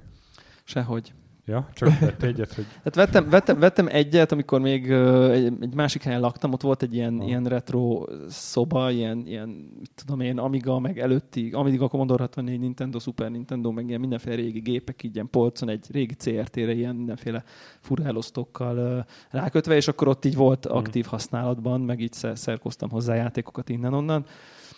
Sehogy. 0.64 1.12
Ja, 1.46 1.68
csak 1.74 1.98
vett 1.98 2.22
egyet, 2.22 2.52
hogy... 2.52 2.66
Hát 2.84 2.94
vettem, 2.94 3.28
vettem, 3.28 3.58
vettem 3.58 3.86
egyet, 3.86 4.32
amikor 4.32 4.60
még 4.60 4.90
egy, 4.90 5.52
egy, 5.60 5.74
másik 5.74 6.02
helyen 6.02 6.20
laktam, 6.20 6.52
ott 6.52 6.62
volt 6.62 6.82
egy 6.82 6.94
ilyen, 6.94 7.18
ah. 7.20 7.26
ilyen 7.26 7.44
retro 7.44 8.04
szoba, 8.28 8.90
ilyen, 8.90 9.26
ilyen, 9.26 9.48
mit 9.78 9.90
tudom 9.94 10.20
én, 10.20 10.38
Amiga, 10.38 10.78
meg 10.78 10.98
előtti, 10.98 11.50
Amiga 11.52 11.88
Commodore 11.88 12.22
64, 12.22 12.60
Nintendo, 12.60 12.98
Super 12.98 13.30
Nintendo, 13.30 13.70
meg 13.70 13.88
ilyen 13.88 14.00
mindenféle 14.00 14.34
régi 14.34 14.60
gépek, 14.60 15.02
így 15.02 15.14
ilyen 15.14 15.30
polcon, 15.30 15.68
egy 15.68 15.86
régi 15.92 16.14
CRT-re 16.14 16.72
ilyen 16.72 16.96
mindenféle 16.96 17.44
furálosztokkal 17.80 18.78
uh, 18.78 19.04
rákötve, 19.30 19.74
és 19.76 19.88
akkor 19.88 20.08
ott 20.08 20.24
így 20.24 20.36
volt 20.36 20.64
hmm. 20.64 20.76
aktív 20.76 21.04
használatban, 21.06 21.80
meg 21.80 22.00
így 22.00 22.12
szerkoztam 22.34 22.90
hozzá 22.90 23.14
játékokat 23.14 23.68
innen-onnan, 23.68 24.24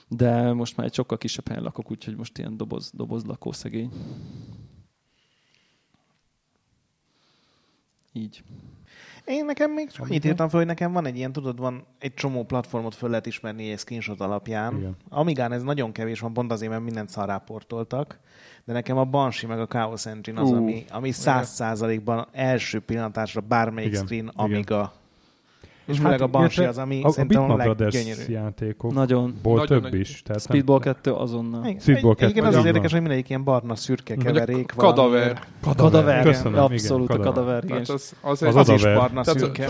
de 0.09 0.53
most 0.53 0.77
már 0.77 0.87
egy 0.87 0.95
sokkal 0.95 1.19
kisebb 1.19 1.49
helyen 1.49 1.63
lakok, 1.63 1.91
úgyhogy 1.91 2.17
most 2.17 2.39
ilyen 2.39 2.57
doboz, 2.57 2.91
doboz 2.95 3.25
lakó 3.25 3.53
szegény. 3.53 3.91
Így. 8.17 8.43
Én 9.25 9.45
nekem 9.45 9.73
még 9.73 9.91
csak 9.91 10.05
annyit 10.05 10.25
írtam 10.25 10.49
fel, 10.49 10.59
hogy 10.59 10.69
nekem 10.69 10.93
van 10.93 11.07
egy 11.07 11.17
ilyen, 11.17 11.33
tudod, 11.33 11.59
van 11.59 11.87
egy 11.99 12.15
csomó 12.15 12.45
platformot 12.45 12.95
föl 12.95 13.09
lehet 13.09 13.27
ismerni 13.27 13.71
egy 13.71 13.79
screenshot 13.79 14.21
alapján. 14.21 14.77
Igen. 14.77 14.97
Amigán 15.09 15.53
ez 15.53 15.63
nagyon 15.63 15.93
kevés 15.93 16.21
van, 16.21 16.33
pont 16.33 16.53
azért, 16.53 16.71
mert 16.71 16.83
mindent 16.83 17.09
szarráportoltak. 17.09 18.19
De 18.65 18.73
nekem 18.73 18.97
a 18.97 19.05
Banshee 19.05 19.49
meg 19.49 19.61
a 19.61 19.67
Chaos 19.67 20.07
Engine 20.07 20.41
az, 20.41 20.51
uh, 20.51 20.57
ami, 20.57 20.85
ami 20.91 21.11
száz 21.11 21.49
százalékban 21.49 22.29
első 22.33 22.81
pillanatásra 22.81 23.41
bármelyik 23.41 23.91
Igen. 23.91 24.05
screen 24.05 24.31
Amiga. 24.35 24.75
Igen 24.75 25.05
és 25.87 25.97
főleg 25.97 26.13
hát, 26.13 26.21
a 26.21 26.27
Banshee 26.27 26.69
az, 26.69 26.79
ami 26.79 27.03
a, 27.03 27.11
szerintem 27.11 27.51
a, 27.51 27.57
leggyönyörű. 27.57 28.23
játékok. 28.29 28.93
Nagyon. 28.93 29.35
Ból 29.43 29.57
nagyon 29.57 29.83
több 29.83 29.95
is. 29.95 30.23
Tehát 30.23 30.43
Speedball 30.43 30.81
2 30.81 31.13
azonnal. 31.13 31.77
Speedball 31.81 32.15
2. 32.15 32.31
Igen, 32.31 32.45
az 32.45 32.55
az 32.55 32.65
érdekes, 32.65 32.93
hogy 32.93 33.01
mindegyik 33.01 33.29
ilyen 33.29 33.45
barna 33.45 33.75
szürke 33.75 34.15
keverék. 34.15 34.73
Kadaver. 34.77 35.41
Kadaver. 35.61 36.23
Köszönöm, 36.23 36.59
abszolút 36.61 37.11
a 37.11 37.19
kadaver. 37.19 37.65
Az, 37.71 38.15
az, 38.21 38.43
az, 38.43 38.57
az, 38.57 38.69
is 38.69 38.83
barna 38.83 39.25
szürke. 39.25 39.69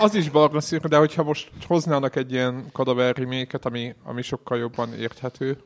Az 0.00 0.14
is 0.14 0.30
barna 0.30 0.60
szürke, 0.60 0.88
de 0.88 0.96
hogyha 0.96 1.22
most 1.22 1.50
hoznának 1.66 2.16
egy 2.16 2.32
ilyen 2.32 2.64
kadaver 2.72 3.16
reméket, 3.16 3.66
ami, 3.66 3.94
ami 4.04 4.22
sokkal 4.22 4.58
jobban 4.58 4.88
érthető. 4.92 5.56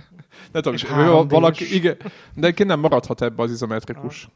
ne 0.52 0.60
tudom, 0.60 1.28
valaki, 1.28 1.74
igen, 1.74 1.96
de 2.34 2.52
nem 2.64 2.80
maradhat 2.80 3.22
ebbe 3.22 3.42
az 3.42 3.50
izometrikus. 3.50 4.28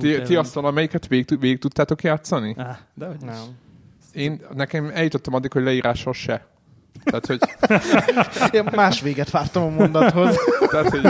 Ti, 0.00 0.20
ti 0.20 0.36
azt 0.36 0.56
amelyiket 0.56 1.06
végig, 1.06 1.40
végig 1.40 1.58
tudtátok 1.58 2.02
játszani? 2.02 2.56
de 2.94 3.06
hogy 3.06 3.20
nem. 3.20 3.66
Én, 4.18 4.40
nekem 4.54 4.90
eljutottam 4.94 5.34
addig, 5.34 5.52
hogy 5.52 5.62
leírással 5.62 6.12
se. 6.12 6.46
Tehát, 7.04 7.26
hogy... 7.26 7.40
Én 8.56 8.68
más 8.74 9.00
véget 9.00 9.30
vártam 9.30 9.62
a 9.62 9.68
mondathoz. 9.68 10.36
Tehát, 10.70 10.88
hogy... 10.88 11.06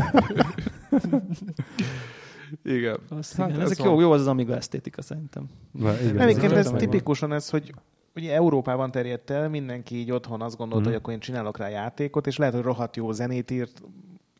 igen. 2.62 2.98
Azt, 3.08 3.36
hát 3.36 3.48
igen. 3.48 3.60
Ezek 3.60 3.82
jó, 3.82 4.00
jó 4.00 4.12
az 4.12 4.20
az 4.20 4.26
Amiga 4.26 4.56
esztétika 4.56 5.02
szerintem. 5.02 5.46
Na, 5.72 6.00
igen, 6.00 6.18
Egyébként 6.18 6.52
ez, 6.52 6.66
ez 6.66 6.78
tipikusan 6.78 7.32
ez, 7.32 7.50
hogy 7.50 7.74
ugye 8.14 8.34
Európában 8.34 8.90
terjedt 8.90 9.30
el, 9.30 9.48
mindenki 9.48 9.96
így 9.96 10.10
otthon 10.10 10.42
azt 10.42 10.56
gondolta, 10.56 10.84
mm. 10.84 10.88
hogy 10.88 11.00
akkor 11.00 11.12
én 11.12 11.20
csinálok 11.20 11.58
rá 11.58 11.68
játékot, 11.68 12.26
és 12.26 12.36
lehet, 12.36 12.54
hogy 12.54 12.62
rohadt 12.62 12.96
jó 12.96 13.12
zenét 13.12 13.50
írt, 13.50 13.82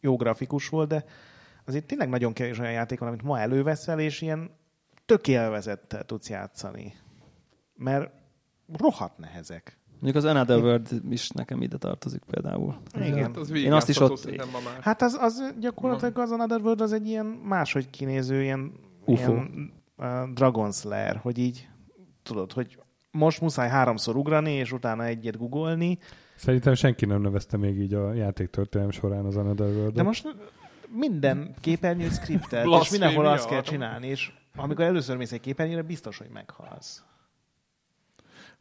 jó 0.01 0.17
grafikus 0.17 0.69
volt, 0.69 0.89
de 0.89 1.05
azért 1.65 1.85
tényleg 1.85 2.09
nagyon 2.09 2.33
kevés 2.33 2.59
olyan 2.59 2.73
játék 2.73 2.99
van, 2.99 3.09
amit 3.09 3.23
ma 3.23 3.39
előveszel, 3.41 4.01
és 4.01 4.21
ilyen 4.21 4.51
tök 5.07 5.29
élvezettel 5.29 6.05
tudsz 6.05 6.31
játszani. 6.31 6.95
Mert 7.75 8.17
rohadt 8.77 9.19
nehezek. 9.19 9.79
Mondjuk 10.01 10.25
az 10.25 10.31
Another 10.31 10.59
World 10.59 10.89
is 11.11 11.29
nekem 11.31 11.63
ide 11.63 11.77
tartozik 11.77 12.23
például. 12.31 12.77
Igen. 12.95 13.23
Hát 13.23 13.37
az 13.37 13.51
Én 13.51 13.73
azt 13.73 13.89
is 13.89 14.01
ott- 14.01 14.37
ma 14.53 14.59
már. 14.65 14.81
Hát 14.81 15.03
az, 15.03 15.17
az 15.21 15.55
gyakorlatilag 15.61 16.19
az 16.19 16.31
Another 16.31 16.61
World 16.61 16.81
az 16.81 16.93
egy 16.93 17.07
ilyen 17.07 17.27
máshogy 17.27 17.91
kinéző, 17.91 18.43
ilyen, 18.43 18.73
UFO. 19.05 19.33
ilyen 19.33 19.73
uh, 19.97 20.33
Dragon 20.35 20.73
Slayer, 20.73 21.17
hogy 21.17 21.39
így 21.39 21.69
tudod, 22.23 22.53
hogy 22.53 22.79
most 23.11 23.41
muszáj 23.41 23.69
háromszor 23.69 24.17
ugrani, 24.17 24.51
és 24.53 24.73
utána 24.73 25.05
egyet 25.05 25.39
googolni, 25.39 25.99
Szerintem 26.39 26.75
senki 26.75 27.07
nem 27.07 27.21
nevezte 27.21 27.57
még 27.57 27.79
így 27.81 27.95
a 27.95 28.13
játéktörténelem 28.13 28.93
során 28.93 29.25
az 29.25 29.37
Another 29.37 29.67
world 29.67 29.95
de 29.95 30.03
most 30.03 30.37
minden 30.89 31.55
képernyő 31.61 32.09
skriptelt, 32.09 32.83
és 32.83 32.91
mindenhol 32.91 33.27
azt 33.27 33.49
kell 33.49 33.61
csinálni, 33.61 34.07
és 34.07 34.33
amikor 34.57 34.85
először 34.85 35.17
mész 35.17 35.33
egy 35.33 35.41
képernyőre, 35.41 35.83
biztos, 35.83 36.19
hogy 36.19 36.29
meghalsz. 36.33 37.05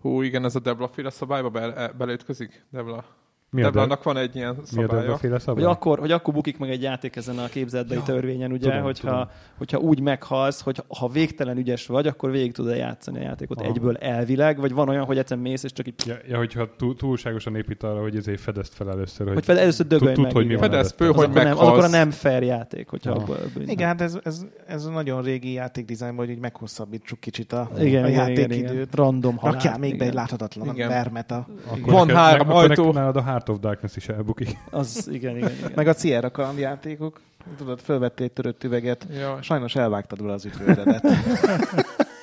Hú, 0.07 0.21
igen, 0.21 0.45
ez 0.45 0.55
a 0.55 0.59
Debla 0.59 0.87
féle 0.87 1.09
szabályba 1.09 1.49
be, 1.49 1.73
e- 1.75 1.91
beleütközik? 1.91 2.65
Debla. 2.71 3.05
Mi 3.49 3.61
a, 3.61 3.65
Deblának 3.65 4.03
van 4.03 4.17
egy 4.17 4.35
ilyen 4.35 4.53
mi 4.53 4.61
a 4.61 4.65
szabálya. 4.65 5.01
Debla 5.01 5.17
féle 5.17 5.39
szabály? 5.39 5.63
Hogy 5.63 5.73
akkor, 5.73 5.99
hogy 5.99 6.11
akkor 6.11 6.33
bukik 6.33 6.57
meg 6.57 6.69
egy 6.69 6.81
játék 6.81 7.15
ezen 7.15 7.37
a 7.37 7.47
képzetbeli 7.47 7.99
Ja, 7.99 8.05
törvényen, 8.05 8.51
ugye, 8.51 8.69
tudom, 8.69 8.83
hogyha, 8.83 9.09
tudom. 9.09 9.29
hogyha 9.57 9.77
úgy 9.77 9.99
meghalsz, 9.99 10.61
hogy 10.61 10.83
ha 10.87 11.07
végtelen 11.07 11.57
ügyes 11.57 11.85
vagy, 11.85 12.07
akkor 12.07 12.31
végig 12.31 12.53
tudod 12.53 12.75
játszani 12.75 13.19
a 13.19 13.21
játékot 13.21 13.59
Aha. 13.59 13.69
egyből 13.69 13.97
elvileg, 13.97 14.59
vagy 14.59 14.73
van 14.73 14.89
olyan, 14.89 15.05
hogy 15.05 15.17
egyszer 15.17 15.37
mész, 15.37 15.63
és 15.63 15.73
csak 15.73 15.87
így, 15.87 15.93
Ja, 16.05 16.15
ja 16.27 16.37
hogyha 16.37 16.75
túl, 16.77 16.95
túlságosan 16.95 17.55
épít 17.55 17.83
arra, 17.83 18.01
hogy 18.01 18.15
ezért 18.15 18.39
fedezt 18.39 18.73
fel 18.73 18.89
először, 18.89 19.25
hogy, 19.25 19.35
hogy 19.35 19.45
fel, 19.45 19.59
először 19.59 19.87
dögölj 19.87 20.13
tud, 20.13 20.23
meg. 20.23 20.33
hogy 20.33 20.45
mi 20.45 20.53
igen. 20.53 20.59
van 20.61 20.69
Fedez 20.69 20.93
föl, 20.97 21.13
hogy 21.13 21.23
akkor 21.23 21.33
nem, 21.35 21.45
az 21.45 21.47
meghalsz. 21.47 21.69
akkor 21.69 21.83
a 21.83 21.87
nem 21.87 22.11
fair 22.11 22.43
játék, 22.43 22.89
hogyha 22.89 23.11
Aha. 23.11 23.21
abból, 23.21 23.35
abból 23.35 23.61
Igen, 23.61 23.87
hát 23.87 24.01
ez, 24.01 24.19
ez, 24.23 24.45
ez 24.67 24.85
a 24.85 24.89
nagyon 24.89 25.21
régi 25.21 25.51
játékdizájnban, 25.51 26.25
hogy 26.25 26.33
így 26.35 26.41
meghosszabbítsuk 26.41 27.19
kicsit 27.19 27.53
a, 27.53 27.69
igen, 27.79 28.03
a 28.03 28.07
játékidőt. 28.07 28.95
Random 28.95 29.37
halál. 29.37 29.53
Rakjál 29.53 29.77
még 29.77 29.97
be 29.97 30.05
egy 30.05 30.13
láthatatlan 30.13 30.75
vermet 30.75 31.31
a 31.31 31.47
Van 31.85 32.09
három 32.09 32.51
ajtó. 32.51 32.93
Heart 33.37 33.49
of 33.49 33.59
Darkness 33.59 33.95
is 33.95 34.07
elbukik. 34.09 34.57
Az, 34.69 35.07
igen, 35.11 35.37
igen, 35.37 35.51
igen. 35.51 35.71
Meg 35.75 35.87
a 35.87 35.93
Sierra 35.93 36.31
kalandjátékok. 36.31 37.19
Tudod, 37.57 37.79
fölvettél 37.79 38.25
egy 38.25 38.31
törött 38.31 38.63
üveget, 38.63 39.07
Ja. 39.19 39.41
sajnos 39.41 39.75
elvágtad 39.75 40.21
vele 40.21 40.33
az 40.33 40.45
ütőredet. 40.45 41.03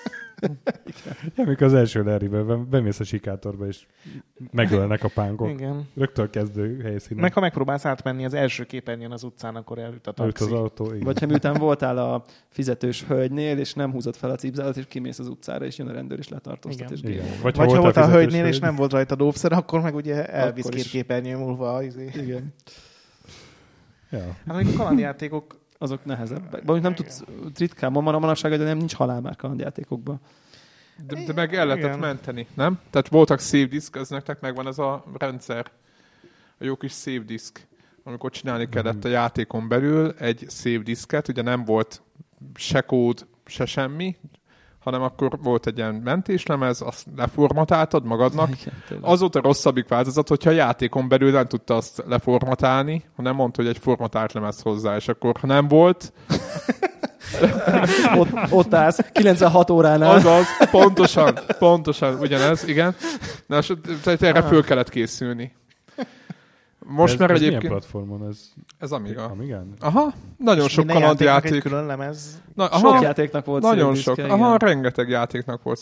Ja, 1.36 1.44
mikor 1.44 1.62
az 1.66 1.74
első 1.74 2.02
Larrybe 2.02 2.42
bemész 2.70 3.00
a 3.00 3.04
sikátorba, 3.04 3.66
és 3.66 3.86
megölnek 4.50 5.04
a 5.04 5.08
pánkok. 5.14 5.48
Igen. 5.48 5.88
Rögtön 5.96 6.30
kezdő 6.30 6.80
helyszínen. 6.82 7.22
Meg 7.22 7.32
ha 7.32 7.40
megpróbálsz 7.40 7.84
átmenni 7.84 8.24
az 8.24 8.34
első 8.34 8.64
képernyőn 8.64 9.10
az 9.12 9.22
utcán, 9.22 9.56
akkor 9.56 9.78
elüt 9.78 10.06
a 10.06 10.12
Előtt 10.16 10.34
taxi. 10.36 10.52
az 10.54 10.60
autó, 10.60 10.84
igen. 10.86 11.00
Vagy 11.04 11.18
ha 11.20 11.26
miután 11.26 11.54
voltál 11.54 11.98
a 11.98 12.24
fizetős 12.48 13.04
hölgynél, 13.04 13.58
és 13.58 13.74
nem 13.74 13.92
húzott 13.92 14.16
fel 14.16 14.30
a 14.30 14.34
cipzárat, 14.36 14.76
és 14.76 14.84
kimész 14.88 15.18
az 15.18 15.28
utcára, 15.28 15.64
és 15.64 15.78
jön 15.78 15.88
a 15.88 15.92
rendőr, 15.92 16.18
és 16.18 16.28
letartóztat, 16.28 16.90
Igen. 16.90 17.10
és 17.12 17.16
igen. 17.16 17.26
Vagy, 17.42 17.56
Vagy 17.56 17.72
ha 17.72 17.80
volt 17.80 17.96
a 17.96 18.00
fizetős 18.00 18.14
hölgynél, 18.14 18.44
és 18.44 18.50
hölgy. 18.50 18.60
nem 18.62 18.76
volt 18.76 18.92
rajta 18.92 19.14
dobszer, 19.14 19.52
akkor 19.52 19.80
meg 19.80 19.94
ugye 19.94 20.26
elvisz 20.26 20.68
két 20.68 20.86
képernyő 20.86 21.36
múlva. 21.36 21.82
Izé. 21.82 22.10
Igen. 22.14 22.54
Ja. 24.10 24.36
Hát 24.46 24.56
a 24.66 24.76
kalandjátékok 24.76 25.62
Azok 25.84 26.04
nehezebbek. 26.04 26.62
Vagy 26.64 26.82
nem 26.82 26.94
tudsz 26.94 27.24
ritkán, 27.56 27.92
ma 27.92 28.12
a 28.12 28.18
manapság, 28.18 28.58
de 28.58 28.64
nem 28.64 28.76
nincs 28.76 28.94
halál 28.94 29.20
már 29.20 29.36
kalandjátékokban. 29.36 30.20
De, 31.06 31.24
de 31.24 31.32
meg 31.32 31.54
el 31.54 31.66
lehetett 31.66 31.98
menteni, 31.98 32.46
nem? 32.54 32.80
Tehát 32.90 33.08
voltak 33.08 33.40
save 33.40 33.64
disk, 33.64 33.96
ez 33.96 34.08
nektek 34.08 34.40
megvan 34.40 34.66
ez 34.66 34.78
a 34.78 35.04
rendszer. 35.18 35.70
A 36.58 36.64
jó 36.64 36.76
kis 36.76 36.92
save 36.92 37.18
disk. 37.18 37.66
Amikor 38.02 38.30
csinálni 38.30 38.68
kellett 38.68 39.04
a 39.04 39.08
játékon 39.08 39.68
belül 39.68 40.14
egy 40.18 40.46
save 40.48 40.78
disket, 40.78 41.28
ugye 41.28 41.42
nem 41.42 41.64
volt 41.64 42.02
se 42.54 42.80
kód, 42.80 43.26
se 43.46 43.66
semmi, 43.66 44.16
hanem 44.84 45.02
akkor 45.02 45.38
volt 45.42 45.66
egy 45.66 45.76
ilyen 45.76 45.94
mentéslemez, 45.94 46.80
azt 46.80 47.06
leformatáltad 47.16 48.04
magadnak. 48.04 48.48
Igen. 48.48 48.98
Az 49.00 49.20
volt 49.20 49.36
a 49.36 49.40
rosszabbik 49.40 49.88
változat, 49.88 50.28
hogyha 50.28 50.50
a 50.50 50.52
játékon 50.52 51.08
belül 51.08 51.30
nem 51.30 51.46
tudta 51.46 51.74
azt 51.74 52.02
leformatálni, 52.06 53.04
hanem 53.16 53.34
mondta, 53.34 53.62
hogy 53.62 53.70
egy 53.70 53.78
formatált 53.78 54.32
lemez 54.32 54.60
hozzá, 54.60 54.96
és 54.96 55.08
akkor 55.08 55.36
ha 55.40 55.46
nem 55.46 55.68
volt, 55.68 56.12
ott, 58.20 58.30
ott 58.50 58.74
állsz, 58.74 58.98
96 59.12 59.70
óránál. 59.70 60.10
Azaz, 60.10 60.46
pontosan, 60.70 61.38
pontosan, 61.58 62.18
ugyanez, 62.20 62.68
igen. 62.68 62.94
Na, 63.46 63.58
és 63.58 63.72
tehát 64.02 64.22
erre 64.22 64.42
föl 64.42 64.64
kellett 64.64 64.88
készülni. 64.88 65.52
Most 66.86 67.12
ez, 67.12 67.18
már 67.18 67.30
ez 67.30 67.38
milyen 67.38 67.54
egyébként... 67.54 67.78
platformon? 67.80 68.28
Ez 68.28 68.52
Ez 68.78 68.92
Amiga. 68.92 69.24
Amigán? 69.24 69.74
Aha, 69.80 70.12
nagyon 70.38 70.64
és 70.64 70.72
sok 70.72 70.86
kalandjáték. 70.86 71.62
külön 71.62 71.86
lemez. 71.86 72.42
Na, 72.54 72.64
Sok 72.64 72.72
aha, 72.84 73.02
játéknak 73.02 73.44
volt 73.44 73.62
nagyon 73.62 73.94
sok. 73.94 74.16
diszke, 74.16 74.32
Aha, 74.32 74.54
igen. 74.54 74.68
rengeteg 74.68 75.08
játéknak 75.08 75.62
volt. 75.62 75.80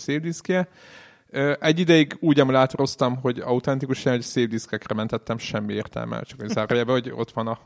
Ö, 1.30 1.52
Egy 1.60 1.78
ideig 1.78 2.16
úgy 2.20 2.40
emelátoztam, 2.40 3.16
hogy 3.16 3.38
autentikusan 3.38 4.12
egy 4.12 4.22
save 4.22 4.46
diskekre 4.46 4.94
mentettem, 4.94 5.38
semmi 5.38 5.72
értelme, 5.72 6.22
csak 6.22 6.42
egy 6.42 6.48
zárójelbe, 6.48 6.92
hogy 6.92 7.12
ott 7.16 7.30
van 7.30 7.46
a, 7.46 7.58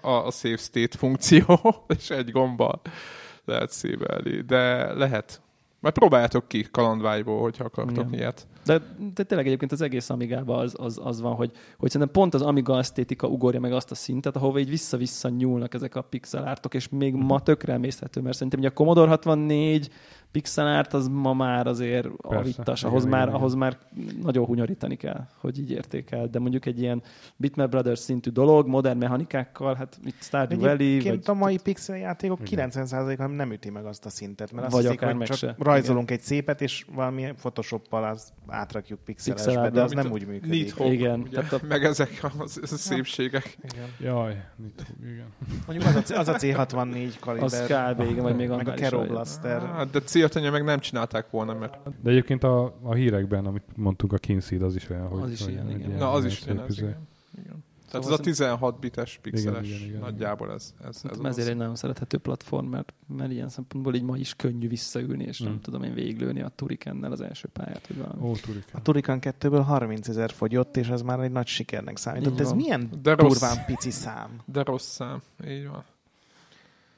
a, 0.00 0.10
a 0.26 0.30
save 0.30 0.56
state 0.56 0.96
funkció, 0.98 1.60
és 1.98 2.10
egy 2.10 2.30
gombbal 2.30 2.80
lehet 3.44 3.70
szévelni. 3.70 4.40
De 4.40 4.92
lehet. 4.92 5.40
Majd 5.82 5.94
próbáljátok 5.94 6.48
ki 6.48 6.66
kalandvágyból, 6.70 7.40
hogyha 7.40 7.64
akartok 7.64 8.06
Igen. 8.06 8.12
ilyet. 8.12 8.46
De, 8.64 8.80
de 9.14 9.22
tényleg 9.22 9.46
egyébként 9.46 9.72
az 9.72 9.80
egész 9.80 10.10
Amigában 10.10 10.58
az, 10.58 10.74
az, 10.76 11.00
az 11.04 11.20
van, 11.20 11.34
hogy, 11.34 11.50
hogy 11.78 11.90
szerintem 11.90 12.22
pont 12.22 12.34
az 12.34 12.42
Amiga 12.42 12.78
esztétika 12.78 13.26
ugorja 13.26 13.60
meg 13.60 13.72
azt 13.72 13.90
a 13.90 13.94
szintet, 13.94 14.36
ahova 14.36 14.58
így 14.58 14.68
vissza-vissza 14.68 15.28
nyúlnak 15.28 15.74
ezek 15.74 15.94
a 15.94 16.02
pixelártok, 16.02 16.74
és 16.74 16.88
még 16.88 17.14
ma 17.14 17.40
tökre 17.40 17.72
emészhető, 17.72 18.20
mert 18.20 18.34
szerintem 18.34 18.58
ugye 18.58 18.68
a 18.68 18.72
Commodore 18.72 19.08
64 19.08 19.90
pixelárt 20.32 20.94
az 20.94 21.08
ma 21.08 21.32
már 21.32 21.66
azért 21.66 22.08
avittas, 22.22 22.84
ahhoz, 22.84 23.04
Igen, 23.04 23.16
már, 23.18 23.26
igen, 23.26 23.38
ahhoz 23.40 23.54
már 23.54 23.78
nagyon 24.22 24.44
hunyorítani 24.44 24.96
kell, 24.96 25.26
hogy 25.40 25.58
így 25.58 25.70
értékel. 25.70 26.26
De 26.26 26.38
mondjuk 26.38 26.66
egy 26.66 26.80
ilyen 26.80 27.02
Bitmap 27.36 27.70
Brothers 27.70 27.98
szintű 27.98 28.30
dolog, 28.30 28.66
modern 28.66 28.98
mechanikákkal, 28.98 29.74
hát 29.74 29.98
itt 30.04 30.22
Stardew 30.22 30.58
Valley, 30.58 30.74
Egyébként 30.74 31.26
vagy 31.26 31.36
a 31.36 31.38
mai 31.38 31.58
pixel 31.62 31.96
játékok 31.96 32.50
Igen. 32.50 32.70
90%-a 32.72 33.26
nem 33.26 33.52
üti 33.52 33.70
meg 33.70 33.84
azt 33.84 34.06
a 34.06 34.08
szintet, 34.08 34.52
mert 34.52 34.66
azt 34.66 34.74
Vagy 34.74 34.84
hiszik, 34.84 35.02
akár 35.02 35.14
hogy 35.14 35.26
csak 35.26 35.36
se. 35.36 35.54
rajzolunk 35.58 36.10
egy 36.10 36.20
szépet, 36.20 36.60
és 36.60 36.86
valami 36.94 37.32
Photoshoppal 37.36 38.04
az 38.04 38.32
átrakjuk 38.46 39.00
pixelesbe, 39.04 39.70
de 39.70 39.82
az 39.82 39.92
nem 39.92 40.10
úgy 40.12 40.26
működik. 40.26 40.50
Nidhogg, 40.50 40.92
Igen, 40.92 41.20
ugye? 41.20 41.30
tehát 41.30 41.52
a- 41.52 41.60
meg 41.68 41.84
ezek 41.84 42.18
a, 42.22 42.32
a 42.42 42.46
szépségek. 42.64 43.56
Igen. 43.72 43.86
Jaj, 44.00 44.44
mit, 44.56 44.86
igen. 45.02 45.26
Mondjuk 45.66 45.88
az 45.96 46.10
a, 46.10 46.18
az 46.18 46.28
a 46.28 46.34
C64 46.34 47.12
kaliber. 47.20 47.44
az 47.44 47.62
kb. 47.64 48.00
igen, 48.10 48.22
vagy 48.22 48.36
még 48.36 48.48
meg 48.48 48.68
a 48.68 48.96
vagy. 48.96 49.08
Blaster. 49.08 49.60
Hát, 49.60 49.90
de 49.90 50.00
céltanya 50.22 50.50
meg 50.50 50.64
nem 50.64 50.78
csinálták 50.78 51.30
volna, 51.30 51.54
mert 51.54 51.78
De 52.02 52.10
egyébként 52.10 52.44
a, 52.44 52.78
a 52.82 52.92
hírekben, 52.94 53.46
amit 53.46 53.62
mondtunk, 53.76 54.12
a 54.12 54.16
Kingseed, 54.18 54.62
az 54.62 54.74
is 54.74 54.90
olyan, 54.90 55.08
hogy... 55.08 55.22
Az 55.22 55.30
is 55.30 55.46
ilyen, 55.46 55.66
egy 55.66 55.74
igen. 55.76 55.86
ilyen 55.88 55.98
na 55.98 56.10
az 56.10 56.24
is 56.24 56.42
ugyanez, 56.42 56.70
izé. 56.70 56.82
igen. 56.82 56.96
igen. 57.38 57.64
Tehát 57.90 58.06
Szóval 58.06 58.18
ez 58.18 58.26
a 58.26 58.30
16 58.30 58.78
bites 58.80 59.18
pixeles 59.22 59.66
Igen, 59.66 59.76
igen, 59.78 59.88
igen. 59.88 60.00
nagyjából 60.00 60.52
ez. 60.52 60.74
ez, 60.80 60.86
ez 60.88 60.96
Szerintem 60.96 61.26
ezért 61.26 61.48
egy 61.48 61.56
nagyon 61.56 61.74
szerethető 61.76 62.18
platform, 62.18 62.66
mert, 62.66 62.92
mert 63.16 63.30
ilyen 63.32 63.48
szempontból 63.48 63.94
így 63.94 64.02
ma 64.02 64.16
is 64.16 64.34
könnyű 64.34 64.68
visszaülni, 64.68 65.24
és 65.24 65.40
nem 65.40 65.52
Mm. 65.52 65.56
tudom 65.56 65.82
én 65.82 65.94
végiglőni 65.94 66.40
a 66.42 66.48
Turikennel 66.48 67.12
az 67.12 67.20
első 67.20 67.48
pályát, 67.52 67.86
vagy 67.86 67.96
valami. 67.98 68.28
Ó, 68.28 68.34
Turika. 68.36 68.78
A 68.78 68.82
Turrican 68.82 69.18
2-ből 69.20 69.62
30 69.66 70.08
ezer 70.08 70.30
fogyott, 70.30 70.76
és 70.76 70.88
ez 70.88 71.02
már 71.02 71.20
egy 71.20 71.32
nagy 71.32 71.46
sikernek 71.46 71.96
számított. 71.96 72.32
Így 72.32 72.40
Ez 72.40 72.48
van. 72.48 72.56
milyen 72.56 72.90
De 73.02 73.14
rossz. 73.14 73.38
durván 73.40 73.64
pici 73.64 73.90
szám. 73.90 74.40
De 74.44 74.62
rossz 74.62 74.86
szám. 74.88 75.22
Így 75.48 75.66
van. 75.68 75.84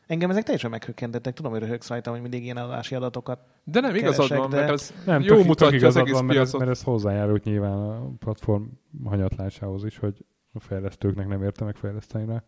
Engem 0.06 0.30
ezek 0.30 0.42
teljesen 0.42 0.70
meghökkentettek. 0.70 1.34
Tudom, 1.34 1.52
hogy 1.52 1.60
röhögsz 1.60 1.88
rajta, 1.88 2.10
hogy 2.10 2.20
mindig 2.20 2.44
ilyen 2.44 2.56
eladási 2.56 2.94
adatokat. 2.94 3.38
De 3.64 3.80
nem 3.80 3.94
igazad 3.94 4.28
Keresek, 4.28 4.38
van, 4.38 4.50
de- 4.50 4.56
mert 4.56 4.70
ez 4.70 4.94
Nem, 5.06 5.22
jó 5.22 5.36
tök, 5.36 5.46
mutatja 5.46 5.78
tök 5.78 5.88
az 5.88 5.96
egész 5.96 6.12
van, 6.12 6.24
mert 6.24 6.38
ez, 6.38 6.52
mert 6.52 6.70
ez 6.70 6.82
hozzájárult 6.82 7.44
nyilván 7.44 7.72
a 7.72 8.10
platform 8.18 8.64
hanyatlásához 9.04 9.84
is, 9.84 9.98
hogy 9.98 10.24
a 10.52 10.60
fejlesztőknek 10.60 11.28
nem 11.28 11.42
érte 11.42 11.64
megfejleszteni 11.64 12.26
rá. 12.26 12.42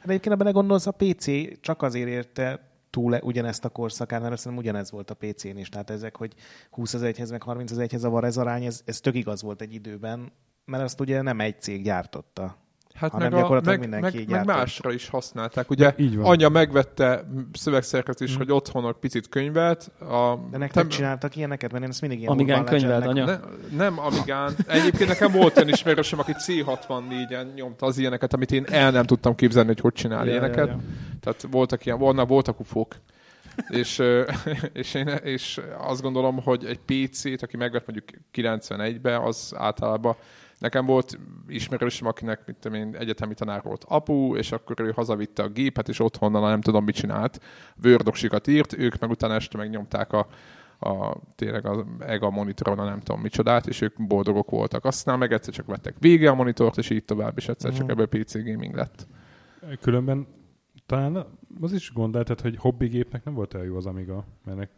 Hát 0.00 0.08
egyébként, 0.08 0.34
ha 0.34 0.36
belegondolsz, 0.36 0.86
a 0.86 0.90
PC 0.90 1.26
csak 1.60 1.82
azért 1.82 2.08
érte 2.08 2.70
túl 2.90 3.18
ugyanezt 3.22 3.64
a 3.64 3.68
korszakát, 3.68 4.20
mert 4.20 4.32
azt 4.32 4.42
hiszem 4.42 4.58
ugyanez 4.58 4.90
volt 4.90 5.10
a 5.10 5.14
PC-n 5.14 5.56
is. 5.56 5.68
Tehát 5.68 5.90
ezek, 5.90 6.16
hogy 6.16 6.34
20 6.70 6.94
ezerhez 6.94 7.30
meg 7.30 7.42
30 7.42 7.70
ezerhez 7.70 8.04
a 8.04 8.10
var 8.10 8.24
ez 8.24 8.36
arány, 8.36 8.64
ez, 8.64 8.82
ez 8.84 9.00
tök 9.00 9.14
igaz 9.14 9.42
volt 9.42 9.60
egy 9.60 9.74
időben, 9.74 10.32
mert 10.64 10.82
azt 10.82 11.00
ugye 11.00 11.22
nem 11.22 11.40
egy 11.40 11.60
cég 11.60 11.82
gyártotta. 11.82 12.56
Hát 12.94 13.10
hanem 13.10 13.28
meg, 13.28 13.38
a, 13.38 13.40
gyakorlatilag 13.40 13.78
meg, 13.78 13.88
mindenki 13.88 14.16
meg, 14.16 14.24
így 14.26 14.30
meg 14.34 14.44
másra 14.46 14.92
is 14.92 15.08
használták. 15.08 15.70
Ugye 15.70 15.94
Így 15.96 16.16
van. 16.16 16.24
anya 16.26 16.48
megvette 16.48 17.24
szövegszerkesztés, 17.52 18.36
hogy 18.36 18.52
otthonok 18.52 19.00
picit 19.00 19.28
könyvet. 19.28 19.90
A, 20.00 20.36
De 20.50 20.58
nektek 20.58 20.70
tem- 20.70 20.88
csináltak 20.88 21.36
ilyeneket, 21.36 21.72
mert 21.72 21.84
én 21.84 21.90
ezt 21.90 22.00
mindig 22.00 22.18
ilyen 22.18 22.30
Amigán 22.30 22.64
Legendnek- 22.64 23.08
anya? 23.08 23.24
Ne, 23.24 23.38
nem 23.76 23.98
Amigán. 23.98 24.52
Egyébként 24.66 25.08
nekem 25.08 25.32
volt 25.32 25.56
olyan 25.56 25.68
ismerősöm, 25.68 26.18
aki 26.18 26.32
C64-en 26.46 27.54
nyomta 27.54 27.86
az 27.86 27.98
ilyeneket, 27.98 28.32
amit 28.34 28.52
én 28.52 28.64
el 28.70 28.90
nem 28.90 29.04
tudtam 29.04 29.34
képzelni, 29.34 29.68
hogy 29.68 29.80
hogy 29.80 29.92
csinál 29.92 30.24
Ja, 30.24 30.30
ilyeneket. 30.30 30.66
ja, 30.66 30.72
ja. 30.72 30.78
Tehát 31.20 31.46
voltak 31.50 31.86
ilyen, 31.86 31.98
volna, 31.98 32.26
voltak 32.26 32.60
ufók. 32.60 32.96
és, 33.68 34.02
és, 34.72 34.94
én, 34.94 35.06
és 35.08 35.60
azt 35.78 36.02
gondolom, 36.02 36.42
hogy 36.42 36.64
egy 36.64 36.78
PC-t, 37.08 37.42
aki 37.42 37.56
megvett 37.56 37.86
mondjuk 37.86 38.08
91-be, 38.34 39.18
az 39.22 39.52
általában 39.56 40.16
Nekem 40.62 40.86
volt 40.86 41.18
ismerősöm, 41.48 42.06
akinek 42.06 42.46
mit 42.46 42.56
tudom 42.56 42.78
én, 42.78 42.96
egyetemi 42.96 43.34
tanár 43.34 43.62
volt 43.62 43.84
apu, 43.88 44.36
és 44.36 44.52
akkor 44.52 44.80
ő 44.80 44.90
hazavitte 44.90 45.42
a 45.42 45.48
gépet, 45.48 45.88
és 45.88 46.00
otthonnal 46.00 46.48
nem 46.48 46.60
tudom 46.60 46.84
mit 46.84 46.94
csinált. 46.94 47.40
Word 47.84 48.12
írt, 48.46 48.78
ők 48.78 48.98
meg 48.98 49.10
utána 49.10 49.34
este 49.34 49.58
megnyomták 49.58 50.12
a, 50.12 50.26
a, 50.78 51.16
tényleg 51.34 51.66
az 51.66 51.84
EGA 51.98 52.30
monitoron, 52.30 52.78
a 52.78 52.84
nem 52.84 53.00
tudom 53.00 53.20
micsodát, 53.20 53.66
és 53.66 53.80
ők 53.80 54.06
boldogok 54.06 54.50
voltak. 54.50 54.84
Aztán 54.84 55.18
meg 55.18 55.32
egyszer 55.32 55.54
csak 55.54 55.66
vettek 55.66 55.94
vége 55.98 56.30
a 56.30 56.34
monitort, 56.34 56.78
és 56.78 56.90
így 56.90 57.04
tovább, 57.04 57.36
és 57.36 57.48
egyszer 57.48 57.72
csak 57.72 57.90
ebből 57.90 58.06
PC 58.06 58.44
gaming 58.44 58.74
lett. 58.74 59.06
Különben 59.80 60.26
talán 60.86 61.26
az 61.60 61.72
is 61.72 61.92
gond 61.92 62.12
tehát, 62.12 62.40
hogy 62.40 62.56
hobbigépnek 62.56 63.24
nem 63.24 63.34
volt 63.34 63.54
olyan 63.54 63.66
jó 63.66 63.76
az 63.76 63.86
Amiga, 63.86 64.24
mert 64.44 64.70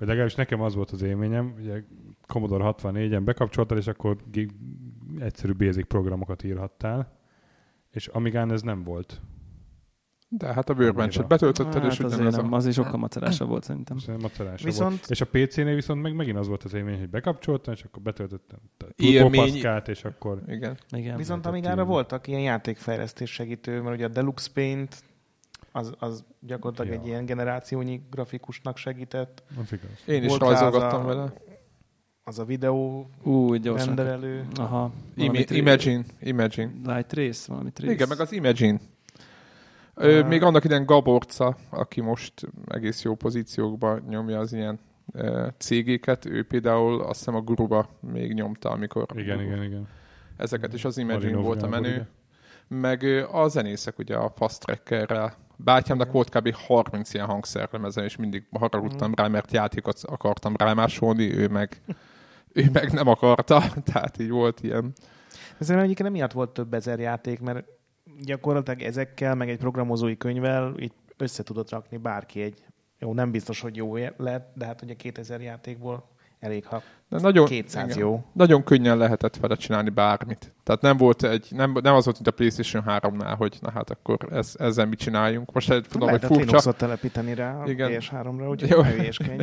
vagy 0.00 0.08
legalábbis 0.08 0.34
nekem 0.34 0.60
az 0.60 0.74
volt 0.74 0.90
az 0.90 1.02
élményem, 1.02 1.54
ugye 1.58 1.82
Commodore 2.26 2.74
64-en 2.76 3.22
bekapcsoltad, 3.24 3.78
és 3.78 3.86
akkor 3.86 4.16
egyszerű 5.18 5.52
basic 5.52 5.86
programokat 5.86 6.42
írhattál, 6.42 7.18
és 7.90 8.06
Amigán 8.06 8.52
ez 8.52 8.62
nem 8.62 8.82
volt. 8.82 9.20
De 10.28 10.52
hát 10.52 10.70
a 10.70 10.74
workbench 10.74 11.26
betöltötted, 11.26 11.82
hát 11.82 11.92
és 11.92 11.98
ugyanaz 11.98 12.36
nem, 12.36 12.52
a... 12.52 12.56
Az 12.56 12.66
is 12.66 12.74
sokkal 12.74 12.98
macerásabb 12.98 13.48
volt 13.48 13.64
szerintem. 13.64 13.96
Macerásabb 14.20 14.66
viszont... 14.66 14.90
volt. 14.90 15.10
És 15.10 15.20
a 15.20 15.26
PC-nél 15.26 15.74
viszont 15.74 16.02
meg 16.02 16.14
megint 16.14 16.38
az 16.38 16.48
volt 16.48 16.62
az 16.62 16.74
élmény, 16.74 16.98
hogy 16.98 17.10
bekapcsoltam, 17.10 17.74
és 17.74 17.82
akkor 17.82 18.02
betöltöttem 18.02 18.58
élmény... 18.96 19.62
és 19.86 20.04
akkor... 20.04 20.42
Igen. 20.46 20.76
Igen. 20.90 21.16
Viszont 21.16 21.46
Amigára 21.46 21.84
voltak 21.84 22.26
ilyen 22.26 22.40
játékfejlesztés 22.40 23.30
segítő, 23.32 23.80
mert 23.80 23.96
ugye 23.96 24.04
a 24.04 24.08
Deluxe 24.08 24.50
Paint 24.54 25.02
az, 25.72 25.92
az 25.98 26.24
gyakorlatilag 26.40 26.92
ja. 26.92 27.00
egy 27.00 27.06
ilyen 27.06 27.24
generációnyi 27.24 28.02
grafikusnak 28.10 28.76
segített. 28.76 29.42
Az 29.60 29.72
igaz. 29.72 29.90
Én 30.06 30.24
is 30.24 30.38
rajzolgattam 30.38 31.06
vele. 31.06 31.32
Az 32.24 32.38
a 32.38 32.44
videó 32.44 33.10
Ú, 33.22 33.54
rendelő. 33.62 34.46
Aha. 34.54 34.92
Imi- 35.16 35.46
Imagine. 35.48 36.04
Imagine. 36.20 36.70
Light 36.84 37.06
Trace, 37.06 37.52
valami 37.52 37.70
Trace. 37.70 37.92
Igen, 37.92 38.08
meg 38.08 38.20
az 38.20 38.32
Imagine. 38.32 38.80
Ő, 39.94 40.24
még 40.24 40.42
annak 40.42 40.64
idején 40.64 40.86
Gaborca, 40.86 41.56
aki 41.70 42.00
most 42.00 42.32
egész 42.66 43.02
jó 43.02 43.14
pozíciókban 43.14 44.02
nyomja 44.08 44.38
az 44.38 44.52
ilyen 44.52 44.78
e, 45.12 45.54
cégéket, 45.58 46.24
ő 46.24 46.46
például 46.46 47.00
azt 47.00 47.18
hiszem 47.18 47.34
a 47.34 47.40
guruba 47.40 47.88
még 48.00 48.32
nyomta, 48.32 48.70
amikor... 48.70 49.06
Igen, 49.14 49.40
igen, 49.40 49.62
igen. 49.62 49.88
Ezeket 50.36 50.74
is 50.74 50.84
az 50.84 50.98
Imagine 50.98 51.22
Marinov 51.22 51.44
volt 51.44 51.62
a 51.62 51.68
menő. 51.68 51.90
Igen. 51.90 52.08
Meg 52.68 53.02
a 53.32 53.48
zenészek 53.48 53.98
ugye 53.98 54.16
a 54.16 54.32
Fast 54.36 54.60
Trackerrel. 54.60 55.36
Bátyámnak 55.64 56.12
volt 56.12 56.28
kb. 56.28 56.54
30 56.54 57.14
ilyen 57.14 57.26
hangszerlemezen, 57.26 58.04
és 58.04 58.16
mindig 58.16 58.46
haragudtam 58.50 59.08
mm. 59.08 59.12
rá, 59.16 59.28
mert 59.28 59.52
játékot 59.52 60.00
akartam 60.04 60.54
rámásolni, 60.56 61.34
ő 61.34 61.48
meg, 61.48 61.82
ő 62.52 62.70
meg 62.72 62.92
nem 62.92 63.08
akarta, 63.08 63.62
tehát 63.92 64.18
így 64.18 64.30
volt 64.30 64.62
ilyen. 64.62 64.92
Ez 65.58 65.70
egyébként 65.70 66.08
emiatt 66.08 66.32
volt 66.32 66.50
több 66.50 66.74
ezer 66.74 66.98
játék, 66.98 67.40
mert 67.40 67.64
gyakorlatilag 68.20 68.82
ezekkel, 68.82 69.34
meg 69.34 69.50
egy 69.50 69.58
programozói 69.58 70.16
könyvvel 70.16 70.74
így 70.78 70.92
össze 71.16 71.42
tudott 71.42 71.70
rakni 71.70 71.96
bárki 71.96 72.42
egy, 72.42 72.64
jó, 72.98 73.14
nem 73.14 73.30
biztos, 73.30 73.60
hogy 73.60 73.76
jó 73.76 73.96
lett, 74.16 74.52
de 74.54 74.64
hát 74.64 74.82
ugye 74.82 74.94
2000 74.94 75.40
játékból 75.40 76.08
elég, 76.40 76.66
ha 76.66 76.82
de 77.10 77.18
nagyon, 77.20 77.46
200 77.46 77.84
igen, 77.84 77.98
jó. 77.98 78.24
Nagyon 78.32 78.64
könnyen 78.64 78.96
lehetett 78.96 79.36
vele 79.36 79.54
csinálni 79.54 79.90
bármit. 79.90 80.52
Tehát 80.62 80.80
nem 80.80 80.96
volt 80.96 81.22
egy, 81.22 81.46
nem, 81.50 81.72
nem 81.82 81.94
az 81.94 82.04
volt, 82.04 82.16
mint 82.16 82.26
a 82.26 82.30
PlayStation 82.30 82.84
3-nál, 82.86 83.34
hogy 83.38 83.58
na 83.60 83.70
hát 83.70 83.90
akkor 83.90 84.28
ez, 84.32 84.54
ezzel 84.58 84.86
mit 84.86 84.98
csináljunk. 84.98 85.52
Most 85.52 85.70
egy 85.70 85.86
tudom, 85.88 86.08
hogy 86.08 86.20
furcsa. 86.20 86.44
Linuxot 86.44 86.76
telepíteni 86.76 87.34
rá 87.34 87.62
a 87.62 87.68
igen. 87.68 87.90
PS3-ra, 87.90 88.48
úgyhogy 88.48 88.70
jó. 88.70 88.82
hülyéskedj. 88.82 89.42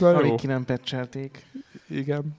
Alig 0.00 0.34
ki 0.34 0.46
nem 0.46 0.64
pecselték. 0.64 1.46
Igen. 1.88 2.36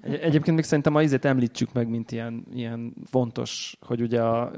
Egyébként 0.00 0.56
még 0.56 0.64
szerintem 0.64 0.94
a 0.94 1.02
izét 1.02 1.24
említsük 1.24 1.72
meg, 1.72 1.88
mint 1.88 2.12
ilyen, 2.12 2.46
ilyen 2.54 2.94
fontos, 3.04 3.76
hogy 3.80 4.00
ugye 4.00 4.22
a 4.22 4.52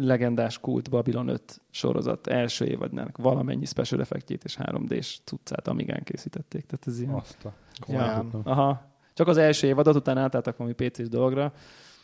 legendás 0.00 0.58
kult 0.58 0.90
Babylon 0.90 1.28
5 1.28 1.60
sorozat 1.70 2.26
első 2.26 2.64
évadnának 2.64 3.16
valamennyi 3.16 3.64
special 3.64 4.00
effektjét 4.00 4.44
és 4.44 4.56
3D-s 4.60 5.20
cuccát 5.24 5.68
Amigán 5.68 6.02
készítették. 6.02 6.66
Tehát 6.66 6.86
ez 6.86 7.00
ilyen... 7.00 7.14
Azt 7.14 7.44
a... 7.44 7.52
Ja, 7.88 8.26
aha. 8.44 8.88
Csak 9.14 9.28
az 9.28 9.36
első 9.36 9.66
évadot, 9.66 9.94
utána 9.94 10.20
átálltak 10.20 10.56
valami 10.56 10.74
PC-s 10.74 11.08
dologra, 11.08 11.52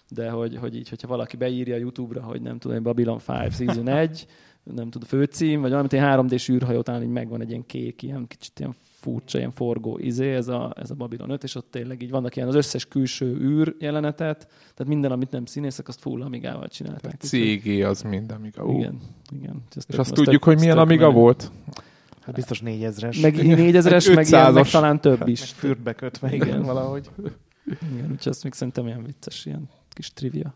de 0.08 0.30
hogy, 0.30 0.56
hogy 0.56 0.76
így, 0.76 0.88
hogyha 0.88 1.08
valaki 1.08 1.36
beírja 1.36 1.76
YouTube-ra, 1.76 2.22
hogy 2.22 2.42
nem 2.42 2.58
tudom, 2.58 2.82
Babylon 2.82 3.20
5 3.28 3.54
Season 3.54 3.88
1, 3.88 4.26
nem 4.74 4.90
tudom, 4.90 5.08
főcím, 5.08 5.60
vagy 5.60 5.70
valamit, 5.70 5.92
egy 5.92 6.00
3D-s 6.02 6.48
űrhajó, 6.48 6.82
talán 6.82 7.02
így 7.02 7.08
megvan 7.08 7.40
egy 7.40 7.50
ilyen 7.50 7.66
kék, 7.66 8.02
ilyen 8.02 8.26
kicsit 8.26 8.58
ilyen 8.58 8.74
furcsa, 9.06 9.38
ilyen 9.38 9.50
forgó 9.50 9.98
izé, 9.98 10.34
ez 10.34 10.48
a, 10.48 10.72
ez 10.76 10.90
a 10.90 10.94
Babylon 10.94 11.30
5, 11.30 11.44
és 11.44 11.54
ott 11.54 11.70
tényleg 11.70 12.02
így 12.02 12.10
vannak 12.10 12.36
ilyen 12.36 12.48
az 12.48 12.54
összes 12.54 12.86
külső 12.86 13.36
űr 13.36 13.74
jelenetet, 13.78 14.48
tehát 14.48 14.86
minden, 14.86 15.12
amit 15.12 15.30
nem 15.30 15.44
színészek, 15.44 15.88
azt 15.88 16.00
full 16.00 16.22
amigával 16.22 16.68
csinálták. 16.68 17.20
CG 17.20 17.82
az 17.84 18.02
mind 18.02 18.30
amiga. 18.30 18.64
Uh. 18.64 18.78
Igen, 18.78 19.00
igen. 19.30 19.62
Ezt 19.74 19.90
és 19.90 19.96
azt 19.96 20.12
tudjuk, 20.12 20.44
hogy 20.44 20.58
milyen 20.58 20.78
amiga 20.78 21.10
volt? 21.10 21.50
Hát 22.20 22.34
biztos 22.34 22.60
négyezres. 22.60 23.20
Meg 23.20 23.46
négyezres, 23.46 24.10
meg, 24.10 24.26
ilyen, 24.26 24.52
meg 24.52 24.68
talán 24.68 25.00
több 25.00 25.28
is. 25.28 25.40
Meg 25.40 25.48
fürdbe 25.48 25.92
kötve, 25.92 26.34
igen, 26.34 26.62
valahogy. 26.62 27.10
Igen, 27.92 28.10
úgyhogy 28.10 28.32
azt 28.32 28.42
még 28.42 28.52
szerintem 28.52 28.86
ilyen 28.86 29.04
vicces, 29.04 29.46
ilyen 29.46 29.68
kis 29.88 30.12
trivia. 30.12 30.54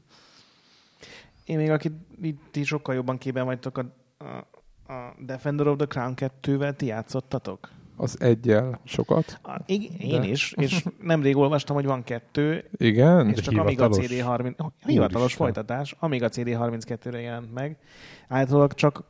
Én 1.45 1.57
még, 1.57 1.71
akit 1.71 1.93
itt 2.23 2.57
is 2.57 2.67
sokkal 2.67 2.95
jobban 2.95 3.19
képben 3.19 3.45
vagytok, 3.45 3.79
a, 3.79 3.95
a, 4.21 4.93
a 4.93 5.15
Defender 5.19 5.67
of 5.67 5.77
the 5.77 5.87
Crown 5.87 6.15
2-vel 6.17 6.77
ti 6.77 6.87
játszottatok? 6.87 7.71
az 8.01 8.21
egyel 8.21 8.81
sokat. 8.85 9.41
A, 9.43 9.63
én 9.67 10.21
de... 10.21 10.27
is, 10.27 10.53
és 10.57 10.85
nemrég 11.03 11.37
olvastam, 11.37 11.77
hogy 11.77 11.85
van 11.85 12.03
kettő. 12.03 12.71
Igen? 12.77 13.29
És 13.29 13.41
csak 13.41 13.59
Amiga 13.59 13.89
CD30, 13.91 14.71
hivatalos 14.87 15.35
folytatás, 15.35 15.97
Amiga 15.99 16.29
CD32-re 16.33 17.21
jelent 17.21 17.53
meg. 17.55 17.79
Általában 18.29 18.69
csak 18.75 19.05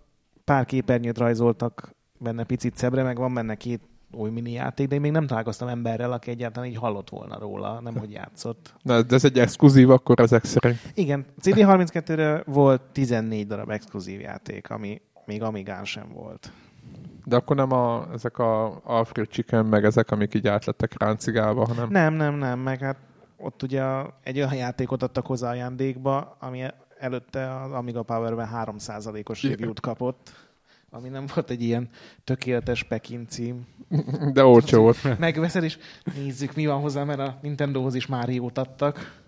pár 0.44 0.64
képernyőt 0.64 1.18
rajzoltak 1.18 1.94
benne 2.18 2.44
picit 2.44 2.76
szebbre, 2.76 3.02
meg 3.02 3.16
van 3.16 3.34
benne 3.34 3.54
két 3.54 3.80
új 4.12 4.30
mini 4.30 4.52
játék, 4.52 4.88
de 4.88 4.94
én 4.94 5.00
még 5.00 5.10
nem 5.10 5.26
találkoztam 5.26 5.68
emberrel, 5.68 6.12
aki 6.12 6.30
egyáltalán 6.30 6.68
így 6.68 6.76
hallott 6.76 7.10
volna 7.10 7.38
róla, 7.38 7.80
nem 7.80 7.96
hogy 7.96 8.10
játszott. 8.10 8.74
Na, 8.82 9.02
de 9.02 9.14
ez 9.14 9.24
egy 9.24 9.38
exkluzív 9.38 9.90
akkor 9.90 10.20
ezek 10.20 10.44
szerint. 10.44 10.80
Igen, 10.94 11.24
CD32-re 11.42 12.42
volt 12.46 12.82
14 12.92 13.46
darab 13.46 13.70
exkluzív 13.70 14.20
játék, 14.20 14.70
ami 14.70 15.00
még 15.24 15.42
Amigán 15.42 15.84
sem 15.84 16.12
volt. 16.12 16.52
De 17.24 17.36
akkor 17.36 17.56
nem 17.56 17.72
a, 17.72 18.06
ezek 18.12 18.38
a 18.38 18.80
Alfred 18.84 19.28
Chicken, 19.28 19.66
meg 19.66 19.84
ezek, 19.84 20.10
amik 20.10 20.34
így 20.34 20.46
átlettek 20.46 20.98
ráncigálva, 20.98 21.66
hanem... 21.66 21.88
Nem, 21.88 22.14
nem, 22.14 22.34
nem, 22.34 22.58
meg 22.58 22.78
hát 22.80 22.96
ott 23.36 23.62
ugye 23.62 23.82
egy 24.22 24.36
olyan 24.36 24.54
játékot 24.54 25.02
adtak 25.02 25.26
hozzá 25.26 25.50
ajándékba, 25.50 26.36
ami 26.40 26.62
előtte 26.98 27.60
az 27.60 27.72
Amiga 27.72 28.02
Power-ben 28.02 28.48
3%-os 28.54 29.42
review-t 29.42 29.80
kapott, 29.80 30.49
ami 30.90 31.08
nem 31.08 31.24
volt 31.34 31.50
egy 31.50 31.62
ilyen 31.62 31.88
tökéletes 32.24 32.82
Pekin 32.82 33.26
cím. 33.28 33.66
De 34.32 34.44
olcsó 34.44 34.82
volt. 34.82 34.96
Megveszed, 35.18 35.64
és 35.64 35.78
nézzük, 36.14 36.54
mi 36.54 36.66
van 36.66 36.80
hozzá, 36.80 37.04
mert 37.04 37.20
a 37.20 37.38
Nintendohoz 37.42 37.94
is 37.94 38.06
már 38.06 38.28
jót 38.28 38.58
adtak. 38.58 39.18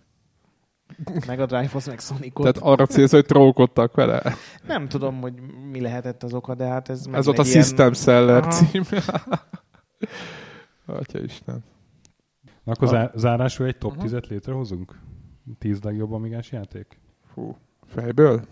Meg 1.27 1.41
a 1.41 1.47
Drive-hoz, 1.47 1.87
meg 1.87 2.01
Sonicot. 2.01 2.55
Tehát 2.55 2.69
arra 2.73 2.87
célsz, 2.87 3.11
hogy 3.11 3.27
trókodtak 3.27 3.95
vele? 3.95 4.23
Nem 4.67 4.89
tudom, 4.89 5.21
hogy 5.21 5.35
mi 5.71 5.81
lehetett 5.81 6.23
az 6.23 6.35
oka, 6.35 6.55
de 6.55 6.65
hát 6.65 6.89
ez... 6.89 7.07
Ez 7.13 7.27
ott 7.27 7.39
a 7.39 7.43
ilyen... 7.43 7.63
System 7.63 7.93
Seller 7.93 8.43
Aha. 8.43 8.51
cím. 8.51 8.83
Atya 10.87 11.19
Isten. 11.19 11.65
Na, 12.65 12.73
akkor 12.73 12.95
a... 12.95 13.11
zárásul 13.15 13.67
egy 13.67 13.79
top 13.79 13.97
10-et 13.99 14.29
létrehozunk? 14.29 14.99
10 15.59 15.83
legjobb 15.83 16.13
amigás 16.13 16.53
játék? 16.53 17.01
Fú, 17.33 17.57
fejből? 17.87 18.45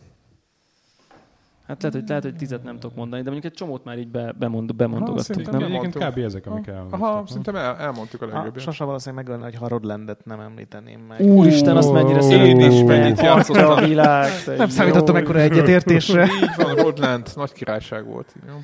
Hát 1.71 1.83
lehet, 1.83 1.99
hogy, 1.99 2.09
lehet, 2.09 2.23
hogy 2.23 2.37
tizet 2.37 2.63
nem 2.63 2.79
tudok 2.79 2.97
mondani, 2.97 3.23
de 3.23 3.31
mondjuk 3.31 3.53
egy 3.53 3.59
csomót 3.59 3.85
már 3.85 3.99
így 3.99 4.09
be, 4.09 4.33
bemond, 4.39 4.75
bemondogattuk. 4.75 5.47
Ha, 5.47 5.59
nem? 5.59 5.63
Egyébként 5.63 5.95
kb. 5.95 6.19
ezek, 6.19 6.47
amik 6.47 6.67
elmondtuk. 6.67 7.03
Aha, 7.03 7.27
szerintem 7.27 7.57
el, 7.57 7.77
elmondtuk 7.77 8.23
a 8.23 8.27
legjobb. 8.27 8.59
Sasa 8.59 8.85
valószínűleg 8.85 9.25
megölne, 9.25 9.45
hogy 9.45 9.55
Harodlandet 9.55 10.25
nem 10.25 10.41
említeném 10.41 11.01
meg. 11.01 11.21
Úristen, 11.21 11.77
azt 11.77 11.93
mennyire 11.93 12.21
szeretném. 12.21 12.59
Én 12.59 12.71
is 12.71 12.83
mennyit 12.83 13.21
játszottam. 13.21 13.71
A 13.71 13.81
világ, 13.81 14.31
nem 14.57 14.69
számítottam 14.69 15.17
ekkora 15.17 15.41
egyetértésre. 15.41 16.25
Így 16.25 16.65
van, 16.65 16.75
Rodland, 16.75 17.31
nagy 17.35 17.53
királyság 17.53 18.07
volt. 18.07 18.35
Jó. 18.49 18.55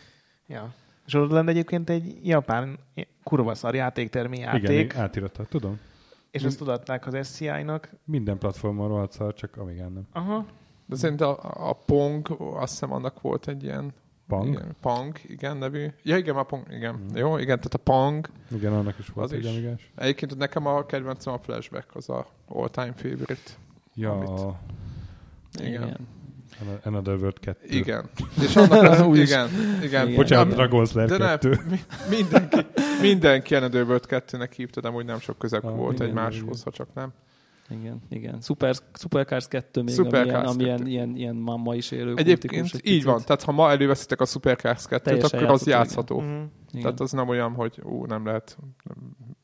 Ja. 0.46 0.74
És 1.06 1.12
Rodland 1.12 1.48
egyébként 1.48 1.90
egy 1.90 2.18
japán 2.22 2.78
kurva 3.22 3.54
szar 3.54 3.74
játéktermi 3.74 4.38
játék. 4.38 4.92
Igen, 4.92 5.02
átirattak, 5.02 5.48
tudom. 5.48 5.78
És 6.30 6.42
ezt 6.42 6.58
tudatták 6.58 7.06
az 7.06 7.26
SCI-nak. 7.26 7.90
Minden 8.04 8.38
platformon 8.38 8.88
rohadt 8.88 9.18
csak 9.34 9.56
Amigán 9.56 9.92
nem. 9.92 10.02
Aha. 10.12 10.46
De 10.86 10.96
szerintem 10.96 11.28
a, 11.28 11.68
a 11.68 11.72
Pong, 11.72 12.36
azt 12.54 12.70
hiszem 12.70 12.92
annak 12.92 13.20
volt 13.20 13.48
egy 13.48 13.62
ilyen 13.62 13.92
Pong? 14.28 14.48
Igen, 14.48 14.76
Pong, 14.80 15.18
igen, 15.26 15.56
nevű. 15.56 15.86
Ja, 16.02 16.16
igen, 16.16 16.36
a 16.36 16.42
Pong, 16.42 16.64
igen. 16.70 16.94
Mm. 16.94 17.16
Jó, 17.16 17.38
igen, 17.38 17.56
tehát 17.56 17.74
a 17.74 17.78
Pong. 17.78 18.28
Igen, 18.50 18.72
annak 18.72 18.98
is 18.98 19.08
volt 19.08 19.26
az 19.26 19.32
egy 19.32 19.46
amigás. 19.46 19.92
Egyébként 19.96 20.36
nekem 20.36 20.66
a 20.66 20.86
kedvencem 20.86 21.32
a 21.32 21.38
Flashback, 21.38 21.94
az 21.94 22.08
a 22.08 22.26
all-time 22.48 22.92
favorite. 22.92 23.50
Ja. 23.94 24.12
Amit... 24.12 24.56
Igen. 25.58 25.82
igen. 25.82 25.96
Another 26.82 27.14
World 27.14 27.38
2. 27.40 27.58
Igen. 27.68 28.08
És 28.42 28.56
annak 28.56 28.82
az, 28.82 29.18
igen, 29.26 29.48
igen. 29.82 30.14
Bocsánat, 30.14 30.54
Dragon's 30.56 31.06
De 31.06 31.16
2. 31.16 31.58
Ne, 31.68 31.76
mindenki, 32.08 32.66
mindenki 33.00 33.54
Another 33.54 33.82
World 33.82 34.04
2-nek 34.08 34.50
hívta, 34.56 34.80
de 34.80 34.90
úgy 34.90 35.04
nem 35.04 35.20
sok 35.20 35.38
közeg 35.38 35.64
ah, 35.64 35.76
volt 35.76 36.00
egymáshoz, 36.00 36.62
ha 36.62 36.70
csak 36.70 36.88
nem. 36.94 37.12
Igen, 37.68 38.02
igen. 38.08 38.40
Super, 38.40 38.74
Supercars 38.92 39.48
2 39.48 39.82
még, 39.82 39.94
Supercars 39.94 40.50
amilyen, 40.50 40.76
amilyen 40.78 40.86
ilyen, 40.86 41.16
ilyen 41.16 41.34
ma 41.34 41.74
is 41.74 41.90
élő 41.90 42.14
Egyébként 42.16 42.74
így 42.74 42.80
picit. 42.80 43.04
van, 43.04 43.22
tehát 43.24 43.42
ha 43.42 43.52
ma 43.52 43.70
előveszitek 43.70 44.20
a 44.20 44.24
Supercars 44.24 44.84
2-t, 44.88 45.24
akkor 45.24 45.42
az 45.42 45.66
játszható. 45.66 46.20
Igen. 46.20 46.50
Mm. 46.76 46.80
Tehát 46.80 47.00
az 47.00 47.12
nem 47.12 47.28
olyan, 47.28 47.52
hogy 47.52 47.80
ú, 47.84 48.04
nem 48.04 48.26
lehet 48.26 48.58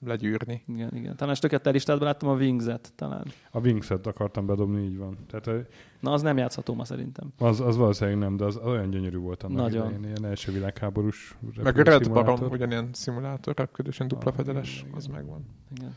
legyűrni. 0.07 0.63
Igen, 0.67 0.91
igen. 0.95 1.17
Talán 1.17 1.35
stöket 1.35 1.65
listádban 1.65 2.07
láttam 2.07 2.29
a 2.29 2.35
Wingset 2.35 2.93
talán. 2.97 3.27
A 3.51 3.61
Wingset 3.61 4.07
akartam 4.07 4.47
bedobni, 4.47 4.83
így 4.83 4.97
van. 4.97 5.17
Tehát, 5.27 5.67
Na, 6.01 6.13
az 6.13 6.23
nem 6.23 6.37
játszható 6.37 6.75
ma 6.75 6.85
szerintem. 6.85 7.33
Az, 7.39 7.61
az 7.61 7.77
valószínűleg 7.77 8.19
nem, 8.19 8.37
de 8.37 8.45
az, 8.45 8.57
olyan 8.57 8.91
gyönyörű 8.91 9.17
volt 9.17 9.43
annak 9.43 9.57
Nagyon. 9.57 9.87
idején, 9.87 10.05
ilyen 10.05 10.25
első 10.25 10.53
világháborús 10.53 11.37
Meg 11.63 11.79
a 11.79 11.83
Red 11.83 12.11
Baron 12.11 12.41
ugyanilyen 12.43 12.89
szimulátor, 12.93 13.57
repkedősen 13.57 14.09
dupla 14.09 14.33
fedeles, 14.33 14.81
igen, 14.81 14.95
az 14.95 15.07
megvan. 15.07 15.47
Igen. 15.77 15.97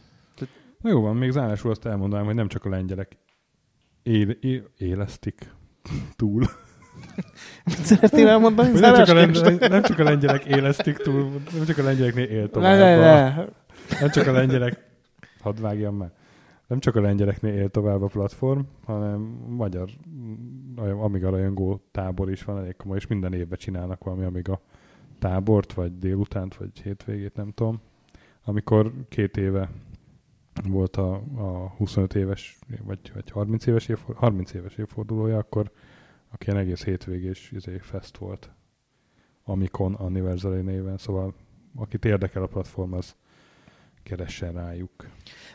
Na 0.85 0.91
jó 0.91 1.01
van, 1.01 1.15
még 1.15 1.31
zárásul 1.31 1.71
azt 1.71 1.85
elmondanám, 1.85 2.25
hogy 2.25 2.35
nem 2.35 2.47
csak 2.47 2.65
a 2.65 2.69
lengyelek 2.69 3.17
él, 4.03 4.29
él, 4.29 4.63
élesztik 4.77 5.51
túl. 6.19 6.43
Mit 7.63 7.75
szeretnél 7.75 8.27
elmondani? 8.27 8.79
Nem 8.79 8.93
csak, 8.95 9.07
a 9.07 9.13
lengyelek, 9.13 9.69
nem 9.69 9.81
csak 9.81 9.99
a 9.99 10.03
lengyelek 10.03 10.45
élesztik 10.45 10.97
túl, 10.97 11.41
nem 11.53 11.65
csak 11.65 11.77
a 11.77 11.83
lengyeleknél 11.83 12.23
él 12.23 12.49
tovább. 12.49 12.77
Le, 12.77 12.95
le, 12.95 13.25
le. 13.35 13.49
Nem 13.99 14.09
csak 14.09 14.27
a 14.27 14.31
lengyelek, 14.31 14.85
hadd 15.39 15.61
vágjam 15.61 15.95
meg, 15.95 16.11
nem 16.67 16.79
csak 16.79 16.95
a 16.95 17.01
lengyeleknél 17.01 17.53
él 17.53 17.69
tovább 17.69 18.01
a 18.01 18.07
platform, 18.07 18.61
hanem 18.83 19.19
magyar 19.47 19.89
Amiga 20.75 21.29
rajongó 21.29 21.81
tábor 21.91 22.31
is 22.31 22.43
van 22.43 22.57
elég 22.57 22.75
komoly, 22.75 22.97
és 22.97 23.07
minden 23.07 23.33
évben 23.33 23.57
csinálnak 23.57 24.03
valami 24.03 24.23
Amiga 24.23 24.61
tábort, 25.19 25.73
vagy 25.73 25.97
délutánt, 25.97 26.55
vagy 26.55 26.81
hétvégét, 26.83 27.35
nem 27.35 27.51
tudom. 27.51 27.81
Amikor 28.43 28.93
két 29.09 29.37
éve 29.37 29.69
volt 30.63 30.95
a, 30.95 31.13
a 31.35 31.73
25 31.77 32.15
éves, 32.15 32.59
vagy, 32.83 33.11
vagy 33.13 33.29
30 33.29 33.65
éves, 33.65 33.87
évfordulója, 33.87 34.19
30 34.19 34.53
éves 34.53 34.75
évfordulója, 34.75 35.37
akkor 35.37 35.71
aki 36.31 36.45
ilyen 36.47 36.59
egész 36.59 36.83
hétvégés 36.83 37.51
izé, 37.51 37.77
fest 37.77 38.17
volt. 38.17 38.49
Amikon 39.43 39.93
Anniversary 39.93 40.61
néven, 40.61 40.97
szóval 40.97 41.33
akit 41.75 42.05
érdekel 42.05 42.43
a 42.43 42.47
platform, 42.47 42.93
az 42.93 43.15
keressen 44.03 44.53
rájuk. 44.53 44.91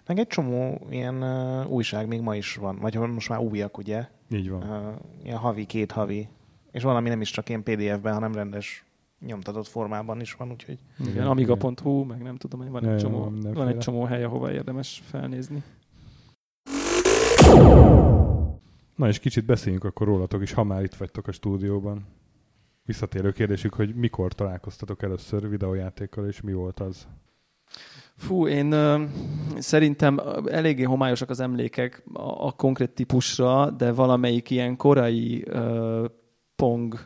Meg 0.06 0.18
egy 0.18 0.27
csomó 0.27 0.86
ilyen 0.90 1.22
uh, 1.22 1.70
újság 1.70 2.06
még 2.06 2.20
ma 2.20 2.36
is 2.36 2.55
van, 2.55 2.78
vagy 2.78 2.94
most 2.94 3.28
már 3.28 3.39
újak, 3.39 3.78
ugye? 3.78 4.09
Így 4.31 4.51
van. 4.51 4.62
Uh, 4.62 4.94
ilyen 5.22 5.39
havi, 5.39 5.66
két 5.66 5.93
havi. 5.93 6.28
És 6.70 6.82
valami 6.82 7.09
nem 7.09 7.20
is 7.20 7.31
csak 7.31 7.48
ilyen 7.48 7.62
PDF-ben, 7.62 8.12
hanem 8.12 8.32
rendes 8.32 8.85
nyomtatott 9.26 9.66
formában 9.66 10.20
is 10.20 10.32
van, 10.34 10.51
úgyhogy... 10.51 10.78
Igen, 10.98 11.26
amiga.hu, 11.26 12.05
meg 12.05 12.22
nem 12.22 12.36
tudom, 12.36 12.60
hogy 12.60 12.70
van, 12.70 12.88
egy 12.88 12.98
csomó, 12.98 13.32
van 13.52 13.68
egy 13.68 13.78
csomó 13.78 14.05
hely, 14.05 14.24
ahova 14.24 14.52
érdemes 14.52 15.02
felnézni. 15.05 15.62
Na 18.97 19.09
és 19.09 19.18
kicsit 19.18 19.44
beszéljünk 19.44 19.84
akkor 19.84 20.06
rólatok 20.06 20.42
is, 20.42 20.52
ha 20.52 20.64
már 20.64 20.82
itt 20.82 20.94
vagytok 20.94 21.26
a 21.26 21.32
stúdióban. 21.32 22.06
Visszatérő 22.84 23.32
kérdésük, 23.32 23.74
hogy 23.74 23.94
mikor 23.94 24.32
találkoztatok 24.32 25.02
először 25.02 25.48
videójátékkal, 25.48 26.26
és 26.26 26.40
mi 26.40 26.52
volt 26.52 26.80
az? 26.80 27.06
Fú, 28.16 28.47
én 28.47 28.72
ö, 28.72 29.05
szerintem 29.59 30.20
eléggé 30.47 30.82
homályosak 30.82 31.30
az 31.30 31.40
emlékek 31.40 32.02
a, 32.12 32.47
a 32.47 32.52
konkrét 32.52 32.90
típusra, 32.90 33.70
de 33.70 33.92
valamelyik 33.92 34.51
ilyen 34.51 34.76
korai 34.76 35.44
ö, 35.47 36.05
Pong 36.56 36.98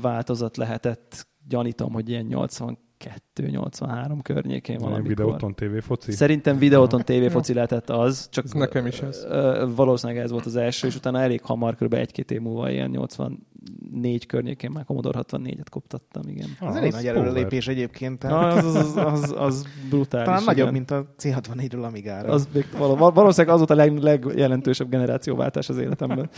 változat 0.00 0.56
lehetett 0.56 1.26
gyanítom, 1.48 1.92
hogy 1.92 2.08
ilyen 2.08 2.26
82-83 2.30 4.18
környékén 4.22 4.78
van. 4.78 5.02
Videóton 5.02 5.54
TV 5.54 5.76
foci? 5.80 6.12
Szerintem 6.12 6.58
Videóton 6.58 7.04
TV 7.08 7.30
foci 7.30 7.54
lehetett 7.54 7.90
az, 7.90 8.28
csak 8.30 8.44
ez 8.44 8.50
nekem 8.50 8.86
is 8.86 9.00
ez. 9.00 9.26
Valószínűleg 9.74 10.22
ez 10.22 10.30
volt 10.30 10.46
az 10.46 10.56
első, 10.56 10.86
és 10.86 10.96
utána 10.96 11.20
elég 11.20 11.42
hamar, 11.42 11.76
kb. 11.76 11.94
egy-két 11.94 12.30
év 12.30 12.40
múlva 12.40 12.70
ilyen 12.70 12.90
84 12.90 14.26
környékén 14.26 14.70
már 14.70 14.84
Commodore 14.84 15.20
64-et 15.22 15.66
koptattam, 15.70 16.28
igen. 16.28 16.48
Az 16.60 16.68
ah, 16.68 16.76
elég 16.76 16.92
nagy 16.92 17.06
előrelépés 17.06 17.68
egyébként. 17.68 18.22
Na, 18.22 18.38
az, 18.38 18.74
az, 18.74 18.96
az, 18.96 19.34
az 19.36 19.66
brutális. 19.88 20.26
Talán 20.26 20.44
nagyobb, 20.44 20.72
mint 20.72 20.90
a 20.90 21.14
C64-ről 21.18 21.84
Amigára. 21.84 22.32
Az, 22.32 22.48
valószínűleg 22.78 23.54
az 23.54 23.58
volt 23.58 23.70
a 23.70 23.74
leg, 23.74 23.98
legjelentősebb 23.98 24.88
generációváltás 24.88 25.68
az 25.68 25.78
életemben. 25.78 26.30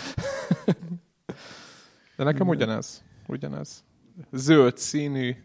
De 2.17 2.25
nekem 2.25 2.49
ugyanez. 2.49 3.03
Ugyanez 3.27 3.87
zöld 4.33 4.79
színű, 4.79 5.37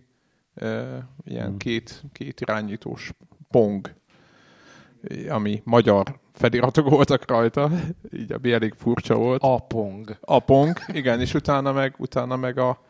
ilyen 1.24 1.48
hmm. 1.48 1.58
két, 1.58 2.04
két 2.12 2.42
irányítós 2.42 3.14
pong, 3.50 3.94
ami 5.30 5.62
magyar 5.66 6.20
feliratok 6.34 6.90
voltak 6.90 7.30
rajta, 7.30 7.70
így 8.20 8.32
a 8.32 8.48
elég 8.48 8.74
furcsa 8.74 9.16
volt. 9.16 9.42
A 9.44 9.60
pong. 9.60 10.18
A 10.22 10.40
pong, 10.40 10.80
igen, 10.88 11.20
és 11.20 11.34
utána 11.34 11.72
meg, 11.72 11.96
utána 11.98 12.36
meg 12.36 12.58
a 12.58 12.82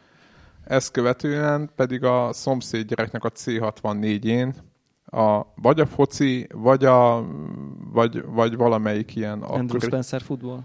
ezt 0.64 0.92
követően 0.92 1.70
pedig 1.76 2.04
a 2.04 2.34
szomszéd 2.34 2.88
gyereknek 2.88 3.24
a 3.24 3.30
C64-én 3.30 4.54
a, 5.06 5.42
vagy 5.56 5.80
a 5.80 5.86
foci, 5.86 6.48
vagy, 6.54 6.86
a, 6.86 7.26
vagy, 7.92 8.26
vagy 8.26 8.56
valamelyik 8.56 9.16
ilyen... 9.16 9.42
Andrew 9.42 9.66
akkori... 9.66 9.86
Spencer 9.86 10.22
futball. 10.22 10.64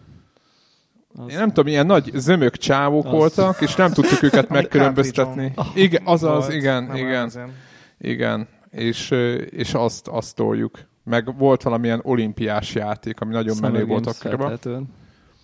Az... 1.25 1.31
Én 1.31 1.39
nem 1.39 1.49
tudom, 1.49 1.67
ilyen 1.67 1.87
nagy 1.87 2.11
zömök 2.15 2.57
csávók 2.57 3.05
az... 3.05 3.11
voltak, 3.13 3.61
és 3.61 3.75
nem 3.75 3.93
tudtuk 3.93 4.23
őket 4.23 4.49
megkülönböztetni. 4.59 5.53
Igen, 5.75 6.03
azaz, 6.05 6.55
igen, 6.55 6.97
igen. 6.97 7.53
Igen, 7.99 8.49
és, 8.71 9.11
és 9.51 9.75
azt, 9.75 10.09
azt 10.09 10.35
toljuk. 10.35 10.79
Meg 11.05 11.37
volt 11.39 11.63
valamilyen 11.63 12.01
olimpiás 12.03 12.75
játék, 12.75 13.21
ami 13.21 13.33
nagyon 13.33 13.57
menő 13.61 13.85
volt 13.85 14.07
akkoriban. 14.07 14.59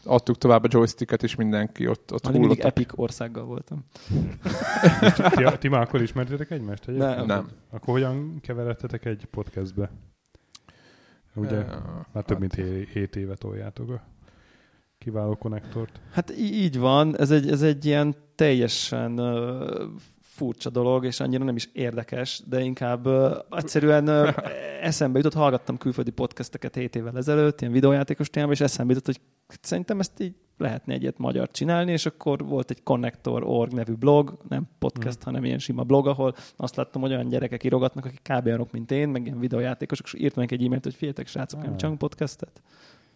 Adtuk 0.06 0.38
tovább 0.38 0.64
a 0.64 0.68
joysticket, 0.70 1.22
és 1.22 1.34
mindenki 1.34 1.86
ott, 1.86 2.12
ott 2.12 2.26
hullottak. 2.26 2.40
mindig 2.40 2.64
Epic 2.64 2.88
országgal 2.94 3.44
voltam. 3.44 3.84
ti, 5.36 5.44
ti 5.58 5.68
már 5.68 5.80
akkor 5.80 6.02
ismertétek 6.02 6.50
egymást? 6.50 6.88
Egyébként? 6.88 7.16
Nem. 7.16 7.26
nem. 7.26 7.48
Akkor 7.70 7.94
hogyan 7.94 8.40
keveredtetek 8.40 9.04
egy 9.04 9.24
podcastbe? 9.30 9.90
Ugye, 11.34 11.56
már 12.12 12.24
több 12.24 12.40
hát... 12.40 12.56
mint 12.56 12.86
7 12.92 13.16
évet 13.16 13.38
toljátok 13.38 13.90
a 13.90 14.13
kiváló 15.04 15.34
konnektort. 15.36 16.00
Hát 16.12 16.36
így 16.38 16.78
van, 16.78 17.18
ez 17.18 17.30
egy, 17.30 17.50
ez 17.50 17.62
egy 17.62 17.84
ilyen 17.84 18.14
teljesen 18.34 19.20
uh, 19.20 19.82
furcsa 20.20 20.70
dolog, 20.70 21.04
és 21.04 21.20
annyira 21.20 21.44
nem 21.44 21.56
is 21.56 21.68
érdekes, 21.72 22.42
de 22.46 22.60
inkább 22.60 23.06
uh, 23.06 23.36
egyszerűen 23.50 24.08
uh, 24.08 24.28
eszembe 24.90 25.18
jutott, 25.18 25.34
hallgattam 25.34 25.78
külföldi 25.78 26.10
podcasteket 26.10 26.74
7 26.74 26.96
évvel 26.96 27.16
ezelőtt, 27.16 27.60
ilyen 27.60 27.72
videójátékos 27.72 28.30
témában, 28.30 28.54
és 28.54 28.60
eszembe 28.60 28.92
jutott, 28.92 29.14
hogy 29.14 29.20
szerintem 29.62 30.00
ezt 30.00 30.20
így 30.20 30.34
lehetne 30.58 30.94
egyet 30.94 31.18
magyar 31.18 31.50
csinálni, 31.50 31.92
és 31.92 32.06
akkor 32.06 32.44
volt 32.44 32.70
egy 32.70 32.82
Connector.org 32.82 33.72
nevű 33.72 33.92
blog, 33.92 34.38
nem 34.48 34.68
podcast, 34.78 35.18
mm. 35.18 35.24
hanem 35.24 35.44
ilyen 35.44 35.58
sima 35.58 35.82
blog, 35.82 36.06
ahol 36.06 36.34
azt 36.56 36.76
láttam, 36.76 37.02
hogy 37.02 37.12
olyan 37.12 37.28
gyerekek 37.28 37.64
írogatnak, 37.64 38.04
akik 38.04 38.22
kb. 38.22 38.46
olyanok, 38.46 38.72
mint 38.72 38.90
én, 38.90 39.08
meg 39.08 39.26
ilyen 39.26 39.40
videójátékosok, 39.40 40.06
és 40.06 40.14
írtam 40.14 40.42
egy 40.42 40.64
e-mailt, 40.64 40.84
hogy 40.84 40.92
figyeljetek, 40.92 41.26
srácok, 41.26 41.62
nem 41.62 41.76
csak 41.76 41.98
podcastet. 41.98 42.62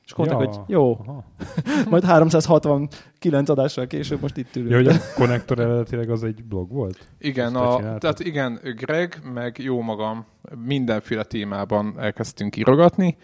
És 0.08 0.14
akkor 0.14 0.26
mondták, 0.26 0.54
ja. 0.54 0.60
hogy 0.60 0.74
jó. 0.74 0.98
Majd 1.90 2.04
369 2.04 3.48
adással 3.48 3.86
később 3.86 4.20
most 4.20 4.36
itt 4.36 4.56
ülünk. 4.56 4.70
Ja, 4.70 4.76
hogy 4.76 4.86
a 4.86 5.14
konnektor 5.14 5.58
eredetileg 5.58 6.10
az 6.10 6.24
egy 6.24 6.44
blog 6.44 6.72
volt? 6.72 7.08
Igen, 7.18 7.56
a, 7.56 7.98
tehát 7.98 8.20
igen, 8.20 8.60
Greg, 8.76 9.22
meg 9.34 9.58
jó 9.58 9.80
magam 9.80 10.26
mindenféle 10.64 11.22
témában 11.22 11.94
elkezdtünk 11.98 12.56
írogatni, 12.56 13.16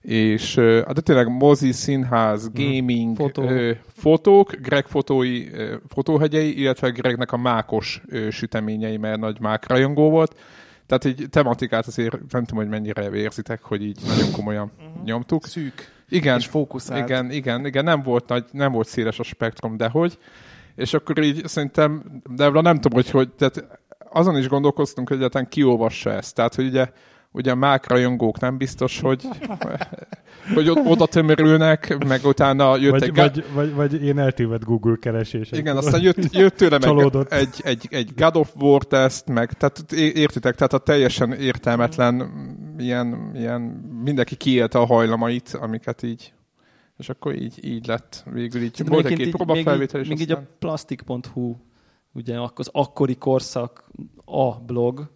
és 0.00 0.54
de 0.54 1.00
tényleg 1.02 1.28
mozi, 1.28 1.72
színház, 1.72 2.48
mhm. 2.48 2.62
gaming, 2.62 3.16
Fotó. 3.16 3.42
ö, 3.42 3.72
fotók, 3.86 4.56
Greg 4.62 4.86
fotói, 4.86 5.52
ö, 5.52 5.74
fotóhegyei, 5.88 6.60
illetve 6.60 6.88
Gregnek 6.90 7.32
a 7.32 7.36
mákos 7.36 8.02
ö, 8.06 8.30
süteményei, 8.30 8.96
mert 8.96 9.20
nagy 9.20 9.40
mák 9.40 9.68
rajongó 9.68 10.10
volt. 10.10 10.34
Tehát 10.98 11.18
egy 11.18 11.26
tematikát 11.30 11.86
azért 11.86 12.10
nem 12.30 12.44
tudom, 12.44 12.62
hogy 12.62 12.68
mennyire 12.68 13.12
érzitek, 13.12 13.62
hogy 13.62 13.82
így 13.82 14.00
nagyon 14.06 14.32
komolyan 14.32 14.72
uh-huh. 14.78 15.04
nyomtuk. 15.04 15.46
Szűk 15.46 15.92
igen, 16.08 16.38
és 16.38 16.46
fókuszált. 16.46 17.08
Igen, 17.08 17.30
igen, 17.30 17.66
igen, 17.66 17.84
nem 17.84 18.02
volt, 18.02 18.28
nagy, 18.28 18.44
nem 18.50 18.72
volt 18.72 18.88
széles 18.88 19.18
a 19.18 19.22
spektrum, 19.22 19.76
de 19.76 19.88
hogy. 19.88 20.18
És 20.74 20.94
akkor 20.94 21.18
így 21.18 21.46
szerintem, 21.46 22.20
de 22.30 22.48
nem 22.50 22.80
tudom, 22.80 22.92
hogy 22.92 23.10
hogy, 23.10 23.30
tehát 23.30 23.78
azon 24.10 24.36
is 24.38 24.48
gondolkoztunk, 24.48 25.08
hogy 25.08 25.16
egyáltalán 25.16 25.48
kiolvassa 25.48 26.12
ezt. 26.12 26.34
Tehát, 26.34 26.54
hogy 26.54 26.66
ugye 26.66 26.90
ugye 27.32 27.50
a 27.50 27.54
mák 27.54 27.88
rajongók 27.88 28.40
nem 28.40 28.56
biztos, 28.56 29.00
hogy, 29.00 29.28
hogy 30.54 30.70
oda 30.70 31.06
tömörülnek, 31.06 32.04
meg 32.06 32.24
utána 32.24 32.76
jött 32.76 32.90
vagy, 32.90 33.02
egy... 33.02 33.14
Vagy, 33.14 33.44
vagy, 33.54 33.74
vagy 33.74 34.04
én 34.04 34.18
eltévedt 34.18 34.64
Google 34.64 34.96
keresés. 35.00 35.50
Igen, 35.52 35.76
aztán 35.76 36.02
jött, 36.02 36.34
jött 36.34 36.56
tőlem 36.56 36.80
egy, 36.82 37.22
egy, 37.28 37.60
egy, 37.62 37.86
egy 37.90 38.10
God 38.16 38.36
of 38.36 38.50
War 38.60 38.82
test, 38.82 39.26
meg 39.26 39.52
tehát 39.52 39.92
értitek, 39.92 40.54
tehát 40.54 40.72
a 40.72 40.78
teljesen 40.78 41.32
értelmetlen 41.32 42.30
ilyen, 42.78 43.32
ilyen 43.34 43.60
mindenki 44.04 44.34
kiélte 44.34 44.78
a 44.78 44.86
hajlamait, 44.86 45.58
amiket 45.60 46.02
így 46.02 46.32
és 46.98 47.08
akkor 47.08 47.34
így, 47.34 47.64
így 47.64 47.86
lett 47.86 48.24
végül 48.32 48.62
így. 48.62 48.88
Volt 48.88 49.06
egy 49.06 49.16
két 49.16 49.36
próbafelvétel 49.36 50.00
is. 50.00 50.08
Még 50.08 50.20
aztán... 50.20 50.38
így 50.38 50.44
a 50.44 50.56
plastik.hu 50.58 51.56
ugye 52.12 52.40
az 52.54 52.68
akkori 52.72 53.16
korszak 53.16 53.84
a 54.24 54.60
blog, 54.60 55.10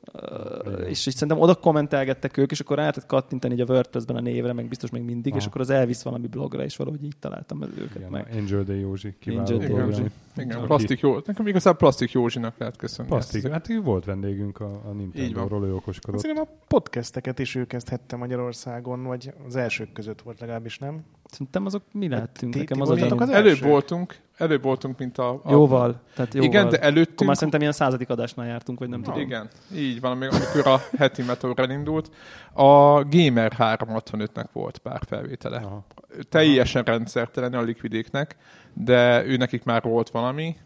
és 0.87 1.07
így 1.07 1.15
szerintem 1.15 1.41
oda 1.41 1.55
kommentelgettek 1.55 2.37
ők, 2.37 2.51
és 2.51 2.61
akkor 2.61 2.77
rá 2.77 2.83
lehetett 2.83 3.07
kattintani 3.07 3.55
így 3.55 3.61
a 3.61 3.65
WordPress-ben 3.65 4.17
a 4.17 4.21
névre, 4.21 4.53
meg 4.53 4.69
biztos 4.69 4.91
még 4.91 5.03
mindig, 5.03 5.33
Aha. 5.33 5.41
és 5.41 5.47
akkor 5.47 5.61
az 5.61 5.71
elvisz 5.71 6.03
valami 6.03 6.27
blogra, 6.27 6.65
és 6.65 6.77
valahogy 6.77 7.05
így 7.05 7.17
találtam 7.19 7.63
őket 7.63 7.97
Igen, 7.97 8.11
meg. 8.11 8.29
Angel 8.37 8.63
Day 8.63 8.81
Józsi, 8.81 9.15
kiváló 9.19 9.41
Angel 9.41 9.59
Day. 9.59 9.79
Józsi. 9.79 10.03
Igen, 10.37 10.57
Aki- 10.57 10.67
Plastik 10.67 11.01
Jó. 11.01 11.19
Nekem 11.25 11.47
igazán 11.47 11.77
Plastik 11.77 12.13
Józsinak 12.13 12.59
lehet 12.59 12.77
köszönni. 12.77 13.09
Plastik, 13.09 13.45
ezt. 13.45 13.53
hát 13.53 13.71
ő 13.71 13.81
volt 13.81 14.05
vendégünk 14.05 14.61
a, 14.61 14.81
a. 14.85 14.93
Nintendo-ról, 14.93 15.65
ő 15.65 15.75
okoskodott. 15.75 16.21
Szerintem 16.21 16.45
a 16.51 16.65
podcasteket 16.69 17.39
is 17.39 17.55
ő 17.55 17.65
kezdhette 17.65 18.17
Magyarországon, 18.17 19.05
vagy 19.05 19.33
az 19.47 19.57
elsők 19.57 19.93
között 19.93 20.23
volt 20.23 20.41
legalábbis, 20.41 20.79
nem? 20.79 21.05
Szerintem 21.31 21.67
azok 21.67 21.83
mi 21.93 22.09
lehetünk, 22.09 22.53
Ti- 22.53 22.59
nekem 22.59 22.77
ti 22.77 22.83
az 22.83 22.91
a 22.91 23.33
Előbb 23.33 23.61
voltunk, 23.61 24.17
előbb 24.37 24.63
voltunk, 24.63 24.99
mint 24.99 25.19
a... 25.19 25.31
a 25.31 25.51
Jóval. 25.51 26.01
Tehát 26.15 26.35
jóval. 26.35 26.49
Igen, 26.49 26.69
de 26.69 26.77
Akkor 26.77 26.89
előttünk... 26.89 27.25
már 27.25 27.37
szerintem 27.37 27.61
ilyen 27.61 27.73
századik 27.73 28.09
adásnál 28.09 28.47
jártunk, 28.47 28.79
vagy 28.79 28.89
nem 28.89 29.03
tudom. 29.03 29.21
Igen, 29.21 29.49
így 29.75 30.01
van, 30.01 30.11
amikor 30.13 30.67
a 30.67 30.81
heti 30.99 31.23
meteor 31.23 31.61
elindult. 31.61 32.11
A 32.53 33.05
Gamer 33.05 33.53
365-nek 33.59 34.47
volt 34.53 34.79
pár 34.79 35.01
felvétele. 35.07 35.57
Aha. 35.57 35.85
Teljesen 36.29 36.83
rendszertelen 36.83 37.55
a 37.55 37.63
likvidéknek, 37.63 38.37
de 38.73 39.25
ő 39.25 39.37
nekik 39.37 39.65
már 39.65 39.83
volt 39.83 40.11
valami, 40.11 40.57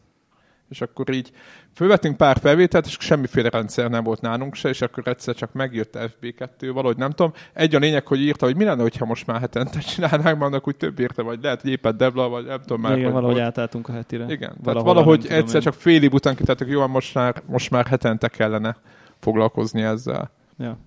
és 0.70 0.80
akkor 0.80 1.10
így 1.10 1.32
fölvettünk 1.74 2.16
pár 2.16 2.38
felvételt, 2.38 2.86
és 2.86 2.96
semmiféle 3.00 3.48
rendszer 3.48 3.90
nem 3.90 4.04
volt 4.04 4.20
nálunk 4.20 4.54
se, 4.54 4.68
és 4.68 4.80
akkor 4.80 5.08
egyszer 5.08 5.34
csak 5.34 5.52
megjött 5.52 5.98
FB2, 5.98 6.70
valahogy 6.72 6.96
nem 6.96 7.10
tudom. 7.10 7.32
Egy 7.52 7.74
a 7.74 7.78
lényeg, 7.78 8.06
hogy 8.06 8.20
írta, 8.20 8.46
hogy 8.46 8.56
mi 8.56 8.64
lenne, 8.64 8.82
hogyha 8.82 9.04
most 9.04 9.26
már 9.26 9.40
hetente 9.40 9.78
csinálnánk, 9.78 10.22
mert 10.22 10.40
annak 10.40 10.68
úgy 10.68 10.76
több 10.76 10.98
érte, 10.98 11.22
vagy 11.22 11.38
lehet, 11.42 11.60
hogy 11.60 11.70
éppen 11.70 11.96
Debla, 11.96 12.28
vagy 12.28 12.46
nem 12.46 12.60
tudom 12.60 12.80
már. 12.80 12.92
Igen, 12.92 13.04
hogy 13.04 13.12
valahogy 13.12 13.34
volt. 13.34 13.46
átálltunk 13.46 13.88
a 13.88 13.92
hetire. 13.92 14.24
Igen, 14.24 14.38
tehát 14.38 14.62
Valahova, 14.62 14.92
valahogy 14.94 15.26
egyszer 15.28 15.54
én. 15.56 15.60
csak 15.60 15.74
fél 15.74 16.02
év 16.02 16.12
után 16.12 16.36
kitettek, 16.36 16.68
jó, 16.68 16.86
most 16.86 17.14
már, 17.14 17.42
most 17.46 17.70
már 17.70 17.86
hetente 17.86 18.28
kellene 18.28 18.76
foglalkozni 19.18 19.82
ezzel. 19.82 20.30
Ja. 20.58 20.78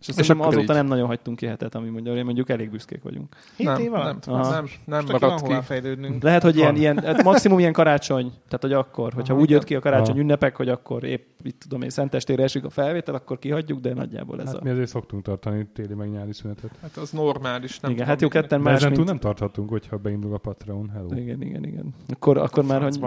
És, 0.00 0.08
És 0.08 0.16
és 0.16 0.30
akkor 0.30 0.46
azóta 0.46 0.60
így. 0.60 0.68
nem 0.68 0.86
nagyon 0.86 1.06
hagytunk 1.06 1.36
ki 1.36 1.46
hetet, 1.46 1.74
ami 1.74 1.88
mondja, 1.88 2.24
mondjuk 2.24 2.48
elég 2.48 2.70
büszkék 2.70 3.02
vagyunk. 3.02 3.36
Hét 3.56 3.66
nem, 3.66 3.80
év 3.80 3.90
nem, 3.90 4.00
alatt? 4.00 4.26
nem, 4.26 4.34
Aha. 4.34 4.50
nem, 4.50 4.64
nem 4.84 5.04
Most 5.08 5.20
maradt 5.20 5.46
ki. 5.46 5.54
fejlődnünk. 5.62 6.22
Lehet, 6.22 6.42
hogy 6.42 6.56
ilyen, 6.56 6.76
ilyen 6.76 6.98
hát 6.98 7.22
maximum 7.22 7.58
ilyen 7.58 7.72
karácsony, 7.72 8.26
tehát 8.26 8.60
hogy 8.60 8.72
akkor, 8.72 9.12
hogyha 9.12 9.32
Aha, 9.32 9.42
úgy 9.42 9.50
jött 9.50 9.64
ki 9.64 9.74
a 9.74 9.80
karácsony 9.80 10.10
Aha. 10.14 10.20
ünnepek, 10.20 10.56
hogy 10.56 10.68
akkor 10.68 11.04
épp, 11.04 11.28
itt 11.42 11.60
tudom 11.60 11.82
én, 11.82 11.90
szentestére 11.90 12.42
esik 12.42 12.64
a 12.64 12.70
felvétel, 12.70 13.14
akkor 13.14 13.38
kihagyjuk, 13.38 13.80
de 13.80 13.94
nagyjából 13.94 14.40
ez 14.40 14.46
Hát 14.46 14.54
a... 14.54 14.60
mi 14.62 14.70
azért 14.70 14.88
szoktunk 14.88 15.22
tartani 15.22 15.66
téli 15.74 15.94
meg 15.94 16.10
nyári 16.10 16.32
szünetet. 16.32 16.70
Hát 16.82 16.96
az 16.96 17.10
normális. 17.10 17.80
Nem 17.80 17.90
igen, 17.90 18.02
tudom, 18.04 18.06
hát 18.06 18.20
jó 18.20 18.28
ketten 18.28 18.62
De 18.62 18.70
más, 18.70 18.84
mint... 18.84 19.04
nem 19.04 19.18
tarthatunk, 19.18 19.68
hogyha 19.68 19.96
beindul 19.96 20.34
a 20.34 20.38
Patreon. 20.38 20.90
Hello. 20.94 21.14
Igen, 21.14 21.42
igen, 21.42 21.64
igen. 21.64 21.94
Akkor, 22.08 22.36
akkor 22.36 22.64
már, 22.64 22.82
hogy 22.82 22.98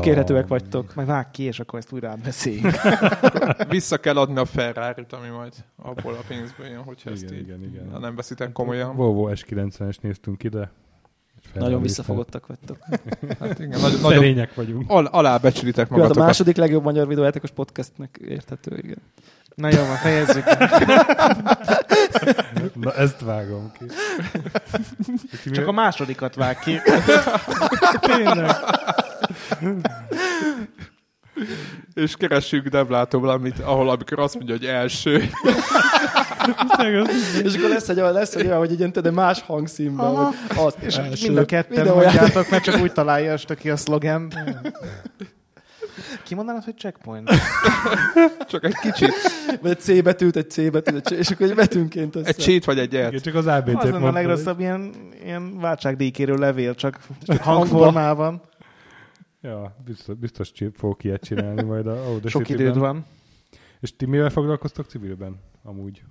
kérhetőek 0.00 0.46
dam. 0.46 0.58
vagytok. 0.58 0.94
Majd 0.94 1.08
vág 1.08 1.30
ki, 1.30 1.42
és 1.42 1.60
akkor 1.60 1.78
ezt 1.78 1.92
újra 1.92 2.08
átbeszéljük. 2.08 2.72
Vissza 3.68 3.96
kell 3.96 4.16
adni 4.16 4.38
a 4.38 4.44
ferrari 4.44 5.04
ami 5.10 5.28
majd 5.28 5.52
abból 5.76 6.16
a 6.20 6.24
pénzből 6.28 6.66
jön, 6.66 6.82
hogyha 6.82 7.10
ezt 7.10 7.22
Igen, 7.22 7.34
így 7.34 7.40
igen, 7.40 7.62
igen. 7.62 7.90
ha 7.92 7.98
nem 7.98 8.14
veszitek 8.16 8.52
komolyan. 8.52 8.96
Volvo 8.96 9.28
S90-es 9.32 10.00
néztünk 10.00 10.42
ide. 10.44 10.70
Nagyon 11.54 11.82
visszafogottak 11.82 12.46
vagytok. 12.46 12.78
Hát 13.40 13.58
igen, 13.58 13.80
nagyon, 13.80 14.00
nagyon 14.00 14.48
vagyunk. 14.54 14.90
al- 14.90 15.06
alábecsülitek 15.12 15.84
hát 15.88 15.92
a 15.92 15.96
magatokat. 15.96 16.26
második 16.26 16.56
legjobb 16.56 16.82
magyar 16.82 17.08
videójátékos 17.08 17.50
podcastnek 17.50 18.18
érthető, 18.28 18.76
igen. 18.76 18.98
Na 19.54 19.68
jó, 19.68 19.82
már 19.86 19.98
fejezzük. 19.98 20.44
Na, 22.74 22.94
ezt 22.94 23.20
vágom 23.20 23.72
ki. 23.78 23.84
Csak 25.54 25.66
a 25.66 25.72
másodikat 25.72 26.34
vág 26.34 26.58
ki. 26.58 26.76
Tényleg. 28.00 28.50
És 31.94 32.14
keressük 32.16 32.68
Deblától 32.68 33.20
valamit, 33.20 33.58
ahol 33.58 33.88
amikor 33.90 34.18
azt 34.18 34.34
mondja, 34.34 34.54
hogy 34.54 34.64
első. 34.64 35.14
És 37.44 37.54
akkor 37.56 37.68
lesz 37.68 37.88
egy 37.88 38.00
olyan, 38.00 38.12
lesz 38.12 38.34
egy 38.34 38.46
olyan 38.46 38.58
hogy 38.58 38.78
ilyen, 38.78 38.92
de 38.92 39.10
más 39.10 39.40
hangszínben, 39.40 40.06
Aha. 40.06 40.32
hogy 40.48 40.66
az 40.66 40.74
És 40.78 40.96
első 40.96 41.26
mind 41.26 41.38
a 41.38 41.44
ketten 41.44 41.86
mondjátok, 41.86 42.50
mert 42.50 42.62
csak 42.62 42.80
úgy 42.80 42.92
találja 42.92 43.32
este 43.32 43.54
ki 43.54 43.70
a 43.70 43.76
szlogent. 43.76 44.34
Ki 46.24 46.34
mondanád, 46.34 46.64
hogy 46.64 46.76
checkpoint? 46.78 47.30
Csak 48.50 48.64
egy 48.64 48.74
kicsit. 48.74 49.12
Vagy 49.60 49.70
egy 49.70 49.80
C 49.80 50.02
betűt, 50.02 50.36
egy 50.36 50.50
C 50.50 50.70
betűt, 50.70 50.94
egy 50.96 51.04
C, 51.04 51.10
és 51.10 51.30
akkor 51.30 51.46
egy 51.46 51.54
betűnként 51.54 52.16
össze. 52.16 52.28
Egy 52.28 52.36
csét 52.36 52.64
vagy 52.64 52.78
egy 52.78 52.92
Igen, 52.92 53.14
et. 53.14 53.22
csak 53.22 53.34
az 53.34 53.46
ABC-t 53.46 53.82
Az 53.82 54.02
a 54.02 54.12
legrosszabb 54.12 54.60
ilyen, 54.60 54.92
ilyen 55.24 55.60
váltságdíjkérő 55.60 56.34
levél, 56.34 56.74
csak, 56.74 56.98
csak 57.26 57.42
hangformában. 57.42 58.42
Ja, 59.42 59.76
biztos, 59.84 60.16
biztos 60.16 60.52
fogok 60.72 61.04
ilyet 61.04 61.22
csinálni 61.22 61.62
majd 61.62 61.86
a 61.86 61.90
Audacity-ben. 61.90 62.30
Sok 62.30 62.48
időd 62.48 62.78
van. 62.78 63.04
És 63.80 63.96
ti 63.96 64.06
mivel 64.06 64.30
foglalkoztok 64.30 64.86
civilben? 64.86 65.40
Amúgy. 65.62 66.02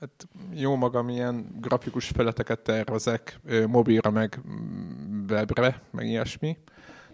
Hát 0.00 0.28
jó 0.52 0.74
magam 0.74 1.08
ilyen 1.08 1.56
grafikus 1.60 2.08
feleteket 2.08 2.60
tervezek, 2.60 3.40
mobilra, 3.66 4.10
meg 4.10 4.40
webre, 5.28 5.82
meg 5.90 6.06
ilyesmi. 6.06 6.58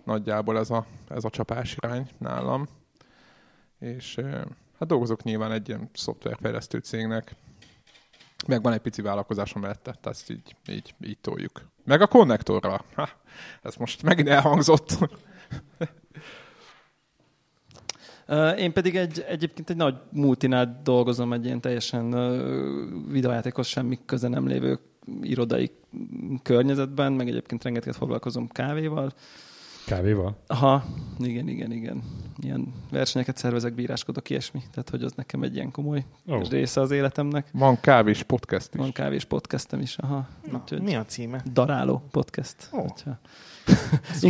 Nagyjából 0.04 0.58
ez 0.58 0.70
a, 0.70 0.86
ez 1.08 1.24
a 1.24 1.30
csapás 1.30 1.76
irány 1.76 2.08
nálam. 2.18 2.68
És 3.78 4.20
hát 4.78 4.88
dolgozok 4.88 5.22
nyilván 5.22 5.52
egy 5.52 5.68
ilyen 5.68 5.90
szoftverfejlesztő 5.92 6.78
cégnek. 6.78 7.36
Meg 8.46 8.62
van 8.62 8.72
egy 8.72 8.80
pici 8.80 9.02
vállalkozásom 9.02 9.62
mellette, 9.62 9.90
tehát 10.00 10.06
ezt 10.06 10.30
így, 10.30 10.56
így, 10.68 10.94
így 11.04 11.18
toljuk. 11.20 11.62
Meg 11.84 12.00
a 12.00 12.06
konnektorral. 12.06 12.84
Ha, 12.94 13.08
ez 13.62 13.74
most 13.76 14.02
megint 14.02 14.28
elhangzott. 14.28 14.98
Én 18.58 18.72
pedig 18.72 18.96
egy, 18.96 19.24
egyébként 19.28 19.70
egy 19.70 19.76
nagy 19.76 19.94
multinál 20.10 20.80
dolgozom, 20.84 21.32
egy 21.32 21.44
ilyen 21.44 21.60
teljesen 21.60 22.10
videójátékos 23.08 23.68
semmi 23.68 23.98
köze 24.04 24.28
nem 24.28 24.46
lévő 24.46 24.78
irodai 25.22 25.70
környezetben, 26.42 27.12
meg 27.12 27.28
egyébként 27.28 27.62
rengeteget 27.62 27.96
foglalkozom 27.96 28.48
kávéval. 28.48 29.12
Kávéval? 29.86 30.36
Aha, 30.46 30.84
igen, 31.18 31.48
igen, 31.48 31.72
igen. 31.72 32.02
Ilyen 32.40 32.72
versenyeket 32.90 33.36
szervezek, 33.36 33.74
bíráskodok, 33.74 34.30
ilyesmi. 34.30 34.62
Tehát, 34.70 34.90
hogy 34.90 35.02
az 35.02 35.12
nekem 35.12 35.42
egy 35.42 35.54
ilyen 35.54 35.70
komoly 35.70 36.04
oh. 36.26 36.48
része 36.48 36.80
az 36.80 36.90
életemnek. 36.90 37.48
Van 37.52 37.80
kávés 37.80 38.22
podcast 38.22 38.74
is. 38.74 38.80
Van 38.80 38.92
kávés 38.92 39.24
podcastem 39.24 39.80
is, 39.80 39.98
aha. 39.98 40.28
Na, 40.50 40.58
Úgyhogy 40.62 40.82
mi 40.82 40.94
a 40.94 41.04
címe? 41.04 41.42
Daráló 41.52 42.02
podcast. 42.10 42.56
Ó. 42.72 42.80
Hogyha- 42.80 43.18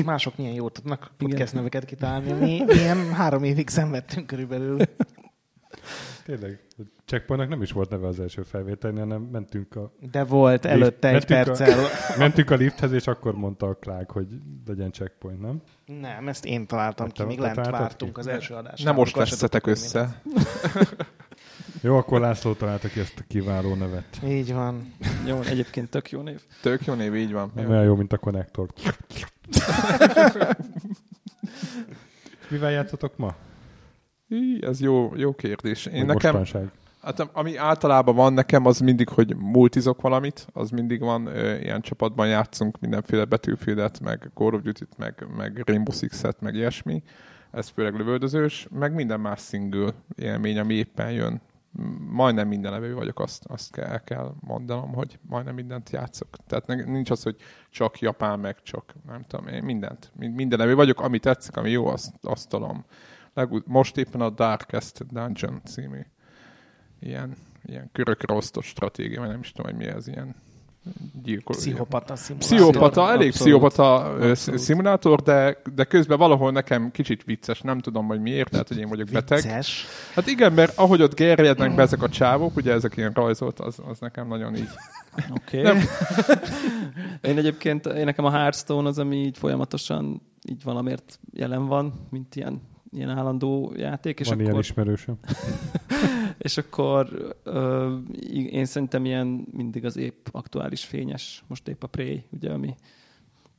mások 0.04 0.36
milyen 0.36 0.54
jót 0.54 0.72
tudnak 0.72 1.10
podcast 1.18 1.54
neveket 1.54 1.84
kitalálni. 1.84 2.32
Mi 2.32 2.64
ilyen 2.68 3.12
három 3.12 3.44
évig 3.44 3.68
szenvedtünk 3.68 4.26
körülbelül. 4.26 4.78
Tényleg. 6.24 6.60
A 7.12 7.14
Checkpointnak 7.14 7.50
nem 7.50 7.62
is 7.62 7.72
volt 7.72 7.90
neve 7.90 8.06
az 8.06 8.20
első 8.20 8.42
felvételnél, 8.42 9.02
hanem 9.02 9.22
mentünk 9.22 9.76
a, 9.76 9.92
De 10.10 10.24
volt 10.24 10.64
előtte 10.64 11.08
egy 11.08 11.12
Mentünk 11.14 11.40
a- 11.40 11.44
perccel. 11.44 11.84
mentünk 12.18 12.50
a 12.50 12.54
lifthez, 12.54 12.92
és 12.92 13.06
akkor 13.06 13.34
mondta 13.34 13.66
a 13.66 13.74
Clark, 13.74 14.10
hogy 14.10 14.26
legyen 14.66 14.92
checkpoint, 14.92 15.40
nem? 15.40 15.62
Nem, 16.00 16.28
ezt 16.28 16.44
én 16.44 16.66
találtam 16.66 17.06
Hát 17.06 17.14
ki, 17.14 17.22
míg 17.24 17.38
lent 17.38 17.66
vártunk 17.66 18.12
ki? 18.12 18.20
az 18.20 18.26
első 18.26 18.54
adásra. 18.54 18.84
Nem 18.84 18.94
most 18.94 19.16
hogy 19.16 19.60
össze. 19.64 20.20
Jó, 21.82 21.96
akkor 21.96 22.20
László 22.20 22.52
találta 22.52 22.88
ki 22.88 23.00
ezt 23.00 23.18
a 23.18 23.22
kiváló 23.28 23.74
nevet. 23.74 24.20
Így 24.26 24.52
van. 24.52 24.92
Jó, 25.26 25.40
egyébként 25.40 25.90
tök 25.90 26.10
jó 26.10 26.20
név. 26.20 26.40
Tök 26.62 26.84
jó 26.84 26.94
név, 26.94 27.14
így 27.14 27.32
van. 27.32 27.50
Nem 27.54 27.70
olyan 27.70 27.84
jó, 27.84 27.94
mint 27.94 28.12
a 28.12 28.18
konnektor. 28.18 28.68
Mivel 32.48 32.70
játszotok 32.70 33.16
ma? 33.16 33.34
Í, 34.28 34.64
Ez 34.64 34.80
jó, 34.80 35.12
jó 35.16 35.34
kérdés. 35.34 35.86
Én 35.86 35.92
Vagy 36.06 36.14
nekem, 36.14 36.36
Mostanság? 36.36 36.70
Hát 37.02 37.20
ami 37.20 37.56
általában 37.56 38.14
van 38.14 38.32
nekem, 38.32 38.66
az 38.66 38.78
mindig, 38.78 39.08
hogy 39.08 39.36
multizok 39.36 40.00
valamit, 40.00 40.46
az 40.52 40.70
mindig 40.70 41.00
van, 41.00 41.28
ilyen 41.36 41.80
csapatban 41.80 42.28
játszunk 42.28 42.80
mindenféle 42.80 43.24
Battlefield-et, 43.24 44.00
meg 44.00 44.30
Call 44.34 44.52
of 44.52 44.62
Duty-t, 44.62 44.96
meg, 44.96 45.26
meg 45.36 45.62
Rainbow 45.66 45.94
Six-et, 45.94 46.40
meg 46.40 46.54
ilyesmi. 46.54 47.02
Ez 47.50 47.68
főleg 47.68 47.94
lövöldözős, 47.94 48.66
meg 48.70 48.94
minden 48.94 49.20
más 49.20 49.40
single 49.40 49.92
élmény, 50.16 50.58
ami 50.58 50.74
éppen 50.74 51.10
jön. 51.10 51.40
Majdnem 52.08 52.48
minden 52.48 52.74
evő 52.74 52.94
vagyok, 52.94 53.20
azt, 53.20 53.44
azt 53.46 53.72
kell, 53.72 53.84
el 53.84 54.02
kell 54.04 54.34
mondanom, 54.40 54.92
hogy 54.92 55.18
majdnem 55.28 55.54
mindent 55.54 55.90
játszok. 55.90 56.28
Tehát 56.46 56.66
nincs 56.66 57.10
az, 57.10 57.22
hogy 57.22 57.36
csak 57.70 57.98
japán, 58.00 58.40
meg 58.40 58.62
csak 58.62 58.94
nem 59.06 59.24
tudom, 59.26 59.46
én 59.46 59.62
mindent. 59.62 60.12
Mind- 60.16 60.34
Minden 60.34 60.60
evő 60.60 60.74
vagyok, 60.74 61.00
ami 61.00 61.18
tetszik, 61.18 61.56
ami 61.56 61.70
jó, 61.70 61.86
azt, 61.86 62.12
azt 62.22 62.48
tolom. 62.48 62.84
Legút, 63.34 63.66
most 63.66 63.96
éppen 63.96 64.20
a 64.20 64.30
Darkest 64.30 65.06
Dungeon 65.06 65.60
című 65.64 66.00
ilyen, 67.02 67.36
ilyen 67.64 67.90
körökre 67.92 68.34
osztott 68.34 68.64
stratégia, 68.64 69.20
vagy 69.20 69.28
nem 69.28 69.40
is 69.40 69.52
tudom, 69.52 69.70
hogy 69.70 69.86
mi 69.86 69.92
ez, 69.92 70.08
ilyen 70.08 70.34
gyilkol... 71.22 71.56
Pszichopata 71.56 72.16
szimulátor. 72.16 72.56
Pszichopata, 72.56 73.10
elég 73.10 73.28
Abszolút. 73.28 73.32
pszichopata 73.32 73.94
Abszolút. 74.04 74.60
szimulátor, 74.60 75.20
de, 75.20 75.58
de 75.74 75.84
közben 75.84 76.18
valahol 76.18 76.52
nekem 76.52 76.90
kicsit 76.90 77.24
vicces, 77.24 77.60
nem 77.60 77.78
tudom, 77.78 78.06
hogy 78.06 78.20
miért, 78.20 78.52
lehet, 78.52 78.68
hogy 78.68 78.78
én 78.78 78.88
vagyok 78.88 79.08
beteg. 79.12 79.42
Vicces. 79.42 79.86
Hát 80.14 80.26
igen, 80.26 80.52
mert 80.52 80.78
ahogy 80.78 81.02
ott 81.02 81.14
gerjednek 81.14 81.74
be 81.74 81.82
ezek 81.82 82.02
a 82.02 82.08
csávok, 82.08 82.56
ugye 82.56 82.72
ezek 82.72 82.96
ilyen 82.96 83.12
rajzolt, 83.14 83.60
az, 83.60 83.78
az 83.88 83.98
nekem 83.98 84.28
nagyon 84.28 84.56
így. 84.56 84.68
Oké. 85.36 85.62
Nem. 85.62 85.76
Okay. 85.76 86.36
én 87.30 87.38
egyébként, 87.38 87.86
én 87.86 88.04
nekem 88.04 88.24
a 88.24 88.30
Hearthstone 88.30 88.88
az, 88.88 88.98
ami 88.98 89.16
így 89.16 89.38
folyamatosan 89.38 90.22
így 90.48 90.62
valamiért 90.62 91.18
jelen 91.32 91.66
van, 91.66 92.06
mint 92.10 92.36
ilyen 92.36 92.70
ilyen 92.92 93.10
állandó 93.10 93.72
játék. 93.76 94.20
És 94.20 94.26
Van 94.26 94.34
akkor, 94.34 94.48
ilyen 94.48 94.60
ismerősöm. 94.60 95.18
és 96.42 96.56
akkor 96.56 97.34
ö, 97.42 97.96
én 98.32 98.64
szerintem 98.64 99.04
ilyen 99.04 99.46
mindig 99.50 99.84
az 99.84 99.96
épp 99.96 100.26
aktuális 100.30 100.84
fényes, 100.84 101.44
most 101.46 101.68
épp 101.68 101.82
a 101.82 101.86
Prey, 101.86 102.24
ugye, 102.30 102.50
ami 102.50 102.74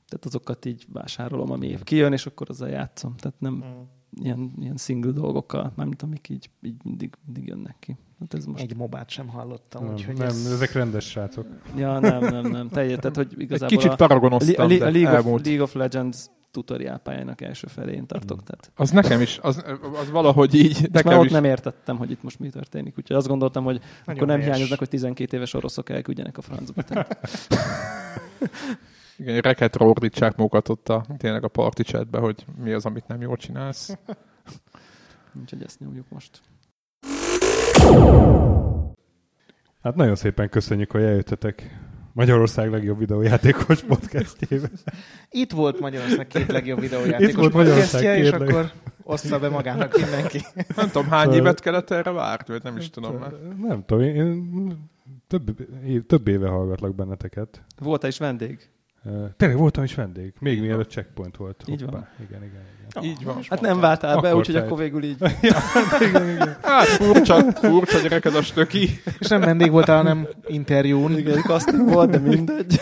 tehát 0.08 0.26
azokat 0.26 0.66
így 0.66 0.86
vásárolom, 0.94 1.52
ami 1.52 1.68
épp 1.68 1.84
kijön, 1.84 2.14
és 2.14 2.26
akkor 2.26 2.50
azzal 2.50 2.70
játszom. 2.70 3.16
Tehát 3.16 3.40
nem 3.40 3.54
hmm. 3.54 3.90
ilyen, 4.24 4.54
ilyen 4.60 4.78
single 4.78 5.12
dolgokkal, 5.12 5.74
mármint 5.76 6.02
amik 6.02 6.30
így, 6.30 6.50
így 6.62 6.76
mindig, 6.84 7.14
mindig 7.26 7.48
jönnek 7.48 7.76
ki. 7.80 7.98
Hát 8.20 8.34
ez 8.34 8.46
most... 8.46 8.64
Egy 8.64 8.76
mobát 8.76 9.10
sem 9.10 9.28
hallottam. 9.28 9.84
Nem, 9.84 9.94
úgyhogy 9.94 10.18
nem 10.18 10.28
ez... 10.28 10.52
ezek 10.52 10.72
rendes 10.72 11.10
srácok. 11.10 11.48
Ja, 11.76 12.00
nem, 12.00 12.24
nem, 12.24 12.52
nem. 12.52 12.70
Teljes, 12.70 12.98
tehát, 13.00 13.16
hogy 13.16 13.34
igazából 13.38 13.78
Egy 13.78 13.84
kicsit 13.84 13.98
paragonoztam, 13.98 14.56
a, 14.56 14.74
a, 14.74 14.86
a, 14.86 14.90
League, 14.90 15.20
of, 15.20 15.42
League 15.44 15.62
of 15.62 15.74
Legends 15.74 16.30
tutoriál 16.54 16.98
pályának 16.98 17.42
első 17.42 17.68
felén 17.68 18.06
tartok. 18.06 18.42
Mm. 18.42 18.46
Tehát. 18.46 18.72
Az 18.76 18.92
nekem 18.92 19.22
is, 19.22 19.40
az, 19.42 19.64
az 20.00 20.10
valahogy 20.12 20.56
így. 20.56 20.82
És 20.82 20.88
nekem 20.92 21.16
már 21.16 21.26
is. 21.26 21.32
nem 21.32 21.44
értettem, 21.44 21.98
hogy 21.98 22.12
itt 22.12 22.24
most 22.24 22.40
mi 22.40 22.50
történik. 22.50 22.98
Úgyhogy 22.98 23.16
azt 23.16 23.28
gondoltam, 23.28 23.64
hogy 23.64 23.74
Nagyon 23.76 23.90
akkor 24.06 24.28
nem 24.28 24.38
helyes. 24.38 24.46
hiányoznak, 24.46 24.80
hogy 24.80 24.90
12 24.90 25.38
éves 25.38 25.54
oroszok 25.54 25.90
elküldjenek 25.90 26.38
a 26.38 26.42
francba. 26.42 26.84
Igen, 29.18 29.42
reket 29.42 29.82
ordítsák 29.82 30.36
magukat 30.36 30.70
ott 30.70 30.90
a, 30.90 31.06
tényleg 31.18 31.44
a 31.44 31.48
party 31.48 31.82
chatbe, 31.82 32.20
hogy 32.20 32.46
mi 32.64 32.72
az, 32.72 32.86
amit 32.86 33.08
nem 33.08 33.22
jól 33.22 33.38
csinálsz. 33.38 33.98
Úgyhogy 35.42 35.64
ezt 35.64 35.80
nyomjuk 35.80 36.06
most. 36.10 36.42
Hát 39.82 39.96
nagyon 39.96 40.16
szépen 40.16 40.50
köszönjük, 40.50 40.92
hogy 40.92 41.02
eljöttetek 41.04 41.80
Magyarország 42.14 42.72
legjobb 42.72 42.98
videójátékos 42.98 43.82
podcastjébe. 43.82 44.70
Itt 45.30 45.52
volt 45.52 45.80
Magyarország 45.80 46.28
két 46.28 46.52
legjobb 46.52 46.80
videójátékos 46.80 47.28
Itt 47.30 47.36
volt 47.36 47.52
podcastje, 47.52 48.18
és 48.18 48.30
legjobb. 48.30 48.50
akkor 48.50 48.72
ossza 49.04 49.40
be 49.40 49.50
magának 49.50 49.98
mindenki. 49.98 50.42
Nem 50.76 50.90
tudom, 50.90 51.10
hány 51.10 51.34
évet 51.34 51.60
kellett 51.60 51.90
erre 51.92 52.12
várni, 52.12 52.46
vagy 52.54 52.64
nem 52.64 52.78
is 52.78 52.90
tudom 52.90 53.16
már. 53.16 53.32
Nem 53.62 53.84
tudom, 53.86 54.04
én 54.04 54.90
több, 55.28 55.56
több 56.08 56.28
éve 56.28 56.48
hallgatlak 56.48 56.96
benneteket. 56.96 57.64
Volt 57.80 58.04
is 58.04 58.18
vendég? 58.18 58.70
Tényleg 59.38 59.58
voltam 59.58 59.84
is 59.84 59.96
vendég, 59.96 60.34
még 60.40 60.54
Így 60.58 60.62
mielőtt 60.62 60.90
checkpoint 60.90 61.38
volt. 61.38 61.64
Így 61.66 61.86
van. 61.86 62.08
Igen, 62.28 62.44
igen, 62.44 62.62
igen. 63.00 63.04
Így 63.04 63.24
van. 63.24 63.38
Hát 63.50 63.62
nem 63.62 63.80
váltál 63.80 64.22
be, 64.22 64.36
úgyhogy 64.36 64.56
akkor 64.56 64.78
végül 64.78 65.04
így. 65.04 65.18
ja, 65.42 65.58
igen, 66.00 66.30
igen. 66.30 66.58
Hát 66.62 66.86
furcsa, 66.86 67.52
furcsa 67.52 68.00
gyerek 68.00 68.26
ez 68.26 68.36
a 68.36 68.42
stöki. 68.42 69.02
És 69.20 69.28
nem 69.28 69.40
vendég 69.42 69.72
voltál, 69.72 69.98
hanem 69.98 70.28
interjún. 70.48 71.18
Igen, 71.18 71.42
casting 71.42 71.90
volt, 71.90 72.10
de 72.10 72.18
mindegy. 72.18 72.80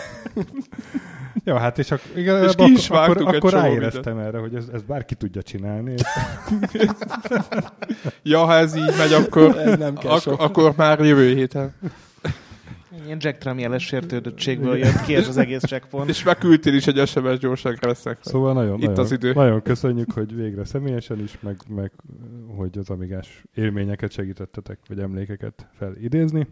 Ja, 1.44 1.58
hát 1.58 1.78
és, 1.78 1.90
ak- 1.90 2.16
igen, 2.16 2.42
és 2.42 2.54
ki 2.54 2.72
is 2.72 2.90
akkor, 2.90 3.16
akkor, 3.16 3.34
akkor 3.34 3.52
ráéreztem 3.52 4.18
erre, 4.18 4.38
hogy 4.38 4.54
ez, 4.54 4.64
ez 4.72 4.82
bárki 4.82 5.14
tudja 5.14 5.42
csinálni. 5.42 5.94
ja, 8.22 8.44
ha 8.44 8.54
ez 8.54 8.74
így 8.76 8.92
megy, 8.98 9.12
akkor, 9.12 9.58
ez 9.58 9.78
nem 9.78 9.94
kell 9.94 10.10
ak- 10.10 10.26
akkor 10.26 10.72
már 10.76 11.00
jövő 11.00 11.34
héten. 11.34 11.74
Ilyen 13.04 13.18
Jack 13.20 13.38
Tram 13.38 13.58
jeles 13.58 13.84
sértődöttségből 13.84 14.76
jött 14.76 15.02
ki 15.02 15.14
ez 15.14 15.28
az 15.28 15.36
egész 15.36 15.62
checkpoint. 15.62 16.08
És 16.08 16.22
megküldtél 16.22 16.74
is 16.74 16.86
egy 16.86 17.08
SMS 17.08 17.38
gyorságra 17.38 17.88
leszek. 17.88 18.18
Szóval 18.20 18.52
nagyon, 18.52 18.74
Itt 18.74 18.86
nagyon, 18.86 19.04
az 19.04 19.12
idő. 19.12 19.32
nagyon 19.32 19.62
köszönjük, 19.62 20.12
hogy 20.12 20.34
végre 20.34 20.64
személyesen 20.64 21.20
is, 21.20 21.40
meg, 21.40 21.56
meg 21.68 21.92
hogy 22.56 22.78
az 22.78 22.90
amigás 22.90 23.44
élményeket 23.54 24.10
segítettetek, 24.10 24.78
vagy 24.88 24.98
emlékeket 24.98 25.68
felidézni. 25.72 26.46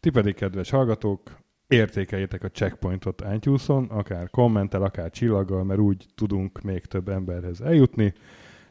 Ti 0.00 0.10
pedig, 0.10 0.34
kedves 0.34 0.70
hallgatók, 0.70 1.20
értékeljétek 1.66 2.44
a 2.44 2.48
checkpointot 2.48 3.24
itunes 3.34 3.68
akár 3.88 4.30
kommentel, 4.30 4.82
akár 4.82 5.10
csillaggal, 5.10 5.64
mert 5.64 5.80
úgy 5.80 6.06
tudunk 6.14 6.60
még 6.60 6.84
több 6.84 7.08
emberhez 7.08 7.60
eljutni 7.60 8.14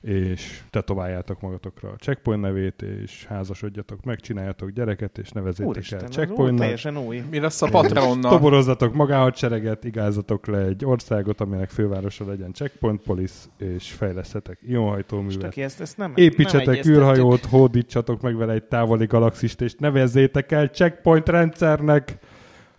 és 0.01 0.61
tetováljátok 0.69 1.41
magatokra 1.41 1.89
a 1.89 1.95
checkpoint 1.95 2.41
nevét, 2.41 2.81
és 2.81 3.25
házasodjatok 3.25 4.03
meg, 4.03 4.19
csináljatok 4.19 4.69
gyereket, 4.69 5.17
és 5.17 5.29
nevezétek 5.29 5.67
Úristen, 5.67 5.99
el 5.99 6.07
checkpointnak. 6.07 6.59
Teljesen 6.59 6.97
új. 6.97 7.23
Mi 7.29 7.39
lesz 7.39 7.61
a 7.61 7.69
Patreonnal? 7.69 8.31
Toborozzatok 8.31 8.93
magánhadsereget, 8.93 9.83
igázzatok 9.83 10.47
le 10.47 10.57
egy 10.57 10.85
országot, 10.85 11.41
aminek 11.41 11.69
fővárosa 11.69 12.25
legyen 12.25 12.53
Checkpoint 12.53 13.01
Police, 13.03 13.45
és 13.57 13.91
fejlesztetek 13.91 14.59
ionhajtóművet. 14.67 15.57
Ezt, 15.57 15.81
ezt 15.81 15.97
nem, 15.97 16.13
Építsetek 16.15 16.83
nem 16.83 16.93
űrhajót, 16.93 17.45
hódítsatok 17.45 18.21
meg 18.21 18.35
vele 18.35 18.53
egy 18.53 18.63
távoli 18.63 19.05
galaxist, 19.05 19.61
és 19.61 19.75
nevezzétek 19.77 20.51
el 20.51 20.67
Checkpoint 20.67 21.29
rendszernek. 21.29 22.17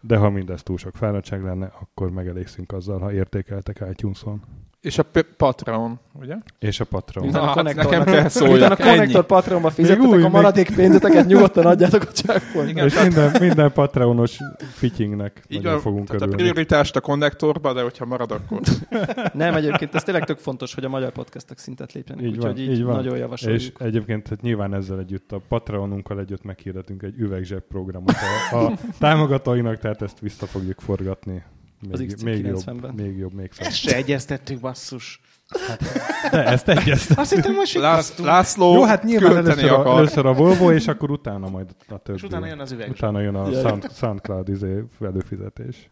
De 0.01 0.16
ha 0.16 0.31
mindez 0.31 0.62
túl 0.62 0.78
sok 0.78 0.97
fáradtság 0.97 1.43
lenne, 1.43 1.73
akkor 1.81 2.11
megelégszünk 2.11 2.73
azzal, 2.73 2.99
ha 2.99 3.12
értékeltek 3.12 3.85
iTunes-on. 3.90 4.43
És 4.83 4.99
a 4.99 5.05
Patreon, 5.37 6.01
ugye? 6.13 6.37
És 6.59 6.81
a 6.81 6.85
Patreon. 6.85 7.29
Na, 7.29 7.41
a 7.43 7.47
hát 7.47 7.63
nekem 7.63 8.05
kell 8.05 8.29
szóljak. 8.29 8.71
a 8.71 8.77
Connector 8.77 9.27
Patreonba 9.27 9.71
fizettetek 9.71 10.25
a 10.25 10.29
maradék 10.29 10.75
pénzeteket, 10.75 11.27
nyugodtan 11.27 11.67
adjátok 11.67 12.03
a 12.03 12.07
checkpoint. 12.07 12.79
És 12.79 13.03
minden, 13.03 13.37
minden 13.41 13.73
Patreonos 13.73 14.39
fittingnek 14.73 15.43
Így 15.49 15.63
nagyon 15.63 15.81
fogunk 15.81 16.07
tehát 16.07 16.23
örülni. 16.23 16.43
a 16.43 16.45
prioritást 16.45 16.97
a 16.97 17.01
konnektorba, 17.01 17.73
de 17.73 17.83
hogyha 17.83 18.05
marad, 18.05 18.31
akkor... 18.31 18.61
Nem, 19.33 19.55
egyébként 19.55 19.95
ez 19.95 20.03
tényleg 20.03 20.25
tök 20.25 20.39
fontos, 20.39 20.75
hogy 20.75 20.85
a 20.85 20.89
magyar 20.89 21.13
podcastek 21.13 21.59
szintet 21.59 21.93
lépjenek, 21.93 22.25
így 22.25 22.37
úgyhogy 22.37 22.61
így, 22.61 22.73
így 22.73 22.83
van. 22.83 22.95
nagyon 22.95 23.17
javasoljuk. 23.17 23.61
És 23.61 23.73
egyébként 23.79 24.29
hát 24.29 24.41
nyilván 24.41 24.75
ezzel 24.75 24.99
együtt 24.99 25.33
a 25.33 25.41
Patreonunkkal 25.49 26.21
együtt 26.21 26.43
meghirdetünk 26.45 27.03
egy 27.03 27.15
üvegzseb 27.19 27.63
programot 27.69 28.15
a, 28.51 28.57
a 28.57 28.73
támogatóinak, 28.99 29.79
tehát 29.79 30.03
ezt 30.03 30.19
vissza 30.21 30.47
fogjuk 30.47 30.81
forgatni 30.81 31.45
még, 31.89 32.13
az 32.15 32.23
még 32.23 32.45
jobb, 32.45 32.95
még 32.95 33.17
jobb, 33.17 33.33
még 33.33 33.53
szebb. 33.53 33.67
Ezt 33.67 33.77
se 33.77 33.97
egyeztettük, 33.97 34.61
basszus. 34.61 35.21
Hát, 35.67 35.83
de 36.31 36.45
ezt 36.45 36.69
egyeztettük. 36.69 37.19
Azt 37.19 37.35
hittem, 37.35 37.55
hogy 37.55 37.71
Lász, 37.75 38.19
László 38.19 38.75
Jó, 38.75 38.85
hát 38.85 39.03
nyilván 39.03 39.37
először 39.37 39.71
a, 39.71 39.97
először 39.97 40.27
a 40.27 40.33
Volvo, 40.33 40.73
és 40.73 40.89
akkor 40.89 41.11
utána 41.11 41.49
majd 41.49 41.75
a 41.89 41.99
többi. 41.99 42.19
És 42.19 42.23
utána 42.23 42.47
jön 42.47 42.61
az 42.61 42.73
üveg. 42.73 42.91
Utána 42.91 43.21
jön 43.21 43.35
a 43.35 43.53
Sound, 43.53 43.91
SoundCloud 43.93 44.49
izé 44.49 44.85
előfizetés. 45.01 45.91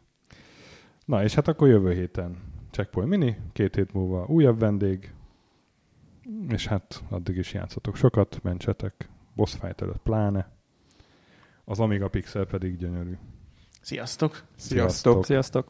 Na, 1.05 1.23
és 1.23 1.35
hát 1.35 1.49
akkor 1.49 1.69
jövő 1.69 1.93
héten 1.93 2.37
Checkpoint 2.71 3.11
Mini, 3.11 3.37
két 3.53 3.75
hét 3.75 3.93
múlva 3.93 4.27
újabb 4.29 4.59
vendég, 4.59 5.13
és 6.49 6.67
hát 6.67 7.03
addig 7.09 7.37
is 7.37 7.53
játszatok 7.53 7.97
sokat, 7.97 8.41
mentsetek, 8.43 9.09
boss 9.35 9.55
fight 9.61 9.83
előtt 9.83 10.03
pláne. 10.03 10.51
Az 11.65 11.81
Amiga 11.81 12.09
Pixel 12.09 12.45
pedig 12.45 12.77
gyönyörű. 12.77 13.17
Sziasztok! 13.81 14.43
Sziasztok! 14.57 15.25
Sziasztok! 15.25 15.69